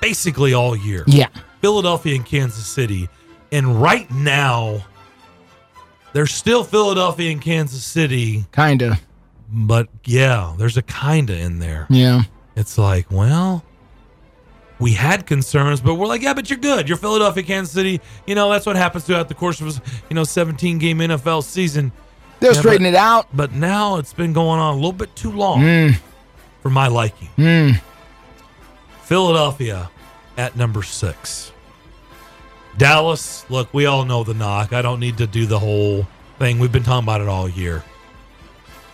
basically 0.00 0.54
all 0.54 0.76
year. 0.76 1.04
Yeah. 1.06 1.28
Philadelphia 1.60 2.16
and 2.16 2.26
Kansas 2.26 2.66
City. 2.66 3.08
And 3.52 3.80
right 3.80 4.10
now, 4.10 4.84
they're 6.12 6.26
still 6.26 6.64
Philadelphia 6.64 7.30
and 7.30 7.40
Kansas 7.40 7.84
City. 7.84 8.44
Kinda. 8.52 8.98
But 9.52 9.88
yeah, 10.04 10.54
there's 10.58 10.76
a 10.76 10.82
kinda 10.82 11.36
in 11.36 11.58
there. 11.58 11.86
Yeah. 11.90 12.22
It's 12.56 12.76
like, 12.78 13.10
well, 13.10 13.64
we 14.78 14.92
had 14.92 15.26
concerns, 15.26 15.80
but 15.80 15.94
we're 15.94 16.06
like, 16.06 16.22
yeah, 16.22 16.34
but 16.34 16.50
you're 16.50 16.58
good. 16.58 16.88
You're 16.88 16.96
Philadelphia, 16.98 17.42
Kansas 17.42 17.72
City. 17.74 18.00
You 18.26 18.34
know, 18.34 18.50
that's 18.50 18.66
what 18.66 18.76
happens 18.76 19.04
throughout 19.04 19.28
the 19.28 19.34
course 19.34 19.60
of 19.60 19.80
you 20.08 20.14
know, 20.14 20.24
17 20.24 20.78
game 20.78 20.98
NFL 20.98 21.44
season. 21.44 21.92
They'll 22.40 22.54
Yeah, 22.54 22.58
straighten 22.60 22.84
but- 22.84 22.88
it 22.90 22.94
out. 22.96 23.28
But 23.34 23.52
now 23.52 23.96
it's 23.96 24.12
been 24.14 24.32
going 24.32 24.58
on 24.60 24.72
a 24.74 24.76
little 24.76 24.92
bit 24.92 25.14
too 25.14 25.30
long 25.32 25.60
Mm. 25.60 25.96
for 26.62 26.70
my 26.70 26.88
liking. 26.88 27.28
Mm. 27.38 27.80
Philadelphia 29.02 29.90
at 30.36 30.56
number 30.56 30.82
six. 30.82 31.52
Dallas, 32.78 33.44
look, 33.50 33.72
we 33.74 33.86
all 33.86 34.04
know 34.04 34.24
the 34.24 34.34
knock. 34.34 34.72
I 34.72 34.80
don't 34.82 35.00
need 35.00 35.18
to 35.18 35.26
do 35.26 35.44
the 35.46 35.58
whole 35.58 36.06
thing. 36.38 36.58
We've 36.58 36.72
been 36.72 36.84
talking 36.84 37.04
about 37.04 37.20
it 37.20 37.28
all 37.28 37.48
year. 37.48 37.82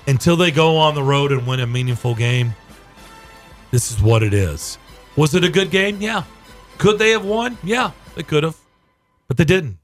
Until 0.09 0.37
they 0.37 0.51
go 0.51 0.77
on 0.79 0.95
the 0.95 1.03
road 1.03 1.31
and 1.33 1.47
win 1.47 1.61
a 1.61 1.67
meaningful 1.67 2.15
game, 2.15 2.55
this 3.71 3.91
is 3.91 4.01
what 4.01 4.23
it 4.23 4.35
is. 4.35 4.79
Was 5.17 5.35
it 5.35 5.45
a 5.45 5.51
good 5.51 5.71
game? 5.71 6.01
Yeah. 6.01 6.25
Could 6.79 6.99
they 6.99 7.11
have 7.11 7.25
won? 7.25 7.57
Yeah, 7.63 7.93
they 8.15 8.23
could 8.23 8.43
have. 8.43 8.57
But 9.29 9.37
they 9.37 9.45
didn't. 9.45 9.79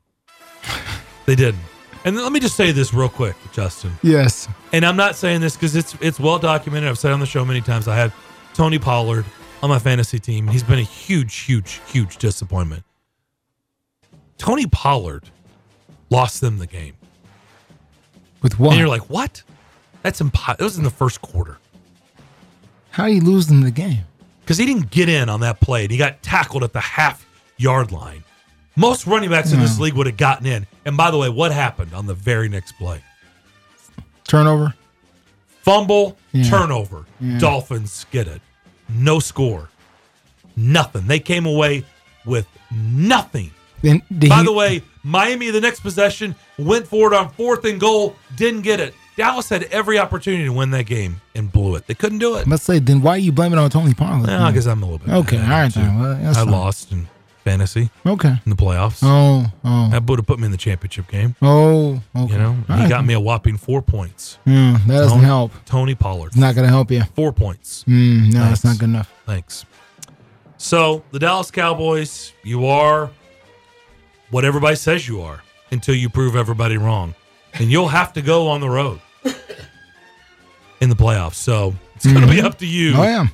they 1.26 1.34
didn't. 1.34 1.62
And 2.04 2.16
let 2.16 2.32
me 2.32 2.40
just 2.40 2.56
say 2.56 2.72
this 2.72 2.92
real 2.92 3.08
quick, 3.08 3.36
Justin. 3.52 3.92
Yes. 4.02 4.48
And 4.72 4.84
I'm 4.84 4.96
not 4.96 5.14
saying 5.14 5.40
this 5.40 5.56
because 5.56 5.76
it's 5.76 5.94
it's 6.00 6.18
well 6.18 6.38
documented. 6.38 6.88
I've 6.88 6.98
said 6.98 7.10
it 7.10 7.14
on 7.14 7.20
the 7.20 7.26
show 7.26 7.44
many 7.44 7.60
times. 7.60 7.86
I 7.86 7.96
have 7.96 8.14
Tony 8.54 8.78
Pollard 8.78 9.24
on 9.62 9.70
my 9.70 9.78
fantasy 9.78 10.18
team. 10.18 10.48
He's 10.48 10.64
been 10.64 10.80
a 10.80 10.82
huge, 10.82 11.34
huge, 11.34 11.80
huge 11.86 12.16
disappointment. 12.18 12.82
Tony 14.36 14.66
Pollard 14.66 15.30
lost 16.10 16.40
them 16.40 16.58
the 16.58 16.66
game. 16.66 16.94
With 18.42 18.58
what? 18.58 18.72
And 18.72 18.80
you're 18.80 18.88
like, 18.88 19.08
what? 19.08 19.42
That's 20.02 20.20
impossible. 20.20 20.60
It 20.60 20.64
was 20.64 20.78
in 20.78 20.84
the 20.84 20.90
first 20.90 21.22
quarter. 21.22 21.58
How 22.92 23.04
are 23.04 23.08
you 23.08 23.20
losing 23.20 23.60
the 23.62 23.70
game? 23.70 24.04
Because 24.40 24.58
he 24.58 24.66
didn't 24.66 24.90
get 24.90 25.08
in 25.08 25.28
on 25.28 25.40
that 25.40 25.60
play 25.60 25.82
and 25.82 25.90
he 25.90 25.96
got 25.98 26.22
tackled 26.22 26.62
at 26.64 26.72
the 26.72 26.80
half 26.80 27.26
yard 27.56 27.92
line. 27.92 28.24
Most 28.76 29.06
running 29.06 29.30
backs 29.30 29.52
in 29.52 29.60
this 29.60 29.78
league 29.78 29.94
would 29.94 30.06
have 30.06 30.16
gotten 30.16 30.46
in. 30.46 30.66
And 30.84 30.96
by 30.96 31.10
the 31.10 31.18
way, 31.18 31.28
what 31.28 31.52
happened 31.52 31.92
on 31.94 32.06
the 32.06 32.14
very 32.14 32.48
next 32.48 32.72
play? 32.72 33.02
Turnover. 34.24 34.74
Fumble, 35.62 36.16
Yeah. 36.32 36.48
turnover. 36.48 37.04
Yeah. 37.20 37.38
Dolphins 37.38 38.06
get 38.10 38.26
it. 38.26 38.40
No 38.88 39.20
score. 39.20 39.68
Nothing. 40.56 41.06
They 41.06 41.20
came 41.20 41.46
away 41.46 41.84
with 42.24 42.46
nothing. 42.70 43.50
Then 43.82 44.02
By 44.10 44.38
he- 44.38 44.44
the 44.44 44.52
way, 44.52 44.82
Miami, 45.02 45.50
the 45.50 45.60
next 45.60 45.80
possession, 45.80 46.34
went 46.58 46.86
for 46.86 47.12
it 47.12 47.16
on 47.16 47.30
fourth 47.32 47.64
and 47.64 47.78
goal, 47.80 48.16
didn't 48.36 48.62
get 48.62 48.80
it. 48.80 48.94
Dallas 49.16 49.48
had 49.48 49.64
every 49.64 49.98
opportunity 49.98 50.44
to 50.44 50.52
win 50.52 50.70
that 50.70 50.86
game 50.86 51.20
and 51.34 51.50
blew 51.52 51.74
it. 51.76 51.86
They 51.86 51.94
couldn't 51.94 52.18
do 52.18 52.36
it. 52.36 52.46
Let's 52.48 52.62
say, 52.62 52.78
then 52.78 53.02
why 53.02 53.12
are 53.12 53.18
you 53.18 53.32
blaming 53.32 53.58
it 53.58 53.62
on 53.62 53.70
Tony 53.70 53.92
Pollard? 53.94 54.26
No, 54.26 54.46
because 54.46 54.66
I'm 54.66 54.82
a 54.82 54.86
little 54.86 54.98
bit. 55.06 55.14
Okay, 55.14 55.36
all 55.40 55.48
right 55.48 55.72
then. 55.72 55.98
Well, 55.98 56.14
that's 56.16 56.38
I 56.38 56.44
fine. 56.44 56.50
lost 56.52 56.92
in 56.92 57.08
fantasy 57.44 57.90
Okay. 58.06 58.34
in 58.46 58.50
the 58.50 58.56
playoffs. 58.56 59.00
Oh, 59.02 59.44
oh, 59.64 59.88
That 59.90 60.04
would 60.04 60.18
have 60.18 60.26
put 60.26 60.38
me 60.38 60.46
in 60.46 60.50
the 60.52 60.56
championship 60.56 61.08
game. 61.08 61.34
oh. 61.42 62.00
Okay. 62.16 62.32
You 62.32 62.38
know, 62.38 62.56
All 62.68 62.76
he 62.76 62.82
right 62.84 62.88
got 62.88 63.04
me 63.04 63.12
a 63.14 63.20
whopping 63.20 63.56
four 63.58 63.82
points. 63.82 64.38
Yeah, 64.46 64.78
that 64.86 64.94
doesn't 64.94 65.10
Tony- 65.18 65.24
help. 65.26 65.52
Tony 65.66 65.94
Pollard. 65.94 66.28
It's 66.28 66.36
not 66.36 66.54
going 66.54 66.66
to 66.66 66.72
help 66.72 66.90
you. 66.90 67.02
Four 67.14 67.32
points. 67.32 67.84
Mm, 67.88 68.32
no, 68.32 68.50
it's 68.50 68.62
Thanks. 68.62 68.64
not 68.64 68.78
good 68.78 68.88
enough. 68.88 69.12
Thanks. 69.26 69.66
So 70.56 71.02
the 71.10 71.18
Dallas 71.18 71.50
Cowboys, 71.50 72.32
you 72.44 72.66
are 72.66 73.10
what 74.30 74.44
everybody 74.44 74.76
says 74.76 75.06
you 75.08 75.20
are 75.20 75.42
until 75.70 75.94
you 75.94 76.08
prove 76.08 76.36
everybody 76.36 76.76
wrong, 76.76 77.14
and 77.54 77.70
you'll 77.70 77.88
have 77.88 78.12
to 78.14 78.22
go 78.22 78.48
on 78.48 78.60
the 78.60 78.68
road 78.70 79.00
in 80.80 80.88
the 80.88 80.96
playoffs. 80.96 81.34
So 81.34 81.74
it's 81.94 82.06
going 82.06 82.20
to 82.26 82.26
be 82.32 82.38
Mhm. 82.40 82.44
up 82.44 82.58
to 82.58 82.66
you 82.66 82.94
Oh, 82.96 83.28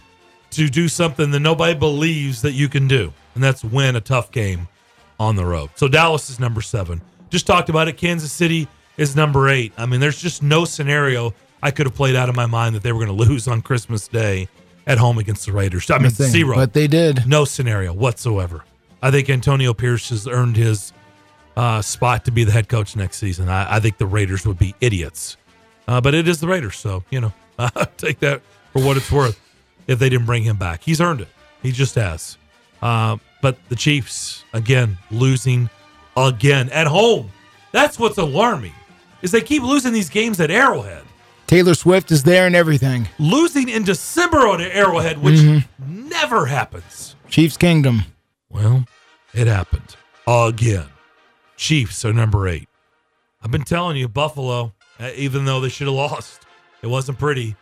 to 0.50 0.68
do 0.68 0.88
something 0.88 1.30
that 1.30 1.40
nobody 1.40 1.74
believes 1.74 2.42
that 2.42 2.52
you 2.52 2.68
can 2.68 2.88
do, 2.88 3.12
and 3.34 3.42
that's 3.44 3.62
win 3.64 3.96
a 3.96 4.00
tough 4.00 4.30
game 4.30 4.68
on 5.20 5.36
the 5.36 5.44
road. 5.44 5.70
So 5.76 5.88
Dallas 5.88 6.30
is 6.30 6.38
number 6.40 6.60
seven. 6.60 7.00
Just 7.30 7.46
talked 7.46 7.68
about 7.68 7.88
it. 7.88 7.96
Kansas 7.96 8.32
City 8.32 8.68
is 8.96 9.14
number 9.14 9.48
eight. 9.48 9.72
I 9.76 9.86
mean, 9.86 10.00
there's 10.00 10.20
just 10.20 10.42
no 10.42 10.64
scenario 10.64 11.34
I 11.62 11.70
could 11.70 11.86
have 11.86 11.94
played 11.94 12.14
out 12.16 12.28
of 12.28 12.36
my 12.36 12.46
mind 12.46 12.74
that 12.76 12.82
they 12.82 12.92
were 12.92 13.04
going 13.04 13.16
to 13.24 13.24
lose 13.28 13.48
on 13.48 13.62
Christmas 13.62 14.08
Day 14.08 14.48
at 14.86 14.98
home 14.98 15.18
against 15.18 15.44
the 15.46 15.52
Raiders. 15.52 15.90
I 15.90 15.94
mean, 15.94 16.04
That's 16.04 16.16
the 16.18 16.24
thing, 16.24 16.32
zero. 16.32 16.54
But 16.56 16.72
they 16.72 16.86
did. 16.86 17.26
No 17.26 17.44
scenario 17.44 17.92
whatsoever. 17.92 18.64
I 19.02 19.10
think 19.10 19.28
Antonio 19.28 19.74
Pierce 19.74 20.08
has 20.08 20.26
earned 20.26 20.56
his 20.56 20.92
uh, 21.58 21.82
spot 21.82 22.24
to 22.24 22.30
be 22.30 22.44
the 22.44 22.52
head 22.52 22.68
coach 22.68 22.94
next 22.94 23.16
season. 23.18 23.48
I, 23.48 23.76
I 23.76 23.80
think 23.80 23.98
the 23.98 24.06
Raiders 24.06 24.46
would 24.46 24.58
be 24.58 24.74
idiots, 24.80 25.36
uh, 25.88 26.00
but 26.00 26.14
it 26.14 26.28
is 26.28 26.40
the 26.40 26.46
Raiders, 26.46 26.76
so 26.76 27.02
you 27.10 27.20
know, 27.20 27.32
take 27.96 28.20
that 28.20 28.40
for 28.72 28.82
what 28.84 28.96
it's 28.96 29.10
worth. 29.10 29.38
If 29.88 29.98
they 29.98 30.08
didn't 30.08 30.26
bring 30.26 30.42
him 30.44 30.56
back, 30.56 30.82
he's 30.82 31.00
earned 31.00 31.20
it. 31.22 31.28
He 31.62 31.72
just 31.72 31.94
has. 31.96 32.36
Uh, 32.80 33.16
but 33.42 33.56
the 33.68 33.74
Chiefs 33.76 34.44
again 34.52 34.98
losing 35.10 35.68
again 36.16 36.68
at 36.70 36.86
home. 36.86 37.30
That's 37.72 37.98
what's 37.98 38.18
alarming. 38.18 38.74
Is 39.22 39.32
they 39.32 39.40
keep 39.40 39.62
losing 39.64 39.92
these 39.92 40.08
games 40.08 40.38
at 40.40 40.50
Arrowhead. 40.50 41.02
Taylor 41.48 41.74
Swift 41.74 42.12
is 42.12 42.22
there 42.22 42.46
and 42.46 42.54
everything. 42.54 43.08
Losing 43.18 43.68
in 43.68 43.82
December 43.82 44.46
on 44.46 44.60
Arrowhead, 44.60 45.18
which 45.22 45.36
Mhm. 45.40 45.64
never 45.82 46.46
happens. 46.46 47.16
Chiefs 47.30 47.56
Kingdom. 47.56 48.04
Well, 48.50 48.84
it 49.34 49.46
happened 49.46 49.96
again. 50.26 50.86
Chiefs 51.58 52.04
are 52.04 52.12
number 52.14 52.48
eight. 52.48 52.68
I've 53.42 53.50
been 53.50 53.64
telling 53.64 53.96
you, 53.98 54.08
Buffalo, 54.08 54.72
uh, 54.98 55.10
even 55.16 55.44
though 55.44 55.60
they 55.60 55.68
should 55.68 55.88
have 55.88 55.94
lost, 56.10 56.46
it 56.82 56.86
wasn't 56.86 57.18
pretty, 57.18 57.56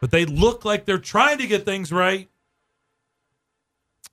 but 0.00 0.10
they 0.12 0.24
look 0.26 0.64
like 0.64 0.84
they're 0.84 0.98
trying 0.98 1.38
to 1.38 1.46
get 1.48 1.64
things 1.64 1.90
right. 1.90 2.28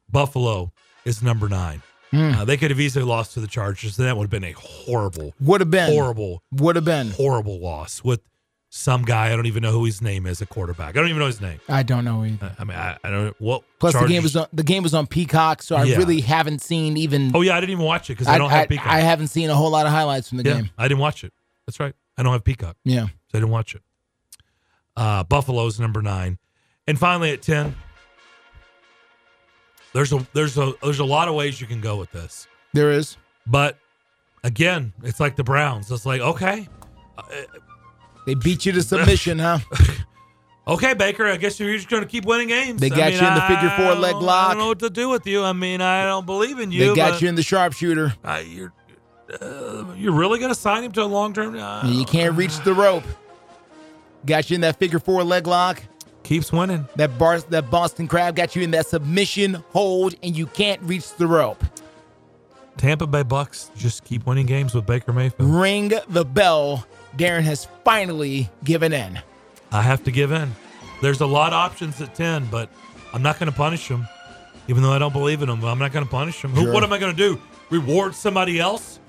Buffalo 0.09 0.71
is 1.05 1.21
number 1.21 1.49
nine. 1.49 1.81
Hmm. 2.11 2.31
Uh, 2.35 2.45
they 2.45 2.55
could 2.55 2.71
have 2.71 2.79
easily 2.79 3.03
lost 3.03 3.33
to 3.33 3.41
the 3.41 3.47
Chargers. 3.47 3.97
That 3.97 4.15
would 4.15 4.23
have 4.23 4.29
been 4.29 4.45
a 4.45 4.53
horrible, 4.53 5.33
Would 5.41 5.59
have 5.59 5.69
been. 5.69 5.91
horrible, 5.91 6.41
Would 6.53 6.77
have 6.77 6.85
been. 6.85 7.11
horrible 7.11 7.59
loss 7.59 8.01
with 8.03 8.21
some 8.69 9.03
guy. 9.03 9.27
I 9.31 9.35
don't 9.35 9.45
even 9.45 9.64
know 9.64 9.72
who 9.72 9.85
his 9.85 10.02
name 10.02 10.26
is. 10.26 10.41
A 10.41 10.45
quarterback. 10.45 10.89
I 10.89 10.99
don't 10.99 11.07
even 11.10 11.19
know 11.19 11.27
his 11.27 11.41
name. 11.41 11.60
I 11.69 11.84
don't 11.84 12.03
know 12.06 12.23
either. 12.26 12.56
I 12.60 12.64
mean, 12.64 12.77
I, 12.77 12.98
I 13.03 13.10
don't. 13.10 13.41
What? 13.41 13.64
Plus, 13.80 13.94
the 13.94 14.07
game 14.07 14.23
was 14.23 14.35
on, 14.35 14.48
the 14.53 14.64
game 14.64 14.84
was 14.84 14.94
on 14.94 15.07
Peacock, 15.07 15.61
so 15.61 15.76
I 15.76 15.84
Yeah. 15.84 15.98
really 15.98 16.22
haven't 16.22 16.61
seen 16.61 16.98
even. 16.98 17.31
Oh 17.35 17.41
yeah, 17.41 17.56
I 17.56 17.60
didn't 17.60 17.72
even 17.72 17.85
watch 17.85 18.10
it 18.10 18.14
because 18.14 18.27
I, 18.27 18.35
I, 18.35 18.38
don't 18.38 18.49
have 18.49 18.69
Peacock. 18.69 18.88
I 18.88 18.99
haven't 18.99 19.27
seen 19.27 19.49
a 19.49 19.56
whole 19.56 19.69
lot 19.72 19.85
of 19.85 19.91
highlights 19.91 20.30
from 20.30 20.39
the 20.39 20.44
yeah, 20.44 20.56
game. 20.56 20.69
I 20.77 20.88
didn't 20.88 20.99
watch 20.99 21.23
it. 21.23 21.34
That's 21.65 21.80
right. 21.80 21.94
I 22.18 22.23
don't 22.23 22.34
have 22.34 22.44
Peacock. 22.44 22.76
Yeah. 22.84 23.06
So 23.06 23.11
I 23.35 23.38
didn't 23.39 23.49
watch 23.49 23.76
it. 23.76 23.81
Uh, 24.95 25.23
Buffalo's 25.23 25.80
number 25.80 26.02
nine, 26.02 26.38
and 26.88 26.98
finally 26.98 27.31
at 27.31 27.41
ten. 27.41 27.76
There's 29.94 30.11
a 30.14 30.27
there's 30.34 30.57
a 30.57 30.73
there's 30.84 30.99
a 30.99 31.06
lot 31.06 31.27
of 31.27 31.35
ways 31.35 31.60
you 31.61 31.68
can 31.68 31.81
go 31.81 31.95
with 31.98 32.11
this, 32.11 32.48
There 32.73 32.91
is. 32.91 33.18
but 33.48 33.77
again, 34.44 34.94
it's 35.03 35.19
like 35.19 35.35
the 35.35 35.44
Browns. 35.44 35.89
It's 35.89 36.06
like 36.06 36.22
okay, 36.22 36.68
They 38.27 38.35
beat 38.35 38.65
you 38.65 38.73
to 38.73 38.81
submission, 38.83 39.39
huh? 39.39 39.59
okay, 40.67 40.93
Baker. 40.93 41.25
I 41.27 41.37
guess 41.37 41.59
you're 41.59 41.73
just 41.73 41.87
going 41.89 42.03
to 42.03 42.09
keep 42.09 42.25
winning 42.25 42.49
games. 42.49 42.79
They 42.81 42.87
I 42.87 42.89
got 42.89 43.11
mean, 43.13 43.21
you 43.21 43.27
in 43.27 43.33
the 43.35 43.41
figure 43.41 43.69
four 43.77 43.95
leg 43.95 44.11
don't- 44.11 44.27
I 44.29 44.49
don't 44.49 44.57
know 44.59 44.67
what 44.67 44.79
to 44.79 44.89
do 44.89 45.07
with 45.09 45.25
you. 45.25 45.43
I 45.43 45.53
mean, 45.53 45.79
I 45.81 46.03
don't 46.03 46.25
believe 46.25 46.59
in 46.59 46.71
you. 46.71 46.89
They 46.89 46.95
got 46.95 47.21
you 47.21 47.29
in 47.29 47.35
the 47.35 47.41
sharpshooter. 47.41 48.13
Uh, 48.23 48.43
you're 48.45 48.73
uh, 49.41 49.85
you're 49.95 50.13
really 50.13 50.39
going 50.39 50.53
to 50.53 50.59
sign 50.59 50.83
him 50.83 50.91
to 50.91 51.03
a 51.03 51.05
long 51.05 51.33
term? 51.33 51.57
Uh, 51.57 51.89
You 51.89 52.05
can't 52.05 52.35
reach 52.35 52.59
the 52.65 52.73
rope. 52.73 53.03
Got 54.25 54.49
you 54.49 54.55
in 54.55 54.61
that 54.61 54.77
figure 54.77 54.99
four 54.99 55.23
leg 55.23 55.47
lock. 55.47 55.81
keeps 56.23 56.51
winning. 56.51 56.85
That 56.97 57.17
bar, 57.17 57.39
that 57.39 57.71
Boston 57.71 58.07
crab 58.09 58.35
got 58.35 58.55
you 58.55 58.61
in 58.61 58.71
that 58.71 58.87
submission 58.87 59.63
hold, 59.69 60.15
and 60.21 60.35
you 60.35 60.47
can't 60.47 60.81
reach 60.81 61.13
the 61.15 61.27
rope. 61.27 61.63
Tampa 62.75 63.07
Bay 63.07 63.23
Bucks 63.23 63.71
just 63.77 64.03
keep 64.03 64.25
winning 64.27 64.45
games 64.45 64.73
with 64.75 64.85
Baker 64.85 65.13
Mayfield. 65.13 65.49
Ring 65.49 65.93
the 66.09 66.25
bell. 66.25 66.85
Darren 67.18 67.41
has 67.44 67.68
finally 67.84 68.49
given 68.64 68.94
in. 68.94 69.19
I 69.72 69.81
have 69.81 70.03
to 70.06 70.11
give 70.11 70.31
in. 70.31 70.56
There's 71.02 71.22
a 71.22 71.26
lot 71.26 71.49
of 71.53 71.56
options 71.57 71.99
at 72.02 72.15
10, 72.15 72.45
but 72.52 72.69
I'm 73.14 73.22
not 73.22 73.39
going 73.39 73.52
to 73.52 73.56
punish 73.57 73.88
them. 73.88 74.07
Even 74.68 74.84
though 74.84 74.91
I 74.91 74.99
don't 74.99 75.14
believe 75.14 75.41
in 75.41 75.48
them, 75.49 75.64
I'm 75.64 75.80
not 75.80 75.91
going 75.94 76.06
to 76.06 76.11
punish 76.11 76.41
them. 76.41 76.52
Who, 76.52 76.64
Sure. 76.64 76.73
what 76.73 76.84
am 76.84 76.91
I 76.94 76.98
going 76.98 77.15
to 77.15 77.18
do? 77.18 77.41
Reward 77.69 78.15
somebody 78.15 78.60
else? 78.60 78.99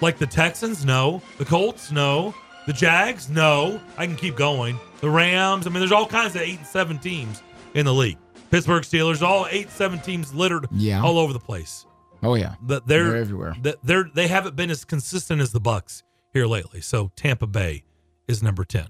Like 0.00 0.18
the 0.18 0.26
Texans? 0.26 0.84
No. 0.84 1.22
The 1.38 1.44
Colts? 1.44 1.90
No. 1.90 2.34
The 2.66 2.72
Jags? 2.72 3.28
No. 3.30 3.80
I 3.96 4.06
can 4.06 4.16
keep 4.16 4.36
going. 4.36 4.78
The 5.00 5.10
Rams? 5.10 5.66
I 5.66 5.70
mean, 5.70 5.80
there's 5.80 5.92
all 5.92 6.06
kinds 6.06 6.34
of 6.36 6.42
8 6.42 6.58
and 6.58 6.66
7 6.66 6.98
teams 6.98 7.42
in 7.74 7.86
the 7.86 7.94
league. 7.94 8.18
Pittsburgh 8.50 8.82
Steelers, 8.82 9.22
all 9.22 9.46
8 9.50 9.70
7 9.70 9.98
teams 10.00 10.32
littered 10.34 10.66
Yeah. 10.72 11.02
all 11.02 11.18
over 11.18 11.32
the 11.32 11.40
place. 11.40 11.84
Oh 12.22 12.34
yeah, 12.34 12.54
But 12.62 12.86
they're, 12.86 13.04
They're 13.10 13.16
everywhere. 13.16 13.56
They're 13.84 14.10
they 14.14 14.26
haven't 14.26 14.56
been 14.56 14.70
as 14.70 14.84
consistent 14.84 15.40
as 15.42 15.52
the 15.52 15.60
Bucks 15.60 16.02
here 16.36 16.46
lately. 16.46 16.82
So 16.82 17.10
Tampa 17.16 17.46
Bay 17.46 17.82
is 18.28 18.42
number 18.42 18.64
ten. 18.64 18.88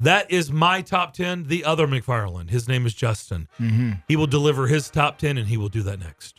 That 0.00 0.30
is 0.30 0.50
my 0.50 0.80
top 0.80 1.12
ten. 1.12 1.44
The 1.44 1.64
other 1.64 1.86
McFarland, 1.86 2.48
his 2.48 2.66
name 2.66 2.86
is 2.86 2.94
Justin. 2.94 3.46
Mm-hmm. 3.60 3.92
He 4.08 4.16
will 4.16 4.26
deliver 4.26 4.68
his 4.68 4.88
top 4.88 5.18
ten, 5.18 5.36
and 5.36 5.48
he 5.48 5.58
will 5.58 5.68
do 5.68 5.82
that 5.82 6.00
next. 6.00 6.37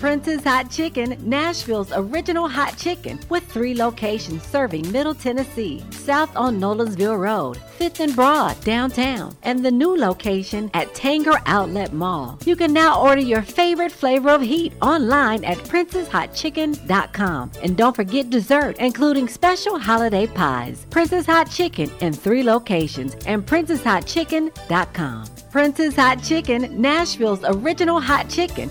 Prince's 0.00 0.42
Hot 0.44 0.70
Chicken, 0.70 1.18
Nashville's 1.28 1.92
original 1.94 2.48
hot 2.48 2.78
chicken, 2.78 3.20
with 3.28 3.44
three 3.44 3.74
locations 3.74 4.42
serving 4.42 4.90
Middle 4.90 5.14
Tennessee, 5.14 5.84
south 5.90 6.34
on 6.34 6.58
Nolensville 6.58 7.20
Road, 7.20 7.58
5th 7.78 8.00
and 8.00 8.16
Broad, 8.16 8.58
downtown, 8.64 9.36
and 9.42 9.62
the 9.62 9.70
new 9.70 9.94
location 9.94 10.70
at 10.72 10.94
Tanger 10.94 11.38
Outlet 11.44 11.92
Mall. 11.92 12.38
You 12.46 12.56
can 12.56 12.72
now 12.72 12.98
order 12.98 13.20
your 13.20 13.42
favorite 13.42 13.92
flavor 13.92 14.30
of 14.30 14.40
heat 14.40 14.72
online 14.80 15.44
at 15.44 15.58
princesshotchicken.com. 15.58 17.52
And 17.62 17.76
don't 17.76 17.94
forget 17.94 18.30
dessert, 18.30 18.78
including 18.78 19.28
special 19.28 19.78
holiday 19.78 20.26
pies. 20.26 20.86
Prince's 20.88 21.26
Hot 21.26 21.50
Chicken 21.50 21.90
in 22.00 22.14
three 22.14 22.42
locations 22.42 23.16
and 23.26 23.44
princesshotchicken.com. 23.44 25.26
Prince's 25.50 25.96
Hot 25.96 26.22
Chicken, 26.22 26.80
Nashville's 26.80 27.44
original 27.44 28.00
hot 28.00 28.30
chicken. 28.30 28.70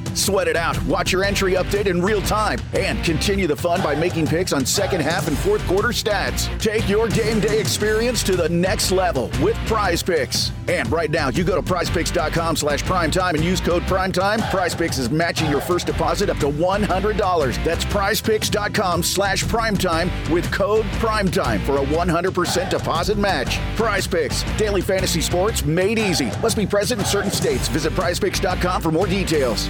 Sweat 0.13 0.47
it 0.47 0.57
out. 0.57 0.81
Watch 0.85 1.11
your 1.11 1.23
entry 1.23 1.53
update 1.53 1.87
in 1.87 2.01
real 2.01 2.21
time 2.21 2.59
and 2.73 3.03
continue 3.03 3.47
the 3.47 3.55
fun 3.55 3.81
by 3.81 3.95
making 3.95 4.27
picks 4.27 4.53
on 4.53 4.65
second 4.65 5.01
half 5.01 5.27
and 5.27 5.37
fourth 5.37 5.65
quarter 5.67 5.89
stats. 5.89 6.47
Take 6.59 6.87
your 6.89 7.07
game 7.07 7.39
day 7.39 7.59
experience 7.59 8.23
to 8.23 8.35
the 8.35 8.49
next 8.49 8.91
level 8.91 9.29
with 9.41 9.55
Prize 9.67 10.03
Picks. 10.03 10.51
And 10.67 10.91
right 10.91 11.09
now, 11.09 11.29
you 11.29 11.43
go 11.43 11.55
to 11.55 11.61
prizepicks.com 11.61 12.55
slash 12.55 12.83
primetime 12.83 13.35
and 13.35 13.43
use 13.43 13.61
code 13.61 13.83
primetime. 13.83 14.41
Prize 14.49 14.75
Picks 14.75 14.97
is 14.97 15.09
matching 15.09 15.49
your 15.49 15.61
first 15.61 15.87
deposit 15.87 16.29
up 16.29 16.37
to 16.37 16.47
$100. 16.47 17.63
That's 17.63 17.85
prizepicks.com 17.85 19.03
slash 19.03 19.43
primetime 19.43 20.29
with 20.29 20.51
code 20.51 20.85
primetime 20.99 21.61
for 21.61 21.77
a 21.77 21.85
100% 21.85 22.69
deposit 22.69 23.17
match. 23.17 23.59
Prize 23.75 24.07
Picks, 24.07 24.43
daily 24.57 24.81
fantasy 24.81 25.21
sports 25.21 25.65
made 25.65 25.99
easy. 25.99 26.31
Must 26.41 26.57
be 26.57 26.65
present 26.65 26.99
in 27.01 27.05
certain 27.05 27.31
states. 27.31 27.67
Visit 27.67 27.93
prizepicks.com 27.93 28.81
for 28.81 28.91
more 28.91 29.07
details. 29.07 29.69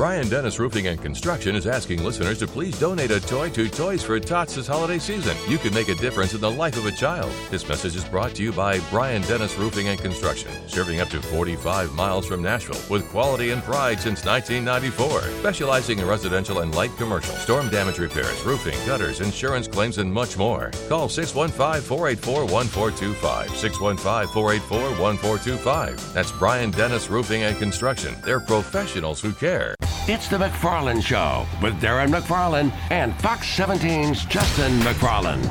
Brian 0.00 0.30
Dennis 0.30 0.58
Roofing 0.58 0.86
and 0.86 0.98
Construction 0.98 1.54
is 1.54 1.66
asking 1.66 2.02
listeners 2.02 2.38
to 2.38 2.46
please 2.46 2.80
donate 2.80 3.10
a 3.10 3.20
toy 3.20 3.50
to 3.50 3.68
Toys 3.68 4.02
for 4.02 4.18
Tots 4.18 4.54
this 4.54 4.66
holiday 4.66 4.98
season. 4.98 5.36
You 5.46 5.58
can 5.58 5.74
make 5.74 5.90
a 5.90 5.94
difference 5.94 6.32
in 6.32 6.40
the 6.40 6.50
life 6.50 6.78
of 6.78 6.86
a 6.86 6.90
child. 6.90 7.30
This 7.50 7.68
message 7.68 7.96
is 7.96 8.04
brought 8.06 8.34
to 8.36 8.42
you 8.42 8.50
by 8.50 8.78
Brian 8.88 9.20
Dennis 9.20 9.58
Roofing 9.58 9.88
and 9.88 10.00
Construction, 10.00 10.50
serving 10.66 11.02
up 11.02 11.10
to 11.10 11.20
45 11.20 11.92
miles 11.92 12.24
from 12.24 12.40
Nashville 12.40 12.80
with 12.88 13.10
quality 13.10 13.50
and 13.50 13.62
pride 13.62 14.00
since 14.00 14.24
1994. 14.24 15.20
Specializing 15.40 15.98
in 15.98 16.06
residential 16.06 16.60
and 16.60 16.74
light 16.74 16.96
commercial, 16.96 17.34
storm 17.34 17.68
damage 17.68 17.98
repairs, 17.98 18.42
roofing, 18.42 18.78
gutters, 18.86 19.20
insurance 19.20 19.68
claims, 19.68 19.98
and 19.98 20.10
much 20.10 20.38
more. 20.38 20.70
Call 20.88 21.10
615 21.10 21.82
484 21.82 22.46
1425. 22.46 23.50
615 23.54 24.32
484 24.32 24.80
1425. 24.98 26.14
That's 26.14 26.32
Brian 26.32 26.70
Dennis 26.70 27.10
Roofing 27.10 27.42
and 27.42 27.58
Construction. 27.58 28.16
They're 28.24 28.40
professionals 28.40 29.20
who 29.20 29.34
care. 29.34 29.76
It's 30.08 30.28
the 30.28 30.38
McFarland 30.38 31.04
Show 31.04 31.46
with 31.62 31.80
Darren 31.80 32.08
McFarland 32.08 32.72
and 32.90 33.14
Fox 33.20 33.46
17's 33.46 34.24
Justin 34.24 34.72
McFarland. 34.80 35.42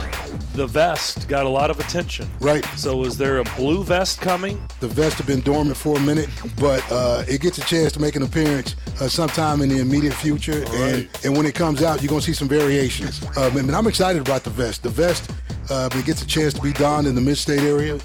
The 0.54 0.66
vest 0.66 1.30
got 1.30 1.46
a 1.46 1.50
lot 1.50 1.70
of 1.70 1.80
attention. 1.80 2.28
Right. 2.42 2.66
So 2.76 3.04
is 3.04 3.16
there 3.16 3.38
a 3.38 3.44
blue 3.56 3.84
vest 3.84 4.20
coming? 4.20 4.60
The 4.80 4.88
vest 4.88 5.18
have 5.20 5.28
been 5.28 5.42
dormant 5.42 5.78
for 5.78 5.98
a 5.98 6.00
minute, 6.02 6.30
but 6.60 6.84
uh, 6.92 7.24
it 7.28 7.42
gets 7.42 7.60
a 7.60 7.62
chance 7.62 7.94
to 7.94 8.02
make 8.02 8.16
an 8.16 8.24
appearance 8.24 8.76
uh, 9.00 9.08
sometime 9.08 9.62
in 9.62 9.70
the 9.70 9.80
immediate 9.80 10.16
future. 10.16 10.66
And, 10.68 11.08
and 11.24 11.38
when 11.38 11.46
it 11.46 11.54
comes 11.54 11.84
out, 11.84 12.02
you're 12.02 12.10
going 12.10 12.22
to 12.22 12.26
see 12.26 12.34
some 12.34 12.50
variations. 12.50 13.24
Um, 13.38 13.56
and 13.56 13.72
I'm 13.72 13.88
excited 13.88 14.22
about 14.22 14.44
the 14.44 14.50
vest. 14.50 14.82
The 14.84 14.90
vest 14.90 15.32
uh, 15.70 15.90
it 15.94 16.06
gets 16.06 16.24
a 16.24 16.28
chance 16.28 16.56
to 16.56 16.62
be 16.62 16.74
donned 16.74 17.06
in 17.06 17.14
the 17.14 17.22
mid-state 17.22 17.62
area. 17.62 18.00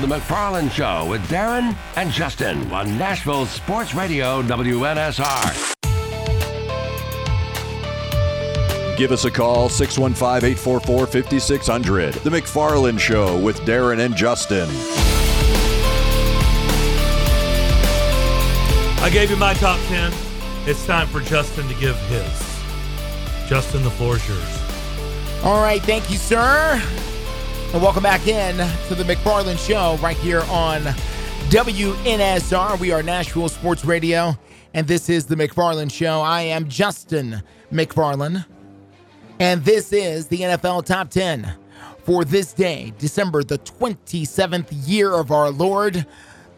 The 0.00 0.08
McFarland 0.08 0.72
Show 0.72 1.08
with 1.08 1.22
Darren 1.28 1.76
and 1.94 2.10
Justin 2.10 2.70
on 2.72 2.98
Nashville 2.98 3.46
Sports 3.46 3.94
Radio 3.94 4.42
WNSR. 4.42 5.83
Give 8.96 9.10
us 9.10 9.24
a 9.24 9.30
call, 9.30 9.68
615 9.68 10.48
844 10.50 11.06
5600. 11.08 12.14
The 12.14 12.30
McFarland 12.30 13.00
Show 13.00 13.36
with 13.40 13.58
Darren 13.62 13.98
and 13.98 14.14
Justin. 14.14 14.68
I 19.02 19.10
gave 19.10 19.30
you 19.30 19.36
my 19.36 19.52
top 19.54 19.80
10. 19.88 20.12
It's 20.66 20.86
time 20.86 21.08
for 21.08 21.20
Justin 21.20 21.66
to 21.66 21.74
give 21.74 21.96
his. 22.06 22.54
Justin, 23.48 23.82
the 23.82 23.90
floor 23.90 24.16
is 24.16 24.28
yours. 24.28 24.62
All 25.42 25.60
right, 25.60 25.82
thank 25.82 26.08
you, 26.08 26.16
sir. 26.16 26.80
And 27.72 27.82
welcome 27.82 28.04
back 28.04 28.28
in 28.28 28.56
to 28.86 28.94
the 28.94 29.02
McFarland 29.02 29.58
Show 29.58 29.96
right 30.00 30.16
here 30.18 30.42
on 30.48 30.82
WNSR. 31.50 32.78
We 32.78 32.92
are 32.92 33.02
Nashville 33.02 33.48
Sports 33.48 33.84
Radio, 33.84 34.38
and 34.72 34.86
this 34.86 35.08
is 35.08 35.26
the 35.26 35.34
McFarland 35.34 35.90
Show. 35.92 36.20
I 36.20 36.42
am 36.42 36.68
Justin 36.68 37.42
McFarland, 37.72 38.46
and 39.38 39.64
this 39.64 39.92
is 39.92 40.26
the 40.28 40.40
NFL 40.40 40.84
Top 40.84 41.10
10 41.10 41.54
for 42.04 42.24
this 42.24 42.52
day, 42.52 42.92
December 42.98 43.42
the 43.42 43.58
27th 43.58 44.68
year 44.86 45.12
of 45.12 45.30
our 45.30 45.50
Lord, 45.50 46.06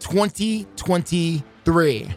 2023. 0.00 2.08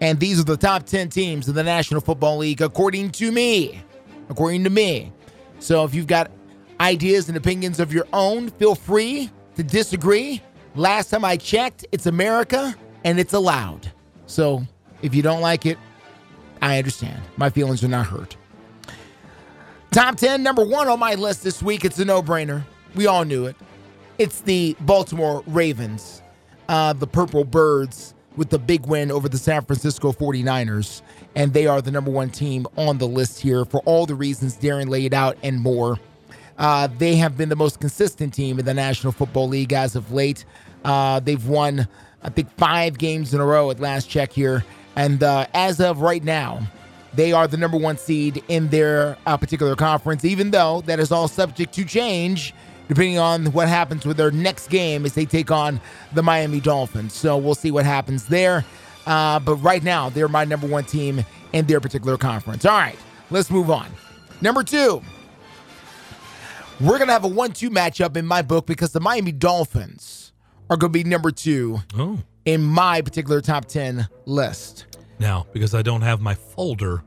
And 0.00 0.20
these 0.20 0.40
are 0.40 0.44
the 0.44 0.56
top 0.56 0.84
10 0.84 1.08
teams 1.08 1.48
in 1.48 1.54
the 1.54 1.62
National 1.62 2.00
Football 2.00 2.38
League, 2.38 2.62
according 2.62 3.10
to 3.12 3.30
me. 3.32 3.82
According 4.28 4.64
to 4.64 4.70
me. 4.70 5.12
So 5.58 5.84
if 5.84 5.94
you've 5.94 6.06
got 6.06 6.30
ideas 6.80 7.28
and 7.28 7.36
opinions 7.36 7.78
of 7.80 7.92
your 7.92 8.06
own, 8.12 8.50
feel 8.50 8.74
free 8.74 9.30
to 9.56 9.62
disagree. 9.62 10.42
Last 10.74 11.10
time 11.10 11.24
I 11.24 11.36
checked, 11.36 11.86
it's 11.92 12.06
America 12.06 12.74
and 13.04 13.20
it's 13.20 13.32
allowed. 13.32 13.90
So 14.26 14.64
if 15.02 15.14
you 15.14 15.22
don't 15.22 15.40
like 15.40 15.66
it, 15.66 15.78
I 16.62 16.78
understand. 16.78 17.20
My 17.36 17.50
feelings 17.50 17.84
are 17.84 17.88
not 17.88 18.06
hurt. 18.06 18.36
Top 19.94 20.16
10, 20.16 20.42
number 20.42 20.64
one 20.64 20.88
on 20.88 20.98
my 20.98 21.14
list 21.14 21.44
this 21.44 21.62
week. 21.62 21.84
It's 21.84 22.00
a 22.00 22.04
no 22.04 22.20
brainer. 22.20 22.64
We 22.96 23.06
all 23.06 23.24
knew 23.24 23.46
it. 23.46 23.54
It's 24.18 24.40
the 24.40 24.74
Baltimore 24.80 25.44
Ravens, 25.46 26.20
uh, 26.68 26.94
the 26.94 27.06
Purple 27.06 27.44
Birds, 27.44 28.12
with 28.34 28.50
the 28.50 28.58
big 28.58 28.86
win 28.86 29.12
over 29.12 29.28
the 29.28 29.38
San 29.38 29.64
Francisco 29.64 30.10
49ers. 30.10 31.02
And 31.36 31.52
they 31.52 31.68
are 31.68 31.80
the 31.80 31.92
number 31.92 32.10
one 32.10 32.28
team 32.28 32.66
on 32.76 32.98
the 32.98 33.06
list 33.06 33.40
here 33.40 33.64
for 33.64 33.82
all 33.84 34.04
the 34.04 34.16
reasons 34.16 34.56
Darren 34.56 34.88
laid 34.88 35.14
out 35.14 35.38
and 35.44 35.60
more. 35.60 36.00
Uh, 36.58 36.88
they 36.98 37.14
have 37.14 37.36
been 37.36 37.48
the 37.48 37.54
most 37.54 37.78
consistent 37.78 38.34
team 38.34 38.58
in 38.58 38.64
the 38.64 38.74
National 38.74 39.12
Football 39.12 39.46
League 39.46 39.72
as 39.72 39.94
of 39.94 40.10
late. 40.10 40.44
Uh, 40.84 41.20
they've 41.20 41.46
won, 41.46 41.86
I 42.20 42.30
think, 42.30 42.50
five 42.56 42.98
games 42.98 43.32
in 43.32 43.40
a 43.40 43.46
row 43.46 43.70
at 43.70 43.78
last 43.78 44.10
check 44.10 44.32
here. 44.32 44.64
And 44.96 45.22
uh, 45.22 45.46
as 45.54 45.80
of 45.80 46.00
right 46.00 46.24
now, 46.24 46.66
they 47.16 47.32
are 47.32 47.46
the 47.46 47.56
number 47.56 47.76
one 47.76 47.96
seed 47.96 48.42
in 48.48 48.68
their 48.68 49.16
uh, 49.26 49.36
particular 49.36 49.76
conference, 49.76 50.24
even 50.24 50.50
though 50.50 50.80
that 50.82 50.98
is 51.00 51.12
all 51.12 51.28
subject 51.28 51.72
to 51.74 51.84
change 51.84 52.54
depending 52.86 53.18
on 53.18 53.46
what 53.52 53.66
happens 53.66 54.04
with 54.04 54.18
their 54.18 54.30
next 54.30 54.68
game 54.68 55.06
as 55.06 55.14
they 55.14 55.24
take 55.24 55.50
on 55.50 55.80
the 56.12 56.22
Miami 56.22 56.60
Dolphins. 56.60 57.14
So 57.14 57.38
we'll 57.38 57.54
see 57.54 57.70
what 57.70 57.86
happens 57.86 58.26
there. 58.26 58.62
Uh, 59.06 59.38
but 59.40 59.54
right 59.56 59.82
now, 59.82 60.10
they're 60.10 60.28
my 60.28 60.44
number 60.44 60.66
one 60.66 60.84
team 60.84 61.24
in 61.54 61.64
their 61.64 61.80
particular 61.80 62.18
conference. 62.18 62.66
All 62.66 62.76
right, 62.76 62.98
let's 63.30 63.50
move 63.50 63.70
on. 63.70 63.86
Number 64.42 64.62
two, 64.62 65.00
we're 66.80 66.98
going 66.98 67.06
to 67.06 67.12
have 67.14 67.24
a 67.24 67.28
1 67.28 67.52
2 67.52 67.70
matchup 67.70 68.16
in 68.16 68.26
my 68.26 68.42
book 68.42 68.66
because 68.66 68.92
the 68.92 69.00
Miami 69.00 69.32
Dolphins 69.32 70.32
are 70.68 70.76
going 70.76 70.92
to 70.92 70.98
be 70.98 71.04
number 71.04 71.30
two 71.30 71.78
Oh. 71.96 72.18
in 72.44 72.62
my 72.62 73.00
particular 73.00 73.40
top 73.40 73.64
10 73.66 74.08
list. 74.26 74.84
Now, 75.18 75.46
because 75.52 75.74
I 75.74 75.82
don't 75.82 76.02
have 76.02 76.20
my 76.20 76.34
folder, 76.34 77.02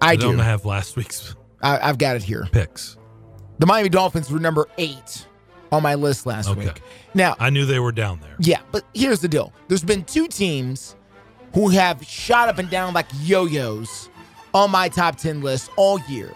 I 0.00 0.16
don't 0.16 0.38
have 0.38 0.64
last 0.64 0.96
week's 0.96 1.34
I, 1.62 1.78
I've 1.88 1.98
got 1.98 2.16
it 2.16 2.22
here. 2.22 2.46
picks. 2.52 2.96
The 3.58 3.66
Miami 3.66 3.88
Dolphins 3.88 4.30
were 4.30 4.38
number 4.40 4.66
eight 4.78 5.26
on 5.72 5.82
my 5.82 5.94
list 5.94 6.26
last 6.26 6.48
Okay. 6.48 6.66
week. 6.66 6.82
Now, 7.14 7.36
I 7.38 7.50
knew 7.50 7.64
they 7.64 7.78
were 7.78 7.92
down 7.92 8.20
there. 8.20 8.36
yeah, 8.38 8.60
but 8.72 8.84
here's 8.94 9.20
the 9.20 9.28
deal 9.28 9.52
there's 9.68 9.84
been 9.84 10.04
two 10.04 10.26
teams 10.28 10.96
who 11.54 11.68
have 11.68 12.04
shot 12.04 12.48
up 12.48 12.58
and 12.58 12.68
down 12.68 12.92
like 12.92 13.06
yo 13.22 13.46
yo's 13.46 14.08
on 14.52 14.70
my 14.70 14.88
top 14.88 15.16
10 15.16 15.40
list 15.40 15.70
all 15.76 15.98
year. 16.08 16.30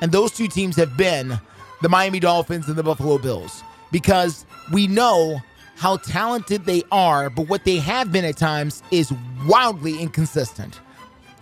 And 0.00 0.10
those 0.12 0.30
two 0.32 0.46
teams 0.48 0.76
have 0.76 0.96
been 0.96 1.38
the 1.82 1.88
Miami 1.88 2.20
Dolphins 2.20 2.68
and 2.68 2.76
the 2.76 2.82
Buffalo 2.82 3.18
Bills 3.18 3.62
because 3.92 4.46
we 4.72 4.86
know 4.86 5.40
how 5.80 5.96
talented 5.96 6.66
they 6.66 6.82
are, 6.92 7.30
but 7.30 7.48
what 7.48 7.64
they 7.64 7.78
have 7.78 8.12
been 8.12 8.22
at 8.26 8.36
times 8.36 8.82
is 8.90 9.10
wildly 9.46 9.98
inconsistent. 9.98 10.78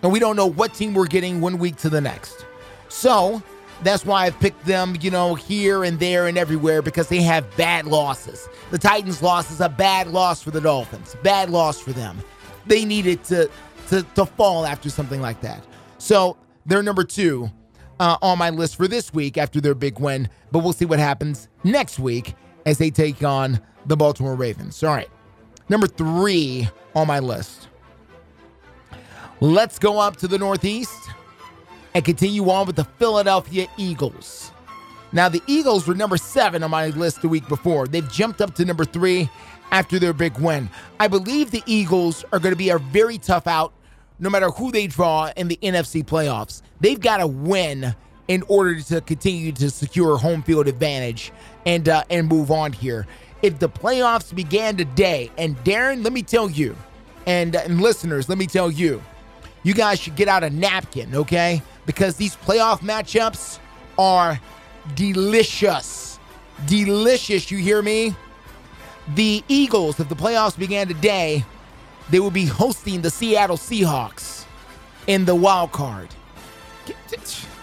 And 0.01 0.13
we 0.13 0.19
don't 0.19 0.37
know 0.37 0.45
what 0.45 0.73
team 0.73 0.93
we're 0.93 1.07
getting 1.07 1.41
one 1.41 1.57
week 1.57 1.75
to 1.79 1.89
the 1.89 1.99
next. 1.99 2.45
So 2.87 3.43
that's 3.83 4.05
why 4.05 4.25
I've 4.27 4.39
picked 4.39 4.65
them, 4.65 4.95
you 5.01 5.11
know, 5.11 5.35
here 5.35 5.83
and 5.83 5.99
there 5.99 6.27
and 6.27 6.37
everywhere 6.37 6.81
because 6.81 7.09
they 7.09 7.21
have 7.21 7.53
bad 7.57 7.85
losses. 7.85 8.47
The 8.71 8.77
Titans' 8.77 9.21
loss 9.21 9.51
is 9.51 9.59
a 9.59 9.67
bad 9.67 10.07
loss 10.07 10.41
for 10.41 10.51
the 10.51 10.61
Dolphins. 10.61 11.17
Bad 11.21 11.49
loss 11.49 11.81
for 11.81 11.91
them. 11.91 12.17
They 12.65 12.85
needed 12.85 13.25
to 13.25 13.51
to, 13.89 14.03
to 14.15 14.25
fall 14.25 14.65
after 14.65 14.89
something 14.89 15.19
like 15.19 15.41
that. 15.41 15.65
So 15.97 16.37
they're 16.65 16.81
number 16.81 17.03
two 17.03 17.51
uh, 17.99 18.15
on 18.21 18.37
my 18.37 18.51
list 18.51 18.77
for 18.77 18.87
this 18.87 19.13
week 19.13 19.37
after 19.37 19.59
their 19.59 19.75
big 19.75 19.99
win. 19.99 20.29
But 20.49 20.59
we'll 20.59 20.71
see 20.71 20.85
what 20.85 20.99
happens 20.99 21.49
next 21.65 21.99
week 21.99 22.35
as 22.65 22.77
they 22.77 22.89
take 22.89 23.21
on 23.21 23.59
the 23.85 23.97
Baltimore 23.97 24.35
Ravens. 24.35 24.83
All 24.83 24.93
right. 24.93 25.09
Number 25.69 25.87
three 25.87 26.67
on 26.95 27.07
my 27.07 27.19
list. 27.19 27.67
Let's 29.39 29.79
go 29.79 29.99
up 29.99 30.17
to 30.17 30.27
the 30.27 30.37
Northeast 30.37 31.09
and 31.93 32.03
continue 32.03 32.49
on 32.49 32.67
with 32.67 32.75
the 32.75 32.83
Philadelphia 32.83 33.67
Eagles. 33.77 34.51
Now, 35.11 35.29
the 35.29 35.41
Eagles 35.47 35.87
were 35.87 35.95
number 35.95 36.17
seven 36.17 36.61
on 36.61 36.71
my 36.71 36.87
list 36.87 37.21
the 37.21 37.29
week 37.29 37.47
before. 37.47 37.87
They've 37.87 38.09
jumped 38.11 38.41
up 38.41 38.53
to 38.55 38.65
number 38.65 38.85
three 38.85 39.29
after 39.71 39.97
their 39.97 40.13
big 40.13 40.37
win. 40.37 40.69
I 40.99 41.07
believe 41.07 41.51
the 41.51 41.63
Eagles 41.65 42.25
are 42.31 42.39
going 42.39 42.51
to 42.51 42.57
be 42.57 42.69
a 42.69 42.77
very 42.77 43.17
tough 43.17 43.47
out 43.47 43.73
no 44.19 44.29
matter 44.29 44.49
who 44.49 44.71
they 44.71 44.87
draw 44.87 45.31
in 45.35 45.47
the 45.47 45.57
NFC 45.63 46.03
playoffs. 46.03 46.61
They've 46.81 46.99
got 46.99 47.17
to 47.17 47.27
win 47.27 47.95
in 48.27 48.43
order 48.47 48.79
to 48.81 49.01
continue 49.01 49.51
to 49.53 49.71
secure 49.71 50.17
home 50.17 50.43
field 50.43 50.67
advantage 50.67 51.31
and 51.65 51.89
uh, 51.89 52.03
and 52.09 52.27
move 52.27 52.51
on 52.51 52.73
here. 52.73 53.07
If 53.41 53.59
the 53.59 53.69
playoffs 53.69 54.35
began 54.35 54.75
today, 54.75 55.31
and 55.37 55.55
Darren, 55.63 56.03
let 56.03 56.13
me 56.13 56.23
tell 56.23 56.49
you, 56.49 56.75
and, 57.25 57.55
and 57.55 57.81
listeners, 57.81 58.27
let 58.27 58.37
me 58.37 58.47
tell 58.47 58.69
you, 58.69 59.01
you 59.63 59.73
guys 59.73 59.99
should 59.99 60.15
get 60.15 60.27
out 60.27 60.43
a 60.43 60.49
napkin, 60.49 61.15
okay? 61.15 61.61
Because 61.85 62.15
these 62.15 62.35
playoff 62.35 62.79
matchups 62.79 63.59
are 63.97 64.39
delicious. 64.95 66.19
Delicious, 66.65 67.49
you 67.51 67.57
hear 67.57 67.81
me? 67.81 68.15
The 69.15 69.43
Eagles, 69.47 69.99
if 69.99 70.09
the 70.09 70.15
playoffs 70.15 70.57
began 70.57 70.87
today, 70.87 71.43
they 72.09 72.19
would 72.19 72.33
be 72.33 72.45
hosting 72.45 73.01
the 73.01 73.09
Seattle 73.09 73.57
Seahawks 73.57 74.45
in 75.07 75.25
the 75.25 75.35
wild 75.35 75.71
card. 75.71 76.09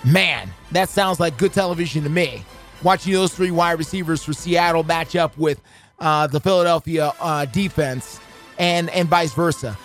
Man, 0.05 0.51
that 0.73 0.89
sounds 0.89 1.20
like 1.20 1.36
good 1.36 1.53
television 1.53 2.03
to 2.05 2.11
me. 2.11 2.44
Watching 2.82 3.12
those 3.15 3.35
three 3.35 3.51
wide 3.51 3.78
receivers 3.78 4.23
for 4.23 4.32
Seattle 4.32 4.82
match 4.82 5.16
up 5.16 5.36
with 5.39 5.61
uh, 5.98 6.27
the 6.27 6.40
Philadelphia 6.40 7.12
uh, 7.20 7.47
defense 7.47 8.20
and, 8.59 8.90
and 8.90 9.09
vice 9.09 9.32
versa. 9.32 9.77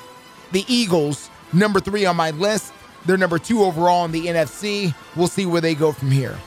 The 0.51 0.65
Eagles, 0.67 1.29
number 1.53 1.79
three 1.79 2.05
on 2.05 2.15
my 2.15 2.31
list. 2.31 2.73
They're 3.05 3.17
number 3.17 3.39
two 3.39 3.63
overall 3.63 4.05
in 4.05 4.11
the 4.11 4.27
NFC. 4.27 4.93
We'll 5.15 5.27
see 5.27 5.45
where 5.45 5.61
they 5.61 5.73
go 5.73 5.91
from 5.91 6.11
here. 6.11 6.37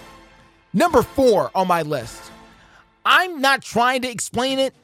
Number 0.73 1.03
four 1.03 1.51
on 1.55 1.67
my 1.67 1.83
list. 1.83 2.23
I'm 3.05 3.41
not 3.41 3.63
trying 3.63 4.03
to 4.03 4.11
explain 4.11 4.59
it, 4.59 4.75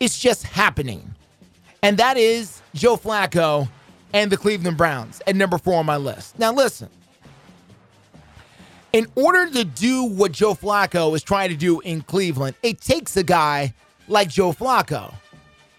it's 0.00 0.18
just 0.18 0.42
happening. 0.44 1.14
And 1.82 1.98
that 1.98 2.16
is 2.16 2.62
Joe 2.74 2.96
Flacco 2.96 3.68
and 4.12 4.30
the 4.30 4.36
Cleveland 4.36 4.76
Browns 4.76 5.20
at 5.26 5.36
number 5.36 5.58
four 5.58 5.74
on 5.74 5.86
my 5.86 5.96
list. 5.96 6.38
Now, 6.38 6.52
listen. 6.52 6.88
In 8.94 9.08
order 9.16 9.50
to 9.50 9.64
do 9.64 10.04
what 10.04 10.30
Joe 10.30 10.54
Flacco 10.54 11.16
is 11.16 11.24
trying 11.24 11.48
to 11.48 11.56
do 11.56 11.80
in 11.80 12.02
Cleveland, 12.02 12.54
it 12.62 12.80
takes 12.80 13.16
a 13.16 13.24
guy 13.24 13.74
like 14.06 14.28
Joe 14.28 14.52
Flacco. 14.52 15.12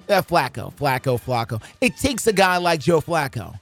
Uh, 0.09 0.21
Flacco, 0.21 0.75
Flacco, 0.75 1.17
Flacco. 1.17 1.63
It 1.79 1.95
takes 1.95 2.27
a 2.27 2.33
guy 2.33 2.57
like 2.57 2.81
Joe 2.81 2.99
Flacco 2.99 3.57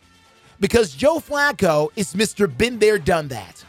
because 0.60 0.96
Joe 0.96 1.20
Flacco 1.20 1.92
is 1.96 2.16
Mr. 2.16 2.48
Been 2.58 2.80
There, 2.80 2.98
Done 2.98 3.28
That. 3.28 3.64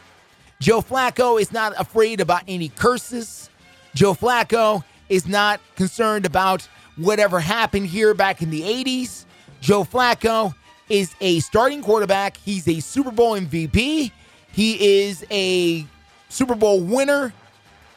Joe 0.59 0.81
Flacco 0.81 1.39
is 1.39 1.51
not 1.51 1.79
afraid 1.79 2.19
about 2.19 2.41
any 2.47 2.69
curses. 2.69 3.51
Joe 3.93 4.15
Flacco 4.15 4.83
is 5.07 5.27
not 5.27 5.61
concerned 5.75 6.25
about 6.25 6.67
whatever 6.95 7.39
happened 7.39 7.85
here 7.85 8.15
back 8.15 8.41
in 8.41 8.49
the 8.49 8.63
80s. 8.63 9.25
Joe 9.61 9.83
Flacco 9.83 10.55
is 10.89 11.13
a 11.21 11.41
starting 11.41 11.83
quarterback. 11.83 12.37
He's 12.37 12.67
a 12.67 12.79
Super 12.79 13.11
Bowl 13.11 13.39
MVP. 13.39 14.11
He 14.55 15.03
is 15.03 15.25
a 15.31 15.85
Super 16.29 16.55
Bowl 16.55 16.79
winner. 16.79 17.33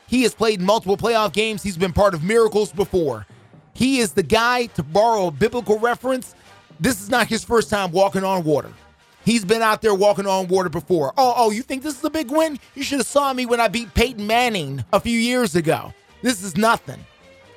He 0.08 0.24
has 0.24 0.34
played 0.34 0.60
multiple 0.60 0.96
playoff 0.96 1.32
games. 1.32 1.62
He's 1.62 1.76
been 1.76 1.92
part 1.92 2.14
of 2.14 2.24
miracles 2.24 2.72
before. 2.72 3.26
He 3.74 4.00
is 4.00 4.12
the 4.12 4.24
guy, 4.24 4.66
to 4.66 4.82
borrow 4.82 5.28
a 5.28 5.30
biblical 5.30 5.78
reference, 5.78 6.34
this 6.80 7.00
is 7.00 7.10
not 7.10 7.28
his 7.28 7.44
first 7.44 7.70
time 7.70 7.92
walking 7.92 8.24
on 8.24 8.42
water. 8.42 8.72
He's 9.24 9.44
been 9.44 9.62
out 9.62 9.82
there 9.82 9.94
walking 9.94 10.26
on 10.26 10.48
water 10.48 10.68
before. 10.68 11.12
Oh, 11.16 11.34
oh, 11.36 11.50
you 11.52 11.62
think 11.62 11.84
this 11.84 11.96
is 11.96 12.04
a 12.04 12.10
big 12.10 12.28
win? 12.28 12.58
You 12.74 12.82
should 12.82 12.98
have 12.98 13.06
saw 13.06 13.32
me 13.32 13.46
when 13.46 13.60
I 13.60 13.68
beat 13.68 13.94
Peyton 13.94 14.26
Manning 14.26 14.84
a 14.92 14.98
few 14.98 15.16
years 15.16 15.54
ago. 15.54 15.94
This 16.22 16.42
is 16.42 16.56
nothing. 16.56 16.98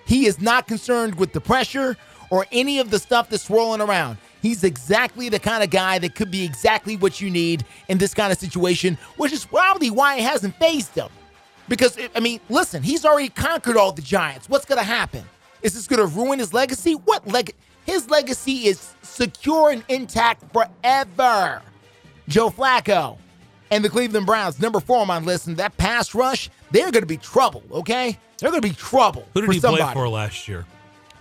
He 0.06 0.28
is 0.28 0.40
not 0.40 0.68
concerned 0.68 1.16
with 1.16 1.34
the 1.34 1.42
pressure 1.42 1.98
or 2.30 2.46
any 2.52 2.78
of 2.78 2.92
the 2.92 3.00
stuff 3.00 3.30
that's 3.30 3.46
swirling 3.46 3.82
around. 3.82 4.18
He's 4.42 4.64
exactly 4.64 5.30
the 5.30 5.40
kind 5.40 5.64
of 5.64 5.70
guy 5.70 6.00
that 6.00 6.16
could 6.16 6.32
be 6.32 6.44
exactly 6.44 6.98
what 6.98 7.22
you 7.22 7.30
need 7.30 7.64
in 7.90 7.98
this 7.98 8.14
kind 8.14 8.32
of 8.32 8.40
situation, 8.40 8.98
which 9.18 9.32
is 9.32 9.46
probably 9.46 9.92
why 9.92 10.16
it 10.16 10.24
hasn't 10.24 10.56
phased 10.56 10.96
him. 10.96 11.10
Because, 11.70 11.98
I 12.16 12.20
mean, 12.20 12.40
listen, 12.50 12.84
he's 12.84 13.06
already 13.06 13.30
conquered 13.30 13.78
all 13.78 13.92
the 13.92 14.02
Giants. 14.02 14.50
What's 14.50 14.66
going 14.66 14.80
to 14.80 14.86
happen? 14.86 15.24
Is 15.62 15.74
this 15.74 15.88
going 15.88 16.00
to 16.00 16.08
ruin 16.08 16.40
his 16.40 16.54
legacy? 16.54 16.94
What 16.94 17.28
leg? 17.28 17.54
His 17.86 18.10
legacy 18.10 18.68
is 18.68 18.94
secure 19.02 19.70
and 19.70 19.84
intact 19.88 20.44
forever. 20.52 21.62
Joe 22.28 22.50
Flacco 22.50 23.18
and 23.70 23.86
the 23.86 23.90
Cleveland 23.90 24.26
Browns, 24.26 24.60
number 24.60 24.80
four 24.80 25.00
on 25.00 25.08
my 25.08 25.20
list, 25.20 25.48
and 25.48 25.58
that 25.58 25.78
pass 25.78 26.14
rush, 26.14 26.50
they're 26.72 26.92
going 26.92 27.04
to 27.04 27.08
be 27.08 27.18
trouble, 27.18 27.64
okay? 27.72 28.18
They're 28.40 28.50
going 28.50 28.62
to 28.62 28.68
be 28.68 28.76
trouble. 28.76 29.28
Who 29.34 29.42
did 29.42 29.48
for 29.48 29.54
he 29.54 29.60
somebody. 29.60 29.84
play 29.84 29.94
for 29.94 30.10
last 30.10 30.48
year? 30.48 30.66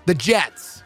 The 0.06 0.14
Jets. 0.14 0.79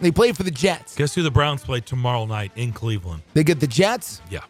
They 0.00 0.10
played 0.10 0.36
for 0.36 0.42
the 0.42 0.50
Jets. 0.50 0.94
Guess 0.96 1.14
who 1.14 1.22
the 1.22 1.30
Browns 1.30 1.62
play 1.62 1.80
tomorrow 1.80 2.26
night 2.26 2.52
in 2.56 2.72
Cleveland? 2.72 3.22
They 3.32 3.44
get 3.44 3.60
the 3.60 3.66
Jets. 3.66 4.20
Yeah. 4.30 4.40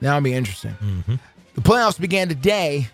That'll 0.00 0.20
be 0.20 0.34
interesting. 0.34 0.72
Mm-hmm. 0.82 1.14
The 1.54 1.60
playoffs 1.60 2.00
began 2.00 2.28
today. 2.28 2.88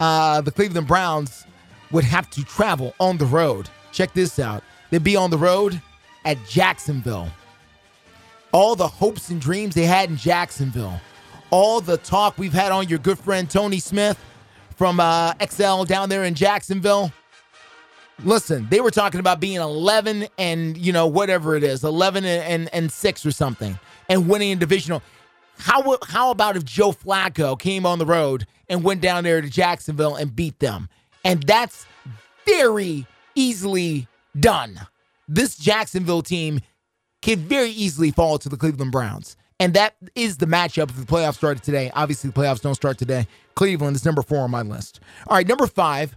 Uh, 0.00 0.40
the 0.40 0.50
Cleveland 0.52 0.86
Browns 0.86 1.44
would 1.90 2.04
have 2.04 2.30
to 2.30 2.44
travel 2.44 2.94
on 3.00 3.18
the 3.18 3.26
road. 3.26 3.68
Check 3.92 4.12
this 4.12 4.38
out. 4.38 4.62
They'd 4.90 5.02
be 5.02 5.16
on 5.16 5.30
the 5.30 5.38
road 5.38 5.80
at 6.24 6.38
Jacksonville. 6.48 7.28
All 8.52 8.76
the 8.76 8.88
hopes 8.88 9.28
and 9.30 9.40
dreams 9.40 9.74
they 9.74 9.84
had 9.84 10.08
in 10.08 10.16
Jacksonville, 10.16 11.00
all 11.50 11.80
the 11.80 11.98
talk 11.98 12.38
we've 12.38 12.52
had 12.52 12.72
on 12.72 12.88
your 12.88 12.98
good 12.98 13.18
friend 13.18 13.48
Tony 13.50 13.78
Smith 13.78 14.18
from 14.76 15.00
uh, 15.00 15.34
XL 15.44 15.84
down 15.84 16.08
there 16.08 16.24
in 16.24 16.34
Jacksonville. 16.34 17.12
Listen, 18.24 18.66
they 18.68 18.80
were 18.80 18.90
talking 18.90 19.20
about 19.20 19.38
being 19.38 19.60
11 19.60 20.26
and, 20.38 20.76
you 20.76 20.92
know, 20.92 21.06
whatever 21.06 21.54
it 21.54 21.62
is, 21.62 21.84
11 21.84 22.24
and, 22.24 22.42
and, 22.42 22.74
and 22.74 22.92
6 22.92 23.26
or 23.26 23.30
something, 23.30 23.78
and 24.08 24.28
winning 24.28 24.52
a 24.52 24.56
divisional. 24.56 25.02
How, 25.58 25.98
how 26.06 26.30
about 26.30 26.56
if 26.56 26.64
Joe 26.64 26.92
Flacco 26.92 27.58
came 27.58 27.86
on 27.86 27.98
the 27.98 28.06
road 28.06 28.46
and 28.68 28.82
went 28.82 29.00
down 29.00 29.24
there 29.24 29.40
to 29.40 29.48
Jacksonville 29.48 30.16
and 30.16 30.34
beat 30.34 30.58
them? 30.58 30.88
And 31.24 31.42
that's 31.44 31.86
very 32.46 33.06
easily 33.34 34.08
done. 34.38 34.80
This 35.28 35.56
Jacksonville 35.56 36.22
team 36.22 36.60
can 37.22 37.38
very 37.40 37.70
easily 37.70 38.10
fall 38.10 38.38
to 38.38 38.48
the 38.48 38.56
Cleveland 38.56 38.92
Browns. 38.92 39.36
And 39.60 39.74
that 39.74 39.96
is 40.14 40.36
the 40.38 40.46
matchup 40.46 40.90
if 40.90 40.96
the 40.96 41.06
playoffs 41.06 41.34
started 41.34 41.62
today. 41.62 41.90
Obviously, 41.94 42.30
the 42.30 42.40
playoffs 42.40 42.60
don't 42.60 42.76
start 42.76 42.96
today. 42.96 43.26
Cleveland 43.56 43.96
is 43.96 44.04
number 44.04 44.22
four 44.22 44.40
on 44.40 44.50
my 44.50 44.62
list. 44.62 45.00
All 45.26 45.36
right, 45.36 45.46
number 45.46 45.66
five. 45.66 46.16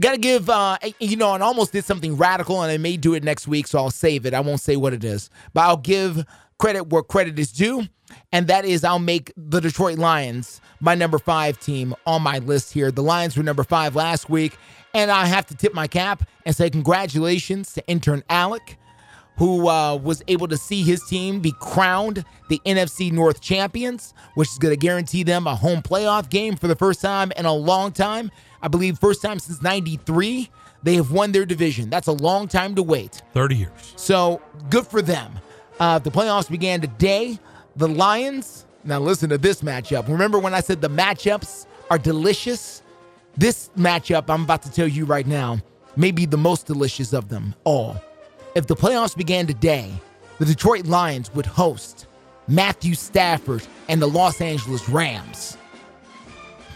Got 0.00 0.12
to 0.12 0.18
give, 0.18 0.50
uh, 0.50 0.76
you 0.98 1.16
know, 1.16 1.34
and 1.34 1.42
almost 1.42 1.70
did 1.72 1.84
something 1.84 2.16
radical, 2.16 2.60
and 2.62 2.72
I 2.72 2.78
may 2.78 2.96
do 2.96 3.14
it 3.14 3.22
next 3.22 3.46
week, 3.46 3.68
so 3.68 3.78
I'll 3.78 3.90
save 3.90 4.26
it. 4.26 4.34
I 4.34 4.40
won't 4.40 4.60
say 4.60 4.74
what 4.74 4.92
it 4.92 5.04
is, 5.04 5.30
but 5.52 5.60
I'll 5.60 5.76
give 5.76 6.24
credit 6.58 6.88
where 6.88 7.02
credit 7.02 7.38
is 7.38 7.52
due, 7.52 7.84
and 8.32 8.48
that 8.48 8.64
is 8.64 8.82
I'll 8.82 8.98
make 8.98 9.32
the 9.36 9.60
Detroit 9.60 9.98
Lions 9.98 10.60
my 10.80 10.96
number 10.96 11.18
five 11.18 11.60
team 11.60 11.94
on 12.06 12.22
my 12.22 12.38
list 12.38 12.72
here. 12.72 12.90
The 12.90 13.02
Lions 13.02 13.36
were 13.36 13.44
number 13.44 13.62
five 13.62 13.94
last 13.94 14.28
week, 14.28 14.56
and 14.94 15.12
I 15.12 15.26
have 15.26 15.46
to 15.46 15.54
tip 15.54 15.74
my 15.74 15.86
cap 15.86 16.28
and 16.44 16.56
say 16.56 16.70
congratulations 16.70 17.72
to 17.74 17.86
intern 17.86 18.24
Alec, 18.28 18.76
who 19.36 19.68
uh, 19.68 19.96
was 19.96 20.22
able 20.26 20.48
to 20.48 20.56
see 20.56 20.82
his 20.82 21.04
team 21.04 21.40
be 21.40 21.52
crowned 21.60 22.24
the 22.48 22.60
NFC 22.66 23.12
North 23.12 23.40
champions, 23.40 24.12
which 24.34 24.48
is 24.48 24.58
going 24.58 24.72
to 24.72 24.76
guarantee 24.76 25.22
them 25.22 25.46
a 25.46 25.54
home 25.54 25.82
playoff 25.82 26.28
game 26.30 26.56
for 26.56 26.66
the 26.68 26.76
first 26.76 27.00
time 27.00 27.32
in 27.36 27.44
a 27.44 27.54
long 27.54 27.92
time. 27.92 28.30
I 28.64 28.68
believe 28.68 28.98
first 28.98 29.20
time 29.20 29.38
since 29.38 29.60
93 29.60 30.50
they 30.82 30.94
have 30.94 31.10
won 31.10 31.32
their 31.32 31.44
division. 31.44 31.90
That's 31.90 32.08
a 32.08 32.12
long 32.12 32.48
time 32.48 32.74
to 32.76 32.82
wait. 32.82 33.22
30 33.34 33.56
years. 33.56 33.70
So 33.96 34.40
good 34.70 34.86
for 34.86 35.02
them. 35.02 35.38
Uh, 35.78 35.98
the 35.98 36.10
playoffs 36.10 36.50
began 36.50 36.80
today. 36.80 37.38
The 37.76 37.88
Lions, 37.88 38.66
now 38.84 39.00
listen 39.00 39.28
to 39.30 39.38
this 39.38 39.60
matchup. 39.62 40.08
Remember 40.08 40.38
when 40.38 40.54
I 40.54 40.60
said 40.60 40.80
the 40.80 40.88
matchups 40.88 41.66
are 41.90 41.98
delicious? 41.98 42.82
This 43.36 43.70
matchup 43.76 44.30
I'm 44.30 44.44
about 44.44 44.62
to 44.62 44.72
tell 44.72 44.88
you 44.88 45.04
right 45.04 45.26
now 45.26 45.58
may 45.96 46.10
be 46.10 46.24
the 46.24 46.38
most 46.38 46.66
delicious 46.66 47.12
of 47.12 47.28
them 47.28 47.54
all. 47.64 48.00
If 48.54 48.66
the 48.66 48.76
playoffs 48.76 49.16
began 49.16 49.46
today, 49.46 49.92
the 50.38 50.46
Detroit 50.46 50.86
Lions 50.86 51.34
would 51.34 51.46
host 51.46 52.06
Matthew 52.48 52.94
Stafford 52.94 53.66
and 53.88 54.00
the 54.00 54.08
Los 54.08 54.40
Angeles 54.40 54.88
Rams. 54.88 55.56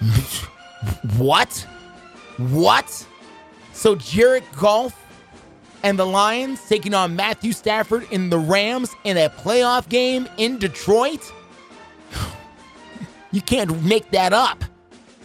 what? 1.18 1.66
What? 2.38 3.06
So 3.72 3.94
Jared 3.94 4.44
Goff 4.56 4.94
and 5.82 5.98
the 5.98 6.06
Lions 6.06 6.60
taking 6.68 6.94
on 6.94 7.14
Matthew 7.14 7.52
Stafford 7.52 8.06
in 8.10 8.30
the 8.30 8.38
Rams 8.38 8.94
in 9.04 9.16
a 9.16 9.28
playoff 9.28 9.88
game 9.88 10.28
in 10.38 10.58
Detroit? 10.58 11.32
You 13.30 13.42
can't 13.42 13.82
make 13.82 14.10
that 14.12 14.32
up. 14.32 14.64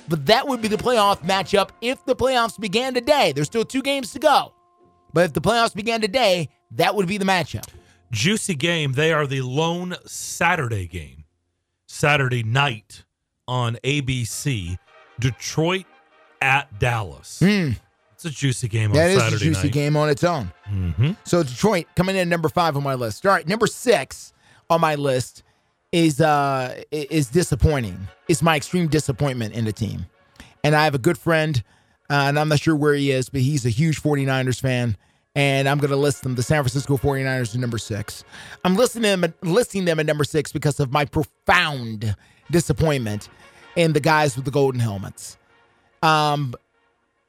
But 0.10 0.26
that 0.26 0.46
would 0.46 0.62
be 0.62 0.68
the 0.68 0.76
playoff 0.76 1.20
matchup 1.22 1.70
if 1.80 2.04
the 2.04 2.14
playoffs 2.14 2.60
began 2.60 2.94
today. 2.94 3.32
There's 3.32 3.48
still 3.48 3.64
two 3.64 3.82
games 3.82 4.12
to 4.12 4.20
go. 4.20 4.54
But 5.14 5.24
if 5.24 5.34
the 5.34 5.40
playoffs 5.40 5.74
began 5.74 6.02
today, 6.02 6.50
that 6.72 6.96
would 6.96 7.08
be 7.08 7.18
the 7.18 7.24
matchup. 7.24 7.66
Juicy 8.12 8.56
game. 8.56 8.92
They 8.92 9.14
are 9.14 9.26
the 9.26 9.42
lone 9.42 9.96
Saturday 10.06 10.86
game. 10.86 11.24
Saturday 11.88 12.44
night 12.44 13.06
on 13.48 13.78
ABC. 13.84 14.78
Detroit 15.20 15.86
at 16.44 16.80
Dallas. 16.80 17.40
Mm. 17.42 17.78
It's 18.14 18.26
a 18.26 18.30
juicy 18.30 18.68
game 18.68 18.92
on 18.92 18.98
That 18.98 19.10
is 19.12 19.20
Saturday 19.20 19.36
a 19.36 19.40
juicy 19.40 19.64
night. 19.64 19.74
game 19.74 19.98
on 19.98 20.10
its 20.10 20.24
own. 20.24 20.52
Mm-hmm. 20.70 21.12
So 21.26 21.44
Detroit 21.44 21.88
coming 21.96 22.16
in 22.16 22.22
at 22.24 22.28
number 22.28 22.50
five 22.50 22.76
on 22.78 22.84
my 22.84 22.94
list. 22.96 23.26
All 23.26 23.32
right, 23.32 23.48
number 23.48 23.68
six 23.68 24.34
on 24.70 24.82
my 24.82 24.96
list 24.96 25.44
is 25.92 26.22
uh 26.22 26.82
is 26.92 27.28
disappointing. 27.30 27.98
It's 28.28 28.42
my 28.42 28.56
extreme 28.56 28.88
disappointment 28.88 29.54
in 29.54 29.66
the 29.66 29.74
team. 29.74 30.06
And 30.64 30.76
I 30.76 30.86
have 30.86 30.96
a 30.96 31.00
good 31.00 31.18
friend, 31.18 31.62
uh, 32.10 32.14
and 32.28 32.40
I'm 32.40 32.48
not 32.48 32.60
sure 32.60 32.76
where 32.76 32.94
he 32.94 33.12
is, 33.12 33.28
but 33.30 33.42
he's 33.42 33.66
a 33.66 33.70
huge 33.70 34.02
49ers 34.02 34.62
fan. 34.62 34.96
And 35.36 35.68
I'm 35.68 35.78
going 35.80 35.90
to 35.90 35.98
list 35.98 36.22
them, 36.24 36.36
the 36.36 36.44
San 36.44 36.62
Francisco 36.64 36.96
49ers 36.96 37.54
at 37.56 37.60
number 37.60 37.78
six. 37.80 38.24
I'm 38.64 38.76
listing 38.76 39.02
them, 39.02 39.26
listing 39.42 39.84
them 39.84 40.00
at 40.00 40.06
number 40.06 40.24
six 40.24 40.52
because 40.54 40.80
of 40.80 40.92
my 40.94 41.04
profound 41.06 42.16
disappointment 42.52 43.28
in 43.76 43.92
the 43.94 44.00
guys 44.00 44.36
with 44.38 44.46
the 44.46 44.52
golden 44.52 44.80
helmets. 44.80 45.38
Um, 46.04 46.54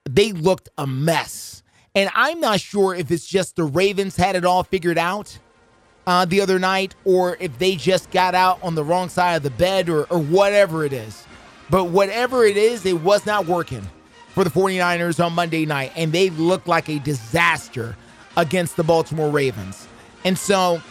they 0.04 0.32
looked 0.32 0.68
a 0.76 0.86
mess. 0.86 1.62
And 1.94 2.10
I'm 2.14 2.40
not 2.40 2.60
sure 2.60 2.94
if 2.94 3.10
it's 3.10 3.26
just 3.26 3.56
the 3.56 3.64
Ravens 3.64 4.16
had 4.16 4.36
it 4.36 4.44
all 4.44 4.64
figured 4.64 4.98
out 4.98 5.38
uh, 6.06 6.24
the 6.24 6.40
other 6.40 6.58
night 6.58 6.94
or 7.04 7.36
if 7.40 7.56
they 7.58 7.76
just 7.76 8.10
got 8.10 8.34
out 8.34 8.62
on 8.62 8.74
the 8.74 8.84
wrong 8.84 9.08
side 9.08 9.36
of 9.36 9.42
the 9.42 9.50
bed 9.50 9.88
or, 9.88 10.04
or 10.04 10.18
whatever 10.18 10.84
it 10.84 10.92
is. 10.92 11.24
But 11.70 11.84
whatever 11.84 12.44
it 12.44 12.56
is, 12.56 12.84
it 12.84 13.00
was 13.00 13.24
not 13.24 13.46
working 13.46 13.86
for 14.28 14.44
the 14.44 14.50
49ers 14.50 15.24
on 15.24 15.32
Monday 15.32 15.64
night. 15.64 15.92
And 15.96 16.12
they 16.12 16.30
looked 16.30 16.66
like 16.66 16.88
a 16.88 16.98
disaster 16.98 17.96
against 18.36 18.76
the 18.76 18.82
Baltimore 18.82 19.30
Ravens. 19.30 19.86
And 20.24 20.36
so, 20.36 20.82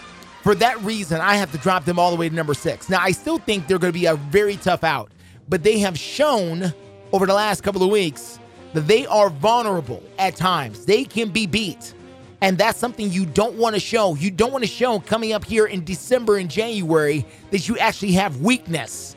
for 0.41 0.55
that 0.55 0.79
reason, 0.81 1.21
I 1.21 1.35
have 1.35 1.51
to 1.51 1.57
drop 1.57 1.85
them 1.85 1.99
all 1.99 2.11
the 2.11 2.17
way 2.17 2.29
to 2.29 2.35
number 2.35 2.53
six. 2.53 2.89
Now, 2.89 2.99
I 3.01 3.11
still 3.11 3.37
think 3.37 3.67
they're 3.67 3.79
going 3.79 3.93
to 3.93 3.99
be 3.99 4.05
a 4.05 4.15
very 4.15 4.57
tough 4.57 4.83
out, 4.83 5.11
but 5.47 5.63
they 5.63 5.79
have 5.79 5.97
shown 5.97 6.73
over 7.13 7.27
the 7.27 7.33
last 7.33 7.61
couple 7.61 7.83
of 7.83 7.89
weeks 7.89 8.39
that 8.73 8.87
they 8.87 9.05
are 9.05 9.29
vulnerable 9.29 10.03
at 10.17 10.35
times. 10.35 10.83
They 10.83 11.05
can 11.05 11.29
be 11.29 11.45
beat. 11.45 11.93
And 12.41 12.57
that's 12.57 12.77
something 12.77 13.09
you 13.09 13.25
don't 13.25 13.55
want 13.55 13.75
to 13.75 13.79
show. 13.79 14.15
You 14.15 14.31
don't 14.31 14.51
want 14.51 14.65
to 14.65 14.69
show 14.69 14.99
coming 14.99 15.31
up 15.31 15.45
here 15.45 15.67
in 15.67 15.85
December 15.85 16.37
and 16.37 16.49
January 16.49 17.25
that 17.51 17.69
you 17.69 17.77
actually 17.77 18.11
have 18.13 18.41
weakness. 18.41 19.15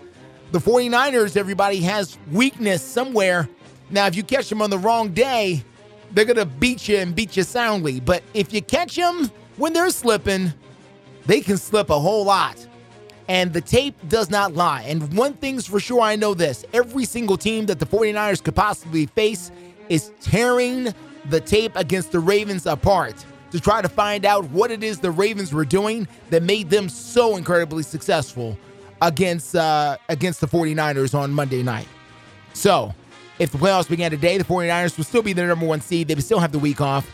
The 0.53 0.59
49ers, 0.61 1.37
everybody 1.37 1.81
has 1.81 2.19
weakness 2.31 2.83
somewhere. 2.83 3.49
Now, 3.91 4.07
if 4.07 4.15
you 4.15 4.23
catch 4.23 4.49
them 4.49 4.63
on 4.63 4.71
the 4.71 4.79
wrong 4.79 5.09
day, 5.13 5.65
they're 6.13 6.25
going 6.25 6.37
to 6.37 6.47
beat 6.47 6.87
you 6.87 6.99
and 6.99 7.17
beat 7.17 7.37
you 7.37 7.43
soundly. 7.43 7.99
But 7.99 8.23
if 8.33 8.53
you 8.53 8.63
catch 8.63 8.95
them 8.95 9.31
when 9.57 9.73
they're 9.73 9.91
slipping, 9.91 10.53
they 11.25 11.41
can 11.41 11.57
slip 11.57 11.91
a 11.91 11.99
whole 11.99 12.25
lot. 12.25 12.65
And 13.29 13.53
the 13.53 13.61
tape 13.61 13.97
does 14.09 14.31
not 14.31 14.55
lie. 14.55 14.83
And 14.83 15.13
one 15.17 15.35
thing's 15.35 15.67
for 15.67 15.81
sure, 15.81 16.01
I 16.01 16.17
know 16.17 16.35
this 16.35 16.65
every 16.73 17.05
single 17.05 17.37
team 17.37 17.67
that 17.67 17.79
the 17.79 17.87
49ers 17.87 18.43
could 18.43 18.55
possibly 18.55 19.07
face 19.07 19.51
is 19.89 20.13
tearing 20.21 20.95
the 21.29 21.41
tape 21.41 21.75
against 21.75 22.13
the 22.13 22.21
Ravens 22.21 22.67
apart 22.67 23.25
to 23.51 23.61
try 23.61 23.83
to 23.83 23.89
find 23.89 24.25
out 24.25 24.45
what 24.51 24.71
it 24.71 24.83
is 24.83 24.99
the 24.99 25.11
Ravens 25.11 25.53
were 25.53 25.65
doing 25.65 26.07
that 26.31 26.43
made 26.43 26.71
them 26.71 26.89
so 26.89 27.37
incredibly 27.37 27.83
successful 27.83 28.57
against 29.03 29.55
uh, 29.55 29.97
against 30.09 30.41
the 30.41 30.47
49ers 30.47 31.15
on 31.15 31.33
Monday 31.33 31.63
night. 31.63 31.89
So, 32.55 32.95
if 33.39 33.53
the 33.53 33.59
playoffs 33.59 33.89
began 33.89 34.11
today, 34.11 34.39
the 34.39 34.45
49ers 34.45 34.97
would 34.97 35.07
still 35.07 35.23
be 35.23 35.33
the 35.33 35.45
number 35.45 35.67
one 35.67 35.81
seed. 35.81 36.09
They 36.09 36.15
would 36.15 36.25
still 36.25 36.39
have 36.39 36.53
the 36.53 36.59
week 36.59 36.81
off. 36.81 37.09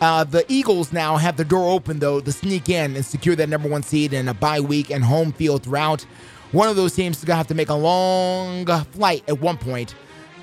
Uh, 0.00 0.24
the 0.24 0.44
Eagles 0.48 0.92
now 0.92 1.16
have 1.16 1.36
the 1.36 1.44
door 1.44 1.70
open, 1.70 1.98
though, 1.98 2.20
to 2.20 2.32
sneak 2.32 2.68
in 2.68 2.96
and 2.96 3.04
secure 3.04 3.36
that 3.36 3.48
number 3.48 3.68
one 3.68 3.82
seed 3.82 4.12
in 4.12 4.28
a 4.28 4.34
bye 4.34 4.60
week 4.60 4.90
and 4.90 5.04
home 5.04 5.32
field 5.32 5.62
throughout. 5.62 6.02
One 6.52 6.68
of 6.68 6.76
those 6.76 6.94
teams 6.94 7.18
is 7.18 7.24
going 7.24 7.34
to 7.34 7.38
have 7.38 7.46
to 7.48 7.54
make 7.54 7.68
a 7.68 7.74
long 7.74 8.66
flight 8.92 9.24
at 9.28 9.40
one 9.40 9.56
point. 9.56 9.94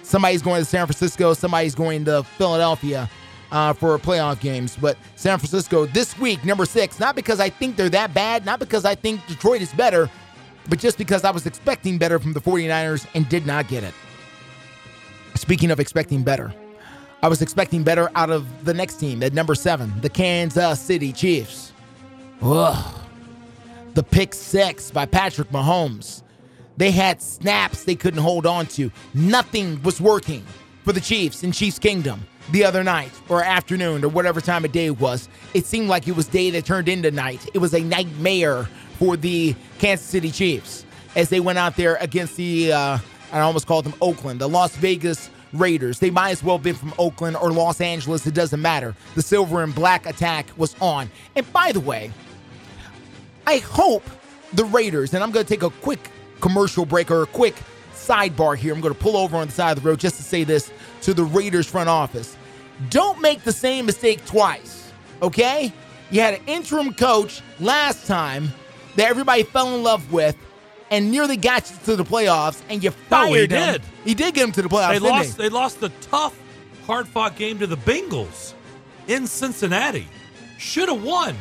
Somebody's 0.03 0.41
going 0.41 0.61
to 0.61 0.65
San 0.65 0.85
Francisco, 0.85 1.33
somebody's 1.33 1.75
going 1.75 2.05
to 2.05 2.23
Philadelphia 2.23 3.09
uh, 3.51 3.73
for 3.73 3.97
playoff 3.97 4.39
games. 4.39 4.77
But 4.79 4.97
San 5.15 5.37
Francisco 5.37 5.85
this 5.85 6.17
week, 6.17 6.43
number 6.43 6.65
six, 6.65 6.99
not 6.99 7.15
because 7.15 7.39
I 7.39 7.49
think 7.49 7.75
they're 7.75 7.89
that 7.89 8.13
bad, 8.13 8.45
not 8.45 8.59
because 8.59 8.85
I 8.85 8.95
think 8.95 9.25
Detroit 9.27 9.61
is 9.61 9.71
better, 9.73 10.09
but 10.69 10.79
just 10.79 10.97
because 10.97 11.23
I 11.23 11.31
was 11.31 11.45
expecting 11.45 11.97
better 11.97 12.19
from 12.19 12.33
the 12.33 12.41
49ers 12.41 13.07
and 13.13 13.27
did 13.29 13.45
not 13.45 13.67
get 13.67 13.83
it. 13.83 13.93
Speaking 15.35 15.71
of 15.71 15.79
expecting 15.79 16.23
better, 16.23 16.53
I 17.23 17.27
was 17.27 17.41
expecting 17.41 17.83
better 17.83 18.09
out 18.15 18.31
of 18.31 18.65
the 18.65 18.73
next 18.73 18.95
team 18.95 19.21
at 19.21 19.33
number 19.33 19.53
seven, 19.53 19.93
the 20.01 20.09
Kansas 20.09 20.79
City 20.79 21.13
Chiefs. 21.13 21.71
Ugh. 22.41 22.99
The 23.93 24.01
pick 24.01 24.33
six 24.33 24.89
by 24.89 25.05
Patrick 25.05 25.49
Mahomes. 25.49 26.23
They 26.77 26.89
had 26.89 27.21
snaps 27.21 27.83
they 27.83 27.93
couldn't 27.93 28.21
hold 28.21 28.47
on 28.47 28.65
to. 28.67 28.91
Nothing 29.13 29.83
was 29.83 30.01
working 30.01 30.43
for 30.83 30.93
the 30.93 31.01
Chiefs 31.01 31.43
in 31.43 31.51
Chiefs 31.51 31.77
Kingdom 31.77 32.25
the 32.51 32.65
other 32.65 32.83
night 32.83 33.11
or 33.29 33.43
afternoon 33.43 34.03
or 34.03 34.07
whatever 34.07 34.41
time 34.41 34.65
of 34.65 34.71
day 34.71 34.87
it 34.87 34.99
was. 34.99 35.29
It 35.53 35.65
seemed 35.65 35.89
like 35.89 36.07
it 36.07 36.15
was 36.15 36.25
day 36.25 36.49
that 36.49 36.65
turned 36.65 36.89
into 36.89 37.11
night. 37.11 37.47
It 37.53 37.59
was 37.59 37.75
a 37.75 37.81
nightmare 37.81 38.67
for 38.97 39.15
the 39.15 39.55
Kansas 39.77 40.07
City 40.07 40.31
Chiefs 40.31 40.85
as 41.15 41.29
they 41.29 41.39
went 41.39 41.59
out 41.59 41.75
there 41.75 41.97
against 41.97 42.35
the, 42.35 42.71
uh, 42.73 42.97
I 43.31 43.39
almost 43.41 43.67
called 43.67 43.85
them 43.85 43.93
Oakland, 44.01 44.41
the 44.41 44.49
Las 44.49 44.75
Vegas 44.77 45.29
Raiders. 45.53 45.99
They 45.99 46.09
might 46.09 46.31
as 46.31 46.43
well 46.43 46.57
have 46.57 46.63
been 46.63 46.75
from 46.75 46.93
Oakland 46.97 47.37
or 47.37 47.51
Los 47.51 47.81
Angeles. 47.81 48.25
It 48.25 48.33
doesn't 48.33 48.61
matter. 48.61 48.95
The 49.15 49.21
silver 49.21 49.63
and 49.63 49.73
black 49.73 50.05
attack 50.05 50.47
was 50.57 50.75
on. 50.81 51.09
And 51.35 51.51
by 51.51 51.71
the 51.71 51.79
way, 51.79 52.11
I 53.45 53.57
hope 53.57 54.03
the 54.53 54.65
Raiders, 54.65 55.13
and 55.13 55.23
I'm 55.23 55.31
going 55.31 55.45
to 55.45 55.49
take 55.49 55.63
a 55.63 55.69
quick 55.69 56.09
commercial 56.39 56.85
break 56.85 57.11
or 57.11 57.23
a 57.23 57.27
quick 57.27 57.55
sidebar 57.93 58.57
here. 58.57 58.73
I'm 58.73 58.81
going 58.81 58.93
to 58.93 58.99
pull 58.99 59.17
over 59.17 59.37
on 59.37 59.47
the 59.47 59.53
side 59.53 59.77
of 59.77 59.83
the 59.83 59.89
road 59.89 59.99
just 59.99 60.17
to 60.17 60.23
say 60.23 60.43
this 60.43 60.71
to 61.01 61.13
the 61.13 61.23
Raiders 61.23 61.67
front 61.67 61.89
office. 61.89 62.35
Don't 62.89 63.21
make 63.21 63.43
the 63.43 63.51
same 63.51 63.85
mistake 63.85 64.25
twice, 64.25 64.91
okay? 65.21 65.71
You 66.09 66.21
had 66.21 66.33
an 66.33 66.41
interim 66.47 66.93
coach 66.93 67.41
last 67.59 68.07
time 68.07 68.49
that 68.95 69.07
everybody 69.07 69.43
fell 69.43 69.75
in 69.75 69.83
love 69.83 70.11
with 70.11 70.35
and 70.91 71.09
nearly 71.09 71.37
got 71.37 71.69
you 71.71 71.77
to 71.85 71.95
the 71.95 72.03
playoffs, 72.05 72.61
and 72.69 72.83
you 72.83 72.91
fired 72.91 73.27
No, 73.29 73.33
he 73.33 73.41
him. 73.43 73.47
did. 73.49 73.81
He 74.03 74.13
did 74.13 74.33
get 74.35 74.43
him 74.43 74.51
to 74.51 74.61
the 74.61 74.69
playoffs. 74.69 74.91
They 74.91 74.99
lost. 74.99 75.37
he? 75.37 75.43
They 75.43 75.49
lost 75.49 75.79
the 75.79 75.89
tough, 76.01 76.37
hard-fought 76.85 77.35
game 77.37 77.57
to 77.59 77.65
the 77.67 77.77
Bengals 77.77 78.53
in 79.07 79.25
Cincinnati. 79.25 80.07
Should 80.59 80.89
have 80.89 81.03
won. 81.03 81.35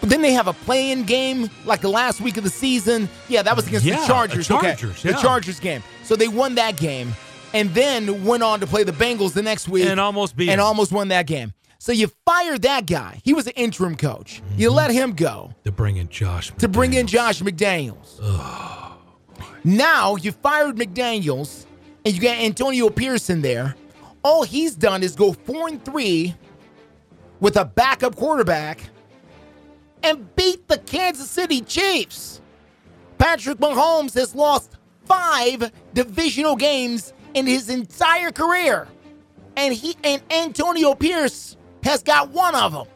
But 0.00 0.10
then 0.10 0.20
they 0.22 0.32
have 0.32 0.48
a 0.48 0.52
playing 0.52 1.04
game 1.04 1.48
like 1.64 1.80
the 1.80 1.88
last 1.88 2.20
week 2.20 2.36
of 2.36 2.44
the 2.44 2.50
season. 2.50 3.08
Yeah, 3.28 3.42
that 3.42 3.56
was 3.56 3.66
against 3.66 3.86
Yeah, 3.86 3.94
the 3.96 4.00
the 4.02 4.06
Chargers. 4.06 4.50
okay. 4.50 4.66
Chargers, 4.76 5.02
The. 5.02 5.12
Chargers 5.14 5.60
game. 5.60 5.82
So 6.02 6.14
they 6.14 6.28
won 6.28 6.54
that 6.56 6.76
game 6.76 7.14
and 7.54 7.72
then 7.74 8.24
went 8.24 8.42
on 8.42 8.60
to 8.60 8.66
play 8.66 8.82
the 8.84 8.92
Bengals 8.92 9.32
the 9.32 9.42
next 9.42 9.66
week 9.68 9.86
And 9.86 9.98
almost 9.98 10.36
beat 10.36 10.50
and 10.50 10.58
them. 10.58 10.66
almost 10.66 10.92
won 10.92 11.08
that 11.08 11.26
game. 11.26 11.54
So 11.84 11.92
you 11.92 12.10
fired 12.24 12.62
that 12.62 12.86
guy. 12.86 13.20
He 13.24 13.34
was 13.34 13.46
an 13.46 13.52
interim 13.56 13.94
coach. 13.94 14.40
You 14.56 14.68
mm-hmm. 14.68 14.76
let 14.76 14.90
him 14.90 15.12
go 15.12 15.52
To 15.64 15.70
bring 15.70 15.98
in 15.98 16.08
Josh. 16.08 16.50
to 16.56 16.66
bring 16.66 16.94
in 16.94 17.06
Josh 17.06 17.42
McDaniels. 17.42 18.22
Now 19.64 20.16
you 20.16 20.32
fired 20.32 20.76
McDaniels 20.76 21.66
and 22.06 22.14
you 22.14 22.22
got 22.22 22.38
Antonio 22.38 22.88
Pierce 22.88 23.26
there. 23.26 23.76
All 24.22 24.44
he's 24.44 24.74
done 24.74 25.02
is 25.02 25.14
go 25.14 25.34
four 25.34 25.68
and 25.68 25.84
three 25.84 26.34
with 27.40 27.58
a 27.58 27.66
backup 27.66 28.16
quarterback 28.16 28.80
and 30.02 30.34
beat 30.36 30.66
the 30.68 30.78
Kansas 30.78 31.28
City 31.28 31.60
Chiefs. 31.60 32.40
Patrick 33.18 33.58
Mahomes 33.58 34.14
has 34.14 34.34
lost 34.34 34.78
five 35.04 35.70
divisional 35.92 36.56
games 36.56 37.12
in 37.34 37.46
his 37.46 37.68
entire 37.68 38.32
career. 38.32 38.88
And 39.54 39.74
he 39.74 39.96
and 40.02 40.22
Antonio 40.30 40.94
Pierce 40.94 41.58
has 41.84 42.02
got 42.02 42.30
one 42.30 42.54
of 42.54 42.72
them. 42.72 42.86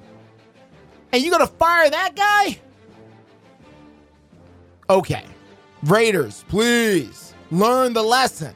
And 1.12 1.23
you 1.23 1.31
gonna 1.31 1.47
fire 1.47 1.89
that 1.89 2.16
guy? 2.16 2.59
Okay. 4.90 5.24
Raiders, 5.85 6.44
please 6.48 7.35
learn 7.51 7.93
the 7.93 8.02
lesson. 8.02 8.55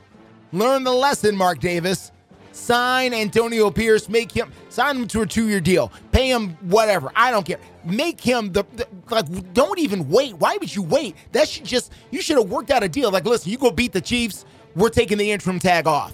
Learn 0.52 0.82
the 0.84 0.92
lesson, 0.92 1.36
Mark 1.36 1.60
Davis. 1.60 2.10
Sign 2.52 3.14
Antonio 3.14 3.70
Pierce, 3.70 4.10
make 4.10 4.30
him 4.30 4.52
sign 4.68 4.96
him 4.96 5.08
to 5.08 5.22
a 5.22 5.26
two-year 5.26 5.60
deal. 5.60 5.90
Pay 6.10 6.30
him 6.30 6.50
whatever. 6.60 7.10
I 7.16 7.30
don't 7.30 7.46
care. 7.46 7.58
Make 7.82 8.20
him 8.20 8.52
the, 8.52 8.64
the 8.74 8.86
like 9.10 9.54
don't 9.54 9.78
even 9.78 10.08
wait. 10.10 10.34
Why 10.34 10.58
would 10.58 10.74
you 10.74 10.82
wait? 10.82 11.16
That 11.32 11.48
should 11.48 11.64
just 11.64 11.92
you 12.10 12.20
should 12.20 12.36
have 12.36 12.50
worked 12.50 12.70
out 12.70 12.82
a 12.82 12.88
deal. 12.88 13.10
Like, 13.10 13.24
listen, 13.24 13.50
you 13.50 13.56
go 13.56 13.70
beat 13.70 13.92
the 13.92 14.02
Chiefs, 14.02 14.44
we're 14.76 14.90
taking 14.90 15.16
the 15.16 15.32
interim 15.32 15.58
tag 15.58 15.86
off. 15.86 16.12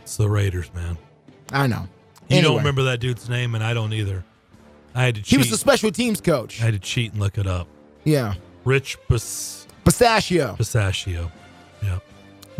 It's 0.00 0.16
the 0.16 0.28
Raiders, 0.28 0.72
man. 0.74 0.96
I 1.52 1.66
know. 1.66 1.86
You 2.32 2.38
Anyway. 2.38 2.50
don't 2.54 2.58
remember 2.58 2.82
that 2.84 3.00
dude's 3.00 3.28
name, 3.28 3.54
and 3.54 3.62
I 3.62 3.74
don't 3.74 3.92
either. 3.92 4.24
I 4.94 5.04
had 5.04 5.14
to 5.16 5.22
cheat. 5.22 5.30
He 5.30 5.38
was 5.38 5.50
the 5.50 5.56
special 5.56 5.90
teams 5.90 6.20
coach. 6.20 6.60
I 6.60 6.64
had 6.66 6.74
to 6.74 6.80
cheat 6.80 7.12
and 7.12 7.20
look 7.20 7.38
it 7.38 7.46
up. 7.46 7.66
Yeah. 8.04 8.34
Rich 8.64 8.98
Pis- 9.08 9.66
Pistachio. 9.84 10.54
Pistachio. 10.56 11.30
Yeah. 11.82 11.98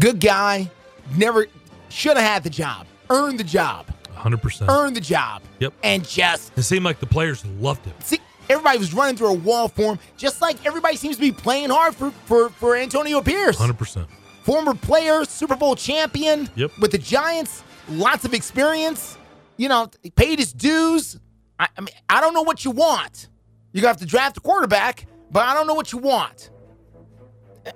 Good 0.00 0.20
guy. 0.20 0.70
Never 1.16 1.46
should 1.88 2.16
have 2.16 2.26
had 2.26 2.42
the 2.44 2.50
job. 2.50 2.86
Earned 3.10 3.38
the 3.38 3.44
job. 3.44 3.86
100%. 4.16 4.68
Earned 4.68 4.96
the 4.96 5.00
job. 5.00 5.42
Yep. 5.58 5.72
And 5.82 6.08
just 6.08 6.56
It 6.56 6.62
seemed 6.62 6.84
like 6.84 7.00
the 7.00 7.06
players 7.06 7.44
loved 7.60 7.84
him. 7.84 7.94
see 8.00 8.18
everybody 8.48 8.78
was 8.78 8.92
running 8.94 9.16
through 9.16 9.28
a 9.28 9.34
wall 9.34 9.68
for 9.68 9.92
him, 9.92 9.98
just 10.16 10.40
like 10.40 10.64
everybody 10.66 10.96
seems 10.96 11.16
to 11.16 11.20
be 11.20 11.32
playing 11.32 11.70
hard 11.70 11.94
for 11.94 12.10
for, 12.26 12.48
for 12.50 12.76
Antonio 12.76 13.20
Pierce. 13.20 13.56
100%. 13.58 14.06
Former 14.44 14.74
player, 14.74 15.24
Super 15.24 15.54
Bowl 15.56 15.76
champion 15.76 16.48
Yep. 16.56 16.72
with 16.80 16.90
the 16.92 16.98
Giants, 16.98 17.62
lots 17.88 18.24
of 18.24 18.32
experience. 18.34 19.16
You 19.62 19.68
know, 19.68 19.88
he 20.02 20.10
paid 20.10 20.40
his 20.40 20.52
dues. 20.52 21.20
I, 21.56 21.68
I 21.78 21.80
mean, 21.82 21.94
I 22.10 22.20
don't 22.20 22.34
know 22.34 22.42
what 22.42 22.64
you 22.64 22.72
want. 22.72 23.28
Gonna 23.72 23.86
have 23.86 23.98
to 23.98 24.06
draft 24.06 24.36
a 24.36 24.40
quarterback, 24.40 25.06
but 25.30 25.44
I 25.46 25.54
don't 25.54 25.68
know 25.68 25.74
what 25.74 25.92
you 25.92 25.98
want. 25.98 26.50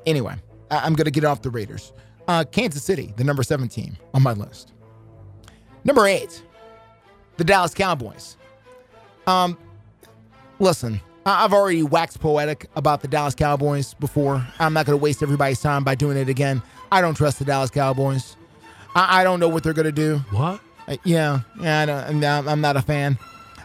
Anyway, 0.05 0.35
I- 0.69 0.79
I'm 0.79 0.95
gonna 0.95 1.13
get 1.13 1.23
off 1.25 1.43
the 1.43 1.51
Raiders. 1.51 1.93
Uh, 2.27 2.43
Kansas 2.43 2.83
City, 2.83 3.15
the 3.17 3.23
number 3.23 3.45
seven 3.45 3.69
team 3.69 3.97
on 4.15 4.25
my 4.25 4.33
list. 4.33 4.73
Number 5.85 6.09
eight, 6.09 6.43
the 7.37 7.45
Dallas 7.45 7.73
Cowboys. 7.73 8.37
Um, 9.29 9.57
listen, 10.59 11.01
I've 11.25 11.53
already 11.53 11.85
waxed 11.85 12.19
poetic 12.19 12.69
about 12.75 13.01
the 13.01 13.07
Dallas 13.07 13.37
Cowboys 13.37 13.95
before. 13.95 14.45
I'm 14.59 14.73
not 14.73 14.87
going 14.87 14.99
to 14.99 15.03
waste 15.03 15.23
everybody's 15.23 15.61
time 15.61 15.85
by 15.85 15.95
doing 15.95 16.17
it 16.17 16.29
again. 16.29 16.63
I 16.91 17.01
don't 17.01 17.15
trust 17.15 17.39
the 17.39 17.45
Dallas 17.45 17.71
Cowboys. 17.71 18.37
I, 18.97 19.21
I 19.21 19.25
don't 19.25 19.39
know 19.39 19.49
what 19.49 19.63
they're 19.63 19.73
going 19.73 19.85
to 19.87 19.93
do. 19.93 20.17
What? 20.33 20.61
Uh, 20.89 20.97
yeah, 21.05 21.41
yeah, 21.61 21.81
I 21.81 21.87
don't, 21.87 22.25
I'm, 22.25 22.49
I'm 22.49 22.61
not 22.61 22.77
a 22.77 22.83
fan. 22.83 23.19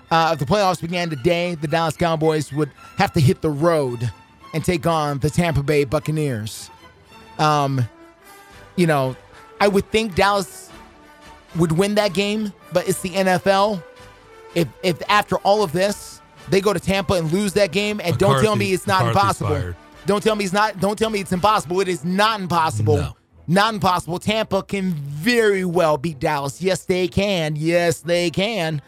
Uh, 0.10 0.32
if 0.34 0.40
the 0.40 0.46
playoffs 0.46 0.82
began 0.82 1.10
today, 1.10 1.56
the 1.56 1.68
Dallas 1.68 1.96
Cowboys 1.96 2.52
would 2.52 2.70
have 2.98 3.14
to 3.14 3.22
hit 3.22 3.42
the 3.42 3.50
road 3.50 4.12
and 4.54 4.64
take 4.66 4.86
on 4.86 5.20
the 5.20 5.30
Tampa 5.30 5.64
Bay 5.64 5.86
Buccaneers. 5.86 6.70
Um, 7.40 7.88
you 8.76 8.88
know, 8.88 9.16
I 9.60 9.68
would 9.68 9.90
think 9.90 10.16
Dallas 10.16 10.70
would 11.56 11.72
win 11.72 11.96
that 11.96 12.14
game, 12.14 12.52
but 12.74 12.88
it's 12.88 13.02
the 13.02 13.10
NFL. 13.10 13.84
If 14.54 14.68
if 14.84 15.02
after 15.10 15.38
all 15.38 15.64
of 15.64 15.72
this 15.72 16.20
they 16.50 16.60
go 16.60 16.74
to 16.74 16.80
Tampa 16.80 17.14
and 17.14 17.32
lose 17.32 17.54
that 17.54 17.72
game, 17.72 18.02
and 18.04 18.18
don't 18.18 18.42
tell 18.42 18.56
me 18.56 18.74
it's 18.74 18.88
not 18.88 19.06
McCarthy's 19.06 19.22
impossible. 19.42 19.50
fired. 19.50 19.76
Don't 20.06 20.24
tell 20.24 20.36
me 20.36 20.44
it's 20.44 20.54
not. 20.54 20.80
Don't 20.80 20.98
tell 20.98 21.10
me 21.10 21.20
it's 21.22 21.32
impossible. 21.32 21.80
It 21.80 21.88
is 21.88 22.04
not 22.04 22.42
impossible. 22.42 22.98
No. 22.98 23.16
Not 23.52 23.74
impossible. 23.74 24.18
Tampa 24.18 24.64
can 24.64 24.94
very 24.94 25.66
well 25.66 25.98
beat 25.98 26.22
Dallas. 26.22 26.62
Yes, 26.62 26.86
they 26.86 27.10
can. 27.10 27.58
Yes, 27.58 28.00
they 28.00 28.30
can. 28.30 28.82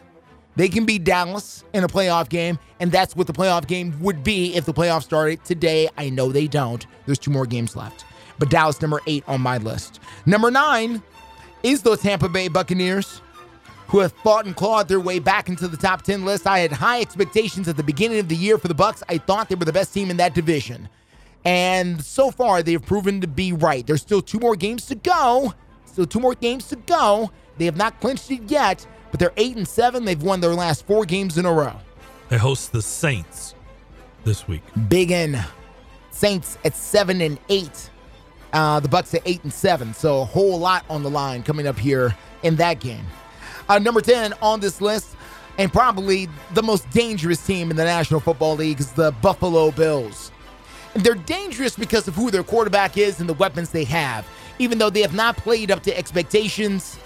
They 0.56 0.70
can 0.70 0.86
beat 0.86 1.04
Dallas 1.04 1.66
in 1.74 1.84
a 1.84 1.90
playoff 1.90 2.30
game, 2.30 2.58
and 2.80 2.90
that's 2.90 3.14
what 3.14 3.28
the 3.28 3.34
playoff 3.34 3.68
game 3.68 3.94
would 4.00 4.24
be 4.24 4.56
if 4.56 4.64
the 4.64 4.74
playoffs 4.74 5.04
started 5.04 5.44
today. 5.44 5.90
I 5.98 6.10
know 6.10 6.32
they 6.32 6.48
don't. 6.48 6.88
There's 7.06 7.20
two 7.20 7.30
more 7.30 7.46
games 7.46 7.76
left. 7.76 8.06
But 8.40 8.50
Dallas, 8.50 8.82
number 8.82 9.02
eight 9.06 9.26
on 9.28 9.42
my 9.42 9.58
list. 9.58 10.00
Number 10.26 10.50
nine 10.50 11.04
is 11.64 11.82
the 11.82 11.98
Tampa 11.98 12.30
Bay 12.30 12.48
Buccaneers, 12.48 13.22
who 13.88 14.00
have 14.00 14.14
fought 14.14 14.46
and 14.46 14.56
clawed 14.56 14.88
their 14.88 15.02
way 15.02 15.20
back 15.20 15.50
into 15.50 15.68
the 15.68 15.76
top 15.76 16.04
10 16.04 16.24
list. 16.24 16.48
I 16.48 16.60
had 16.60 16.72
high 16.72 17.02
expectations 17.02 17.68
at 17.68 17.76
the 17.76 17.84
beginning 17.84 18.20
of 18.20 18.30
the 18.30 18.38
year 18.38 18.58
for 18.58 18.70
the 18.70 18.74
Bucks. 18.74 19.04
I 19.10 19.18
thought 19.18 19.50
they 19.50 19.56
were 19.56 19.66
the 19.66 19.74
best 19.74 19.94
team 19.94 20.10
in 20.10 20.16
that 20.18 20.34
division. 20.34 20.88
And 21.46 22.04
so 22.04 22.32
far, 22.32 22.64
they've 22.64 22.82
proven 22.82 23.22
to 23.22 23.28
be 23.28 23.52
right. 23.54 23.86
There's 23.86 24.02
still 24.02 24.22
two 24.22 24.40
more 24.40 24.56
games 24.56 24.86
to 24.88 24.96
go. 24.96 25.54
Still 25.86 26.06
two 26.06 26.20
more 26.20 26.36
games 26.36 26.68
to 26.70 26.76
go. 26.76 27.32
They 27.58 27.66
have 27.66 27.78
not 27.78 28.00
clinched 28.00 28.32
it 28.32 28.44
yet, 28.50 28.88
but 29.12 29.20
they're 29.20 29.34
eight 29.38 29.56
and 29.56 29.68
seven. 29.68 30.06
They've 30.06 30.22
won 30.22 30.42
their 30.42 30.56
last 30.56 30.88
four 30.88 31.06
games 31.06 31.38
in 31.38 31.46
a 31.46 31.54
row. 31.54 31.76
They 32.30 32.38
host 32.38 32.72
the 32.72 32.82
Saints 32.82 33.54
this 34.24 34.48
week. 34.48 34.64
Big 34.88 35.12
N. 35.12 35.44
Saints 36.12 36.58
at 36.64 36.76
seven 36.76 37.22
and 37.22 37.40
eight. 37.50 37.90
Uh, 38.54 38.80
the 38.80 38.88
Bucks 38.88 39.14
at 39.14 39.22
eight 39.26 39.44
and 39.44 39.54
seven. 39.54 39.94
So 39.94 40.22
a 40.22 40.26
whole 40.26 40.58
lot 40.60 40.86
on 40.90 41.04
the 41.04 41.10
line 41.10 41.44
coming 41.44 41.68
up 41.68 41.78
here 41.78 42.16
in 42.44 42.56
that 42.58 42.80
game. 42.80 43.06
Uh, 43.68 43.80
number 43.80 44.02
ten 44.02 44.34
on 44.42 44.60
this 44.60 44.82
list, 44.82 45.16
and 45.58 45.72
probably 45.72 46.28
the 46.54 46.64
most 46.64 46.90
dangerous 46.92 47.46
team 47.46 47.72
in 47.72 47.78
the 47.78 47.84
National 47.84 48.20
Football 48.20 48.56
League 48.56 48.80
is 48.80 48.92
the 48.92 49.12
Buffalo 49.22 49.72
Bills. 49.72 50.32
They're 50.96 51.16
dangerous 51.16 51.76
because 51.76 52.08
of 52.08 52.16
who 52.16 52.30
their 52.30 52.44
quarterback 52.44 52.98
is 52.98 53.20
and 53.20 53.28
the 53.28 53.34
weapons 53.34 53.70
they 53.70 53.84
have. 53.86 54.28
Even 54.60 54.78
though 54.78 54.90
they 54.90 55.02
have 55.02 55.16
not 55.16 55.36
played 55.38 55.72
up 55.72 55.82
to 55.84 55.98
expectations, 55.98 56.98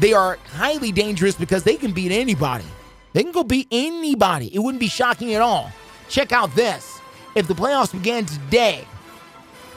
they 0.00 0.12
are 0.12 0.38
highly 0.52 0.92
dangerous 0.92 1.36
because 1.36 1.62
they 1.62 1.76
can 1.76 1.92
beat 1.92 2.10
anybody. 2.10 2.64
They 3.12 3.22
can 3.22 3.32
go 3.32 3.44
beat 3.44 3.68
anybody. 3.70 4.54
It 4.54 4.58
wouldn't 4.58 4.80
be 4.80 4.88
shocking 4.88 5.34
at 5.34 5.40
all. 5.40 5.70
Check 6.08 6.32
out 6.32 6.54
this. 6.54 7.00
If 7.34 7.46
the 7.46 7.54
playoffs 7.54 7.92
began 7.92 8.26
today, 8.26 8.86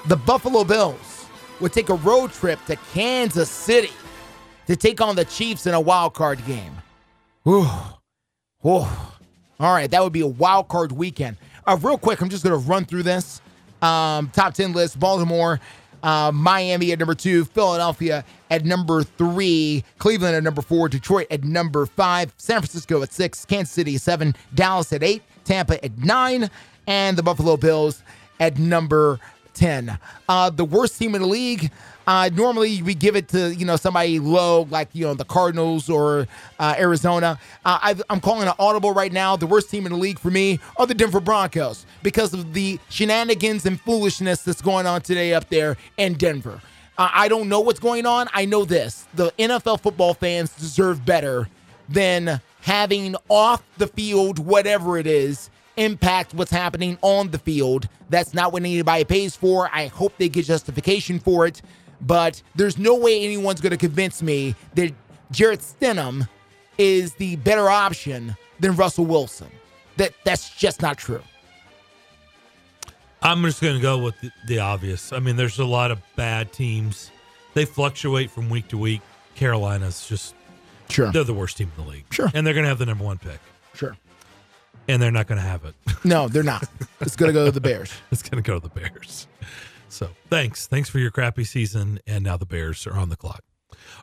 the 0.07 0.15
Buffalo 0.15 0.63
Bills 0.63 1.25
would 1.59 1.73
take 1.73 1.89
a 1.89 1.95
road 1.95 2.31
trip 2.31 2.59
to 2.65 2.75
Kansas 2.93 3.49
City 3.49 3.91
to 4.67 4.75
take 4.75 5.01
on 5.01 5.15
the 5.15 5.25
Chiefs 5.25 5.67
in 5.67 5.73
a 5.73 5.81
wild 5.81 6.13
card 6.13 6.43
game. 6.45 6.73
Whew. 7.43 7.67
Whew. 8.61 8.87
All 9.59 9.73
right, 9.73 9.89
that 9.91 10.01
would 10.01 10.13
be 10.13 10.21
a 10.21 10.27
wild 10.27 10.69
card 10.69 10.91
weekend. 10.91 11.37
Uh, 11.67 11.77
real 11.81 11.97
quick, 11.97 12.21
I'm 12.21 12.29
just 12.29 12.43
going 12.43 12.59
to 12.59 12.67
run 12.67 12.85
through 12.85 13.03
this. 13.03 13.41
Um, 13.81 14.29
top 14.31 14.53
10 14.53 14.73
list 14.73 14.99
Baltimore, 14.99 15.59
uh, 16.03 16.31
Miami 16.33 16.91
at 16.91 16.99
number 16.99 17.15
two, 17.15 17.45
Philadelphia 17.45 18.23
at 18.49 18.65
number 18.65 19.03
three, 19.03 19.83
Cleveland 19.97 20.35
at 20.35 20.43
number 20.43 20.61
four, 20.61 20.89
Detroit 20.89 21.27
at 21.31 21.43
number 21.43 21.85
five, 21.85 22.33
San 22.37 22.59
Francisco 22.59 23.01
at 23.01 23.13
six, 23.13 23.45
Kansas 23.45 23.73
City 23.73 23.95
at 23.95 24.01
seven, 24.01 24.35
Dallas 24.53 24.91
at 24.93 25.03
eight, 25.03 25.23
Tampa 25.45 25.83
at 25.83 25.97
nine, 25.97 26.49
and 26.87 27.17
the 27.17 27.23
Buffalo 27.23 27.57
Bills 27.57 28.03
at 28.39 28.57
number 28.57 29.19
10. 29.53 29.97
Uh, 30.27 30.49
the 30.49 30.65
worst 30.65 30.97
team 30.97 31.15
in 31.15 31.21
the 31.21 31.27
league. 31.27 31.69
Uh, 32.09 32.27
normally 32.33 32.81
we 32.81 32.95
give 32.95 33.15
it 33.15 33.27
to 33.27 33.53
you 33.53 33.63
know 33.63 33.75
somebody 33.75 34.17
low 34.17 34.63
like 34.71 34.89
you 34.93 35.05
know 35.05 35.13
the 35.13 35.23
Cardinals 35.23 35.91
or 35.91 36.27
uh, 36.57 36.73
Arizona. 36.75 37.37
Uh, 37.63 37.77
I've, 37.83 38.01
I'm 38.09 38.19
calling 38.19 38.47
an 38.47 38.55
audible 38.57 38.91
right 38.95 39.13
now. 39.13 39.35
The 39.35 39.45
worst 39.45 39.69
team 39.69 39.85
in 39.85 39.91
the 39.91 39.97
league 39.97 40.17
for 40.17 40.31
me 40.31 40.59
are 40.77 40.87
the 40.87 40.95
Denver 40.95 41.19
Broncos 41.19 41.85
because 42.01 42.33
of 42.33 42.55
the 42.55 42.79
shenanigans 42.89 43.67
and 43.67 43.79
foolishness 43.79 44.41
that's 44.41 44.59
going 44.59 44.87
on 44.87 45.01
today 45.01 45.35
up 45.35 45.49
there 45.49 45.77
in 45.97 46.15
Denver. 46.15 46.59
Uh, 46.97 47.11
I 47.13 47.27
don't 47.27 47.47
know 47.47 47.59
what's 47.59 47.79
going 47.79 48.07
on. 48.07 48.27
I 48.33 48.45
know 48.45 48.65
this: 48.65 49.05
the 49.13 49.29
NFL 49.37 49.81
football 49.81 50.15
fans 50.15 50.51
deserve 50.55 51.05
better 51.05 51.47
than 51.89 52.41
having 52.61 53.17
off 53.29 53.61
the 53.77 53.85
field 53.85 54.39
whatever 54.39 54.97
it 54.97 55.05
is 55.05 55.51
impact 55.79 56.33
what's 56.33 56.51
happening 56.51 56.97
on 57.01 57.31
the 57.31 57.39
field. 57.39 57.87
That's 58.09 58.33
not 58.33 58.51
what 58.51 58.61
anybody 58.63 59.05
pays 59.05 59.35
for. 59.35 59.69
I 59.73 59.87
hope 59.87 60.13
they 60.17 60.29
get 60.29 60.45
justification 60.45 61.19
for 61.19 61.47
it, 61.47 61.61
but 62.01 62.41
there's 62.55 62.77
no 62.77 62.95
way 62.95 63.23
anyone's 63.23 63.61
going 63.61 63.71
to 63.71 63.77
convince 63.77 64.21
me 64.21 64.55
that 64.75 64.93
Jarrett 65.31 65.59
Stidham 65.61 66.27
is 66.77 67.13
the 67.15 67.35
better 67.37 67.69
option 67.69 68.35
than 68.59 68.75
Russell 68.75 69.05
Wilson. 69.05 69.49
That 69.97 70.13
that's 70.23 70.55
just 70.55 70.81
not 70.81 70.97
true. 70.97 71.21
I'm 73.21 73.43
just 73.43 73.61
going 73.61 73.75
to 73.75 73.81
go 73.81 73.97
with 73.97 74.19
the, 74.21 74.31
the 74.47 74.59
obvious. 74.59 75.11
I 75.11 75.19
mean, 75.19 75.35
there's 75.35 75.59
a 75.59 75.65
lot 75.65 75.91
of 75.91 76.01
bad 76.15 76.53
teams. 76.53 77.11
They 77.53 77.65
fluctuate 77.65 78.31
from 78.31 78.49
week 78.49 78.69
to 78.69 78.77
week. 78.77 79.01
Carolina's 79.35 80.07
just 80.07 80.35
Sure. 80.89 81.11
They're 81.11 81.23
the 81.23 81.33
worst 81.33 81.57
team 81.57 81.71
in 81.77 81.83
the 81.83 81.89
league. 81.89 82.05
Sure. 82.11 82.29
And 82.33 82.45
they're 82.45 82.53
going 82.53 82.63
to 82.63 82.69
have 82.69 82.79
the 82.79 82.85
number 82.85 83.03
one 83.03 83.17
pick. 83.17 83.39
Sure. 83.73 83.95
And 84.87 85.01
they're 85.01 85.11
not 85.11 85.27
going 85.27 85.39
to 85.39 85.47
have 85.47 85.65
it. 85.65 85.75
No, 86.03 86.27
they're 86.27 86.43
not. 86.43 86.67
It's 87.01 87.15
going 87.15 87.29
to 87.29 87.33
go 87.33 87.45
to 87.45 87.51
the 87.51 87.61
Bears. 87.61 87.91
it's 88.11 88.23
going 88.23 88.41
to 88.41 88.47
go 88.47 88.59
to 88.59 88.67
the 88.67 88.73
Bears. 88.73 89.27
So 89.89 90.09
thanks. 90.29 90.67
Thanks 90.67 90.89
for 90.89 90.99
your 90.99 91.11
crappy 91.11 91.43
season. 91.43 91.99
And 92.07 92.23
now 92.23 92.37
the 92.37 92.45
Bears 92.45 92.85
are 92.87 92.97
on 92.97 93.09
the 93.09 93.15
clock. 93.15 93.43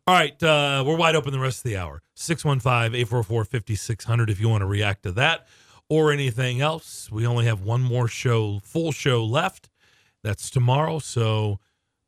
All 0.06 0.14
right. 0.14 0.40
Uh, 0.42 0.84
we're 0.86 0.96
wide 0.96 1.16
open 1.16 1.32
the 1.32 1.38
rest 1.38 1.64
of 1.64 1.70
the 1.70 1.76
hour. 1.76 2.02
615 2.14 2.94
844 2.94 3.44
5600 3.44 4.30
if 4.30 4.40
you 4.40 4.48
want 4.48 4.62
to 4.62 4.66
react 4.66 5.02
to 5.04 5.12
that 5.12 5.46
or 5.88 6.12
anything 6.12 6.60
else. 6.60 7.10
We 7.10 7.26
only 7.26 7.46
have 7.46 7.62
one 7.62 7.82
more 7.82 8.08
show, 8.08 8.60
full 8.60 8.92
show 8.92 9.24
left. 9.24 9.68
That's 10.22 10.50
tomorrow. 10.50 10.98
So 10.98 11.60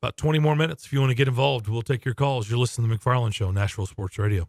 about 0.02 0.16
20 0.16 0.38
more 0.38 0.56
minutes. 0.56 0.86
If 0.86 0.92
you 0.92 1.00
want 1.00 1.10
to 1.10 1.16
get 1.16 1.28
involved, 1.28 1.68
we'll 1.68 1.82
take 1.82 2.04
your 2.04 2.14
calls. 2.14 2.48
You're 2.48 2.58
listening 2.58 2.88
to 2.88 2.94
the 2.94 3.00
McFarland 3.00 3.34
Show, 3.34 3.50
Nashville 3.50 3.86
Sports 3.86 4.18
Radio. 4.18 4.48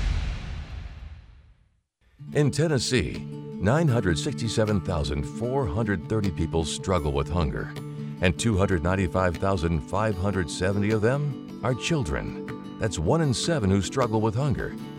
In 2.33 2.49
Tennessee, 2.49 3.27
967,430 3.59 6.31
people 6.31 6.63
struggle 6.63 7.11
with 7.11 7.27
hunger, 7.27 7.73
and 8.21 8.39
295,570 8.39 10.91
of 10.91 11.01
them 11.01 11.59
are 11.61 11.75
children. 11.75 12.77
That's 12.79 12.97
one 12.97 13.19
in 13.19 13.33
seven 13.33 13.69
who 13.69 13.81
struggle 13.81 14.21
with 14.21 14.33
hunger, 14.33 14.73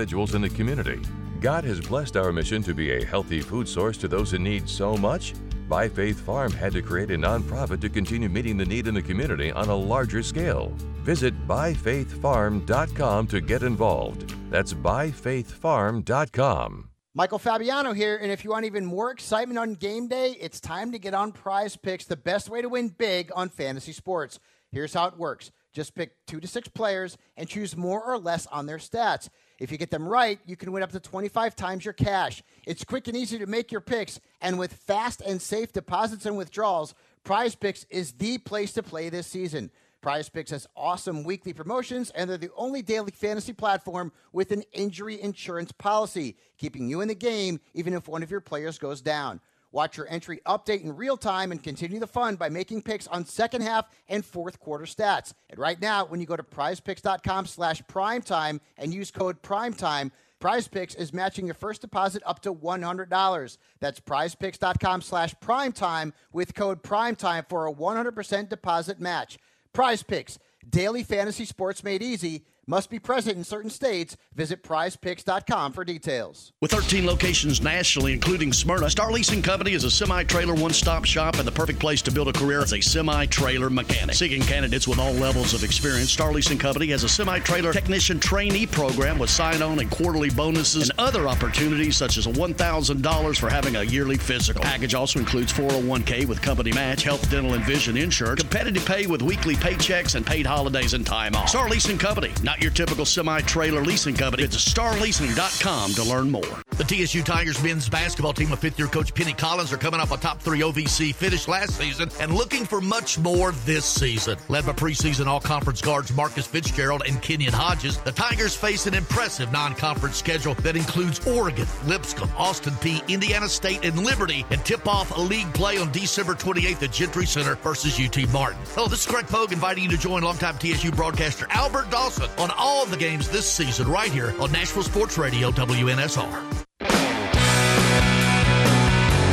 in 0.00 0.40
the 0.40 0.48
community. 0.48 0.98
God 1.40 1.62
has 1.64 1.78
blessed 1.78 2.16
our 2.16 2.32
mission 2.32 2.62
to 2.62 2.72
be 2.72 2.92
a 2.92 3.04
healthy 3.04 3.40
food 3.40 3.68
source 3.68 3.98
to 3.98 4.08
those 4.08 4.32
in 4.32 4.42
need 4.42 4.66
so 4.68 4.96
much. 4.96 5.34
By 5.68 5.88
Faith 5.88 6.20
Farm 6.20 6.52
had 6.52 6.72
to 6.72 6.80
create 6.80 7.10
a 7.10 7.18
nonprofit 7.18 7.82
to 7.82 7.90
continue 7.90 8.30
meeting 8.30 8.56
the 8.56 8.64
need 8.64 8.86
in 8.86 8.94
the 8.94 9.02
community 9.02 9.52
on 9.52 9.68
a 9.68 9.76
larger 9.76 10.22
scale. 10.22 10.72
Visit 11.02 11.46
byfaithfarm.com 11.46 13.26
to 13.26 13.40
get 13.40 13.62
involved. 13.62 14.34
That's 14.50 14.72
byfaithfarm.com. 14.72 16.88
Michael 17.12 17.38
Fabiano 17.38 17.92
here, 17.92 18.16
and 18.16 18.32
if 18.32 18.44
you 18.44 18.50
want 18.50 18.64
even 18.64 18.86
more 18.86 19.10
excitement 19.10 19.58
on 19.58 19.74
game 19.74 20.08
day, 20.08 20.36
it's 20.40 20.60
time 20.60 20.92
to 20.92 20.98
get 20.98 21.12
on 21.12 21.32
prize 21.32 21.76
picks, 21.76 22.04
the 22.04 22.16
best 22.16 22.48
way 22.48 22.62
to 22.62 22.68
win 22.68 22.88
big 22.88 23.30
on 23.34 23.48
fantasy 23.48 23.92
sports. 23.92 24.38
Here's 24.70 24.94
how 24.94 25.08
it 25.08 25.18
works 25.18 25.50
just 25.72 25.94
pick 25.94 26.12
two 26.26 26.40
to 26.40 26.48
six 26.48 26.68
players 26.68 27.16
and 27.36 27.48
choose 27.48 27.76
more 27.76 28.02
or 28.02 28.18
less 28.18 28.46
on 28.46 28.66
their 28.66 28.78
stats. 28.78 29.28
If 29.60 29.70
you 29.70 29.76
get 29.76 29.90
them 29.90 30.08
right, 30.08 30.40
you 30.46 30.56
can 30.56 30.72
win 30.72 30.82
up 30.82 30.90
to 30.92 31.00
25 31.00 31.54
times 31.54 31.84
your 31.84 31.92
cash. 31.92 32.42
It's 32.66 32.82
quick 32.82 33.06
and 33.08 33.16
easy 33.16 33.38
to 33.38 33.46
make 33.46 33.70
your 33.70 33.82
picks, 33.82 34.18
and 34.40 34.58
with 34.58 34.72
fast 34.72 35.20
and 35.20 35.40
safe 35.40 35.72
deposits 35.72 36.24
and 36.24 36.36
withdrawals, 36.36 36.94
Prize 37.24 37.54
Picks 37.54 37.84
is 37.90 38.12
the 38.12 38.38
place 38.38 38.72
to 38.72 38.82
play 38.82 39.10
this 39.10 39.26
season. 39.26 39.70
Prize 40.00 40.30
Picks 40.30 40.50
has 40.50 40.66
awesome 40.74 41.24
weekly 41.24 41.52
promotions, 41.52 42.10
and 42.10 42.28
they're 42.28 42.38
the 42.38 42.50
only 42.56 42.80
daily 42.80 43.10
fantasy 43.10 43.52
platform 43.52 44.12
with 44.32 44.50
an 44.50 44.64
injury 44.72 45.20
insurance 45.20 45.72
policy, 45.72 46.38
keeping 46.56 46.88
you 46.88 47.02
in 47.02 47.08
the 47.08 47.14
game 47.14 47.60
even 47.74 47.92
if 47.92 48.08
one 48.08 48.22
of 48.22 48.30
your 48.30 48.40
players 48.40 48.78
goes 48.78 49.02
down. 49.02 49.40
Watch 49.72 49.96
your 49.96 50.08
entry 50.08 50.40
update 50.46 50.82
in 50.82 50.96
real 50.96 51.16
time 51.16 51.52
and 51.52 51.62
continue 51.62 52.00
the 52.00 52.06
fun 52.06 52.36
by 52.36 52.48
making 52.48 52.82
picks 52.82 53.06
on 53.06 53.24
second 53.24 53.62
half 53.62 53.88
and 54.08 54.24
fourth 54.24 54.58
quarter 54.58 54.84
stats. 54.84 55.32
And 55.48 55.58
right 55.58 55.80
now, 55.80 56.04
when 56.04 56.20
you 56.20 56.26
go 56.26 56.36
to 56.36 56.42
prizepicks.com 56.42 57.46
slash 57.46 57.82
primetime 57.82 58.60
and 58.76 58.92
use 58.92 59.10
code 59.10 59.42
primetime, 59.42 60.10
PrizePicks 60.40 60.98
is 60.98 61.12
matching 61.12 61.44
your 61.44 61.54
first 61.54 61.82
deposit 61.82 62.22
up 62.24 62.40
to 62.40 62.54
$100. 62.54 63.58
That's 63.78 64.00
prizepicks.com 64.00 65.02
slash 65.02 65.34
primetime 65.34 66.12
with 66.32 66.54
code 66.54 66.82
primetime 66.82 67.46
for 67.48 67.66
a 67.66 67.72
100% 67.72 68.48
deposit 68.48 69.00
match. 69.00 69.38
Prize 69.72 70.02
Picks, 70.02 70.38
daily 70.68 71.02
fantasy 71.02 71.44
sports 71.44 71.84
made 71.84 72.02
easy. 72.02 72.46
Must 72.70 72.88
be 72.88 73.00
present 73.00 73.36
in 73.36 73.42
certain 73.42 73.68
states. 73.68 74.16
Visit 74.36 74.62
prizepicks.com 74.62 75.72
for 75.72 75.84
details. 75.84 76.52
With 76.60 76.70
13 76.70 77.04
locations 77.04 77.60
nationally, 77.60 78.12
including 78.12 78.52
Smyrna, 78.52 78.88
Star 78.88 79.10
Leasing 79.10 79.42
Company 79.42 79.72
is 79.72 79.82
a 79.82 79.90
semi 79.90 80.22
trailer 80.22 80.54
one 80.54 80.72
stop 80.72 81.04
shop 81.04 81.34
and 81.38 81.48
the 81.48 81.50
perfect 81.50 81.80
place 81.80 82.00
to 82.02 82.12
build 82.12 82.28
a 82.28 82.32
career 82.32 82.62
as 82.62 82.72
a 82.72 82.80
semi 82.80 83.26
trailer 83.26 83.70
mechanic. 83.70 84.14
Seeking 84.14 84.40
candidates 84.42 84.86
with 84.86 85.00
all 85.00 85.10
levels 85.14 85.52
of 85.52 85.64
experience, 85.64 86.12
Star 86.12 86.32
Leasing 86.32 86.58
Company 86.58 86.86
has 86.92 87.02
a 87.02 87.08
semi 87.08 87.40
trailer 87.40 87.72
technician 87.72 88.20
trainee 88.20 88.68
program 88.68 89.18
with 89.18 89.30
sign 89.30 89.62
on 89.62 89.80
and 89.80 89.90
quarterly 89.90 90.30
bonuses 90.30 90.90
and 90.90 90.98
other 91.00 91.26
opportunities 91.26 91.96
such 91.96 92.18
as 92.18 92.28
$1,000 92.28 93.36
for 93.40 93.50
having 93.50 93.74
a 93.74 93.82
yearly 93.82 94.16
physical. 94.16 94.62
The 94.62 94.68
Package 94.68 94.94
also 94.94 95.18
includes 95.18 95.52
401k 95.52 96.24
with 96.24 96.40
company 96.40 96.70
match, 96.70 97.02
health, 97.02 97.28
dental, 97.32 97.54
and 97.54 97.64
vision 97.64 97.96
insurance, 97.96 98.42
competitive 98.42 98.86
pay 98.86 99.08
with 99.08 99.22
weekly 99.22 99.56
paychecks, 99.56 100.14
and 100.14 100.24
paid 100.24 100.46
holidays 100.46 100.94
and 100.94 101.04
time 101.04 101.34
off. 101.34 101.48
Star 101.48 101.68
Leasing 101.68 101.98
Company, 101.98 102.30
not 102.44 102.59
your 102.62 102.72
typical 102.72 103.04
semi 103.04 103.40
trailer 103.42 103.82
leasing 103.82 104.14
company. 104.14 104.46
Visit 104.46 104.72
starleasing.com 104.74 105.94
to 105.94 106.04
learn 106.04 106.30
more. 106.30 106.42
The 106.76 106.84
TSU 106.84 107.22
Tigers 107.22 107.62
men's 107.62 107.88
basketball 107.88 108.32
team 108.32 108.50
with 108.50 108.60
fifth 108.60 108.78
year 108.78 108.88
coach 108.88 109.14
Penny 109.14 109.32
Collins 109.32 109.72
are 109.72 109.76
coming 109.76 110.00
off 110.00 110.12
a 110.12 110.16
top 110.16 110.40
three 110.40 110.60
OVC 110.60 111.14
finish 111.14 111.46
last 111.48 111.76
season 111.76 112.10
and 112.20 112.34
looking 112.34 112.64
for 112.64 112.80
much 112.80 113.18
more 113.18 113.52
this 113.66 113.84
season. 113.84 114.38
Led 114.48 114.64
by 114.64 114.72
preseason 114.72 115.26
all 115.26 115.40
conference 115.40 115.80
guards 115.82 116.12
Marcus 116.14 116.46
Fitzgerald 116.46 117.02
and 117.06 117.20
Kenyon 117.20 117.52
Hodges, 117.52 117.98
the 117.98 118.12
Tigers 118.12 118.54
face 118.56 118.86
an 118.86 118.94
impressive 118.94 119.52
non 119.52 119.74
conference 119.74 120.16
schedule 120.16 120.54
that 120.54 120.76
includes 120.76 121.26
Oregon, 121.26 121.66
Lipscomb, 121.84 122.30
Austin 122.36 122.74
Peay, 122.74 123.06
Indiana 123.08 123.48
State, 123.48 123.84
and 123.84 124.04
Liberty, 124.04 124.44
and 124.50 124.64
tip 124.64 124.86
off 124.88 125.16
a 125.16 125.20
league 125.20 125.52
play 125.54 125.78
on 125.78 125.92
December 125.92 126.34
28th 126.34 126.82
at 126.82 126.92
Gentry 126.92 127.26
Center 127.26 127.56
versus 127.56 128.00
UT 128.00 128.28
Martin. 128.32 128.58
Hello, 128.74 128.88
this 128.88 129.00
is 129.00 129.06
Greg 129.06 129.26
Pogue 129.26 129.52
inviting 129.52 129.84
you 129.84 129.90
to 129.90 129.98
join 129.98 130.22
longtime 130.22 130.58
TSU 130.58 130.90
broadcaster 130.92 131.46
Albert 131.50 131.90
Dawson 131.90 132.28
on 132.38 132.49
all 132.56 132.82
of 132.82 132.90
the 132.90 132.96
games 132.96 133.28
this 133.28 133.50
season 133.50 133.88
right 133.88 134.10
here 134.10 134.34
on 134.40 134.50
Nashville 134.52 134.82
Sports 134.82 135.18
Radio 135.18 135.50
WNSR. 135.50 136.66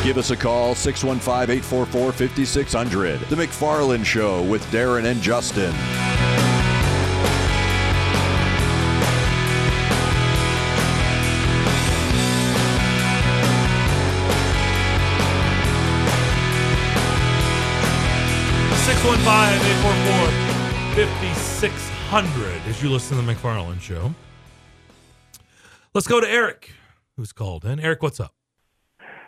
Give 0.03 0.17
us 0.17 0.31
a 0.31 0.37
call, 0.37 0.73
615 0.73 1.57
844 1.57 2.11
5600. 2.13 3.19
The 3.19 3.35
McFarland 3.35 4.05
Show 4.05 4.41
with 4.43 4.63
Darren 4.67 5.03
and 5.05 5.21
Justin. 5.21 5.73
Six 18.87 19.03
one 19.03 19.19
five 19.19 19.61
eight 19.61 19.81
four 19.83 19.93
four 20.07 20.95
fifty 20.95 21.33
six 21.33 21.89
hundred. 22.07 22.46
As 22.67 22.83
you 22.83 22.89
listen 22.89 23.17
to 23.17 23.23
the 23.23 23.33
McFarland 23.33 23.81
Show, 23.81 24.13
let's 25.93 26.07
go 26.07 26.19
to 26.19 26.29
Eric, 26.29 26.71
who's 27.15 27.31
called 27.31 27.63
in. 27.65 27.79
Eric, 27.79 28.03
what's 28.03 28.19
up? 28.19 28.33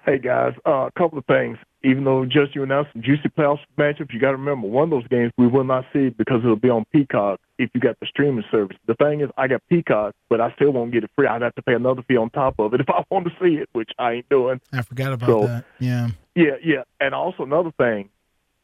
Hey 0.05 0.17
guys, 0.17 0.53
uh, 0.65 0.87
a 0.87 0.91
couple 0.97 1.17
of 1.17 1.25
things. 1.25 1.57
Even 1.83 2.03
though 2.03 2.25
just 2.25 2.53
you 2.55 2.63
announced 2.63 2.91
some 2.91 3.01
juicy 3.01 3.29
playoff 3.29 3.59
matchups, 3.77 4.11
you 4.11 4.19
got 4.19 4.31
to 4.31 4.37
remember 4.37 4.67
one 4.67 4.83
of 4.85 4.89
those 4.89 5.07
games 5.07 5.31
we 5.37 5.47
will 5.47 5.63
not 5.63 5.85
see 5.93 6.09
because 6.09 6.41
it'll 6.43 6.57
be 6.57 6.69
on 6.69 6.83
Peacock 6.91 7.39
if 7.57 7.69
you 7.73 7.79
got 7.79 7.97
the 8.01 8.05
streaming 8.07 8.43
service. 8.51 8.75
The 8.87 8.95
thing 8.95 9.21
is, 9.21 9.29
I 9.37 9.47
got 9.47 9.61
Peacock, 9.69 10.13
but 10.29 10.41
I 10.41 10.51
still 10.55 10.71
won't 10.71 10.91
get 10.91 11.05
it 11.05 11.11
free. 11.15 11.25
I'd 11.27 11.41
have 11.41 11.55
to 11.55 11.61
pay 11.61 11.73
another 11.75 12.01
fee 12.05 12.17
on 12.17 12.29
top 12.31 12.55
of 12.59 12.73
it 12.73 12.81
if 12.81 12.89
I 12.89 13.03
want 13.09 13.25
to 13.27 13.31
see 13.41 13.55
it, 13.55 13.69
which 13.71 13.91
I 13.97 14.13
ain't 14.13 14.29
doing. 14.29 14.59
I 14.73 14.81
forgot 14.81 15.13
about 15.13 15.27
So- 15.27 15.47
that. 15.47 15.65
Yeah. 15.79 16.09
Yeah, 16.35 16.55
yeah. 16.63 16.83
And 16.99 17.13
also 17.15 17.43
another 17.43 17.71
thing, 17.77 18.09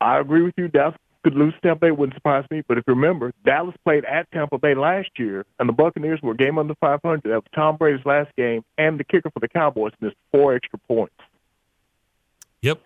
I 0.02 0.20
agree 0.20 0.42
with 0.42 0.54
you. 0.58 0.70
That's 0.74 0.96
could 1.26 1.34
lose 1.34 1.56
Tampa 1.64 1.88
Bay. 1.88 1.92
Wouldn't 1.92 2.16
surprise 2.16 2.46
me. 2.52 2.62
But 2.68 2.78
if 2.78 2.84
you 2.88 2.94
remember, 2.94 3.34
Dallas 3.44 3.76
played 3.84 4.06
at 4.06 4.32
Tampa 4.32 4.60
Bay 4.60 4.76
last 4.76 5.10
year, 5.18 5.44
and 5.60 5.68
the 5.68 5.74
Buccaneers 5.74 6.22
were 6.22 6.34
a 6.34 6.38
game 6.38 6.60
under 6.60 6.76
500. 6.76 7.24
That 7.24 7.30
was 7.30 7.44
Tom 7.56 7.78
Brady's 7.78 8.06
last 8.06 8.30
game, 8.38 8.64
and 8.78 9.00
the 9.00 9.04
kicker 9.04 9.32
for 9.32 9.40
the 9.40 9.48
Cowboys 9.48 9.94
missed 10.00 10.18
four 10.32 10.54
extra 10.54 10.78
points. 10.88 11.16
Yep, 12.62 12.80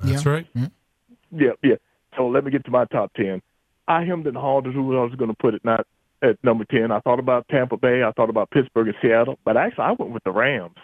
that's 0.00 0.26
right. 0.26 0.52
Mm-hmm. 0.54 1.40
Yeah, 1.40 1.52
yeah. 1.62 1.76
So 2.16 2.26
let 2.26 2.44
me 2.44 2.50
get 2.50 2.64
to 2.64 2.72
my 2.72 2.86
top 2.86 3.12
ten. 3.14 3.40
I 3.86 4.04
hemmed 4.04 4.26
and 4.26 4.36
hawed 4.36 4.66
as 4.66 4.74
who 4.74 4.98
I 4.98 5.04
was 5.04 5.14
going 5.14 5.30
to 5.30 5.36
put 5.36 5.54
it 5.54 5.64
not 5.64 5.86
at 6.22 6.42
number 6.42 6.64
ten. 6.64 6.90
I 6.90 6.98
thought 6.98 7.20
about 7.20 7.46
Tampa 7.48 7.76
Bay. 7.76 8.02
I 8.02 8.10
thought 8.10 8.30
about 8.30 8.50
Pittsburgh 8.50 8.88
and 8.88 8.96
Seattle, 9.00 9.38
but 9.44 9.56
actually 9.56 9.84
I 9.84 9.92
went 9.92 10.10
with 10.10 10.24
the 10.24 10.32
Rams, 10.32 10.74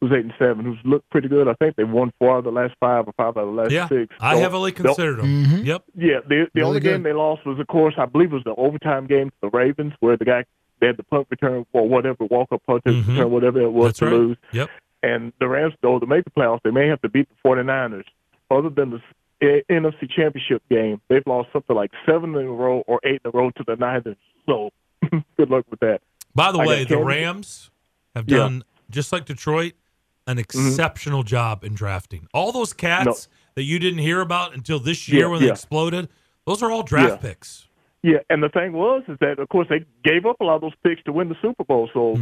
who's 0.00 0.12
eight 0.12 0.24
and 0.24 0.32
seven, 0.38 0.64
who's 0.64 0.78
looked 0.84 1.08
pretty 1.10 1.28
good. 1.28 1.46
I 1.48 1.54
think 1.54 1.76
they've 1.76 1.88
won 1.88 2.12
four 2.18 2.32
out 2.32 2.38
of 2.38 2.44
the 2.44 2.52
last 2.52 2.74
five 2.80 3.06
or 3.06 3.12
five 3.12 3.36
out 3.36 3.44
of 3.48 3.54
the 3.54 3.62
last 3.62 3.70
Yeah, 3.70 3.88
six. 3.88 4.14
I 4.20 4.34
So 4.34 4.40
heavily 4.40 4.70
the- 4.70 4.82
considered 4.82 5.18
them. 5.18 5.44
Mm-hmm. 5.44 5.64
Yep. 5.66 5.84
Yeah, 5.96 6.20
the 6.26 6.28
the 6.28 6.36
Really 6.54 6.66
only 6.68 6.80
good. 6.80 6.90
game 6.92 7.02
they 7.02 7.12
lost 7.12 7.44
was, 7.46 7.58
of 7.60 7.66
course, 7.66 7.94
I 7.98 8.06
believe 8.06 8.32
it 8.32 8.34
was 8.34 8.44
the 8.44 8.54
overtime 8.54 9.06
game 9.06 9.28
to 9.30 9.36
the 9.42 9.50
Ravens, 9.50 9.92
where 10.00 10.16
the 10.16 10.24
guy 10.24 10.44
they 10.80 10.86
had 10.86 10.96
the 10.96 11.02
punt 11.02 11.26
return 11.30 11.66
or 11.74 11.86
whatever, 11.88 12.24
walk 12.24 12.48
up 12.52 12.62
punt 12.66 12.82
Mhm. 12.84 13.06
return, 13.08 13.30
whatever 13.30 13.60
it 13.60 13.70
was 13.70 13.88
That's 13.88 13.98
to 13.98 14.04
right. 14.06 14.14
lose. 14.14 14.36
Yep. 14.52 14.70
And 15.02 15.32
the 15.38 15.46
Rams, 15.48 15.74
though, 15.82 15.98
to 15.98 16.06
make 16.06 16.24
the 16.24 16.30
playoffs, 16.30 16.60
they 16.62 16.70
may 16.70 16.88
have 16.88 17.02
to 17.02 17.08
beat 17.10 17.28
the 17.28 17.34
49ers. 17.46 18.04
Other 18.50 18.70
than 18.70 18.90
the 18.90 18.96
S- 18.96 19.02
A- 19.68 19.72
NFC 19.72 20.06
Championship 20.08 20.62
game, 20.70 21.00
they've 21.08 21.26
lost 21.26 21.50
something 21.52 21.76
like 21.76 21.90
seven 22.06 22.34
in 22.34 22.46
a 22.46 22.50
row 22.52 22.82
or 22.86 23.00
eight 23.04 23.20
in 23.24 23.28
a 23.28 23.30
row 23.30 23.50
to 23.50 23.64
the 23.66 23.76
Niners. 23.76 24.16
So 24.46 24.70
good 25.36 25.50
luck 25.50 25.66
with 25.70 25.80
that. 25.80 26.00
By 26.34 26.50
the 26.52 26.58
I 26.60 26.66
way, 26.66 26.84
the 26.84 26.96
Rams 26.98 27.70
have 28.14 28.28
Yeah. 28.28 28.38
done 28.38 28.62
just 28.90 29.12
like 29.12 29.24
Detroit 29.26 29.72
an 30.26 30.38
exceptional 30.38 31.22
job 31.22 31.64
in 31.64 31.74
drafting. 31.74 32.28
All 32.34 32.52
those 32.52 32.72
cats 32.72 33.28
that 33.54 33.62
you 33.64 33.78
didn't 33.78 33.98
hear 34.00 34.20
about 34.20 34.54
until 34.54 34.78
this 34.78 35.08
year 35.08 35.22
Yeah, 35.24 35.30
when 35.30 35.40
they 35.40 35.46
yeah. 35.46 35.52
exploded, 35.52 36.08
those 36.46 36.62
are 36.62 36.70
all 36.70 36.82
draft 36.82 37.22
Yeah. 37.22 37.30
picks. 37.30 37.66
Yeah, 38.02 38.18
and 38.30 38.42
the 38.42 38.48
thing 38.48 38.72
was 38.72 39.02
is 39.08 39.18
that 39.20 39.38
of 39.38 39.48
course 39.50 39.68
they 39.68 39.84
gave 40.04 40.24
up 40.24 40.40
a 40.40 40.44
lot 40.44 40.54
of 40.54 40.60
those 40.62 40.72
picks 40.82 41.02
to 41.02 41.12
win 41.12 41.28
the 41.28 41.36
Super 41.42 41.64
Bowl. 41.64 41.90
So 41.92 42.14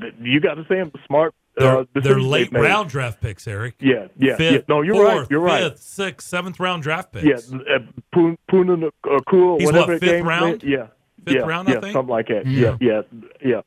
th- 0.00 0.14
you 0.22 0.40
got 0.40 0.54
to 0.54 0.64
say 0.68 0.76
them 0.76 0.90
smart. 1.06 1.34
Mm-hmm. 1.58 1.64
They're, 1.64 1.78
uh, 1.80 1.84
they're 2.02 2.20
late 2.20 2.50
made. 2.52 2.60
round 2.62 2.88
draft 2.88 3.20
picks, 3.20 3.46
Eric. 3.46 3.74
Yeah, 3.80 4.06
yeah, 4.16 4.36
Fifth, 4.36 4.52
yeah. 4.54 4.60
No, 4.68 4.80
you're 4.80 4.94
fourth, 4.94 5.18
right. 5.18 5.26
You're 5.30 5.40
right. 5.40 5.64
Fifth, 5.72 5.80
sixth, 5.80 6.28
seventh 6.28 6.58
round 6.60 6.82
draft 6.82 7.12
picks. 7.12 7.50
Yeah, 7.52 7.58
uh, 7.58 7.78
Poon- 8.14 8.38
Poonen 8.50 8.84
uh, 8.86 9.18
Cool, 9.28 9.58
He's 9.58 9.66
whatever 9.66 9.92
what, 9.92 10.00
fifth 10.00 10.08
game 10.10 10.26
round? 10.26 10.62
Yeah, 10.62 10.86
Fifth 11.26 11.34
yeah, 11.34 11.40
round, 11.42 11.68
I 11.68 11.72
yeah, 11.72 11.80
think? 11.80 11.92
something 11.92 12.10
like 12.10 12.28
that. 12.28 12.46
Yeah. 12.46 12.76
Yeah, 12.80 13.02
yeah, 13.42 13.48
yeah. 13.50 13.60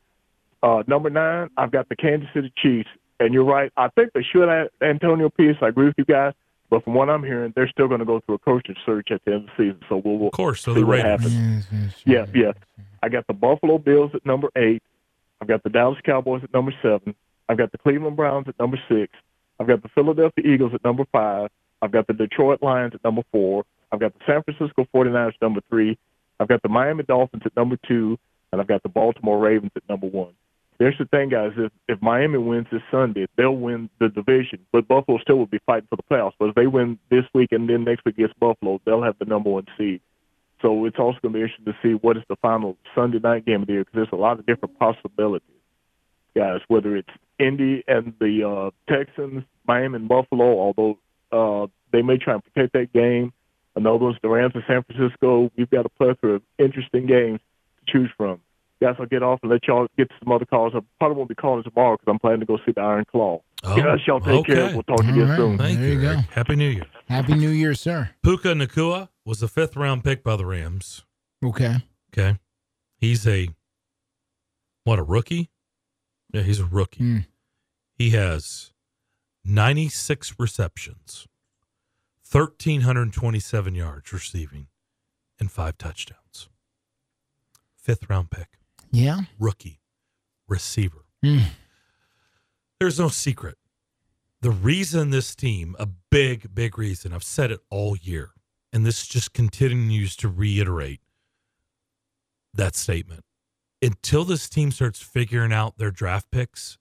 Uh, 0.64 0.82
number 0.88 1.10
nine, 1.12 1.50
I've 1.58 1.72
got 1.72 1.90
the 1.90 1.96
Kansas 1.96 2.30
City 2.34 2.52
Chiefs, 2.58 2.90
and 3.26 3.34
you're 3.34 3.44
right. 3.46 3.72
I 3.78 3.88
think 3.90 4.14
they 4.14 4.24
should 4.24 4.48
have 4.50 4.68
Antonio 4.82 5.30
Pierce. 5.30 5.58
I 5.62 5.68
agree 5.70 5.86
with 5.86 5.96
you 5.98 6.06
guys, 6.06 6.34
but 6.70 6.84
from 6.84 6.94
what 6.94 7.10
I'm 7.10 7.24
hearing, 7.24 7.54
they're 7.56 7.70
still 7.70 7.88
going 7.88 8.00
to 8.00 8.06
go 8.06 8.20
through 8.22 8.36
a 8.36 8.40
coaching 8.40 8.76
search 8.86 9.12
at 9.12 9.22
the 9.26 9.34
end 9.34 9.44
of 9.44 9.50
the 9.58 9.64
season. 9.66 9.80
So 9.90 10.02
we'll, 10.04 10.18
we'll 10.18 10.28
Of 10.28 10.34
course, 10.34 10.62
so 10.62 10.74
see 10.74 10.82
the 10.82 10.86
what 10.86 10.94
Raiders. 11.04 11.32
happens. 11.34 11.66
Yeah, 12.06 12.26
yeah. 12.34 12.52
I 13.04 13.10
got 13.10 13.26
the 13.28 13.34
Buffalo 13.34 13.78
Bills 13.78 14.12
at 14.14 14.26
number 14.26 14.50
eight. 14.56 14.84
I've 15.42 15.48
got 15.48 15.64
the 15.64 15.70
Dallas 15.70 15.98
Cowboys 16.06 16.44
at 16.44 16.54
number 16.54 16.74
seven. 16.82 17.16
I've 17.50 17.58
got 17.58 17.72
the 17.72 17.78
Cleveland 17.78 18.16
Browns 18.16 18.48
at 18.48 18.60
number 18.60 18.80
six. 18.88 19.12
I've 19.60 19.68
got 19.68 19.82
the 19.82 19.90
Philadelphia 19.90 20.44
Eagles 20.46 20.74
at 20.74 20.84
number 20.84 21.06
five. 21.12 21.50
I've 21.82 21.92
got 21.92 22.08
the 22.08 22.14
Detroit 22.14 22.62
Lions 22.62 22.94
at 22.94 23.04
number 23.04 23.24
four. 23.32 23.66
I've 23.92 24.00
got 24.00 24.14
the 24.14 24.20
San 24.26 24.44
Francisco 24.44 24.88
49ers 24.94 25.30
at 25.30 25.42
number 25.42 25.62
three. 25.70 25.98
I've 26.40 26.48
got 26.48 26.62
the 26.62 26.70
Miami 26.70 27.04
Dolphins 27.04 27.44
at 27.46 27.56
number 27.56 27.78
two. 27.88 28.18
And 28.52 28.60
I've 28.60 28.68
got 28.68 28.84
the 28.84 28.90
Baltimore 28.90 29.40
Ravens 29.40 29.72
at 29.78 29.84
number 29.88 30.08
one. 30.08 30.34
There's 30.82 30.98
the 30.98 31.06
thing, 31.06 31.30
guys. 31.30 31.52
If, 31.58 31.72
if 31.88 32.02
Miami 32.02 32.40
wins 32.40 32.66
this 32.72 32.82
Sunday, 32.90 33.28
they'll 33.38 33.56
win 33.56 33.88
the 34.00 34.10
division. 34.10 34.66
But 34.72 34.88
Buffalo 34.88 35.20
still 35.20 35.38
will 35.38 35.46
be 35.46 35.60
fighting 35.64 35.88
for 35.92 35.96
the 35.96 36.02
playoffs. 36.02 36.34
But 36.40 36.50
if 36.50 36.56
they 36.56 36.66
win 36.66 36.98
this 37.12 37.24
week 37.36 37.52
and 37.52 37.70
then 37.70 37.84
next 37.84 38.04
week 38.04 38.16
against 38.18 38.40
Buffalo, 38.40 38.82
they'll 38.84 39.04
have 39.04 39.16
the 39.20 39.26
number 39.26 39.52
one 39.52 39.68
seed. 39.78 40.02
So 40.60 40.86
it's 40.86 40.98
also 40.98 41.20
going 41.22 41.34
to 41.34 41.38
be 41.38 41.44
interesting 41.44 41.66
to 41.66 41.78
see 41.84 41.94
what 41.94 42.18
is 42.18 42.24
the 42.30 42.36
final 42.38 42.78
Sunday 42.96 43.20
night 43.20 43.46
game 43.46 43.62
of 43.62 43.68
the 43.68 43.74
year 43.74 43.82
because 43.84 43.94
there's 43.94 44.08
a 44.12 44.16
lot 44.16 44.40
of 44.40 44.48
different 44.48 44.80
possibilities, 44.80 45.48
guys. 46.36 46.62
Whether 46.68 46.96
it's 46.96 47.10
Indy 47.38 47.84
and 47.88 48.16
the 48.20 48.50
uh, 48.50 48.92
Texans, 48.92 49.44
Miami 49.68 49.98
and 49.98 50.08
Buffalo, 50.08 50.60
although 50.60 50.98
uh, 51.32 51.68
they 51.92 52.02
may 52.02 52.18
try 52.18 52.34
and 52.34 52.44
protect 52.44 52.74
that 52.74 52.92
game. 52.92 53.34
Know 53.78 54.00
those 54.00 54.16
the 54.24 54.30
Rams 54.30 54.54
and 54.56 54.64
San 54.68 54.82
Francisco. 54.82 55.52
We've 55.56 55.70
got 55.70 55.86
a 55.86 55.90
plethora 55.90 56.38
of 56.38 56.42
interesting 56.58 57.06
games 57.06 57.40
to 57.86 57.94
choose 57.94 58.10
from. 58.18 58.42
Guys, 58.82 58.96
I'll 59.00 59.06
get 59.06 59.22
off 59.22 59.40
and 59.44 59.52
let 59.52 59.68
y'all 59.68 59.88
get 59.98 60.10
to 60.10 60.16
some 60.24 60.32
other 60.32 60.46
calls. 60.46 60.74
I 60.76 60.80
probably 61.00 61.18
won't 61.18 61.30
be 61.30 61.36
calling 61.36 61.64
tomorrow 61.64 61.98
because 61.98 62.12
I'm 62.12 62.18
planning 62.20 62.40
to 62.40 62.46
go 62.48 62.58
see 62.66 62.72
the 62.76 62.82
Iron 62.82 63.06
Claw. 63.12 63.40
Oh, 63.64 63.76
guys, 63.78 64.00
y'all 64.08 64.20
take 64.20 64.46
care. 64.48 64.74
We'll 64.74 64.82
talk 64.84 65.02
to 65.02 65.14
you 65.14 65.22
All 65.24 65.30
right. 65.30 65.38
soon. 65.38 65.58
Thank 65.60 65.80
There 65.80 65.88
you. 65.90 65.94
you 65.96 66.02
go. 66.02 66.16
Happy 66.34 66.56
New 66.56 66.70
Year. 66.70 66.86
Happy 67.08 67.36
New 67.36 67.50
Year, 67.50 67.76
sir. 67.76 68.10
Puka 68.24 68.50
Nacua 68.50 69.10
was 69.24 69.44
a 69.44 69.48
fifth 69.48 69.76
round 69.76 70.04
pick 70.04 70.24
by 70.24 70.36
the 70.36 70.46
Rams. 70.48 71.04
Okay. 71.46 71.76
Okay. 72.12 72.40
He's 72.98 73.28
a 73.28 73.50
what 74.84 74.98
a 74.98 75.04
rookie? 75.04 75.52
Yeah, 76.34 76.42
he's 76.42 76.60
a 76.60 76.66
rookie. 76.66 77.04
Hmm. 77.04 77.18
He 77.94 78.10
has 78.12 78.72
96 79.46 80.36
receptions, 80.40 81.28
1327 82.32 83.76
yards 83.76 84.12
receiving, 84.12 84.68
and 85.40 85.52
five 85.52 85.78
touchdowns. 85.78 86.50
Fifth 87.76 88.10
round 88.10 88.32
pick, 88.32 88.48
Yeah. 88.92 89.22
rookie, 89.40 89.80
receiver. 90.48 91.06
Hmm. 91.24 91.40
There's 92.80 93.00
no 93.00 93.10
secret. 93.10 93.58
The 94.42 94.52
reason 94.52 95.12
this 95.12 95.36
team, 95.36 95.76
a 95.78 95.88
big, 96.10 96.54
big 96.56 96.78
reason, 96.78 97.14
I've 97.14 97.24
said 97.24 97.52
it 97.52 97.60
all 97.70 97.96
year, 97.96 98.32
and 98.74 98.86
this 98.86 99.06
just 99.06 99.34
continues 99.34 100.16
to 100.18 100.28
reiterate 100.28 101.00
that 102.54 102.76
statement. 102.76 103.24
Until 103.84 104.26
this 104.26 104.50
team 104.50 104.72
starts 104.72 105.00
figuring 105.00 105.54
out 105.54 105.78
their 105.78 105.92
draft 105.92 106.32
picks, 106.32 106.78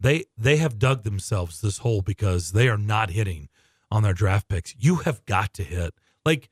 they 0.00 0.24
they 0.36 0.56
have 0.56 0.78
dug 0.78 1.04
themselves 1.04 1.60
this 1.60 1.78
hole 1.78 2.02
because 2.02 2.52
they 2.52 2.68
are 2.68 2.78
not 2.78 3.10
hitting 3.10 3.48
on 3.90 4.02
their 4.02 4.12
draft 4.14 4.48
picks. 4.48 4.74
You 4.78 4.96
have 4.96 5.24
got 5.26 5.54
to 5.54 5.62
hit. 5.62 5.94
Like 6.24 6.50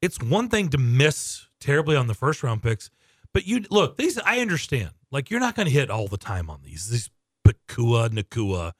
it's 0.00 0.20
one 0.20 0.48
thing 0.48 0.68
to 0.70 0.78
miss 0.78 1.46
terribly 1.60 1.94
on 1.94 2.06
the 2.06 2.14
first 2.14 2.42
round 2.42 2.62
picks, 2.62 2.90
but 3.34 3.46
you 3.46 3.64
look, 3.70 3.96
these 3.96 4.18
I 4.18 4.40
understand. 4.40 4.90
Like 5.10 5.30
you're 5.30 5.40
not 5.40 5.54
going 5.54 5.66
to 5.66 5.72
hit 5.72 5.90
all 5.90 6.08
the 6.08 6.16
time 6.16 6.48
on 6.50 6.60
these. 6.62 6.88
These 6.88 7.10
Pakua, 7.46 8.08
Nacua, 8.08 8.72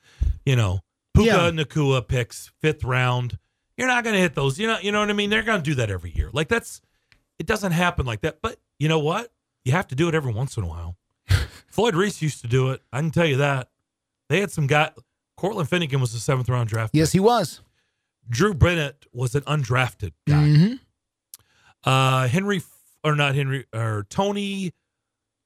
you 0.47 0.57
know, 0.57 0.81
Puka 1.15 1.27
Yeah. 1.29 1.51
Nacua 1.51 2.07
picks 2.07 2.51
fifth 2.61 2.85
round. 2.85 3.39
You're 3.77 3.89
not 3.89 4.05
going 4.05 4.15
to 4.15 4.21
hit 4.21 4.35
those. 4.35 4.59
You 4.59 4.67
know, 4.69 4.79
you 4.81 4.93
know 4.93 5.01
what 5.01 5.11
I 5.11 5.15
mean? 5.15 5.31
They're 5.31 5.43
going 5.43 5.63
to 5.63 5.71
do 5.71 5.75
that 5.77 5.91
every 5.91 6.11
year. 6.11 6.31
Like 6.33 6.49
that's 6.49 6.81
it 7.39 7.47
doesn't 7.47 7.73
happen 7.73 8.07
like 8.07 8.21
that. 8.23 8.39
But 8.41 8.59
you 8.79 8.89
know 8.89 8.99
what? 9.01 9.33
You 9.65 9.73
have 9.73 9.89
to 9.89 9.95
do 9.95 10.09
it 10.09 10.15
every 10.15 10.33
once 10.33 10.57
in 10.57 10.65
a 10.65 10.67
while. 10.69 10.97
Floyd 11.69 11.95
Reese 11.95 12.21
used 12.23 12.41
to 12.43 12.49
do 12.49 12.71
it. 12.71 12.83
I 12.93 13.01
can 13.01 13.11
tell 13.11 13.27
you 13.27 13.37
that. 13.39 13.69
They 14.29 14.41
had 14.41 14.51
some 14.51 14.67
guy. 14.67 14.91
Cortland 15.37 15.69
Finnegan 15.69 16.01
was 16.01 16.15
a 16.15 16.21
seventh 16.21 16.49
round 16.49 16.69
draft. 16.69 16.95
Yes, 16.95 17.13
he 17.13 17.21
was. 17.21 17.61
Drew 18.29 18.55
Bennett 18.55 19.07
was 19.13 19.35
an 19.35 19.43
undrafted 19.43 20.13
guy. 20.29 20.35
Mm-hmm. 20.35 20.75
Uh, 21.85 22.29
Henry 22.29 22.63
or 23.05 23.15
not 23.17 23.35
Henry 23.35 23.67
or 23.75 24.07
Tony, 24.09 24.73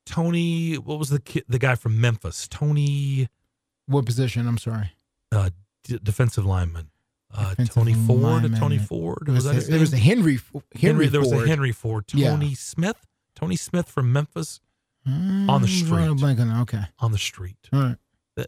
Tony. 0.04 0.74
What 0.76 0.98
was 0.98 1.08
the 1.10 1.20
kid, 1.20 1.44
the 1.48 1.58
guy 1.58 1.74
from 1.74 2.00
Memphis? 2.00 2.46
Tony, 2.48 3.28
What 3.86 4.04
position? 4.06 4.46
I'm 4.46 4.58
sorry. 4.58 4.92
uh, 5.32 5.50
d- 5.84 5.98
defensive 6.02 6.44
lineman. 6.46 6.90
Uh, 7.34 7.50
Defensive 7.50 7.74
Tony 7.74 7.94
Ford. 7.94 8.20
lineman. 8.20 8.58
Tony 8.60 8.78
Ford. 8.78 9.24
It 9.28 9.32
was, 9.32 9.44
that 9.44 9.66
there 9.66 9.80
was 9.80 9.92
a? 9.92 9.96
Henry. 9.98 10.38
Henry, 10.52 10.62
Henry. 10.80 11.06
There 11.08 11.20
was 11.20 11.32
a 11.32 11.36
Ford. 11.36 11.48
Henry 11.48 11.72
Ford. 11.72 12.04
Yeah. 12.14 12.30
Tony 12.30 12.54
Smith. 12.54 13.06
Tony 13.34 13.56
Smith 13.56 13.88
from 13.88 14.12
Memphis 14.12 14.60
Mm, 15.08 15.48
on 15.48 15.62
the 15.62 15.68
I'm 15.68 15.86
drawing 15.86 16.14
a 16.14 16.18
street. 16.18 16.40
on. 16.40 16.60
Okay. 16.62 16.82
on 16.98 17.12
the 17.12 17.18
street. 17.18 17.56
All 17.72 17.80
right. 17.80 18.46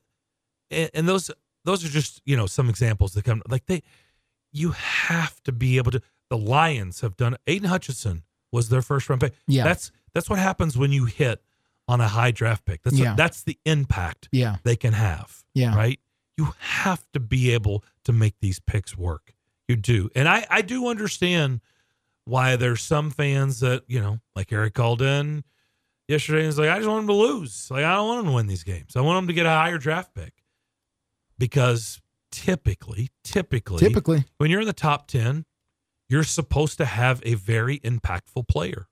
and, 0.73 0.91
and 0.93 1.09
those 1.09 1.31
those 1.65 1.85
are 1.85 1.89
just 1.89 2.21
you 2.25 2.37
know 2.37 2.47
some 2.47 2.69
examples 2.69 3.13
that 3.13 3.25
come 3.25 3.43
like 3.49 3.67
they 3.67 3.81
you 4.53 4.73
have 4.73 5.41
to 5.45 5.53
be 5.53 5.77
able 5.77 5.93
to 5.93 6.03
the 6.31 6.37
lions 6.37 7.01
have 7.03 7.17
done 7.17 7.37
aidan 7.47 7.69
hutchinson 7.69 8.25
was 8.53 8.69
their 8.69 8.83
first 8.83 9.09
round 9.09 9.21
pick 9.21 9.35
Yeah. 9.47 9.65
that's 9.65 9.91
that's 10.15 10.29
what 10.31 10.39
happens 10.39 10.77
when 10.77 10.93
you 10.93 11.05
hit 11.07 11.43
on 11.87 12.01
a 12.01 12.09
high 12.09 12.31
draft 12.31 12.65
pick 12.65 12.83
that's 12.83 12.99
Yeah. 12.99 13.15
that's 13.15 13.43
the 13.43 13.59
impact 13.65 14.29
Yeah. 14.33 14.57
they 14.65 14.77
can 14.77 14.93
have 14.95 15.45
Yeah. 15.55 15.75
right 15.77 15.99
you 16.37 16.55
have 16.59 17.05
to 17.13 17.21
be 17.21 17.53
able 17.53 17.85
to 18.05 18.13
make 18.13 18.35
these 18.41 18.61
picks 18.61 18.97
work 18.97 19.35
you 19.69 19.77
do 19.77 20.09
and 20.15 20.29
i 20.29 20.47
i 20.51 20.63
do 20.63 20.89
understand 20.89 21.61
why 22.25 22.57
there's 22.57 22.83
some 22.83 23.11
fans 23.11 23.61
that 23.61 23.83
you 23.87 24.01
know 24.01 24.21
like 24.37 24.53
eric 24.53 24.75
called 24.75 25.03
in 25.03 25.45
yesterday 26.09 26.39
and 26.41 26.47
was 26.49 26.59
like 26.59 26.69
i 26.71 26.77
just 26.77 26.89
want 26.89 27.01
them 27.01 27.09
to 27.09 27.13
lose 27.15 27.69
like 27.71 27.85
i 27.85 27.95
don't 27.95 28.07
want 28.09 28.19
them 28.21 28.27
to 28.27 28.33
win 28.35 28.47
these 28.47 28.65
games 28.65 28.97
i 28.97 29.01
want 29.01 29.17
them 29.19 29.27
to 29.29 29.33
get 29.35 29.47
a 29.47 29.51
higher 29.51 29.79
draft 29.79 30.15
pick 30.15 30.33
because 31.39 32.01
typically, 32.31 33.09
typically, 33.25 33.79
Typically. 33.79 34.25
when 34.39 34.51
you're 34.51 34.61
in 34.61 34.67
the 34.67 34.73
top 34.73 35.07
10, 35.07 35.45
you're 36.09 36.25
supposed 36.25 36.79
to 36.79 36.85
have 36.85 37.23
a 37.25 37.35
very 37.35 37.79
impactful 37.81 38.49
player. 38.49 38.87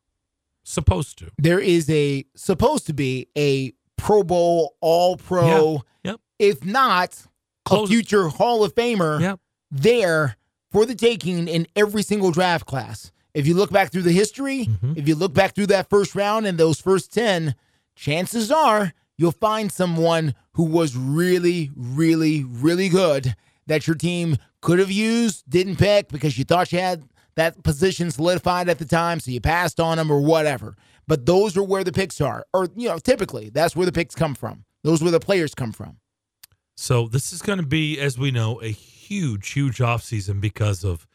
Supposed 0.63 1.19
to. 1.19 1.31
There 1.39 1.61
is 1.61 1.89
a 1.91 2.25
supposed 2.35 2.87
to 2.87 2.93
be 2.93 3.29
a 3.37 3.73
Pro 3.97 4.23
Bowl, 4.23 4.77
All 4.81 5.17
Pro. 5.17 5.83
Yeah. 6.03 6.11
Yep. 6.13 6.21
If 6.39 6.65
not, 6.65 7.27
a 7.71 7.87
future 7.87 8.29
Hall 8.29 8.65
of 8.65 8.75
Famer 8.75 9.21
Yep. 9.21 9.41
there 9.71 10.37
for 10.71 10.85
the 10.85 10.95
taking 10.95 11.49
in 11.49 11.67
every 11.77 12.03
single 12.03 12.31
draft 12.31 12.67
class. 12.67 13.13
If 13.33 13.47
you 13.47 13.55
look 13.55 13.71
back 13.71 13.93
through 13.93 14.03
the 14.03 14.13
history, 14.13 14.67
mm-hmm. 14.67 14.95
if 14.97 15.07
you 15.07 15.15
look 15.15 15.35
back 15.35 15.55
through 15.55 15.67
that 15.67 15.91
first 15.91 16.15
round 16.15 16.47
and 16.47 16.59
those 16.59 16.81
first 16.81 17.13
10, 17.13 17.55
chances 17.95 18.51
are 18.51 18.93
you'll 19.17 19.33
find 19.33 19.71
someone 19.71 20.35
who 20.53 20.65
was 20.65 20.97
really, 20.97 21.71
really, 21.77 22.45
really 22.45 22.89
good 22.89 23.37
that 23.67 23.87
your 23.87 23.97
team 23.97 24.37
could 24.67 24.81
have 24.81 24.91
used, 24.91 25.49
didn't 25.49 25.77
pick 25.77 26.09
because 26.09 26.37
you 26.37 26.43
thought 26.43 26.73
you 26.73 26.81
had 26.81 27.05
that 27.37 27.63
position 27.63 28.11
solidified 28.11 28.69
at 28.69 28.81
the 28.81 28.85
time, 28.85 29.21
so 29.21 29.31
you 29.31 29.41
passed 29.41 29.79
on 29.79 29.97
them 29.97 30.11
or 30.11 30.21
whatever. 30.21 30.77
But 31.07 31.25
those 31.25 31.57
are 31.57 31.63
where 31.63 31.85
the 31.85 31.93
picks 31.93 32.21
are. 32.21 32.45
Or, 32.53 32.67
you 32.75 32.89
know, 32.89 32.99
typically 32.99 33.49
that's 33.49 33.77
where 33.77 33.87
the 33.87 33.93
picks 33.93 34.17
come 34.17 34.35
from. 34.35 34.65
Those 34.83 35.01
where 35.01 35.13
the 35.13 35.21
players 35.21 35.55
come 35.55 35.71
from. 35.71 35.99
So 36.77 37.07
this 37.07 37.33
is 37.33 37.43
going 37.43 37.61
to 37.61 37.65
be, 37.65 38.01
as 38.01 38.19
we 38.19 38.33
know, 38.33 38.61
a 38.61 38.73
huge, 38.73 39.53
huge 39.53 39.79
offseason 39.79 40.41
because 40.41 40.83
of 40.83 41.07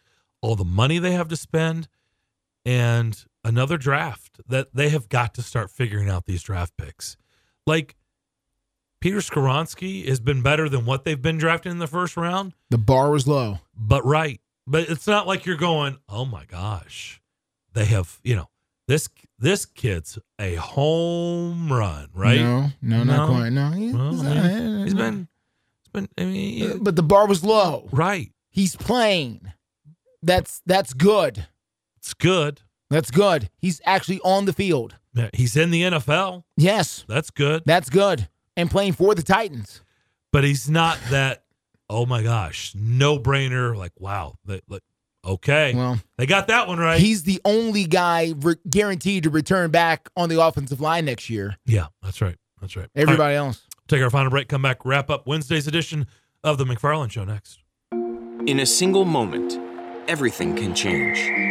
all 0.42 0.56
the 0.56 0.64
money 0.64 0.98
they 0.98 1.12
have 1.12 1.28
to 1.28 1.36
spend 1.36 1.90
and 2.66 3.26
another 3.44 3.78
draft 3.78 4.40
that 4.48 4.74
they 4.74 4.88
have 4.88 5.10
got 5.10 5.34
to 5.34 5.42
start 5.42 5.70
figuring 5.70 6.10
out 6.10 6.26
these 6.26 6.42
draft 6.42 6.78
picks. 6.78 7.18
Like 7.68 7.98
Peter 9.02 9.18
Skoronski 9.18 10.08
has 10.08 10.20
been 10.22 10.42
better 10.42 10.70
than 10.70 10.86
what 10.86 11.04
they've 11.04 11.22
been 11.22 11.38
drafting 11.38 11.72
in 11.74 11.80
the 11.80 11.88
first 11.88 12.16
round, 12.16 12.54
The 12.70 12.78
bar 12.78 13.10
was 13.10 13.28
low. 13.28 13.60
but 13.76 14.06
right. 14.06 14.40
But 14.68 14.90
it's 14.90 15.08
not 15.08 15.26
like 15.28 15.46
you're 15.46 15.58
going, 15.58 15.98
"Oh 16.08 16.24
my 16.24 16.46
gosh." 16.46 17.20
They 17.74 17.86
have, 17.86 18.20
you 18.24 18.36
know, 18.36 18.50
this 18.88 19.10
this 19.40 19.66
kid's 19.66 20.20
a 20.40 20.56
home 20.56 21.72
run, 21.74 22.10
right? 22.14 22.40
No, 22.40 22.70
no, 22.82 23.04
not 23.04 23.28
quite. 23.30 23.50
No, 23.50 23.72
he- 23.72 23.92
Well, 23.92 24.12
he's 24.12 24.22
mean, 24.24 24.84
he's 24.86 24.94
been 24.94 25.28
he's 25.84 25.92
been 25.94 26.08
I 26.18 26.26
mean, 26.26 26.34
he- 26.60 26.68
uh, 26.72 26.78
but 26.80 26.96
the 26.96 27.04
bar 27.04 27.28
was 27.28 27.44
low. 27.44 27.90
Right. 27.92 28.32
He's 28.52 28.76
playing. 28.76 29.52
That's 30.22 30.62
that's 30.68 30.94
good. 30.94 31.48
It's 31.98 32.14
good. 32.14 32.62
That's 32.92 33.10
good. 33.10 33.50
He's 33.58 33.82
actually 33.86 34.20
on 34.24 34.46
the 34.46 34.54
field. 34.54 34.98
Yeah, 35.14 35.30
he's 35.34 35.56
in 35.58 35.72
the 35.72 35.82
NFL. 35.84 36.44
Yes. 36.56 37.04
That's 37.08 37.32
good. 37.32 37.64
That's 37.66 37.90
good. 37.90 38.30
And 38.58 38.70
playing 38.70 38.94
for 38.94 39.16
the 39.16 39.24
Titans. 39.24 39.82
But 40.32 40.44
he's 40.44 40.70
not 40.70 40.98
that 41.10 41.44
oh 41.92 42.06
my 42.06 42.24
gosh, 42.24 42.74
no 42.76 43.20
brainer 43.20 43.76
like 43.76 43.92
wow, 44.00 44.36
they, 44.46 44.62
like 44.68 44.82
okay. 45.26 45.74
Well, 45.76 46.00
they 46.18 46.26
got 46.26 46.48
that 46.48 46.68
one 46.68 46.80
right. 46.80 47.00
He's 47.00 47.24
the 47.24 47.42
only 47.46 47.86
guy 47.86 48.34
re- 48.38 48.56
guaranteed 48.68 49.24
to 49.24 49.30
return 49.30 49.70
back 49.70 50.10
on 50.16 50.30
the 50.30 50.42
offensive 50.42 50.82
line 50.82 51.06
next 51.06 51.30
year. 51.30 51.58
Yeah, 51.66 51.88
that's 52.02 52.22
right. 52.22 52.38
That's 52.62 52.76
right. 52.76 52.88
Everybody 52.96 53.36
All 53.36 53.44
right, 53.44 53.48
else. 53.48 53.68
Take 53.88 54.02
our 54.02 54.10
final 54.10 54.30
break, 54.30 54.48
come 54.48 54.62
back, 54.62 54.86
wrap 54.86 55.10
up 55.10 55.28
Wednesday's 55.28 55.68
edition 55.68 56.08
of 56.44 56.58
the 56.58 56.64
McFarland 56.64 57.12
Show 57.12 57.26
next. 57.26 57.60
In 57.92 58.60
a 58.60 58.66
single 58.66 59.06
moment, 59.06 59.60
everything 60.08 60.56
can 60.56 60.74
change. 60.74 61.51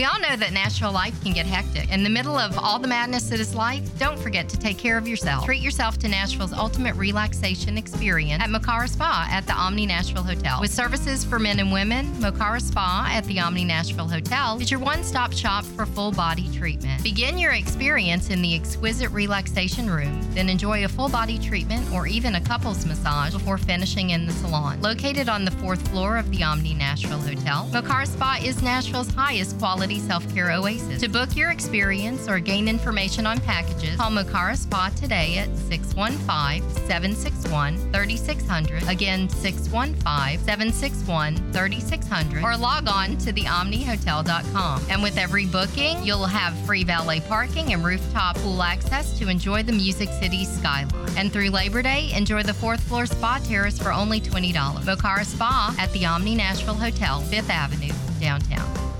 We 0.00 0.06
all 0.06 0.18
know 0.18 0.34
that 0.34 0.54
Nashville 0.54 0.92
life 0.92 1.22
can 1.22 1.34
get 1.34 1.44
hectic. 1.44 1.92
In 1.92 2.02
the 2.02 2.08
middle 2.08 2.38
of 2.38 2.58
all 2.58 2.78
the 2.78 2.88
madness 2.88 3.24
that 3.24 3.38
is 3.38 3.54
life, 3.54 3.82
don't 3.98 4.18
forget 4.18 4.48
to 4.48 4.58
take 4.58 4.78
care 4.78 4.96
of 4.96 5.06
yourself. 5.06 5.44
Treat 5.44 5.60
yourself 5.60 5.98
to 5.98 6.08
Nashville's 6.08 6.54
ultimate 6.54 6.94
relaxation 6.94 7.76
experience 7.76 8.42
at 8.42 8.48
Mokara 8.48 8.88
Spa 8.88 9.28
at 9.30 9.46
the 9.46 9.52
Omni 9.52 9.84
Nashville 9.84 10.22
Hotel. 10.22 10.58
With 10.58 10.72
services 10.72 11.22
for 11.22 11.38
men 11.38 11.58
and 11.58 11.70
women, 11.70 12.06
Mokara 12.14 12.62
Spa 12.62 13.10
at 13.12 13.26
the 13.26 13.40
Omni 13.40 13.62
Nashville 13.66 14.08
Hotel 14.08 14.58
is 14.58 14.70
your 14.70 14.80
one 14.80 15.04
stop 15.04 15.34
shop 15.34 15.66
for 15.66 15.84
full 15.84 16.12
body 16.12 16.48
treatment. 16.50 17.02
Begin 17.02 17.36
your 17.36 17.52
experience 17.52 18.30
in 18.30 18.40
the 18.40 18.54
exquisite 18.54 19.10
relaxation 19.10 19.90
room, 19.90 20.18
then 20.32 20.48
enjoy 20.48 20.86
a 20.86 20.88
full 20.88 21.10
body 21.10 21.38
treatment 21.38 21.86
or 21.92 22.06
even 22.06 22.36
a 22.36 22.40
couples 22.40 22.86
massage 22.86 23.34
before 23.34 23.58
finishing 23.58 24.08
in 24.08 24.24
the 24.24 24.32
salon. 24.32 24.80
Located 24.80 25.28
on 25.28 25.44
the 25.44 25.50
fourth 25.50 25.86
floor 25.88 26.16
of 26.16 26.30
the 26.30 26.42
Omni 26.42 26.72
Nashville 26.72 27.20
Hotel, 27.20 27.68
Mokara 27.70 28.06
Spa 28.06 28.40
is 28.42 28.62
Nashville's 28.62 29.12
highest 29.12 29.58
quality 29.58 29.89
self 29.98 30.32
care 30.32 30.52
oasis. 30.52 31.00
To 31.00 31.08
book 31.08 31.36
your 31.36 31.50
experience 31.50 32.28
or 32.28 32.38
gain 32.38 32.68
information 32.68 33.26
on 33.26 33.40
packages, 33.40 33.96
call 33.96 34.10
Mokara 34.10 34.56
Spa 34.56 34.90
today 34.96 35.38
at 35.38 35.54
615 35.56 36.62
761 36.86 37.92
3600. 37.92 38.88
Again, 38.88 39.28
615 39.28 40.38
761 40.44 41.52
3600. 41.52 42.42
Or 42.44 42.56
log 42.56 42.88
on 42.88 43.16
to 43.18 43.32
theomnihotel.com. 43.32 44.86
And 44.88 45.02
with 45.02 45.18
every 45.18 45.46
booking, 45.46 46.02
you'll 46.04 46.26
have 46.26 46.56
free 46.66 46.84
valet 46.84 47.20
parking 47.20 47.72
and 47.72 47.84
rooftop 47.84 48.36
pool 48.36 48.62
access 48.62 49.18
to 49.18 49.28
enjoy 49.28 49.62
the 49.62 49.72
Music 49.72 50.08
City 50.20 50.44
skyline. 50.44 50.90
And 51.16 51.32
through 51.32 51.50
Labor 51.50 51.82
Day, 51.82 52.12
enjoy 52.14 52.42
the 52.42 52.54
fourth 52.54 52.80
floor 52.80 53.06
spa 53.06 53.40
terrace 53.44 53.78
for 53.78 53.92
only 53.92 54.20
$20. 54.20 54.52
Mokara 54.52 55.24
Spa 55.24 55.74
at 55.78 55.92
the 55.92 56.06
Omni 56.06 56.34
Nashville 56.34 56.74
Hotel, 56.74 57.20
5th 57.22 57.50
Avenue, 57.50 57.92
downtown. 58.20 58.99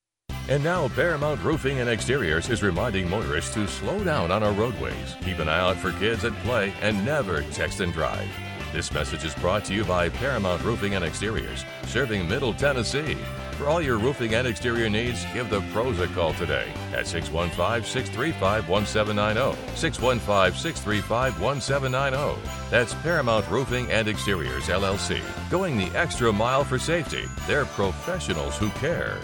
And 0.49 0.63
now, 0.63 0.87
Paramount 0.89 1.41
Roofing 1.43 1.79
and 1.79 1.89
Exteriors 1.89 2.49
is 2.49 2.63
reminding 2.63 3.09
motorists 3.09 3.53
to 3.53 3.67
slow 3.67 4.03
down 4.03 4.31
on 4.31 4.43
our 4.43 4.51
roadways, 4.51 5.15
keep 5.21 5.39
an 5.39 5.47
eye 5.47 5.59
out 5.59 5.77
for 5.77 5.91
kids 5.93 6.25
at 6.25 6.33
play, 6.43 6.73
and 6.81 7.05
never 7.05 7.43
text 7.51 7.79
and 7.79 7.93
drive. 7.93 8.27
This 8.73 8.91
message 8.91 9.23
is 9.23 9.35
brought 9.35 9.65
to 9.65 9.73
you 9.73 9.83
by 9.83 10.09
Paramount 10.09 10.63
Roofing 10.63 10.95
and 10.95 11.03
Exteriors, 11.05 11.63
serving 11.85 12.27
Middle 12.27 12.53
Tennessee. 12.53 13.17
For 13.61 13.67
all 13.67 13.81
your 13.81 13.99
roofing 13.99 14.33
and 14.33 14.47
exterior 14.47 14.89
needs, 14.89 15.23
give 15.33 15.49
the 15.49 15.61
pros 15.71 15.99
a 15.99 16.07
call 16.07 16.33
today 16.33 16.73
at 16.93 17.05
615 17.05 17.83
635 17.83 18.67
1790. 18.67 19.75
615 19.75 20.59
635 20.59 21.39
1790. 21.39 22.49
That's 22.71 22.95
Paramount 23.03 23.47
Roofing 23.49 23.91
and 23.91 24.07
Exteriors, 24.07 24.63
LLC. 24.63 25.21
Going 25.51 25.77
the 25.77 25.95
extra 25.95 26.33
mile 26.33 26.63
for 26.63 26.79
safety. 26.79 27.25
They're 27.45 27.65
professionals 27.65 28.57
who 28.57 28.69
care. 28.69 29.19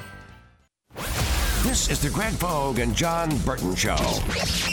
This 1.64 1.90
is 1.90 2.00
the 2.02 2.10
Greg 2.10 2.40
Pogue 2.40 2.80
and 2.80 2.96
John 2.96 3.36
Burton 3.40 3.76
Show. 3.76 3.98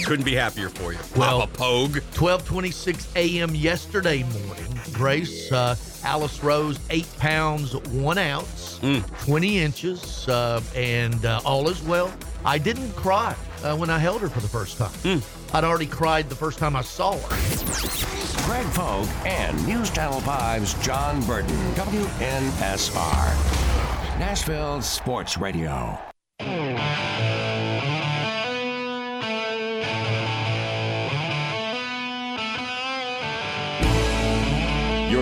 Couldn't 0.05 0.25
be 0.25 0.35
happier 0.35 0.69
for 0.69 0.93
you. 0.93 0.99
Well, 1.17 1.41
Papa 1.41 1.53
Pogue. 1.57 1.97
12:26 2.15 3.17
a.m. 3.17 3.55
yesterday 3.55 4.23
morning. 4.23 4.79
Grace 4.93 5.51
uh, 5.51 5.75
Alice 6.05 6.43
Rose, 6.45 6.79
eight 6.91 7.09
pounds 7.19 7.75
one 7.75 8.19
ounce, 8.19 8.79
20 9.25 9.59
inches, 9.59 10.29
uh, 10.29 10.61
and 10.77 11.25
uh, 11.25 11.41
all 11.45 11.69
is 11.69 11.83
well. 11.83 12.13
I 12.45 12.59
didn't 12.59 12.93
cry 12.93 13.35
uh, 13.65 13.77
when 13.77 13.91
I 13.91 13.99
held 13.99 14.21
her 14.21 14.29
for 14.29 14.41
the 14.41 14.49
first 14.49 14.79
time. 14.79 15.23
I'd 15.53 15.65
already 15.65 15.87
cried 15.87 16.29
the 16.29 16.37
first 16.37 16.59
time 16.59 16.77
I 16.77 16.83
saw 16.83 17.17
her. 17.19 18.45
Greg 18.47 18.67
Pogue 18.75 19.09
and 19.25 19.67
News 19.67 19.91
Channel 19.91 20.21
5's 20.21 20.75
John 20.85 21.25
Burton, 21.25 21.57
WNSR. 21.75 23.25
Nashville 24.19 24.81
Sports 24.83 25.39
Radio. 25.39 25.99
You're 26.41 26.47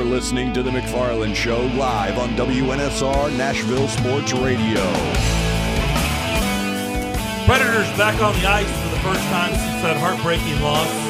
listening 0.05 0.55
to 0.55 0.63
The 0.63 0.71
McFarland 0.71 1.35
Show 1.35 1.61
live 1.77 2.19
on 2.19 2.31
WNSR 2.31 3.37
Nashville 3.37 3.89
Sports 3.89 4.33
Radio. 4.33 4.81
Predators 7.45 7.89
back 7.99 8.19
on 8.23 8.33
the 8.41 8.47
ice 8.47 8.71
for 8.83 8.89
the 8.89 9.01
first 9.03 9.21
time 9.29 9.51
since 9.51 9.83
that 9.83 9.99
heartbreaking 9.99 10.63
loss 10.63 11.02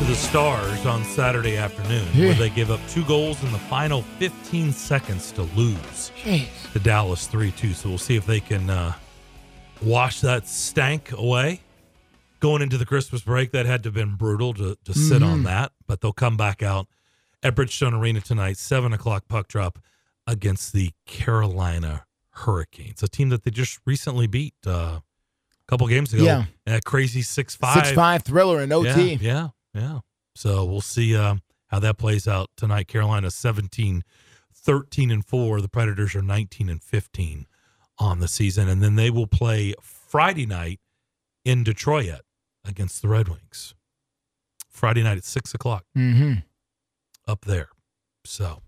to 0.00 0.06
the 0.06 0.14
Stars 0.14 0.86
on 0.86 1.04
Saturday 1.04 1.56
afternoon, 1.58 2.06
where 2.16 2.32
they 2.34 2.48
give 2.48 2.70
up 2.70 2.80
two 2.88 3.04
goals 3.04 3.42
in 3.44 3.52
the 3.52 3.58
final 3.58 4.00
15 4.18 4.72
seconds 4.72 5.30
to 5.32 5.42
lose 5.42 6.10
Jeez. 6.22 6.46
to 6.72 6.78
Dallas 6.78 7.26
3 7.26 7.50
2. 7.52 7.72
So 7.74 7.90
we'll 7.90 7.98
see 7.98 8.16
if 8.16 8.24
they 8.24 8.40
can 8.40 8.70
uh, 8.70 8.94
wash 9.82 10.20
that 10.22 10.46
stank 10.48 11.12
away. 11.12 11.60
Going 12.40 12.62
into 12.62 12.78
the 12.78 12.86
Christmas 12.86 13.20
break, 13.20 13.52
that 13.52 13.66
had 13.66 13.82
to 13.82 13.88
have 13.88 13.94
been 13.94 14.14
brutal 14.14 14.54
to, 14.54 14.76
to 14.84 14.94
sit 14.94 15.22
on 15.22 15.40
Mhm. 15.42 15.44
that, 15.44 15.72
but 15.86 16.00
they'll 16.00 16.14
come 16.14 16.38
back 16.38 16.62
out 16.62 16.86
at 17.42 17.54
Bridgestone 17.54 17.92
Arena 17.92 18.22
tonight, 18.22 18.56
7 18.56 18.94
o'clock 18.94 19.24
puck 19.28 19.48
drop 19.48 19.78
against 20.26 20.72
the 20.72 20.92
Carolina 21.06 22.06
Hurricanes, 22.30 23.02
a 23.02 23.08
team 23.08 23.28
that 23.28 23.42
they 23.42 23.50
just 23.50 23.78
recently 23.84 24.26
beat 24.26 24.54
uh, 24.66 24.70
a 24.70 25.02
couple 25.68 25.86
games 25.88 26.14
ago. 26.14 26.24
Yeah. 26.24 26.44
A 26.66 26.80
crazy 26.80 27.20
6 27.20 27.54
5. 27.56 27.74
Six 27.74 27.90
five 27.92 28.22
thriller 28.22 28.62
in 28.62 28.72
OT. 28.72 28.88
Yeah, 28.88 29.18
yeah, 29.20 29.48
yeah. 29.74 30.00
So 30.34 30.64
we'll 30.64 30.80
see 30.80 31.16
um, 31.16 31.42
how 31.68 31.78
that 31.80 31.98
plays 31.98 32.26
out 32.28 32.50
tonight. 32.56 32.88
Carolina 32.88 33.30
17, 33.30 34.02
13 34.54 35.10
and 35.10 35.24
4. 35.24 35.60
The 35.60 35.68
Predators 35.68 36.14
are 36.14 36.22
19 36.22 36.68
and 36.68 36.82
15 36.82 37.46
on 37.98 38.20
the 38.20 38.28
season. 38.28 38.68
And 38.68 38.82
then 38.82 38.96
they 38.96 39.10
will 39.10 39.26
play 39.26 39.74
Friday 39.82 40.46
night 40.46 40.80
in 41.44 41.64
Detroit 41.64 42.20
against 42.64 43.02
the 43.02 43.08
Red 43.08 43.28
Wings. 43.28 43.74
Friday 44.68 45.02
night 45.02 45.18
at 45.18 45.24
6 45.24 45.52
o'clock 45.54 45.84
Mm-hmm. 45.96 46.40
up 47.26 47.44
there. 47.44 47.68
So 48.24 48.62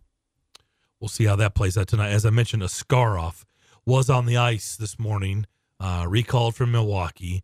we'll 1.00 1.08
see 1.08 1.24
how 1.24 1.36
that 1.36 1.54
plays 1.54 1.78
out 1.78 1.88
tonight. 1.88 2.10
As 2.10 2.26
I 2.26 2.30
mentioned, 2.30 2.62
Askarov 2.62 3.44
was 3.86 4.10
on 4.10 4.26
the 4.26 4.36
ice 4.36 4.76
this 4.76 4.98
morning, 4.98 5.46
uh, 5.80 6.06
recalled 6.08 6.54
from 6.54 6.72
Milwaukee 6.72 7.42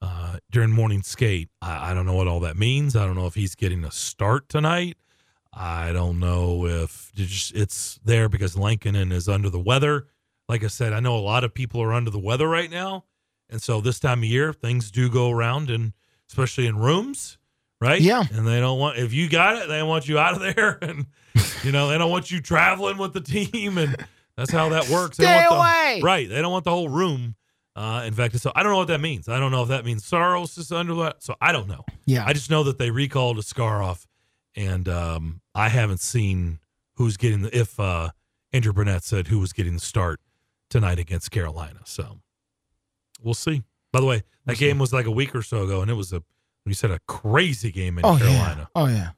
uh, 0.00 0.38
during 0.50 0.70
morning 0.70 1.02
skate. 1.02 1.48
I, 1.60 1.90
I 1.90 1.94
don't 1.94 2.06
know 2.06 2.14
what 2.14 2.28
all 2.28 2.40
that 2.40 2.56
means. 2.56 2.96
I 2.96 3.06
don't 3.06 3.16
know 3.16 3.26
if 3.26 3.34
he's 3.34 3.54
getting 3.54 3.84
a 3.84 3.90
start 3.90 4.48
tonight. 4.48 4.96
I 5.52 5.92
don't 5.92 6.20
know 6.20 6.66
if 6.66 7.10
it's, 7.16 7.50
it's 7.52 7.98
there 8.04 8.28
because 8.28 8.56
Lankinen 8.56 9.12
is 9.12 9.28
under 9.28 9.50
the 9.50 9.58
weather. 9.58 10.06
Like 10.48 10.62
I 10.62 10.68
said, 10.68 10.92
I 10.92 11.00
know 11.00 11.16
a 11.16 11.20
lot 11.20 11.44
of 11.44 11.52
people 11.52 11.82
are 11.82 11.92
under 11.92 12.10
the 12.10 12.18
weather 12.18 12.48
right 12.48 12.70
now. 12.70 13.04
And 13.50 13.60
so 13.60 13.80
this 13.80 13.98
time 13.98 14.20
of 14.20 14.24
year, 14.24 14.52
things 14.52 14.90
do 14.90 15.08
go 15.08 15.30
around, 15.30 15.70
and 15.70 15.94
especially 16.28 16.66
in 16.66 16.76
rooms, 16.76 17.38
right? 17.80 18.00
Yeah. 18.00 18.24
And 18.30 18.46
they 18.46 18.60
don't 18.60 18.78
want, 18.78 18.98
if 18.98 19.12
you 19.12 19.28
got 19.28 19.56
it, 19.56 19.68
they 19.68 19.82
want 19.82 20.08
you 20.08 20.18
out 20.18 20.34
of 20.34 20.40
there. 20.56 20.78
And, 20.82 21.06
you 21.64 21.72
know, 21.72 21.88
they 21.88 21.98
don't 21.98 22.10
want 22.10 22.30
you 22.30 22.40
traveling 22.40 22.98
with 22.98 23.14
the 23.14 23.20
team. 23.20 23.78
And 23.78 23.96
that's 24.36 24.52
how 24.52 24.68
that 24.68 24.88
works. 24.88 25.16
Stay 25.16 25.46
want 25.48 25.56
away. 25.56 26.00
The, 26.00 26.04
right. 26.04 26.28
They 26.28 26.42
don't 26.42 26.52
want 26.52 26.64
the 26.64 26.70
whole 26.70 26.88
room 26.88 27.34
uh, 27.78 28.02
infected. 28.04 28.40
So 28.40 28.50
I 28.56 28.62
don't 28.62 28.72
know 28.72 28.78
what 28.78 28.88
that 28.88 29.00
means. 29.00 29.28
I 29.28 29.38
don't 29.38 29.52
know 29.52 29.62
if 29.62 29.68
that 29.68 29.84
means 29.84 30.04
Saros 30.04 30.58
is 30.58 30.72
under 30.72 30.94
that. 30.96 31.22
So 31.22 31.34
I 31.40 31.52
don't 31.52 31.68
know. 31.68 31.84
Yeah. 32.06 32.24
I 32.26 32.32
just 32.32 32.50
know 32.50 32.64
that 32.64 32.76
they 32.78 32.90
recalled 32.90 33.36
Askarov, 33.38 34.04
and 34.56 34.88
um, 34.88 35.40
I 35.54 35.68
haven't 35.68 36.00
seen 36.00 36.58
who's 36.94 37.16
getting 37.16 37.42
the, 37.42 37.56
if 37.56 37.78
uh, 37.78 38.10
Andrew 38.52 38.72
Burnett 38.72 39.04
said 39.04 39.28
who 39.28 39.38
was 39.38 39.52
getting 39.52 39.74
the 39.74 39.80
start 39.80 40.20
tonight 40.70 40.98
against 40.98 41.30
Carolina. 41.30 41.80
So 41.84 42.18
we'll 43.22 43.34
see. 43.34 43.62
By 43.92 44.00
the 44.00 44.06
way, 44.06 44.22
that 44.46 44.58
game 44.58 44.78
was 44.78 44.92
like 44.92 45.06
a 45.06 45.10
week 45.10 45.34
or 45.34 45.42
so 45.42 45.62
ago, 45.62 45.80
and 45.80 45.90
it 45.90 45.94
was 45.94 46.12
a, 46.12 46.22
you 46.66 46.74
said, 46.74 46.90
a 46.90 46.98
crazy 47.06 47.70
game 47.70 47.98
in 47.98 48.04
Oh 48.04 48.18
Carolina. 48.18 48.68
yeah. 48.74 48.82
Oh 48.82 48.86
yeah. 48.86 49.10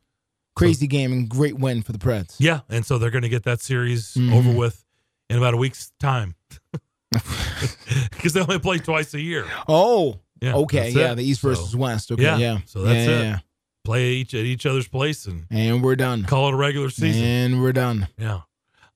Crazy 0.55 0.87
game 0.87 1.13
and 1.13 1.29
great 1.29 1.59
win 1.59 1.81
for 1.83 1.93
the 1.93 1.99
Preds. 1.99 2.37
Yeah, 2.39 2.61
and 2.69 2.85
so 2.85 2.99
they're 2.99 3.11
going 3.11 3.23
to 3.23 3.29
get 3.31 3.45
that 3.45 3.61
series 3.61 4.15
Mhm. 4.15 4.35
over 4.35 4.53
with 4.53 4.85
in 5.31 5.39
about 5.39 5.55
a 5.55 5.57
week's 5.57 5.93
time 5.99 6.35
because 8.11 8.33
they 8.33 8.41
only 8.41 8.59
play 8.59 8.79
twice 8.79 9.15
a 9.15 9.21
year. 9.21 9.47
Oh. 9.69 10.21
Yeah, 10.41 10.55
okay. 10.57 10.91
Yeah. 10.91 11.13
it. 11.13 11.17
The 11.17 11.25
East 11.25 11.43
So- 11.43 11.49
versus 11.49 11.77
West. 11.77 12.11
Okay. 12.13 12.23
Yeah. 12.23 12.37
Yeah. 12.39 12.59
So 12.65 12.83
that's 12.83 13.09
yeah, 13.09 13.19
it. 13.19 13.23
yeah, 13.25 13.39
Play 13.85 14.09
each 14.11 14.33
at 14.35 14.45
each 14.45 14.65
other's 14.67 14.89
place 14.89 15.27
and. 15.27 15.47
And 15.51 15.83
we're 15.83 15.97
done. 15.97 16.25
call 16.25 16.49
it 16.49 16.55
a 16.55 16.57
regular 16.57 16.89
season. 16.91 17.23
And 17.23 17.63
we're 17.63 17.73
done. 17.73 18.09
Yeah. 18.19 18.41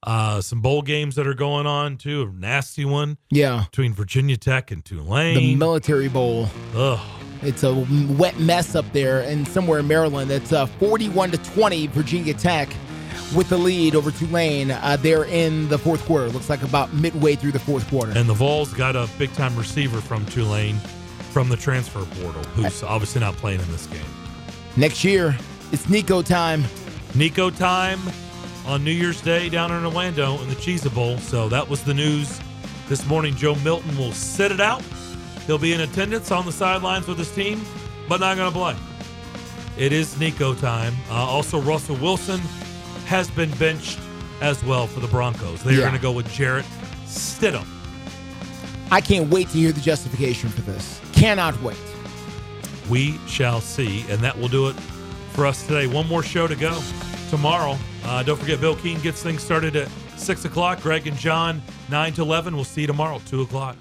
Uh, 0.06 0.40
some 0.40 0.60
bowl 0.60 0.82
games 0.82 1.16
that 1.16 1.26
are 1.26 1.34
going 1.34 1.66
on 1.66 1.96
too. 1.96 2.22
A 2.22 2.26
nasty 2.40 2.84
one 2.84 3.16
Yeah. 3.30 3.64
between 3.70 3.92
Virginia 3.94 4.36
Tech 4.36 4.70
and 4.70 4.84
Tulane. 4.84 5.36
The 5.36 5.54
Military 5.56 6.08
Bowl. 6.08 6.48
Ugh. 6.74 7.00
It's 7.42 7.62
a 7.62 7.74
wet 8.16 8.38
mess 8.40 8.74
up 8.74 8.90
there, 8.94 9.20
and 9.20 9.46
somewhere 9.46 9.78
in 9.80 9.86
Maryland, 9.88 10.30
it's 10.30 10.50
uh, 10.52 10.64
41 10.64 11.30
to 11.32 11.38
20. 11.38 11.88
Virginia 11.88 12.32
Tech 12.32 12.70
with 13.34 13.48
the 13.48 13.58
lead 13.58 13.94
over 13.94 14.10
Tulane. 14.10 14.70
Uh, 14.70 14.96
they're 15.00 15.24
in 15.24 15.68
the 15.68 15.78
fourth 15.78 16.04
quarter. 16.04 16.28
Looks 16.28 16.48
like 16.48 16.62
about 16.62 16.92
midway 16.92 17.34
through 17.34 17.52
the 17.52 17.58
fourth 17.58 17.88
quarter. 17.88 18.12
And 18.16 18.28
the 18.28 18.34
Vols 18.34 18.72
got 18.72 18.96
a 18.96 19.08
big 19.18 19.32
time 19.34 19.56
receiver 19.56 20.00
from 20.00 20.24
Tulane 20.26 20.76
from 21.32 21.48
the 21.48 21.56
transfer 21.56 22.04
portal, 22.20 22.44
who's 22.54 22.82
obviously 22.82 23.20
not 23.20 23.34
playing 23.36 23.60
in 23.60 23.70
this 23.72 23.86
game. 23.86 24.04
Next 24.76 25.04
year, 25.04 25.36
it's 25.72 25.88
Nico 25.88 26.22
time. 26.22 26.64
Nico 27.14 27.50
time 27.50 28.00
on 28.66 28.84
New 28.84 28.92
Year's 28.92 29.20
Day 29.20 29.48
down 29.48 29.72
in 29.72 29.84
Orlando 29.84 30.40
in 30.40 30.48
the 30.48 30.54
Cheez 30.54 30.92
Bowl. 30.94 31.18
So 31.18 31.48
that 31.48 31.68
was 31.68 31.82
the 31.82 31.94
news 31.94 32.40
this 32.88 33.06
morning. 33.06 33.34
Joe 33.34 33.56
Milton 33.56 33.96
will 33.96 34.12
sit 34.12 34.52
it 34.52 34.60
out. 34.60 34.82
He'll 35.46 35.58
be 35.58 35.72
in 35.72 35.80
attendance 35.80 36.30
on 36.30 36.46
the 36.46 36.52
sidelines 36.52 37.06
with 37.06 37.18
his 37.18 37.30
team, 37.32 37.60
but 38.08 38.20
not 38.20 38.36
going 38.36 38.50
to 38.52 38.56
play. 38.56 38.76
It 39.76 39.92
is 39.92 40.18
Nico 40.18 40.54
time. 40.54 40.94
Uh, 41.10 41.14
also, 41.14 41.60
Russell 41.60 41.96
Wilson 41.96 42.40
has 43.06 43.30
been 43.30 43.50
benched 43.52 43.98
as 44.40 44.62
well 44.64 44.86
for 44.86 45.00
the 45.00 45.08
Broncos. 45.08 45.62
They're 45.62 45.74
Yeah. 45.74 45.80
going 45.80 45.94
to 45.94 45.98
go 46.00 46.12
with 46.12 46.30
Jarrett 46.32 46.64
Stidham. 47.06 47.66
I 48.90 49.00
can't 49.00 49.30
wait 49.30 49.48
to 49.50 49.58
hear 49.58 49.72
the 49.72 49.80
justification 49.80 50.48
for 50.50 50.60
this. 50.62 51.00
Cannot 51.12 51.60
wait. 51.62 51.76
We 52.88 53.18
shall 53.26 53.60
see. 53.60 54.04
And 54.10 54.20
that 54.20 54.38
will 54.38 54.48
do 54.48 54.68
it 54.68 54.76
for 55.32 55.46
us 55.46 55.66
today. 55.66 55.86
One 55.86 56.06
more 56.08 56.22
show 56.22 56.46
to 56.46 56.54
go 56.54 56.78
tomorrow. 57.30 57.78
Uh, 58.04 58.22
don't 58.22 58.38
forget, 58.38 58.60
Bill 58.60 58.76
Keene 58.76 59.00
gets 59.00 59.22
things 59.22 59.42
started 59.42 59.74
at 59.76 59.88
6 60.16 60.44
o'clock. 60.44 60.82
Greg 60.82 61.06
and 61.06 61.16
John, 61.18 61.62
9 61.90 62.12
to 62.14 62.22
11. 62.22 62.54
We'll 62.54 62.64
see 62.64 62.82
you 62.82 62.86
tomorrow, 62.86 63.20
2 63.26 63.42
o'clock. 63.42 63.76